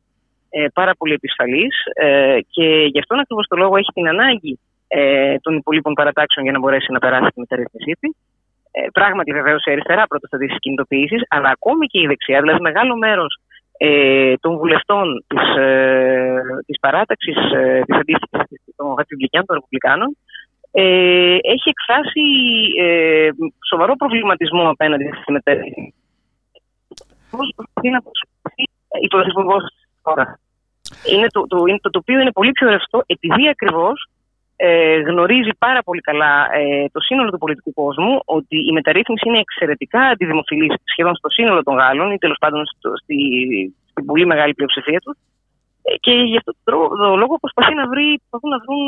ε, 0.50 0.66
πάρα 0.74 0.94
πολύ 0.98 1.14
επισφαλής 1.14 1.76
ε, 1.94 2.38
και 2.50 2.68
γι' 2.92 3.00
αυτόν 3.00 3.20
ακριβώς 3.20 3.48
το 3.48 3.56
λόγο 3.56 3.78
έχει 3.78 3.92
την 3.94 4.08
ανάγκη 4.08 4.60
ε, 4.88 5.36
των 5.42 5.56
υπολείπων 5.56 5.94
παρατάξεων 5.94 6.46
για 6.46 6.54
να 6.54 6.60
μπορέσει 6.60 6.92
να 6.92 7.00
περάσει 7.00 7.30
τη 7.34 7.40
μεταρρύθμισή 7.40 7.94
της. 8.00 8.12
Ε, 8.72 8.88
πράγματι, 8.94 9.32
βεβαίως, 9.32 9.66
η 9.66 9.72
αριστερά 9.72 10.08
πρωτοστατεί 10.08 10.46
στις 10.46 10.60
κινητοποιήσεις, 10.60 11.22
αλλά 11.28 11.50
ακόμη 11.50 11.86
και 11.88 12.00
η 12.00 12.08
δεξιά, 12.08 12.42
δηλαδή 12.42 12.62
μεγάλο 12.62 12.96
μέρος 12.96 13.40
ε, 13.82 14.34
των 14.40 14.58
βουλευτών 14.58 15.24
της 15.28 15.56
ε, 15.58 16.42
της 16.66 16.80
παράταξης 16.80 17.36
ε, 17.36 17.82
της 17.86 17.96
αντίστοιχης 17.96 18.62
των 18.76 18.96
Ρεπουμπλικάνων, 18.98 19.46
των 19.46 19.56
Ρεπουμπλικάνων, 19.56 20.18
ε, 20.72 21.38
έχει 21.54 21.70
εκφράσει 21.70 22.26
ε, 22.80 23.30
σοβαρό 23.70 23.96
προβληματισμό 23.96 24.70
απέναντι 24.70 25.10
στη 25.22 25.32
μεταρρύθμιση. 25.32 25.94
Πώς 27.32 27.54
προσπαθεί 27.56 27.90
να 27.90 28.02
προσπαθεί 28.02 28.64
η 29.02 29.08
πρωθυπουργό 29.08 29.58
τώρα. 30.04 30.40
Είναι 31.14 31.28
το, 31.28 31.48
το, 31.48 31.58
είναι 31.68 31.80
το 31.82 31.90
τοπίο 31.90 32.20
είναι 32.20 32.32
πολύ 32.32 32.52
πιο 32.52 32.70
ρευστό 32.70 33.04
επειδή 33.06 33.50
ακριβώς 33.50 34.10
ε, 34.56 35.00
γνωρίζει 35.00 35.50
πάρα 35.58 35.82
πολύ 35.84 36.02
καλά 36.02 36.48
ε, 36.54 36.86
το 36.92 37.00
σύνολο 37.00 37.30
του 37.30 37.38
πολιτικού 37.38 37.74
κόσμου 37.74 38.22
ότι 38.26 38.58
η 38.70 38.72
μεταρρύθμιση 38.72 39.28
είναι 39.28 39.40
εξαιρετικά 39.40 40.02
αντιδημοφιλής 40.02 40.74
σχεδόν 40.84 41.16
στο 41.16 41.30
σύνολο 41.30 41.64
των 41.64 41.76
Γάλλων 41.76 42.12
ή 42.12 42.18
τέλος 42.18 42.38
πάντων 42.40 42.66
στο, 42.66 42.90
στη, 43.02 43.18
στην 43.90 44.06
πολύ 44.06 44.26
μεγάλη 44.26 44.54
πλειοψηφία 44.54 45.00
τους. 45.00 45.18
Ε, 45.82 45.96
και 45.96 46.12
γι' 46.12 46.38
αυτό 46.38 46.52
το 46.64 47.16
λόγο 47.16 47.38
προσπαθεί 47.40 47.74
να 47.74 47.88
βρει, 47.88 48.08
προσπαθούν 48.20 48.50
να 48.50 48.60
βρουν 48.66 48.88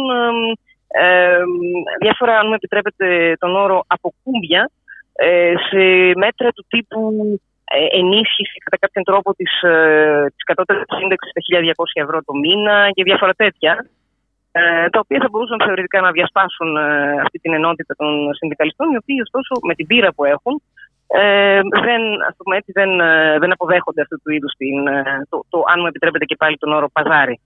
ε, 0.92 1.42
διάφορα, 2.00 2.38
αν 2.40 2.48
μου 2.48 2.54
επιτρέπετε 2.54 3.36
τον 3.40 3.56
όρο, 3.56 3.84
αποκούμπια 3.88 4.70
ε, 5.14 5.54
σε 5.70 5.82
μέτρα 6.24 6.50
του 6.52 6.66
τύπου 6.68 7.00
ε, 7.64 7.98
ενίσχυση 8.00 8.58
κατά 8.64 8.78
κάποιον 8.78 9.04
τρόπο 9.04 9.34
της, 9.34 9.62
ε, 9.62 10.26
της 10.36 10.44
κατώτερης 10.44 10.84
σύνταξης 11.00 11.32
στα 11.32 11.42
1.200 11.60 12.04
ευρώ 12.04 12.18
το 12.28 12.34
μήνα 12.34 12.90
και 12.96 13.04
διάφορα 13.04 13.34
τέτοια 13.34 13.86
ε, 14.52 14.90
τα 14.90 15.00
οποία 15.00 15.20
θα 15.22 15.30
μπορούσαν 15.32 15.62
θεωρητικά 15.66 16.02
να 16.02 16.12
διασπάσουν 16.12 16.78
ε, 16.78 17.22
αυτή 17.26 17.38
την 17.40 17.54
ενότητα 17.54 17.94
των 17.98 18.34
συνδικαλιστών 18.34 18.92
οι 18.92 18.98
οποίοι 18.98 19.18
ωστόσο 19.22 19.52
με 19.62 19.74
την 19.74 19.88
πείρα 19.88 20.14
που 20.14 20.26
έχουν 20.26 20.62
ε, 21.08 21.60
δεν, 21.86 22.02
ας 22.30 22.36
πούμε 22.38 22.58
έτσι, 22.58 22.72
δεν, 22.72 22.92
δεν 23.42 23.52
αποδέχονται 23.52 24.02
αυτού 24.02 24.22
του 24.24 24.32
είδους 24.32 24.54
την, 24.58 24.78
το, 25.30 25.46
το, 25.50 25.64
αν 25.72 25.78
μου 25.80 25.88
επιτρέπετε 25.88 26.26
και 26.26 26.36
πάλι 26.36 26.58
τον 26.58 26.74
όρο 26.74 26.90
παζάρι. 26.94 27.40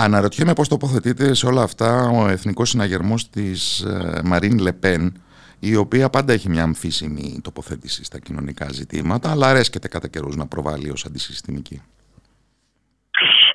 Αναρωτιέμαι 0.00 0.52
πώς 0.52 0.68
τοποθετείται 0.68 1.34
σε 1.34 1.46
όλα 1.46 1.62
αυτά 1.62 2.08
ο 2.08 2.28
εθνικός 2.28 2.68
συναγερμός 2.68 3.28
της 3.28 3.86
Μαρίν 4.24 4.58
Λεπέν 4.58 5.22
η 5.60 5.76
οποία 5.76 6.10
πάντα 6.10 6.32
έχει 6.32 6.48
μια 6.48 6.62
αμφίσιμη 6.62 7.40
τοποθέτηση 7.44 8.04
στα 8.04 8.18
κοινωνικά 8.18 8.66
ζητήματα 8.72 9.30
αλλά 9.30 9.46
αρέσκεται 9.48 9.88
κατά 9.88 10.08
καιρούς 10.08 10.36
να 10.36 10.46
προβάλλει 10.46 10.90
ως 10.90 11.04
αντισυστημική. 11.04 11.82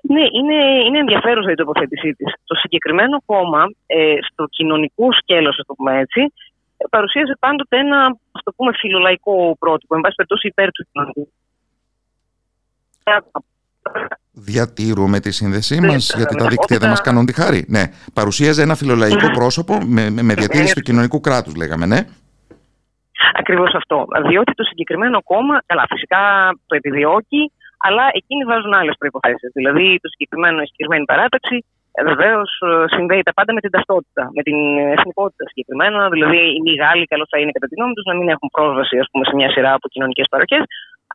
Ναι, 0.02 0.22
είναι, 0.22 0.60
είναι 0.86 0.99
ενδιαφέρουσα 0.99 1.52
η 1.52 1.56
τοποθέτησή 1.56 2.14
της. 2.14 2.34
Το 2.44 2.56
συγκεκριμένο 2.56 3.22
κόμμα, 3.26 3.64
ε, 3.86 4.15
στο 4.32 4.45
κοινωνικό 4.49 5.11
σκέλος, 5.11 5.60
ας 5.60 5.65
το 5.65 5.74
πούμε 5.74 5.99
έτσι, 5.99 6.34
παρουσίαζε 6.90 7.36
πάντοτε 7.40 7.78
ένα 7.78 8.18
ας 8.32 8.44
το 8.44 8.52
πούμε, 8.56 8.72
φιλολαϊκό 8.80 9.56
πρότυπο, 9.60 9.95
εν 9.95 10.02
πάση 10.02 10.15
περιπτώσει 10.15 10.48
υπέρ 10.48 10.72
του 10.72 10.88
κοινωνικού. 10.91 11.32
Διατηρούμε 14.31 15.19
τη 15.19 15.31
σύνδεσή 15.31 15.81
μας, 15.81 16.14
γιατί 16.15 16.35
τα 16.35 16.47
δίκτυα 16.47 16.77
δεν 16.77 16.89
μας 16.89 17.01
κάνουν 17.01 17.26
τη 17.26 17.34
χάρη. 17.34 17.65
Ναι, 17.68 17.84
παρουσίαζε 18.14 18.61
ένα 18.61 18.76
φιλολαϊκό 18.76 19.31
πρόσωπο 19.31 19.77
με, 19.85 20.10
με 20.10 20.34
διατήρηση 20.34 20.73
του 20.76 20.81
κοινωνικού 20.81 21.19
κράτους, 21.19 21.55
λέγαμε, 21.55 21.85
ναι. 21.85 21.99
Ακριβώς 23.34 23.73
αυτό. 23.73 24.05
Διότι 24.30 24.53
το 24.53 24.64
συγκεκριμένο 24.64 25.23
κόμμα, 25.23 25.61
καλά, 25.65 25.85
φυσικά 25.89 26.22
το 26.68 26.76
επιδιώκει, 26.76 27.51
αλλά 27.88 28.05
εκείνοι 28.19 28.43
βάζουν 28.43 28.73
άλλες 28.73 28.95
προποθέσει. 28.97 29.47
Δηλαδή, 29.53 29.85
το 30.01 30.07
συγκεκριμένο, 30.14 30.61
η 30.61 30.68
συγκεκριμένη 30.72 31.05
παράταξη 31.05 31.65
ε, 31.97 32.03
βεβαίως 32.11 32.49
ε, 32.68 32.95
συνδέει 32.95 33.23
τα 33.27 33.34
πάντα 33.38 33.51
με 33.53 33.61
την 33.64 33.72
ταυτότητα, 33.76 34.23
με 34.38 34.41
την 34.47 34.57
εθνικότητα 34.95 35.43
συγκεκριμένα. 35.51 35.99
Δηλαδή, 36.15 36.41
οι 36.55 36.61
μη 36.65 36.73
Γάλλοι, 36.81 37.05
καλό 37.14 37.26
θα 37.31 37.38
είναι 37.39 37.51
κατά 37.55 37.68
τη 37.69 37.76
γνώμη 37.77 37.93
τους 37.93 38.07
να 38.10 38.15
μην 38.18 38.27
έχουν 38.35 38.47
πρόσβαση 38.55 38.95
ας 39.03 39.07
πούμε, 39.11 39.23
σε 39.30 39.35
μια 39.39 39.49
σειρά 39.53 39.72
από 39.77 39.88
κοινωνικές 39.93 40.27
παροχές. 40.34 40.64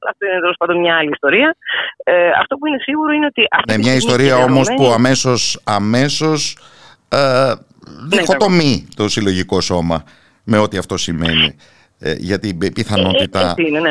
Αλλά 0.00 0.10
αυτό 0.10 0.26
είναι 0.26 0.40
τέλος 0.40 0.56
πάντων 0.58 0.78
μια 0.78 0.96
άλλη 0.96 1.10
ιστορία. 1.12 1.56
Ε, 2.04 2.28
αυτό 2.28 2.56
που 2.56 2.66
είναι 2.66 2.78
σίγουρο 2.78 3.12
είναι 3.12 3.26
ότι. 3.26 3.46
Αυτή 3.50 3.72
ναι, 3.72 3.78
μια 3.78 3.94
ιστορία 3.94 4.36
όμως 4.36 4.68
που 4.76 4.84
αμέσως 4.84 5.60
αμέσως, 5.64 6.58
ε, 7.08 7.18
ναι, 7.18 8.16
διχοτομεί 8.16 8.88
το 8.96 9.08
συλλογικό 9.08 9.60
σώμα 9.60 10.04
με 10.44 10.58
ό,τι 10.58 10.76
αυτό 10.78 10.96
σημαίνει. 10.96 11.56
Ε, 12.00 12.12
για 12.18 12.38
την 12.38 12.58
πιθανότητα 12.58 13.54
ε, 13.56 13.76
ε, 13.76 13.80
ναι. 13.80 13.90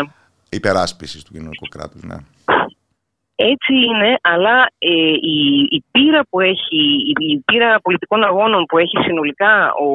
υπεράσπισης 0.49 1.23
του 1.23 1.31
κοινωνικού 1.33 1.67
κράτους. 1.67 2.01
Ναι. 2.03 2.15
Έτσι 3.39 3.73
είναι, 3.73 4.17
αλλά 4.21 4.69
ε, 4.77 4.89
η, 5.35 5.67
η 5.69 5.83
πείρα 5.91 6.21
που 6.29 6.39
έχει, 6.39 6.81
η, 7.17 7.37
πείρα 7.45 7.79
πολιτικών 7.81 8.23
αγώνων 8.23 8.65
που 8.65 8.77
έχει 8.77 8.97
συνολικά 9.05 9.73
ο, 9.73 9.87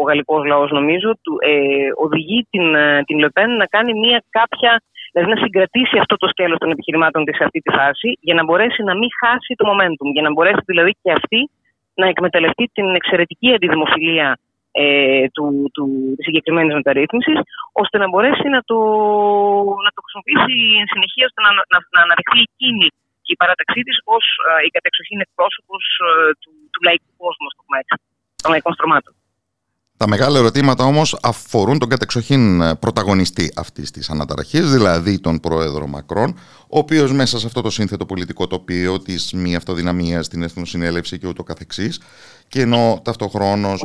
ο 0.00 0.02
γαλλικός 0.02 0.44
λαός 0.44 0.70
νομίζω 0.70 1.18
του, 1.22 1.36
ε, 1.40 2.04
οδηγεί 2.04 2.46
την, 2.50 2.74
ε, 2.74 3.02
την 3.06 3.18
Λεπέν 3.18 3.50
να 3.56 3.66
κάνει 3.66 3.98
μια 3.98 4.24
κάποια, 4.30 4.82
δηλαδή 5.12 5.30
να 5.34 5.38
συγκρατήσει 5.44 5.96
αυτό 6.02 6.14
το 6.16 6.26
σκέλος 6.32 6.58
των 6.58 6.70
επιχειρημάτων 6.70 7.24
της 7.24 7.36
σε 7.36 7.44
αυτή 7.44 7.58
τη 7.60 7.70
φάση 7.78 8.08
για 8.20 8.34
να 8.34 8.42
μπορέσει 8.44 8.82
να 8.82 8.94
μην 9.00 9.08
χάσει 9.20 9.52
το 9.60 9.64
momentum, 9.70 10.08
για 10.16 10.24
να 10.26 10.30
μπορέσει 10.32 10.62
δηλαδή 10.72 10.92
και 11.02 11.12
αυτή 11.12 11.40
να 11.94 12.06
εκμεταλλευτεί 12.12 12.64
την 12.76 12.94
εξαιρετική 12.94 13.48
αντιδημοφιλία 13.56 14.28
ε, 14.72 15.26
του, 15.34 15.46
του, 15.74 15.84
της 16.16 16.24
συγκεκριμένης 16.28 16.74
μεταρρύθμισης, 16.74 17.38
ώστε 17.82 17.96
να 18.02 18.08
μπορέσει 18.08 18.46
να 18.56 18.60
το, 18.70 18.78
να 19.86 19.90
το 19.94 20.00
χρησιμοποιήσει 20.04 20.56
εν 20.80 20.86
συνεχεία 20.92 21.26
ώστε 21.28 21.40
να, 21.46 21.50
να, 21.72 21.78
να 21.94 22.00
αναδειχθεί 22.06 22.40
εκείνη 22.50 22.86
και 23.24 23.32
η 23.36 23.38
παράταξή 23.42 23.80
της 23.86 23.96
ως 24.16 24.24
ε, 24.48 24.66
η 24.68 24.70
κατεξοχήν 24.76 25.20
εκπρόσωπος 25.26 25.84
ε, 26.06 26.10
του, 26.42 26.52
του 26.72 26.80
λαϊκού 26.86 27.10
κόσμου, 27.22 27.48
των 28.42 28.50
λαϊκών 28.52 28.74
στρωμάτων. 28.76 29.12
Τα 30.02 30.08
μεγάλα 30.08 30.38
ερωτήματα 30.38 30.84
όμως 30.84 31.18
αφορούν 31.22 31.78
τον 31.78 31.88
κατεξοχήν 31.88 32.60
ε, 32.60 32.74
πρωταγωνιστή 32.74 33.52
αυτής 33.56 33.90
της 33.90 34.10
αναταραχής, 34.10 34.70
δηλαδή 34.70 35.18
τον 35.18 35.40
πρόεδρο 35.40 35.86
Μακρόν, 35.86 36.30
ο 36.68 36.78
οποίος 36.78 37.12
μέσα 37.12 37.38
σε 37.38 37.46
αυτό 37.46 37.60
το 37.60 37.70
σύνθετο 37.70 38.06
πολιτικό 38.06 38.46
τοπίο 38.46 39.00
της 39.00 39.32
μη 39.32 39.56
αυτοδυναμίας 39.56 40.26
στην 40.26 40.42
Εθνοσυνέλευση 40.42 41.18
και 41.18 41.26
ούτω 41.26 41.42
καθεξής, 41.42 42.00
και 42.48 42.60
ενώ 42.60 43.00
ταυτοχρόνως 43.04 43.84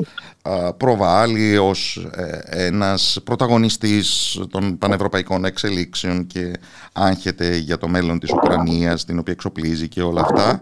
προβάλλει 0.78 1.58
ως 1.58 2.08
ε, 2.12 2.66
ένας 2.66 3.20
πρωταγωνιστής 3.24 4.40
των 4.50 4.78
πανευρωπαϊκών 4.78 5.46
εξελίξεων 5.46 6.28
και 6.28 6.54
άγχεται 6.94 7.58
για 7.58 7.78
το 7.78 7.88
μέλλον 7.88 8.20
της 8.20 8.32
Ουκρανίας, 8.32 9.06
την 9.06 9.20
οποία 9.20 9.34
εξοπλίζει 9.34 9.88
και 9.88 10.02
όλα 10.02 10.22
αυτά, 10.22 10.60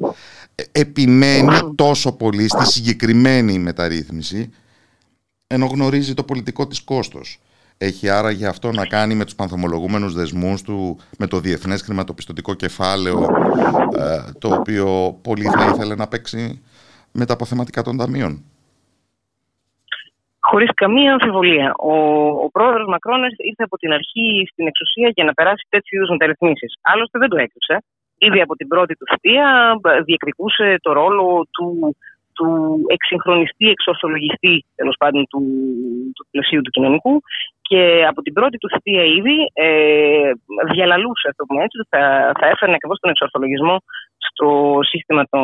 ε, 0.55 0.63
επιμένει 0.71 1.59
τόσο 1.75 2.11
πολύ 2.11 2.49
στη 2.49 2.65
συγκεκριμένη 2.65 3.59
μεταρρύθμιση 3.59 4.49
ενώ 5.47 5.65
γνωρίζει 5.65 6.13
το 6.13 6.23
πολιτικό 6.23 6.67
της 6.67 6.83
κόστος. 6.83 7.39
Έχει 7.77 8.09
άρα 8.09 8.31
για 8.31 8.49
αυτό 8.49 8.71
να 8.71 8.85
κάνει 8.85 9.15
με 9.15 9.23
τους 9.23 9.35
πανθομολογούμενους 9.35 10.13
δεσμούς 10.13 10.61
του, 10.61 10.99
με 11.17 11.27
το 11.27 11.39
διεθνές 11.39 11.81
χρηματοπιστωτικό 11.81 12.53
κεφάλαιο, 12.53 13.19
ε, 13.97 14.31
το 14.39 14.47
οποίο 14.53 15.19
πολύ 15.23 15.43
θα 15.43 15.65
ήθελε 15.73 15.95
να 15.95 16.07
παίξει 16.07 16.61
με 17.11 17.25
τα 17.25 17.33
αποθεματικά 17.33 17.81
των 17.81 17.97
ταμείων. 17.97 18.43
Χωρίς 20.39 20.69
καμία 20.73 21.11
αμφιβολία. 21.13 21.73
Ο, 21.77 21.93
ο 22.45 22.49
πρόεδρος 22.51 22.87
Μακρόν 22.87 23.23
ήρθε 23.23 23.63
από 23.63 23.77
την 23.77 23.91
αρχή 23.91 24.47
στην 24.51 24.67
εξουσία 24.67 25.09
για 25.15 25.23
να 25.23 25.33
περάσει 25.33 25.65
τέτοιου 25.69 25.95
είδους 25.95 26.09
μεταρρυθμίσεις. 26.09 26.73
Άλλωστε 26.81 27.19
δεν 27.19 27.29
το 27.29 27.37
έκρυψε. 27.37 27.83
ήδη 28.17 28.41
από 28.41 28.55
την 28.55 28.67
πρώτη 28.67 28.95
του 28.95 29.05
θητεία 29.11 29.75
διεκδικούσε 30.05 30.77
το 30.81 30.91
ρόλο 30.93 31.47
του, 31.51 31.95
του 32.35 32.49
εξυγχρονιστή, 32.95 33.67
εξορθολογιστή 33.69 34.65
τέλος 34.75 34.95
πάντων 34.99 35.27
του, 35.31 35.41
του 36.15 36.27
πλαισίου 36.31 36.61
του 36.61 36.73
κοινωνικού 36.75 37.21
και 37.69 38.05
από 38.09 38.21
την 38.21 38.33
πρώτη 38.33 38.57
του 38.57 38.69
θητεία 38.73 39.03
ήδη 39.03 39.37
ε, 39.53 40.31
διαλαλούσε, 40.73 41.27
το 41.35 41.45
πούμε 41.47 41.63
έτσι, 41.63 41.77
θα, 41.89 42.31
θα 42.39 42.45
έφερνε 42.47 42.75
ακριβώς 42.75 42.99
τον 42.99 43.11
εξορθολογισμό 43.13 43.75
στο 44.27 44.47
σύστημα 44.91 45.23
το, 45.29 45.39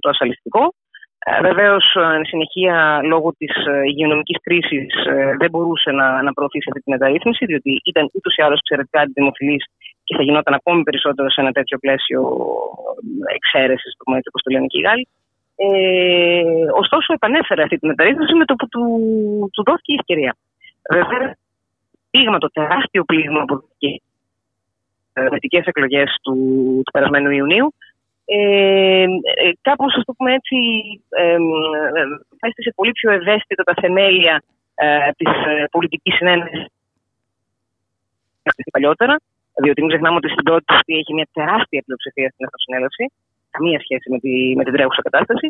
το 0.00 0.08
ασφαλιστικό. 0.08 0.74
Ε, 1.18 1.40
Βεβαίως, 1.48 1.84
εν 2.16 2.24
συνεχεία, 2.24 3.00
λόγω 3.12 3.28
της 3.38 3.54
ε, 3.66 3.80
υγειονομικής 3.92 4.38
κρίσης, 4.42 4.86
ε, 5.06 5.36
δεν 5.40 5.50
μπορούσε 5.50 5.90
να, 5.90 6.22
να 6.22 6.32
προωθήσει 6.32 6.68
αυτή 6.70 6.82
τη 6.84 6.90
μεταρρύθμιση, 6.90 7.44
διότι 7.44 7.70
ήταν 7.84 8.04
ούτως 8.12 8.34
ή 8.36 8.42
άλλως 8.42 8.58
εξαιρετικά 8.58 9.00
αντιδημοφιλή 9.00 9.58
και 10.06 10.16
θα 10.16 10.22
γινόταν 10.22 10.54
ακόμη 10.54 10.82
περισσότερο 10.82 11.30
σε 11.30 11.40
ένα 11.40 11.52
τέτοιο 11.52 11.78
πλαίσιο 11.78 12.20
εξαίρεσης, 13.36 13.92
όπως 14.28 14.42
το 14.44 14.50
λένε 14.50 14.66
και 14.66 14.78
οι 14.78 14.84
Γάλλοι. 14.86 15.08
Ε, 15.60 16.42
ωστόσο, 16.74 17.12
επανέφερε 17.12 17.62
αυτή 17.62 17.78
τη 17.78 17.86
μεταρρύθμιση 17.86 18.34
με 18.34 18.44
το 18.44 18.54
που 18.54 18.68
του, 18.68 18.82
του 19.52 19.62
δόθηκε 19.62 19.92
η 19.92 19.96
ευκαιρία. 19.98 20.36
Βέβαια, 20.90 21.36
πλήγμα, 22.10 22.38
το 22.38 22.50
τεράστιο 22.50 23.04
πλήγμα 23.04 23.42
από 23.42 23.64
τι 23.78 24.00
εκλογέ 25.12 25.62
εκλογές 25.64 26.16
του, 26.22 26.34
του 26.84 26.92
περασμένου 26.92 27.30
Ιουνίου, 27.30 27.74
ε, 28.24 29.02
ε, 29.02 29.50
κάπως, 29.60 29.94
ας 29.96 30.04
το 30.04 30.12
πούμε 30.12 30.34
έτσι, 30.34 30.56
ε, 31.08 31.36
έστησε 32.40 32.72
πολύ 32.74 32.92
πιο 32.92 33.10
ευαίσθητα 33.10 33.62
τα 33.62 33.74
θεμέλια 33.80 34.42
ε, 34.74 35.10
της 35.16 35.30
ε, 35.46 35.64
πολιτικής 35.70 36.14
συνένεσης 36.14 36.66
παλιότερα, 38.70 39.16
διότι 39.62 39.80
μην 39.80 39.90
ξεχνάμε 39.90 40.16
ότι 40.16 40.28
στην 40.28 40.44
πρώτη 40.44 40.64
αυτή 40.66 40.92
έχει 40.94 41.14
μια 41.14 41.28
τεράστια 41.32 41.82
πλειοψηφία 41.84 42.28
στην 42.32 42.46
Εθνοσυνέλευση, 42.46 43.04
καμία 43.58 43.78
σχέση 43.84 44.06
με, 44.12 44.18
τη, 44.24 44.32
με 44.56 44.62
την 44.64 44.72
τρέχουσα 44.72 45.02
κατάσταση. 45.02 45.46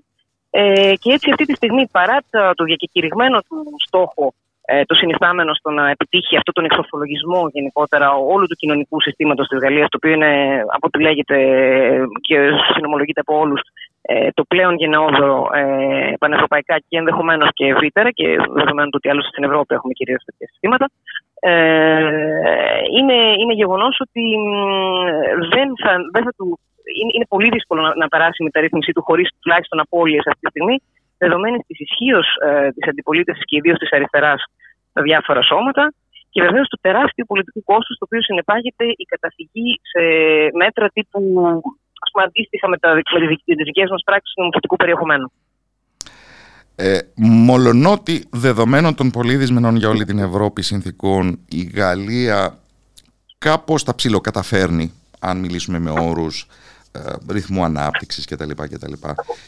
Ε, 0.51 0.93
και 1.03 1.13
έτσι 1.13 1.31
αυτή 1.31 1.45
τη 1.45 1.55
στιγμή, 1.55 1.85
παρά 1.99 2.19
το, 2.31 2.41
το 2.55 2.65
διακεκηρυγμένο 2.65 3.39
του 3.49 3.59
στόχο 3.87 4.35
ε, 4.71 4.85
το 4.85 4.95
συνιστάμενο 4.95 5.55
στο 5.55 5.71
να 5.71 5.91
επιτύχει 5.91 6.37
αυτό 6.37 6.53
τον 6.53 6.65
εξορθολογισμό 6.65 7.49
γενικότερα 7.53 8.13
όλου 8.13 8.47
του 8.47 8.55
κοινωνικού 8.55 9.01
συστήματος 9.01 9.47
της 9.49 9.59
Γαλλίας, 9.63 9.89
το 9.89 9.97
οποίο 10.01 10.13
είναι, 10.13 10.33
από 10.77 10.87
ό,τι 10.87 10.99
λέγεται 11.03 11.37
και 12.21 12.37
συνομολογείται 12.75 13.21
από 13.21 13.39
όλους, 13.39 13.61
ε, 14.03 14.29
το 14.35 14.45
πλέον 14.45 14.75
γενναιόδωρο 14.75 15.49
ε, 15.55 16.13
πανευρωπαϊκά 16.19 16.77
και 16.89 16.99
ενδεχομένως 16.99 17.49
και 17.53 17.67
ευρύτερα, 17.67 18.11
και 18.11 18.27
δεδομένου 18.61 18.89
ότι 18.93 19.09
άλλωστε 19.09 19.31
στην 19.31 19.45
Ευρώπη 19.45 19.75
έχουμε 19.75 19.93
κυρίως 19.93 20.25
τέτοια 20.25 20.47
συστήματα, 20.51 20.87
ε, 21.41 21.53
είναι, 22.99 23.19
είναι 23.41 23.55
γεγονός 23.55 24.01
ότι 24.01 24.25
δεν 25.55 25.69
θα, 25.83 25.93
δεν 26.13 26.23
θα 26.25 26.33
του. 26.37 26.59
Είναι, 27.01 27.13
είναι 27.15 27.29
πολύ 27.35 27.49
δύσκολο 27.57 27.81
να, 27.87 27.93
να 28.03 28.09
περάσει 28.09 28.39
η 28.43 28.45
μεταρρύθμιση 28.45 28.93
του 28.93 29.03
χωρίς 29.03 29.29
τουλάχιστον 29.41 29.79
απώλειες 29.81 30.25
αυτή 30.27 30.41
τη 30.41 30.51
στιγμή, 30.55 30.77
δεδομένης 31.19 31.61
της 31.67 31.79
ισχύως 31.81 32.27
ε, 32.47 32.71
της 32.75 32.89
αντιπολίτευσης 32.89 33.45
και 33.45 33.57
ιδίως 33.57 33.79
της 33.79 33.93
αριστεράς 33.93 34.41
στα 34.91 35.03
διάφορα 35.03 35.43
σώματα 35.43 35.93
και 36.31 36.41
βεβαίως 36.43 36.69
του 36.69 36.79
τεράστιου 36.81 37.25
πολιτικού 37.27 37.63
κόστους 37.65 37.97
το 37.99 38.05
οποίο 38.09 38.23
συνεπάγεται 38.23 38.85
η 38.85 39.05
καταφυγή 39.13 39.81
σε 39.93 40.03
μέτρα 40.63 40.89
τύπου 40.89 41.21
ας 42.05 42.11
πούμε, 42.13 42.25
αντίστοιχα 42.25 42.69
με, 42.69 42.77
τις 43.45 43.65
δικές 43.65 43.91
μας 43.91 44.03
πράξεις 44.05 44.35
νομοθετικού 44.37 44.77
περιεχομένου. 44.77 45.33
Ε, 46.81 46.99
μολονότι 47.17 48.29
δεδομένων 48.31 48.95
των 48.95 49.11
πολύ 49.11 49.37
δυσμενών 49.37 49.77
για 49.77 49.89
όλη 49.89 50.05
την 50.05 50.19
Ευρώπη 50.19 50.63
συνθήκων 50.63 51.39
η 51.49 51.63
Γαλλία 51.75 52.59
κάπως 53.39 53.85
τα 53.85 53.95
ψιλοκαταφέρνει 53.95 54.93
αν 55.21 55.39
μιλήσουμε 55.39 55.79
με 55.79 55.91
όρους 55.91 56.47
ε, 56.47 56.78
ρυθμού 57.31 57.65
ανάπτυξης 57.65 58.25
κτλ. 58.25 58.51
κτλ. 58.51 58.93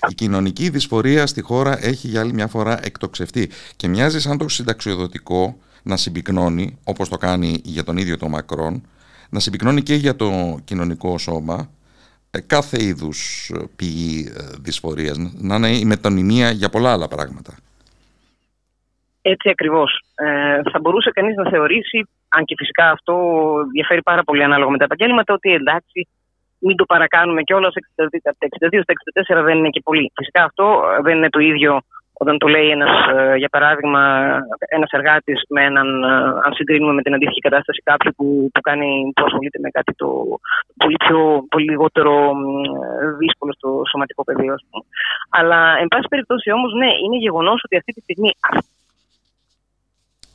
Η 0.08 0.14
κοινωνική 0.14 0.68
δυσφορία 0.68 1.26
στη 1.26 1.40
χώρα 1.42 1.78
έχει 1.84 2.06
για 2.06 2.20
άλλη 2.20 2.32
μια 2.32 2.46
φορά 2.46 2.78
εκτοξευτεί 2.82 3.50
και 3.76 3.88
μοιάζει 3.88 4.20
σαν 4.20 4.38
το 4.38 4.48
συνταξιοδοτικό 4.48 5.58
να 5.82 5.96
συμπυκνώνει, 5.96 6.78
όπως 6.84 7.08
το 7.08 7.16
κάνει 7.16 7.60
για 7.64 7.84
τον 7.84 7.96
ίδιο 7.96 8.16
τον 8.16 8.30
Μακρόν, 8.30 8.82
να 9.30 9.40
συμπυκνώνει 9.40 9.82
και 9.82 9.94
για 9.94 10.16
το 10.16 10.58
κοινωνικό 10.64 11.18
σώμα 11.18 11.70
ε, 12.30 12.40
κάθε 12.40 12.82
είδους 12.82 13.50
πηγή 13.76 14.32
ε, 14.36 14.56
δυσφορίας, 14.60 15.16
να 15.40 15.54
είναι 15.54 15.68
η 15.68 15.84
μετωνυμία 15.84 16.50
για 16.50 16.68
πολλά 16.68 16.92
άλλα 16.92 17.08
πράγματα. 17.08 17.54
Έτσι 19.22 19.48
ακριβώς. 19.48 20.02
θα 20.72 20.78
μπορούσε 20.80 21.10
κανείς 21.10 21.36
να 21.36 21.50
θεωρήσει, 21.50 22.08
αν 22.28 22.44
και 22.44 22.54
φυσικά 22.58 22.90
αυτό 22.90 23.14
διαφέρει 23.72 24.02
πάρα 24.02 24.22
πολύ 24.22 24.42
ανάλογα 24.42 24.70
με 24.70 24.78
τα 24.78 24.84
επαγγέλματα, 24.84 25.34
ότι 25.34 25.52
εντάξει, 25.52 26.08
μην 26.61 26.77
το 26.77 26.85
παρακάνουμε 26.85 27.43
και 27.43 27.55
όλα 27.55 27.69
από 27.69 27.81
τα 27.95 28.69
62 28.69 28.81
στα 28.82 29.41
64 29.41 29.45
δεν 29.45 29.59
είναι 29.59 29.69
και 29.69 29.81
πολύ. 29.85 30.12
Φυσικά 30.15 30.45
αυτό 30.45 30.82
ε, 30.99 31.03
δεν 31.03 31.16
είναι 31.16 31.28
το 31.28 31.39
ίδιο 31.39 31.81
όταν 32.12 32.39
το 32.39 32.47
λέει 32.47 32.69
ένας, 32.69 32.91
ε, 33.16 33.37
για 33.37 33.49
παράδειγμα, 33.49 34.03
ένας 34.59 34.91
εργάτης 34.91 35.43
με 35.49 35.65
έναν, 35.65 35.89
ε, 36.03 36.09
αν 36.45 36.53
συγκρίνουμε 36.55 36.93
με 36.93 37.03
την 37.03 37.15
αντίστοιχη 37.15 37.41
κατάσταση 37.41 37.81
κάποιου 37.82 38.12
που, 38.16 38.51
που, 38.55 38.61
κάνει, 38.61 39.12
που 39.15 39.24
ασχολείται 39.24 39.59
με 39.59 39.70
κάτι 39.70 39.93
το 39.95 40.09
πολύ, 40.77 40.97
πιο, 40.97 41.45
πολύ 41.49 41.65
λιγότερο 41.70 42.32
δύσκολο 43.19 43.53
στο 43.53 43.82
σωματικό 43.91 44.24
πεδίο. 44.24 44.55
Αλλά, 45.28 45.77
εν 45.81 45.89
πάση 45.89 46.09
περιπτώσει 46.09 46.53
όμως, 46.53 46.73
ναι, 46.73 46.91
είναι 47.05 47.16
γεγονός 47.16 47.62
ότι 47.65 47.77
αυτή 47.77 47.93
τη 47.93 48.01
στιγμή. 48.01 48.32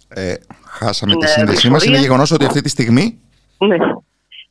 Ε, 0.10 0.34
χάσαμε 0.66 1.16
τη 1.16 1.28
σύνδεσή 1.28 1.70
μας. 1.70 1.86
Είναι 1.86 1.98
γεγονός 1.98 2.32
ότι 2.32 2.46
αυτή 2.46 2.62
τη 2.62 2.70
στιγμή. 2.70 3.20
Ναι, 3.58 3.78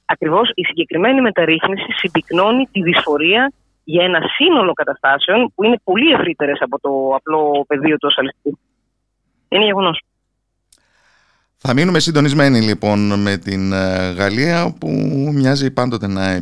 Ακριβώς 0.05 0.51
η 0.55 0.65
συγκεκριμένη 0.65 1.21
μεταρρύθμιση 1.21 1.93
συμπυκνώνει 1.93 2.69
τη 2.73 2.83
δυσφορία 2.83 3.53
για 3.85 4.05
ένα 4.05 4.21
σύνολο 4.37 4.73
καταστάσεων 4.73 5.53
που 5.55 5.65
είναι 5.65 5.81
πολύ 5.85 6.13
ευρύτερες 6.13 6.59
από 6.61 6.81
το 6.81 7.15
απλό 7.17 7.65
πεδίο 7.67 7.97
του 7.97 8.07
ασφαλιστικού. 8.07 8.59
Είναι 9.49 9.65
γεγονός. 9.65 10.01
Θα 11.67 11.75
μείνουμε 11.75 11.99
συντονισμένοι 11.99 12.61
λοιπόν 12.61 13.21
με 13.21 13.37
την 13.37 13.73
ε, 13.73 14.13
Γαλλία 14.17 14.75
που 14.81 14.89
μοιάζει 15.35 15.71
πάντοτε 15.71 16.07
να 16.07 16.41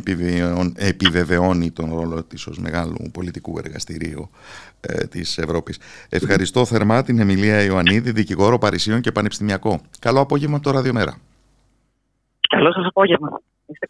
επιβεβαιώνει 0.75 1.71
τον 1.71 1.95
ρόλο 1.95 2.23
της 2.23 2.47
ως 2.47 2.59
μεγάλου 2.59 2.95
πολιτικού 3.13 3.57
εργαστηρίου 3.57 4.29
ε, 4.81 5.07
της 5.07 5.37
Ευρώπης. 5.37 5.79
Ευχαριστώ 6.09 6.65
θερμά 6.65 7.03
την 7.03 7.19
Εμιλία 7.19 7.63
Ιωαννίδη, 7.63 8.11
δικηγόρο 8.11 8.57
Παρισίων 8.57 9.01
και 9.01 9.11
Πανεπιστημιακό. 9.11 9.81
Καλό 9.99 10.19
απόγευμα 10.19 10.55
από 10.55 10.65
το 10.65 10.71
Ραδιομέρα. 10.71 11.17
Καλό 12.49 12.71
σας 12.71 12.85
απόγευμα. 12.85 13.41
Είστε 13.65 13.87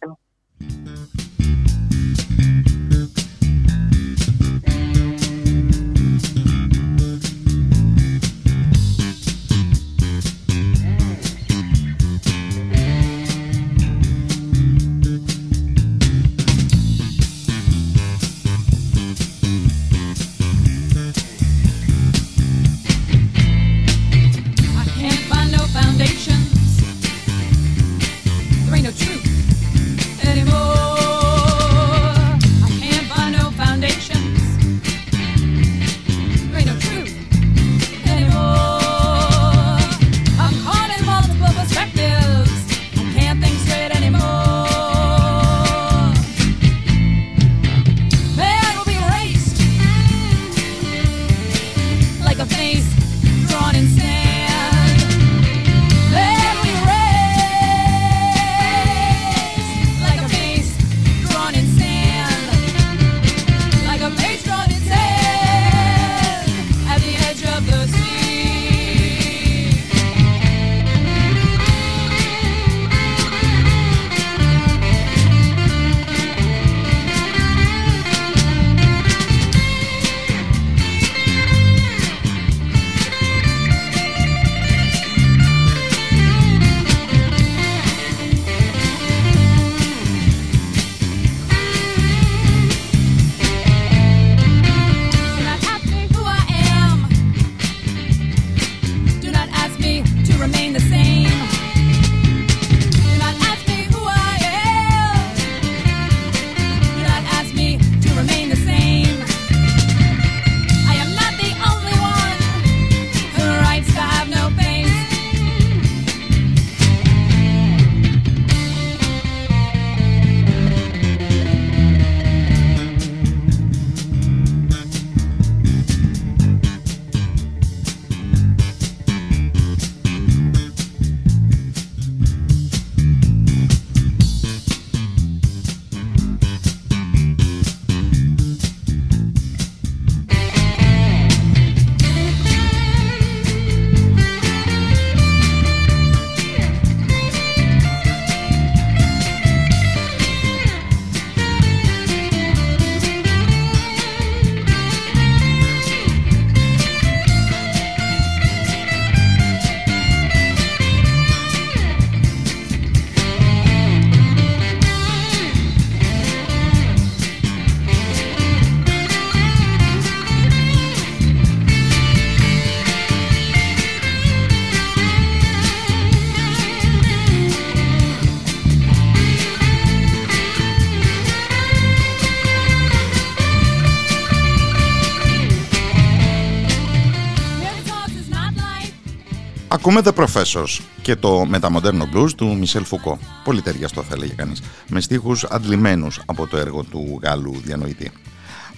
Ακούμε 189.86 190.00
The 190.04 190.12
Professors 190.14 190.80
και 191.02 191.16
το 191.16 191.44
μεταμοντέρνο 191.46 192.08
blues 192.14 192.30
του 192.36 192.56
Μισελ 192.56 192.84
Φουκό. 192.84 193.18
Πολύ 193.44 193.62
ταιριαστό 193.62 194.02
θα 194.02 194.14
έλεγε 194.14 194.32
κανείς. 194.32 194.62
Με 194.88 195.00
στίχους 195.00 195.44
αντλημένους 195.44 196.20
από 196.26 196.46
το 196.46 196.56
έργο 196.56 196.82
του 196.82 197.20
Γάλλου 197.22 197.60
διανοητή. 197.64 198.12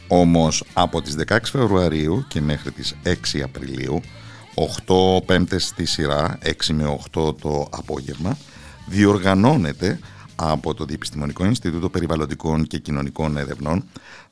Όμως 0.09 0.65
από 0.73 1.03
τις 1.03 1.15
16 1.29 1.39
Φεβρουαρίου 1.43 2.25
και 2.29 2.41
μέχρι 2.41 2.71
τις 2.71 2.97
6 3.03 3.41
Απριλίου 3.45 4.01
8 4.87 5.23
πέμπτες 5.27 5.65
στη 5.65 5.85
σειρά, 5.85 6.39
6 6.43 6.73
με 6.73 6.99
8 7.15 7.35
το 7.41 7.69
απόγευμα, 7.71 8.37
διοργανώνεται 8.87 9.99
από 10.37 10.75
το 10.75 10.85
Διεπιστημονικό 10.85 11.45
Ινστιτούτο 11.45 11.89
Περιβαλλοντικών 11.89 12.67
και 12.67 12.79
Κοινωνικών 12.79 13.37
Ερευνών 13.37 13.85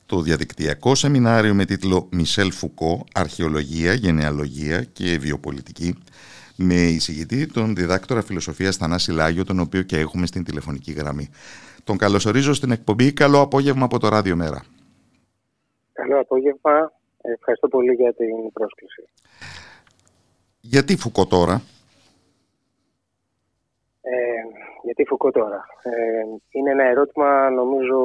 το 0.05 0.21
διαδικτυακό 0.21 0.95
σεμινάριο 0.95 1.53
με 1.53 1.65
τίτλο 1.65 2.07
«Μισελ 2.11 2.51
Φουκό, 2.51 3.05
Αρχαιολογία, 3.13 3.93
Γενεαλογία 3.93 4.83
και 4.83 5.17
Βιοπολιτική» 5.19 5.95
με 6.55 6.75
εισηγητή 6.75 7.47
τον 7.47 7.75
διδάκτορα 7.75 8.21
φιλοσοφίας 8.21 8.77
Θανάση 8.77 9.11
Λάγιο, 9.11 9.45
τον 9.45 9.59
οποίο 9.59 9.81
και 9.81 9.97
έχουμε 9.97 10.25
στην 10.25 10.43
τηλεφωνική 10.43 10.91
γραμμή. 10.91 11.29
Τον 11.83 11.97
καλωσορίζω 11.97 12.53
στην 12.53 12.71
εκπομπή. 12.71 13.13
Καλό 13.13 13.41
απόγευμα 13.41 13.85
από 13.85 13.99
το 13.99 14.07
Ράδιο 14.07 14.35
Μέρα. 14.35 14.63
Καλό 15.93 16.19
απόγευμα. 16.19 16.91
Ευχαριστώ 17.21 17.67
πολύ 17.67 17.93
για 17.93 18.13
την 18.13 18.51
πρόσκληση. 18.53 19.03
Γιατί 20.61 20.95
Φουκό 20.97 21.25
τώρα; 21.25 21.61
Ε, 24.01 24.11
γιατί 24.83 25.03
Φουκό 25.05 25.31
τώρα; 25.31 25.65
Ε, 25.83 26.23
είναι 26.49 26.71
ένα 26.71 26.83
ερώτημα 26.83 27.49
νομίζω 27.49 27.99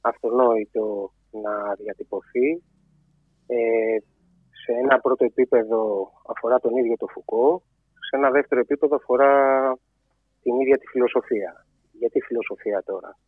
αυτονόητο 0.00 1.12
να 1.30 1.74
διατυπωθεί. 1.78 2.62
Ε, 3.46 3.96
σε 4.66 4.72
ένα 4.72 5.00
πρώτο 5.00 5.24
επίπεδο 5.24 6.12
αφορά 6.26 6.58
τον 6.58 6.76
ίδιο 6.76 6.96
το 6.96 7.06
Φουκό, 7.06 7.62
σε 8.08 8.16
ένα 8.16 8.30
δεύτερο 8.30 8.60
επίπεδο 8.60 8.96
αφορά 8.96 9.32
την 10.42 10.60
ίδια 10.60 10.78
τη 10.78 10.86
φιλοσοφία. 10.86 11.66
Γιατί 11.92 12.20
φιλοσοφία 12.20 12.82
τώρα; 12.82 13.18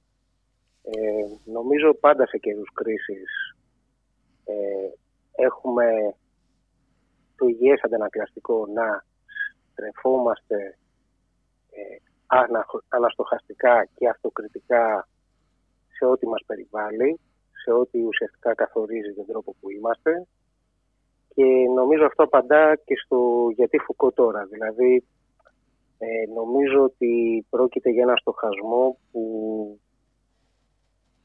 Ε, 0.83 1.51
νομίζω 1.53 1.95
πάντα 1.95 2.27
σε 2.27 2.39
καιρούς 2.39 2.71
κρίσης 2.73 3.57
ε, 4.45 4.89
έχουμε 5.45 5.87
το 7.37 7.47
υγιές 7.47 7.81
αντανακλαστικό 7.83 8.67
να 8.67 9.05
στρεφόμαστε 9.71 10.79
ε, 11.71 11.97
αναστοχαστικά 12.89 13.89
και 13.95 14.09
αυτοκριτικά 14.09 15.09
σε 15.97 16.05
ό,τι 16.05 16.27
μας 16.27 16.43
περιβάλλει, 16.47 17.21
σε 17.65 17.73
ό,τι 17.73 18.03
ουσιαστικά 18.03 18.55
καθορίζει 18.55 19.15
τον 19.15 19.27
τρόπο 19.27 19.55
που 19.61 19.71
είμαστε 19.71 20.27
και 21.39 21.69
νομίζω 21.75 22.05
αυτό 22.05 22.23
απαντά 22.23 22.77
και 22.85 22.95
στο 23.05 23.49
γιατί 23.55 23.79
Φουκώ 23.79 24.13
τώρα. 24.13 24.45
Δηλαδή 24.45 25.05
ε, 25.99 26.33
νομίζω 26.35 26.83
ότι 26.83 27.47
πρόκειται 27.51 27.91
για 27.91 28.03
ένα 28.03 28.17
στοχασμό 28.17 28.99
που 29.11 29.23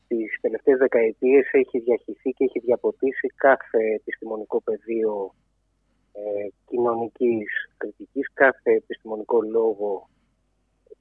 τις 0.08 0.40
τελευταίες 0.42 0.78
δεκαετίες 0.78 1.50
έχει 1.52 1.80
διαχυθεί 1.80 2.30
και 2.32 2.44
έχει 2.44 2.60
διαποτίσει 2.60 3.28
κάθε 3.28 3.94
επιστημονικό 3.96 4.62
πεδίο 4.62 5.34
ε, 6.12 6.48
κοινωνικής 6.68 7.48
κριτικής, 7.78 8.34
κάθε 8.34 8.72
επιστημονικό 8.72 9.42
λόγο 9.42 10.10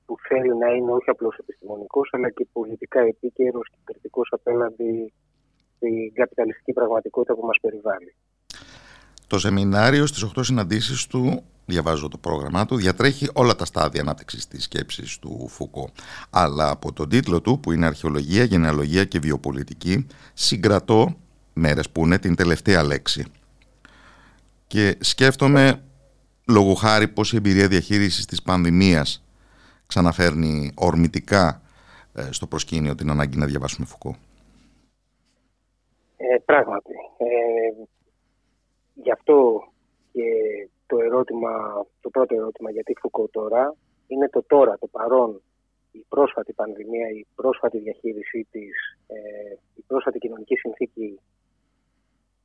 που 0.07 0.15
θέλει 0.29 0.57
να 0.57 0.69
είναι 0.73 0.93
όχι 0.93 1.11
απλώς 1.11 1.37
επιστημονικός 1.39 2.09
αλλά 2.13 2.31
και 2.31 2.47
πολιτικά 2.53 3.01
επίκαιρος 3.01 3.69
και 3.71 3.79
κριτικός 3.85 4.29
απέναντι 4.31 5.13
στην 5.77 6.13
καπιταλιστική 6.13 6.73
πραγματικότητα 6.73 7.35
που 7.35 7.47
μας 7.47 7.59
περιβάλλει. 7.61 8.15
Το 9.33 9.39
σεμινάριο 9.39 10.07
στις 10.07 10.25
8 10.37 10.41
συναντήσεις 10.45 11.07
του, 11.07 11.45
διαβάζω 11.67 12.09
το 12.09 12.19
πρόγραμμά 12.19 12.67
του, 12.67 12.77
διατρέχει 12.77 13.29
όλα 13.33 13.55
τα 13.55 13.65
στάδια 13.65 14.01
ανάπτυξης 14.01 14.49
της 14.49 14.65
σκέψης 14.65 15.19
του 15.19 15.49
Φουκώ. 15.49 15.91
Αλλά 16.31 16.71
από 16.71 16.93
τον 16.93 17.09
τίτλο 17.09 17.41
του, 17.41 17.61
που 17.61 17.73
είναι 17.73 17.87
Αρχαιολογία, 17.87 18.45
Γενεαλογία 18.45 19.05
και 19.05 19.19
Βιοπολιτική, 19.19 20.07
συγκρατώ 20.35 21.17
μέρες 21.53 21.91
που 21.91 22.05
είναι 22.05 22.19
την 22.19 22.35
τελευταία 22.35 22.83
λέξη. 22.83 23.25
Και 24.67 24.97
σκέφτομαι, 25.01 25.83
λόγω 26.49 26.75
χάρη, 26.75 27.09
πώς 27.09 27.33
η 27.33 27.37
εμπειρία 27.37 27.69
διαχείρισης 27.69 28.25
της 28.25 28.43
πανδημίας 28.43 29.25
ξαναφέρνει 29.87 30.73
ορμητικά 30.75 31.63
ε, 32.15 32.29
στο 32.31 32.47
προσκήνιο 32.47 32.95
την 32.95 33.11
ανάγκη 33.11 33.39
να 33.39 33.47
διαβάσουμε 33.47 33.87
Φουκώ. 33.87 34.17
Ε, 36.17 36.39
πράγματι. 36.45 36.93
Ε, 37.19 37.92
γι' 38.95 39.11
αυτό 39.11 39.69
και 40.13 40.23
το 40.87 40.99
ερώτημα, 40.99 41.87
το 42.01 42.11
πρώτο 42.11 42.35
ερώτημα 42.35 42.71
γιατί 42.71 42.95
Φουκώ 43.01 43.29
τώρα 43.29 43.75
είναι 44.07 44.29
το 44.29 44.43
τώρα, 44.43 44.79
το 44.79 44.87
παρόν, 44.87 45.43
η 45.93 46.05
πρόσφατη 46.09 46.53
πανδημία, 46.53 47.09
η 47.09 47.27
πρόσφατη 47.35 47.79
διαχείρισή 47.79 48.47
της, 48.51 48.75
ε, 49.07 49.55
η 49.75 49.83
πρόσφατη 49.87 50.19
κοινωνική 50.19 50.57
συνθήκη 50.57 51.21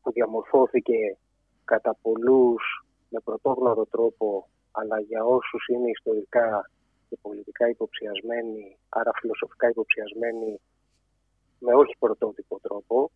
που 0.02 0.12
διαμορφώθηκε 0.12 1.18
κατά 1.66 1.98
πολλούς 2.02 2.86
με 3.10 3.20
πρωτόγνωρο 3.20 3.86
τρόπο 3.86 4.48
αλλά 4.72 5.00
για 5.00 5.24
όσους 5.24 5.68
είναι 5.68 5.90
ιστορικά 5.90 6.70
και 7.10 7.18
πολιτικά 7.22 7.70
υποψιασμένοι, 7.70 8.78
άρα 8.90 9.12
φιλοσοφικά 9.20 9.70
υποψιασμένοι 9.70 10.60
με 11.60 11.74
όχι 11.74 11.96
πρωτότυπο 12.00 12.60
τρόπο, 12.60 13.12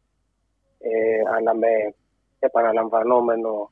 ε, 0.77 1.21
αλλά 1.35 1.55
με 1.55 1.93
επαναλαμβανόμενο 2.45 3.71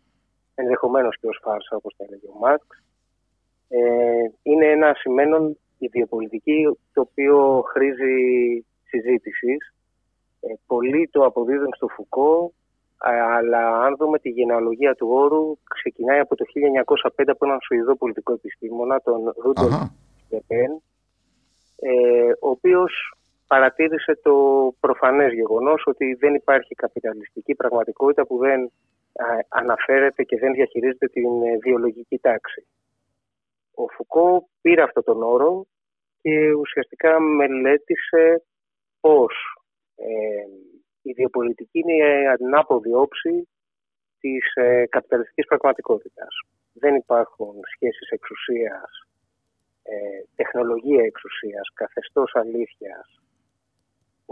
ενδεχομένως 0.55 1.17
και 1.19 1.27
ως 1.27 1.39
φάρσα 1.43 1.75
όπως 1.75 1.95
τα 1.97 2.03
έλεγε 2.07 2.27
ο 2.27 2.37
Μάρξ, 2.39 2.65
ε, 3.67 3.79
είναι 4.43 4.65
ένα 4.65 4.93
σημαίνον 4.93 5.57
ιδιοπολιτική 5.77 6.77
το 6.93 7.01
οποίο 7.01 7.63
χρήζει 7.71 8.15
συζήτησης. 8.83 9.73
Ε, 10.39 10.53
πολλοί 10.67 11.09
το 11.11 11.25
αποδίδουν 11.25 11.73
στο 11.75 11.87
Φουκώ, 11.87 12.53
αλλά 13.37 13.81
αν 13.81 13.95
δούμε 13.95 14.19
τη 14.19 14.29
γενεαλογία 14.29 14.95
του 14.95 15.07
όρου, 15.11 15.57
ξεκινάει 15.63 16.19
από 16.19 16.35
το 16.35 16.45
1905 16.45 17.31
από 17.31 17.45
έναν 17.45 17.57
Σουηδό 17.61 17.95
πολιτικό 17.95 18.33
επιστήμονα, 18.33 19.01
τον 19.01 19.33
Ρούντολφ 19.37 19.81
Λεπέν, 20.29 20.81
ε, 21.75 22.31
ο 22.39 22.49
οποίος 22.49 23.13
παρατήρησε 23.49 24.19
το 24.23 24.35
προφανές 24.79 25.33
γεγονός 25.33 25.83
ότι 25.85 26.13
δεν 26.13 26.33
υπάρχει 26.33 26.75
καπιταλιστική 26.75 27.55
πραγματικότητα 27.55 28.25
που 28.25 28.37
δεν 28.37 28.71
αναφέρεται 29.47 30.23
και 30.23 30.37
δεν 30.37 30.53
διαχειρίζεται 30.53 31.07
την 31.07 31.41
ε, 31.43 31.57
βιολογική 31.57 32.17
τάξη. 32.19 32.67
Ο 33.73 33.87
Φουκώ 33.87 34.49
πήρε 34.61 34.81
αυτό 34.81 35.03
τον 35.03 35.23
όρο 35.23 35.65
και 36.21 36.53
ουσιαστικά 36.53 37.19
μελέτησε 37.19 38.43
πώς 38.99 39.33
ε, 39.95 40.07
η 41.01 41.13
βιοπολιτική 41.13 41.79
είναι 41.79 41.93
η 41.93 42.27
ανάποδη 42.39 42.93
όψη 42.93 43.47
της 44.19 44.53
ε, 44.53 44.85
καπιταλιστικής 44.89 45.45
πραγματικότητας. 45.45 46.41
Δεν 46.73 46.95
υπάρχουν 46.95 47.53
σχέσεις 47.75 48.09
εξουσίας 48.09 49.07
ε, 49.83 50.23
τεχνολογία 50.35 51.03
εξουσίας, 51.03 51.67
καθεστώς 51.73 52.35
αλήθειας, 52.35 53.19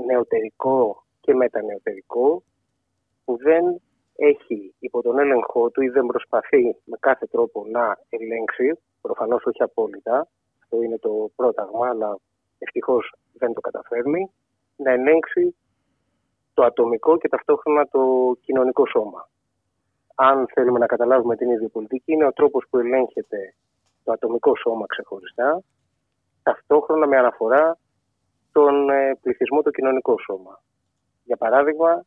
νεωτερικό 0.05 1.03
και 1.19 1.33
μετανεωτερικό, 1.33 2.43
που 3.25 3.37
δεν 3.37 3.81
έχει 4.15 4.73
υπό 4.79 5.01
τον 5.01 5.19
έλεγχό 5.19 5.69
του 5.69 5.81
ή 5.81 5.89
δεν 5.89 6.05
προσπαθεί 6.05 6.75
με 6.83 6.97
κάθε 6.99 7.25
τρόπο 7.25 7.65
να 7.67 7.97
ελέγξει, 8.09 8.79
προφανώς 9.01 9.45
όχι 9.45 9.63
απόλυτα, 9.63 10.27
αυτό 10.61 10.81
είναι 10.81 10.97
το 10.97 11.31
πρόταγμα, 11.35 11.87
αλλά 11.87 12.17
ευτυχώς 12.57 13.13
δεν 13.33 13.53
το 13.53 13.61
καταφέρνει, 13.61 14.31
να 14.75 14.91
ελέγξει 14.91 15.55
το 16.53 16.63
ατομικό 16.63 17.17
και 17.17 17.27
ταυτόχρονα 17.27 17.87
το 17.87 18.33
κοινωνικό 18.41 18.85
σώμα. 18.85 19.29
Αν 20.15 20.47
θέλουμε 20.53 20.79
να 20.79 20.85
καταλάβουμε 20.85 21.35
την 21.35 21.49
ίδια 21.49 21.69
πολιτική, 21.69 22.11
είναι 22.11 22.25
ο 22.25 22.33
τρόπος 22.33 22.65
που 22.69 22.77
ελέγχεται 22.77 23.55
το 24.03 24.11
ατομικό 24.11 24.55
σώμα 24.55 24.85
ξεχωριστά, 24.85 25.63
ταυτόχρονα 26.43 27.07
με 27.07 27.17
αναφορά 27.17 27.77
τον 28.57 28.89
ε, 28.89 29.15
πληθυσμό 29.21 29.61
το 29.61 29.71
κοινωνικό 29.71 30.15
σώμα. 30.25 30.61
Για 31.23 31.37
παράδειγμα, 31.37 32.05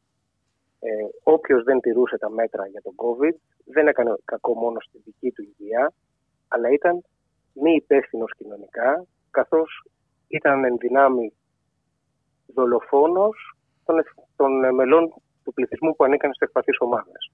ε, 0.80 0.90
όποιος 1.22 1.62
δεν 1.62 1.80
τηρούσε 1.80 2.18
τα 2.18 2.30
μέτρα 2.30 2.66
για 2.66 2.82
τον 2.82 2.94
COVID 3.02 3.36
δεν 3.64 3.88
έκανε 3.88 4.14
κακό 4.24 4.54
μόνο 4.54 4.80
στη 4.80 4.98
δική 5.04 5.30
του 5.30 5.42
υγεία, 5.42 5.92
αλλά 6.48 6.68
ήταν 6.70 7.04
μη 7.52 7.72
υπεύθυνος 7.74 8.32
κοινωνικά, 8.36 9.04
καθώς 9.30 9.84
ήταν 10.28 10.64
εν 10.64 10.76
δυνάμει 10.76 11.32
δολοφόνος 12.54 13.56
των, 13.84 13.96
των 14.36 14.64
ε, 14.64 14.72
μελών 14.72 15.04
του 15.44 15.52
πληθυσμού 15.52 15.96
που 15.96 16.04
ανήκαν 16.04 16.34
σε 16.34 16.44
ευπαθείς 16.44 16.76
ομάδες. 16.78 17.32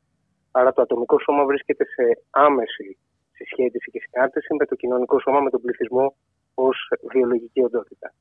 Άρα 0.51 0.73
το 0.73 0.83
ατομικό 0.83 1.19
σώμα 1.19 1.45
βρίσκεται 1.45 1.85
σε 1.85 2.23
άμεση 2.31 2.99
συσχέτιση 3.33 3.91
και 3.91 4.01
συνάρτηση 4.01 4.55
με 4.55 4.67
το 4.67 4.75
κοινωνικό 4.75 5.21
σώμα, 5.21 5.41
με 5.41 5.51
τον 5.51 5.61
πληθυσμό 5.61 6.17
ως 6.55 6.77
βιολογική 7.13 7.63
οντότητα. 7.63 8.13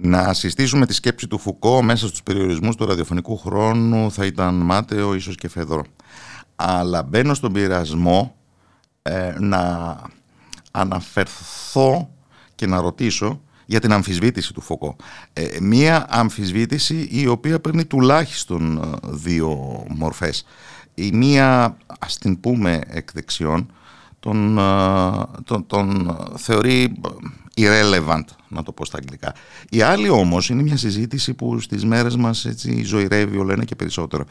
Να 0.00 0.34
συστήσουμε 0.34 0.86
τη 0.86 0.94
σκέψη 0.94 1.26
του 1.26 1.38
Φουκώ 1.38 1.82
μέσα 1.82 2.06
στους 2.06 2.22
περιορισμούς 2.22 2.76
του 2.76 2.86
ραδιοφωνικού 2.86 3.36
χρόνου 3.36 4.12
θα 4.12 4.26
ήταν 4.26 4.54
μάταιο, 4.54 5.14
ίσως 5.14 5.34
και 5.36 5.48
φεδρό. 5.48 5.84
Αλλά 6.56 7.02
μπαίνω 7.02 7.34
στον 7.34 7.52
πειρασμό 7.52 8.36
ε, 9.02 9.34
να 9.38 9.96
αναφερθώ 10.70 12.10
και 12.54 12.66
να 12.66 12.80
ρωτήσω 12.80 13.40
για 13.66 13.80
την 13.80 13.92
αμφισβήτηση 13.92 14.52
του 14.54 14.60
Φωκό. 14.60 14.96
Ε, 15.32 15.46
μία 15.60 16.06
αμφισβήτηση 16.08 17.08
η 17.10 17.26
οποία 17.26 17.60
παίρνει 17.60 17.84
τουλάχιστον 17.84 18.76
ε, 18.76 18.96
δύο 19.02 19.84
μορφές. 19.88 20.44
Η 20.94 21.10
μία, 21.12 21.76
ας 21.98 22.18
την 22.18 22.40
πούμε 22.40 22.80
εκ 22.86 23.12
δεξιών, 23.12 23.72
τον, 24.20 24.58
τον, 25.44 25.66
τον 25.66 26.16
θεωρεί 26.36 27.00
irrelevant, 27.56 28.24
να 28.48 28.62
το 28.62 28.72
πω 28.72 28.84
στα 28.84 28.98
αγγλικά. 28.98 29.34
Η 29.70 29.82
άλλη 29.82 30.08
όμως 30.08 30.48
είναι 30.48 30.62
μια 30.62 30.76
συζήτηση 30.76 31.34
που 31.34 31.58
στις 31.58 31.84
μέρες 31.84 32.16
μας 32.16 32.44
έτσι 32.44 32.84
ζωηρεύει 32.84 33.38
όλο 33.38 33.52
ένα 33.52 33.64
και 33.64 33.74
περισσότερο. 33.74 34.24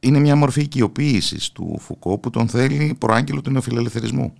Είναι 0.00 0.18
μια 0.18 0.36
μορφή 0.36 0.60
οικειοποίησης 0.60 1.52
του 1.52 1.78
Φουκώ 1.78 2.18
που 2.18 2.30
τον 2.30 2.48
θέλει 2.48 2.96
προάγγελο 3.00 3.40
του 3.40 3.50
νεοφιλελευθερισμού. 3.50 4.34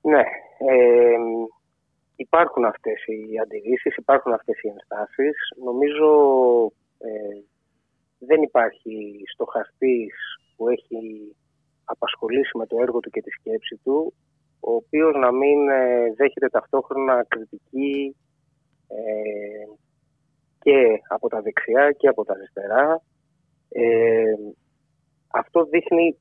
Ναι, 0.00 0.24
ε, 0.70 1.16
υπάρχουν 2.16 2.64
αυτές 2.64 3.04
οι 3.06 3.38
αντιρρήσεις, 3.42 3.96
υπάρχουν 3.96 4.32
αυτές 4.32 4.62
οι 4.62 4.68
ενστάσεις. 4.68 5.36
Νομίζω 5.64 6.10
ε, 6.98 7.42
δεν 8.18 8.42
υπάρχει 8.42 9.22
στοχαστής 9.32 10.14
που 10.60 10.68
έχει 10.68 11.00
απασχολήσει 11.84 12.56
με 12.56 12.66
το 12.66 12.76
έργο 12.80 13.00
του 13.00 13.10
και 13.10 13.22
τη 13.22 13.30
σκέψη 13.30 13.80
του 13.84 14.14
ο 14.60 14.72
οποίος 14.74 15.14
να 15.14 15.32
μην 15.32 15.68
ε, 15.68 16.12
δέχεται 16.16 16.48
ταυτόχρονα 16.48 17.24
κριτική 17.28 18.16
ε, 18.88 19.64
και 20.58 21.00
από 21.08 21.28
τα 21.28 21.40
δεξιά 21.40 21.92
και 21.92 22.08
από 22.08 22.24
τα 22.24 22.32
αριστερά. 22.32 23.02
Ε, 23.68 24.34
αυτό 25.28 25.64
δείχνει 25.64 26.18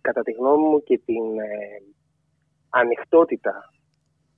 κατά 0.00 0.22
τη 0.22 0.32
γνώμη 0.32 0.68
μου 0.68 0.82
και 0.82 0.98
την 1.04 1.38
ε, 1.38 1.82
ανοιχτότητα 2.70 3.72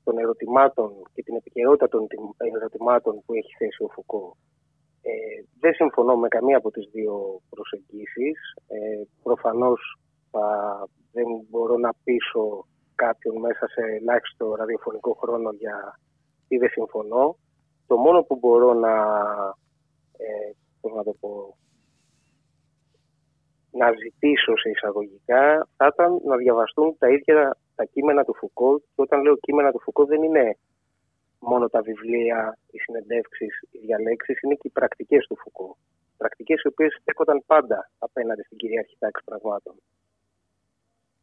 των 0.05 0.19
ερωτημάτων 0.19 0.93
και 1.15 1.23
την 1.23 1.37
επικαιρότητα 1.37 1.89
των 1.89 2.07
ερωτημάτων 2.37 3.23
που 3.25 3.35
έχει 3.35 3.55
θέσει 3.59 3.83
ο 3.83 3.89
Φουκώ. 3.89 4.37
Ε, 5.03 5.13
δεν 5.61 5.75
συμφωνώ 5.75 6.17
με 6.17 6.29
καμία 6.29 6.57
από 6.57 6.71
τις 6.71 6.89
δύο 6.93 7.41
προσεγγίσεις. 7.51 8.39
Ε, 8.69 9.03
προφανώς 9.23 9.99
δεν 11.13 11.27
μπορώ 11.51 11.77
να 11.77 11.91
πείσω 12.05 12.67
κάποιον 12.95 13.41
μέσα 13.41 13.69
σε 13.69 13.81
ελάχιστο 14.01 14.55
ραδιοφωνικό 14.55 15.13
χρόνο 15.13 15.51
για 15.51 15.99
τι 16.49 16.57
δεν 16.57 16.69
συμφωνώ. 16.69 17.37
Το 17.87 17.97
μόνο 17.97 18.23
που 18.23 18.39
μπορώ 18.41 18.75
να, 18.75 18.95
ε, 20.17 20.89
να 20.97 21.03
το 21.05 21.15
πω, 21.21 21.57
να 23.71 23.93
ζητήσω 24.03 24.57
σε 24.57 24.71
εισαγωγικά 24.71 25.69
θα 25.77 25.87
ήταν 25.95 26.21
να 26.25 26.37
διαβαστούν 26.37 26.97
τα 26.99 27.09
ίδια 27.09 27.57
τα 27.75 27.85
κείμενα 27.85 28.25
του 28.25 28.35
Φουκώ 28.35 28.79
και 28.79 29.03
όταν 29.07 29.23
λέω 29.23 29.37
κείμενα 29.37 29.71
του 29.73 29.81
Φουκώ 29.81 30.05
δεν 30.05 30.23
είναι 30.23 30.57
μόνο 31.43 31.69
τα 31.69 31.81
βιβλία, 31.83 32.59
οι 32.71 32.79
συνεντεύξεις, 32.79 33.63
οι 33.71 33.79
διαλέξεις, 33.79 34.41
είναι 34.41 34.55
και 34.55 34.69
οι 34.69 34.71
πρακτικές 34.71 35.27
του 35.27 35.37
Φουκώ. 35.37 35.77
Πρακτικές 36.17 36.63
οι 36.63 36.69
οποίες 36.69 36.99
στέκονταν 37.01 37.43
πάντα 37.47 37.91
απέναντι 37.99 38.43
στην 38.43 38.57
κυριαρχή 38.57 38.97
τάξη 38.99 39.25
πραγμάτων. 39.25 39.75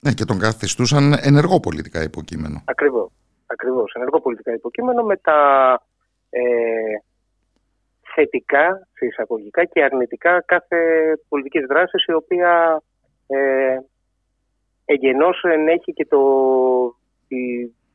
Ναι, 0.01 0.11
και 0.11 0.25
τον 0.25 0.39
καθιστούσαν 0.39 1.13
ενεργό 1.21 1.59
πολιτικά 1.59 2.03
υποκείμενο. 2.03 2.61
Ακριβώς. 2.65 3.11
Ακριβώς. 3.45 3.93
Ενεργό 3.93 4.21
πολιτικά 4.21 4.53
υποκείμενο 4.53 5.03
με 5.03 5.17
τα 5.17 5.39
ε, 6.29 6.41
θετικά, 8.13 8.87
σε 8.93 9.05
εισαγωγικά 9.05 9.65
και 9.65 9.83
αρνητικά 9.83 10.41
κάθε 10.41 10.77
πολιτικής 11.27 11.65
δράσης 11.65 12.05
η 12.05 12.13
οποία 12.13 12.81
ε, 13.27 13.77
εγγενώς 14.85 15.43
ενέχει 15.43 15.93
και 15.93 16.05
το, 16.05 16.21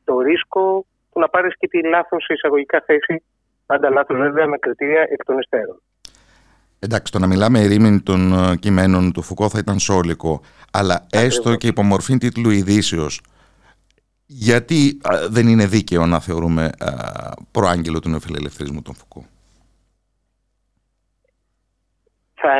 το 0.03 0.19
ρίσκο 0.19 0.85
του 1.15 1.21
να 1.21 1.29
πάρεις 1.29 1.57
και 1.57 1.67
τη 1.67 1.87
λάθος 1.87 2.23
σε 2.23 2.33
εισαγωγικά 2.33 2.83
θέση, 2.85 3.23
πάντα 3.65 3.89
λάθος 3.89 4.17
βέβαια 4.17 4.47
με 4.47 4.57
κριτήρια 4.57 5.01
εκ 5.01 5.23
των 5.25 5.37
υστέρων. 5.37 5.81
Εντάξει, 6.79 7.11
το 7.11 7.19
να 7.19 7.27
μιλάμε 7.27 7.59
ερήμην 7.59 8.03
των 8.03 8.33
ε, 8.33 8.55
κειμένων 8.55 9.11
του 9.11 9.21
Φουκώ 9.21 9.49
θα 9.49 9.59
ήταν 9.59 9.79
σόλικο, 9.79 10.41
αλλά 10.71 11.07
έστω 11.11 11.55
και 11.55 11.67
υπομορφή 11.67 12.17
τίτλου 12.17 12.49
ειδήσεως. 12.49 13.21
Γιατί 14.25 15.01
δεν 15.29 15.47
είναι 15.47 15.65
δίκαιο 15.65 16.05
να 16.05 16.19
θεωρούμε 16.19 16.69
προάγγελο 17.51 17.99
του 17.99 18.09
νεοφιλελευθερισμού 18.09 18.81
τον 18.81 18.95
Φουκώ. 18.95 19.25
Θα 22.33 22.51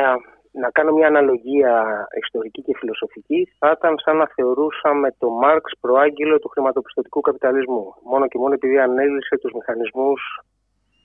να 0.62 0.70
κάνω 0.70 0.92
μια 0.92 1.06
αναλογία 1.06 2.06
ιστορική 2.22 2.62
και 2.62 2.76
φιλοσοφική, 2.78 3.48
θα 3.58 3.70
ήταν 3.76 3.98
σαν 3.98 4.16
να 4.16 4.26
θεωρούσαμε 4.34 5.08
το 5.18 5.28
Μάρξ 5.30 5.72
προάγγελο 5.80 6.38
του 6.38 6.48
χρηματοπιστωτικού 6.48 7.20
καπιταλισμού. 7.20 7.94
Μόνο 8.02 8.28
και 8.28 8.38
μόνο 8.38 8.54
επειδή 8.54 8.78
ανέλησε 8.78 9.38
τους 9.40 9.52
μηχανισμούς 9.52 10.20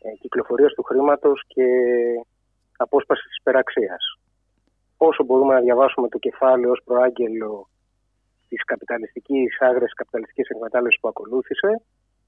ε, 0.01 0.09
κυκλοφορίας 0.21 0.73
του 0.73 0.83
χρήματος 0.83 1.43
και 1.47 1.65
απόσπασης 2.77 3.25
της 3.27 3.37
υπεραξίας. 3.37 4.03
Όσο 4.97 5.23
μπορούμε 5.23 5.53
να 5.53 5.61
διαβάσουμε 5.61 6.07
το 6.09 6.17
κεφάλαιο 6.17 6.71
ως 6.71 6.81
προάγγελο 6.85 7.67
της 8.49 8.63
καπιταλιστικής, 8.63 9.57
άγρες 9.59 9.93
καπιταλιστικής 9.93 10.49
εκμετάλλευσης 10.49 10.99
που 10.99 11.07
ακολούθησε, 11.07 11.81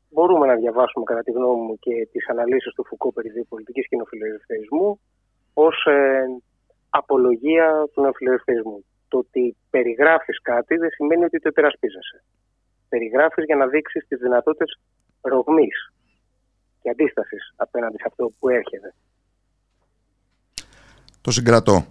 μπορούμε 0.09 0.45
να 0.47 0.55
διαβάσουμε 0.55 1.03
κατά 1.05 1.21
τη 1.23 1.31
γνώμη 1.31 1.61
μου 1.65 1.75
και 1.79 2.07
τις 2.11 2.29
αναλύσεις 2.29 2.73
του 2.73 2.85
Φουκώ 2.85 3.13
περί 3.13 3.29
διοπολιτικής 3.29 3.87
κοινοφιλελευθερισμού 3.87 4.99
ως 5.53 5.85
ε, 5.85 6.25
απολογία 6.99 7.67
του 7.93 8.01
νεοφιλελευθερισμού. 8.01 8.85
Το 9.07 9.17
ότι 9.17 9.55
περιγράφεις 9.69 10.41
κάτι 10.41 10.75
δεν 10.75 10.89
σημαίνει 10.89 11.23
ότι 11.23 11.39
το 11.39 11.49
υπερασπίζεσαι. 11.49 12.23
Περιγράφεις 12.89 13.43
για 13.45 13.55
να 13.55 13.67
δείξεις 13.67 14.07
τις 14.07 14.19
δυνατότητες 14.19 14.79
ρογμής 15.21 15.93
και 16.81 16.89
αντίστασης 16.89 17.53
απέναντι 17.55 17.97
σε 17.97 18.05
αυτό 18.07 18.31
που 18.39 18.49
έρχεται. 18.49 18.93
Το 21.21 21.31
συγκρατώ. 21.31 21.85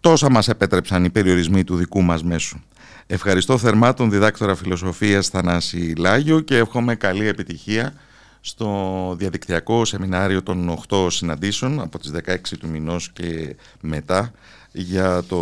Τόσα 0.00 0.30
μας 0.30 0.48
επέτρεψαν 0.48 1.04
οι 1.04 1.10
περιορισμοί 1.10 1.64
του 1.64 1.76
δικού 1.76 2.02
μας 2.02 2.22
μέσου. 2.22 2.58
Ευχαριστώ 3.06 3.58
θερμά 3.58 3.94
τον 3.94 4.10
διδάκτορα 4.10 4.54
φιλοσοφίας 4.54 5.28
Θανάση 5.28 5.94
Λάγιο 5.98 6.40
και 6.40 6.56
εύχομαι 6.56 6.94
καλή 6.94 7.26
επιτυχία 7.26 7.94
στο 8.44 9.14
διαδικτυακό 9.18 9.84
σεμινάριο 9.84 10.42
των 10.42 10.78
8 10.88 11.06
συναντήσεων 11.10 11.80
από 11.80 11.98
τις 11.98 12.12
16 12.26 12.36
του 12.60 12.68
μηνός 12.68 13.12
και 13.12 13.56
μετά 13.80 14.32
για 14.72 15.22
το 15.22 15.38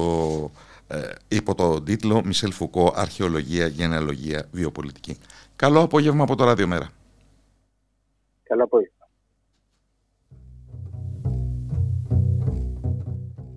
ε, 0.88 1.08
υπό 1.28 1.54
το 1.54 1.82
τίτλο 1.82 2.22
«Μισελ 2.24 2.52
Φουκώ, 2.52 2.92
Αρχαιολογία, 2.96 3.66
Γενεαλογία, 3.66 4.48
Βιοπολιτική». 4.52 5.18
Καλό 5.56 5.80
απόγευμα 5.80 6.22
από 6.22 6.36
το 6.36 6.44
Ραδιομέρα. 6.44 6.88
Καλό 8.42 8.64
απόγευμα. 8.64 8.99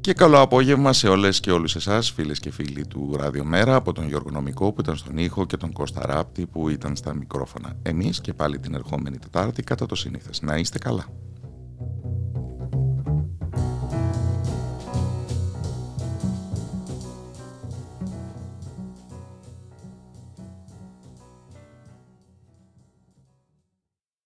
Και 0.04 0.14
καλό 0.14 0.40
απόγευμα 0.42 0.94
σε 0.94 1.08
όλες 1.08 1.40
και 1.40 1.52
όλους 1.52 1.76
εσάς, 1.76 2.12
φίλες 2.12 2.40
και 2.40 2.52
φίλοι 2.52 2.86
του 2.86 3.16
Ραδιομέρα, 3.18 3.76
από 3.76 3.94
τον 3.94 4.08
Γιώργο 4.08 4.30
Νομικό 4.30 4.72
που 4.72 4.82
ήταν 4.82 4.96
στον 4.96 5.18
ήχο 5.18 5.46
και 5.46 5.58
τον 5.58 5.72
Κώστα 5.72 6.06
Ράπτη 6.06 6.46
που 6.46 6.70
ήταν 6.70 6.96
στα 6.96 7.14
μικρόφωνα. 7.14 7.74
Εμείς 7.82 8.22
και 8.22 8.34
πάλι 8.34 8.60
την 8.60 8.74
ερχόμενη 8.74 9.18
Τετάρτη 9.18 9.64
κατά 9.64 9.86
το 9.86 9.96
σύνηθες. 9.96 10.42
Να 10.42 10.58
είστε 10.58 10.78
καλά. 10.78 11.06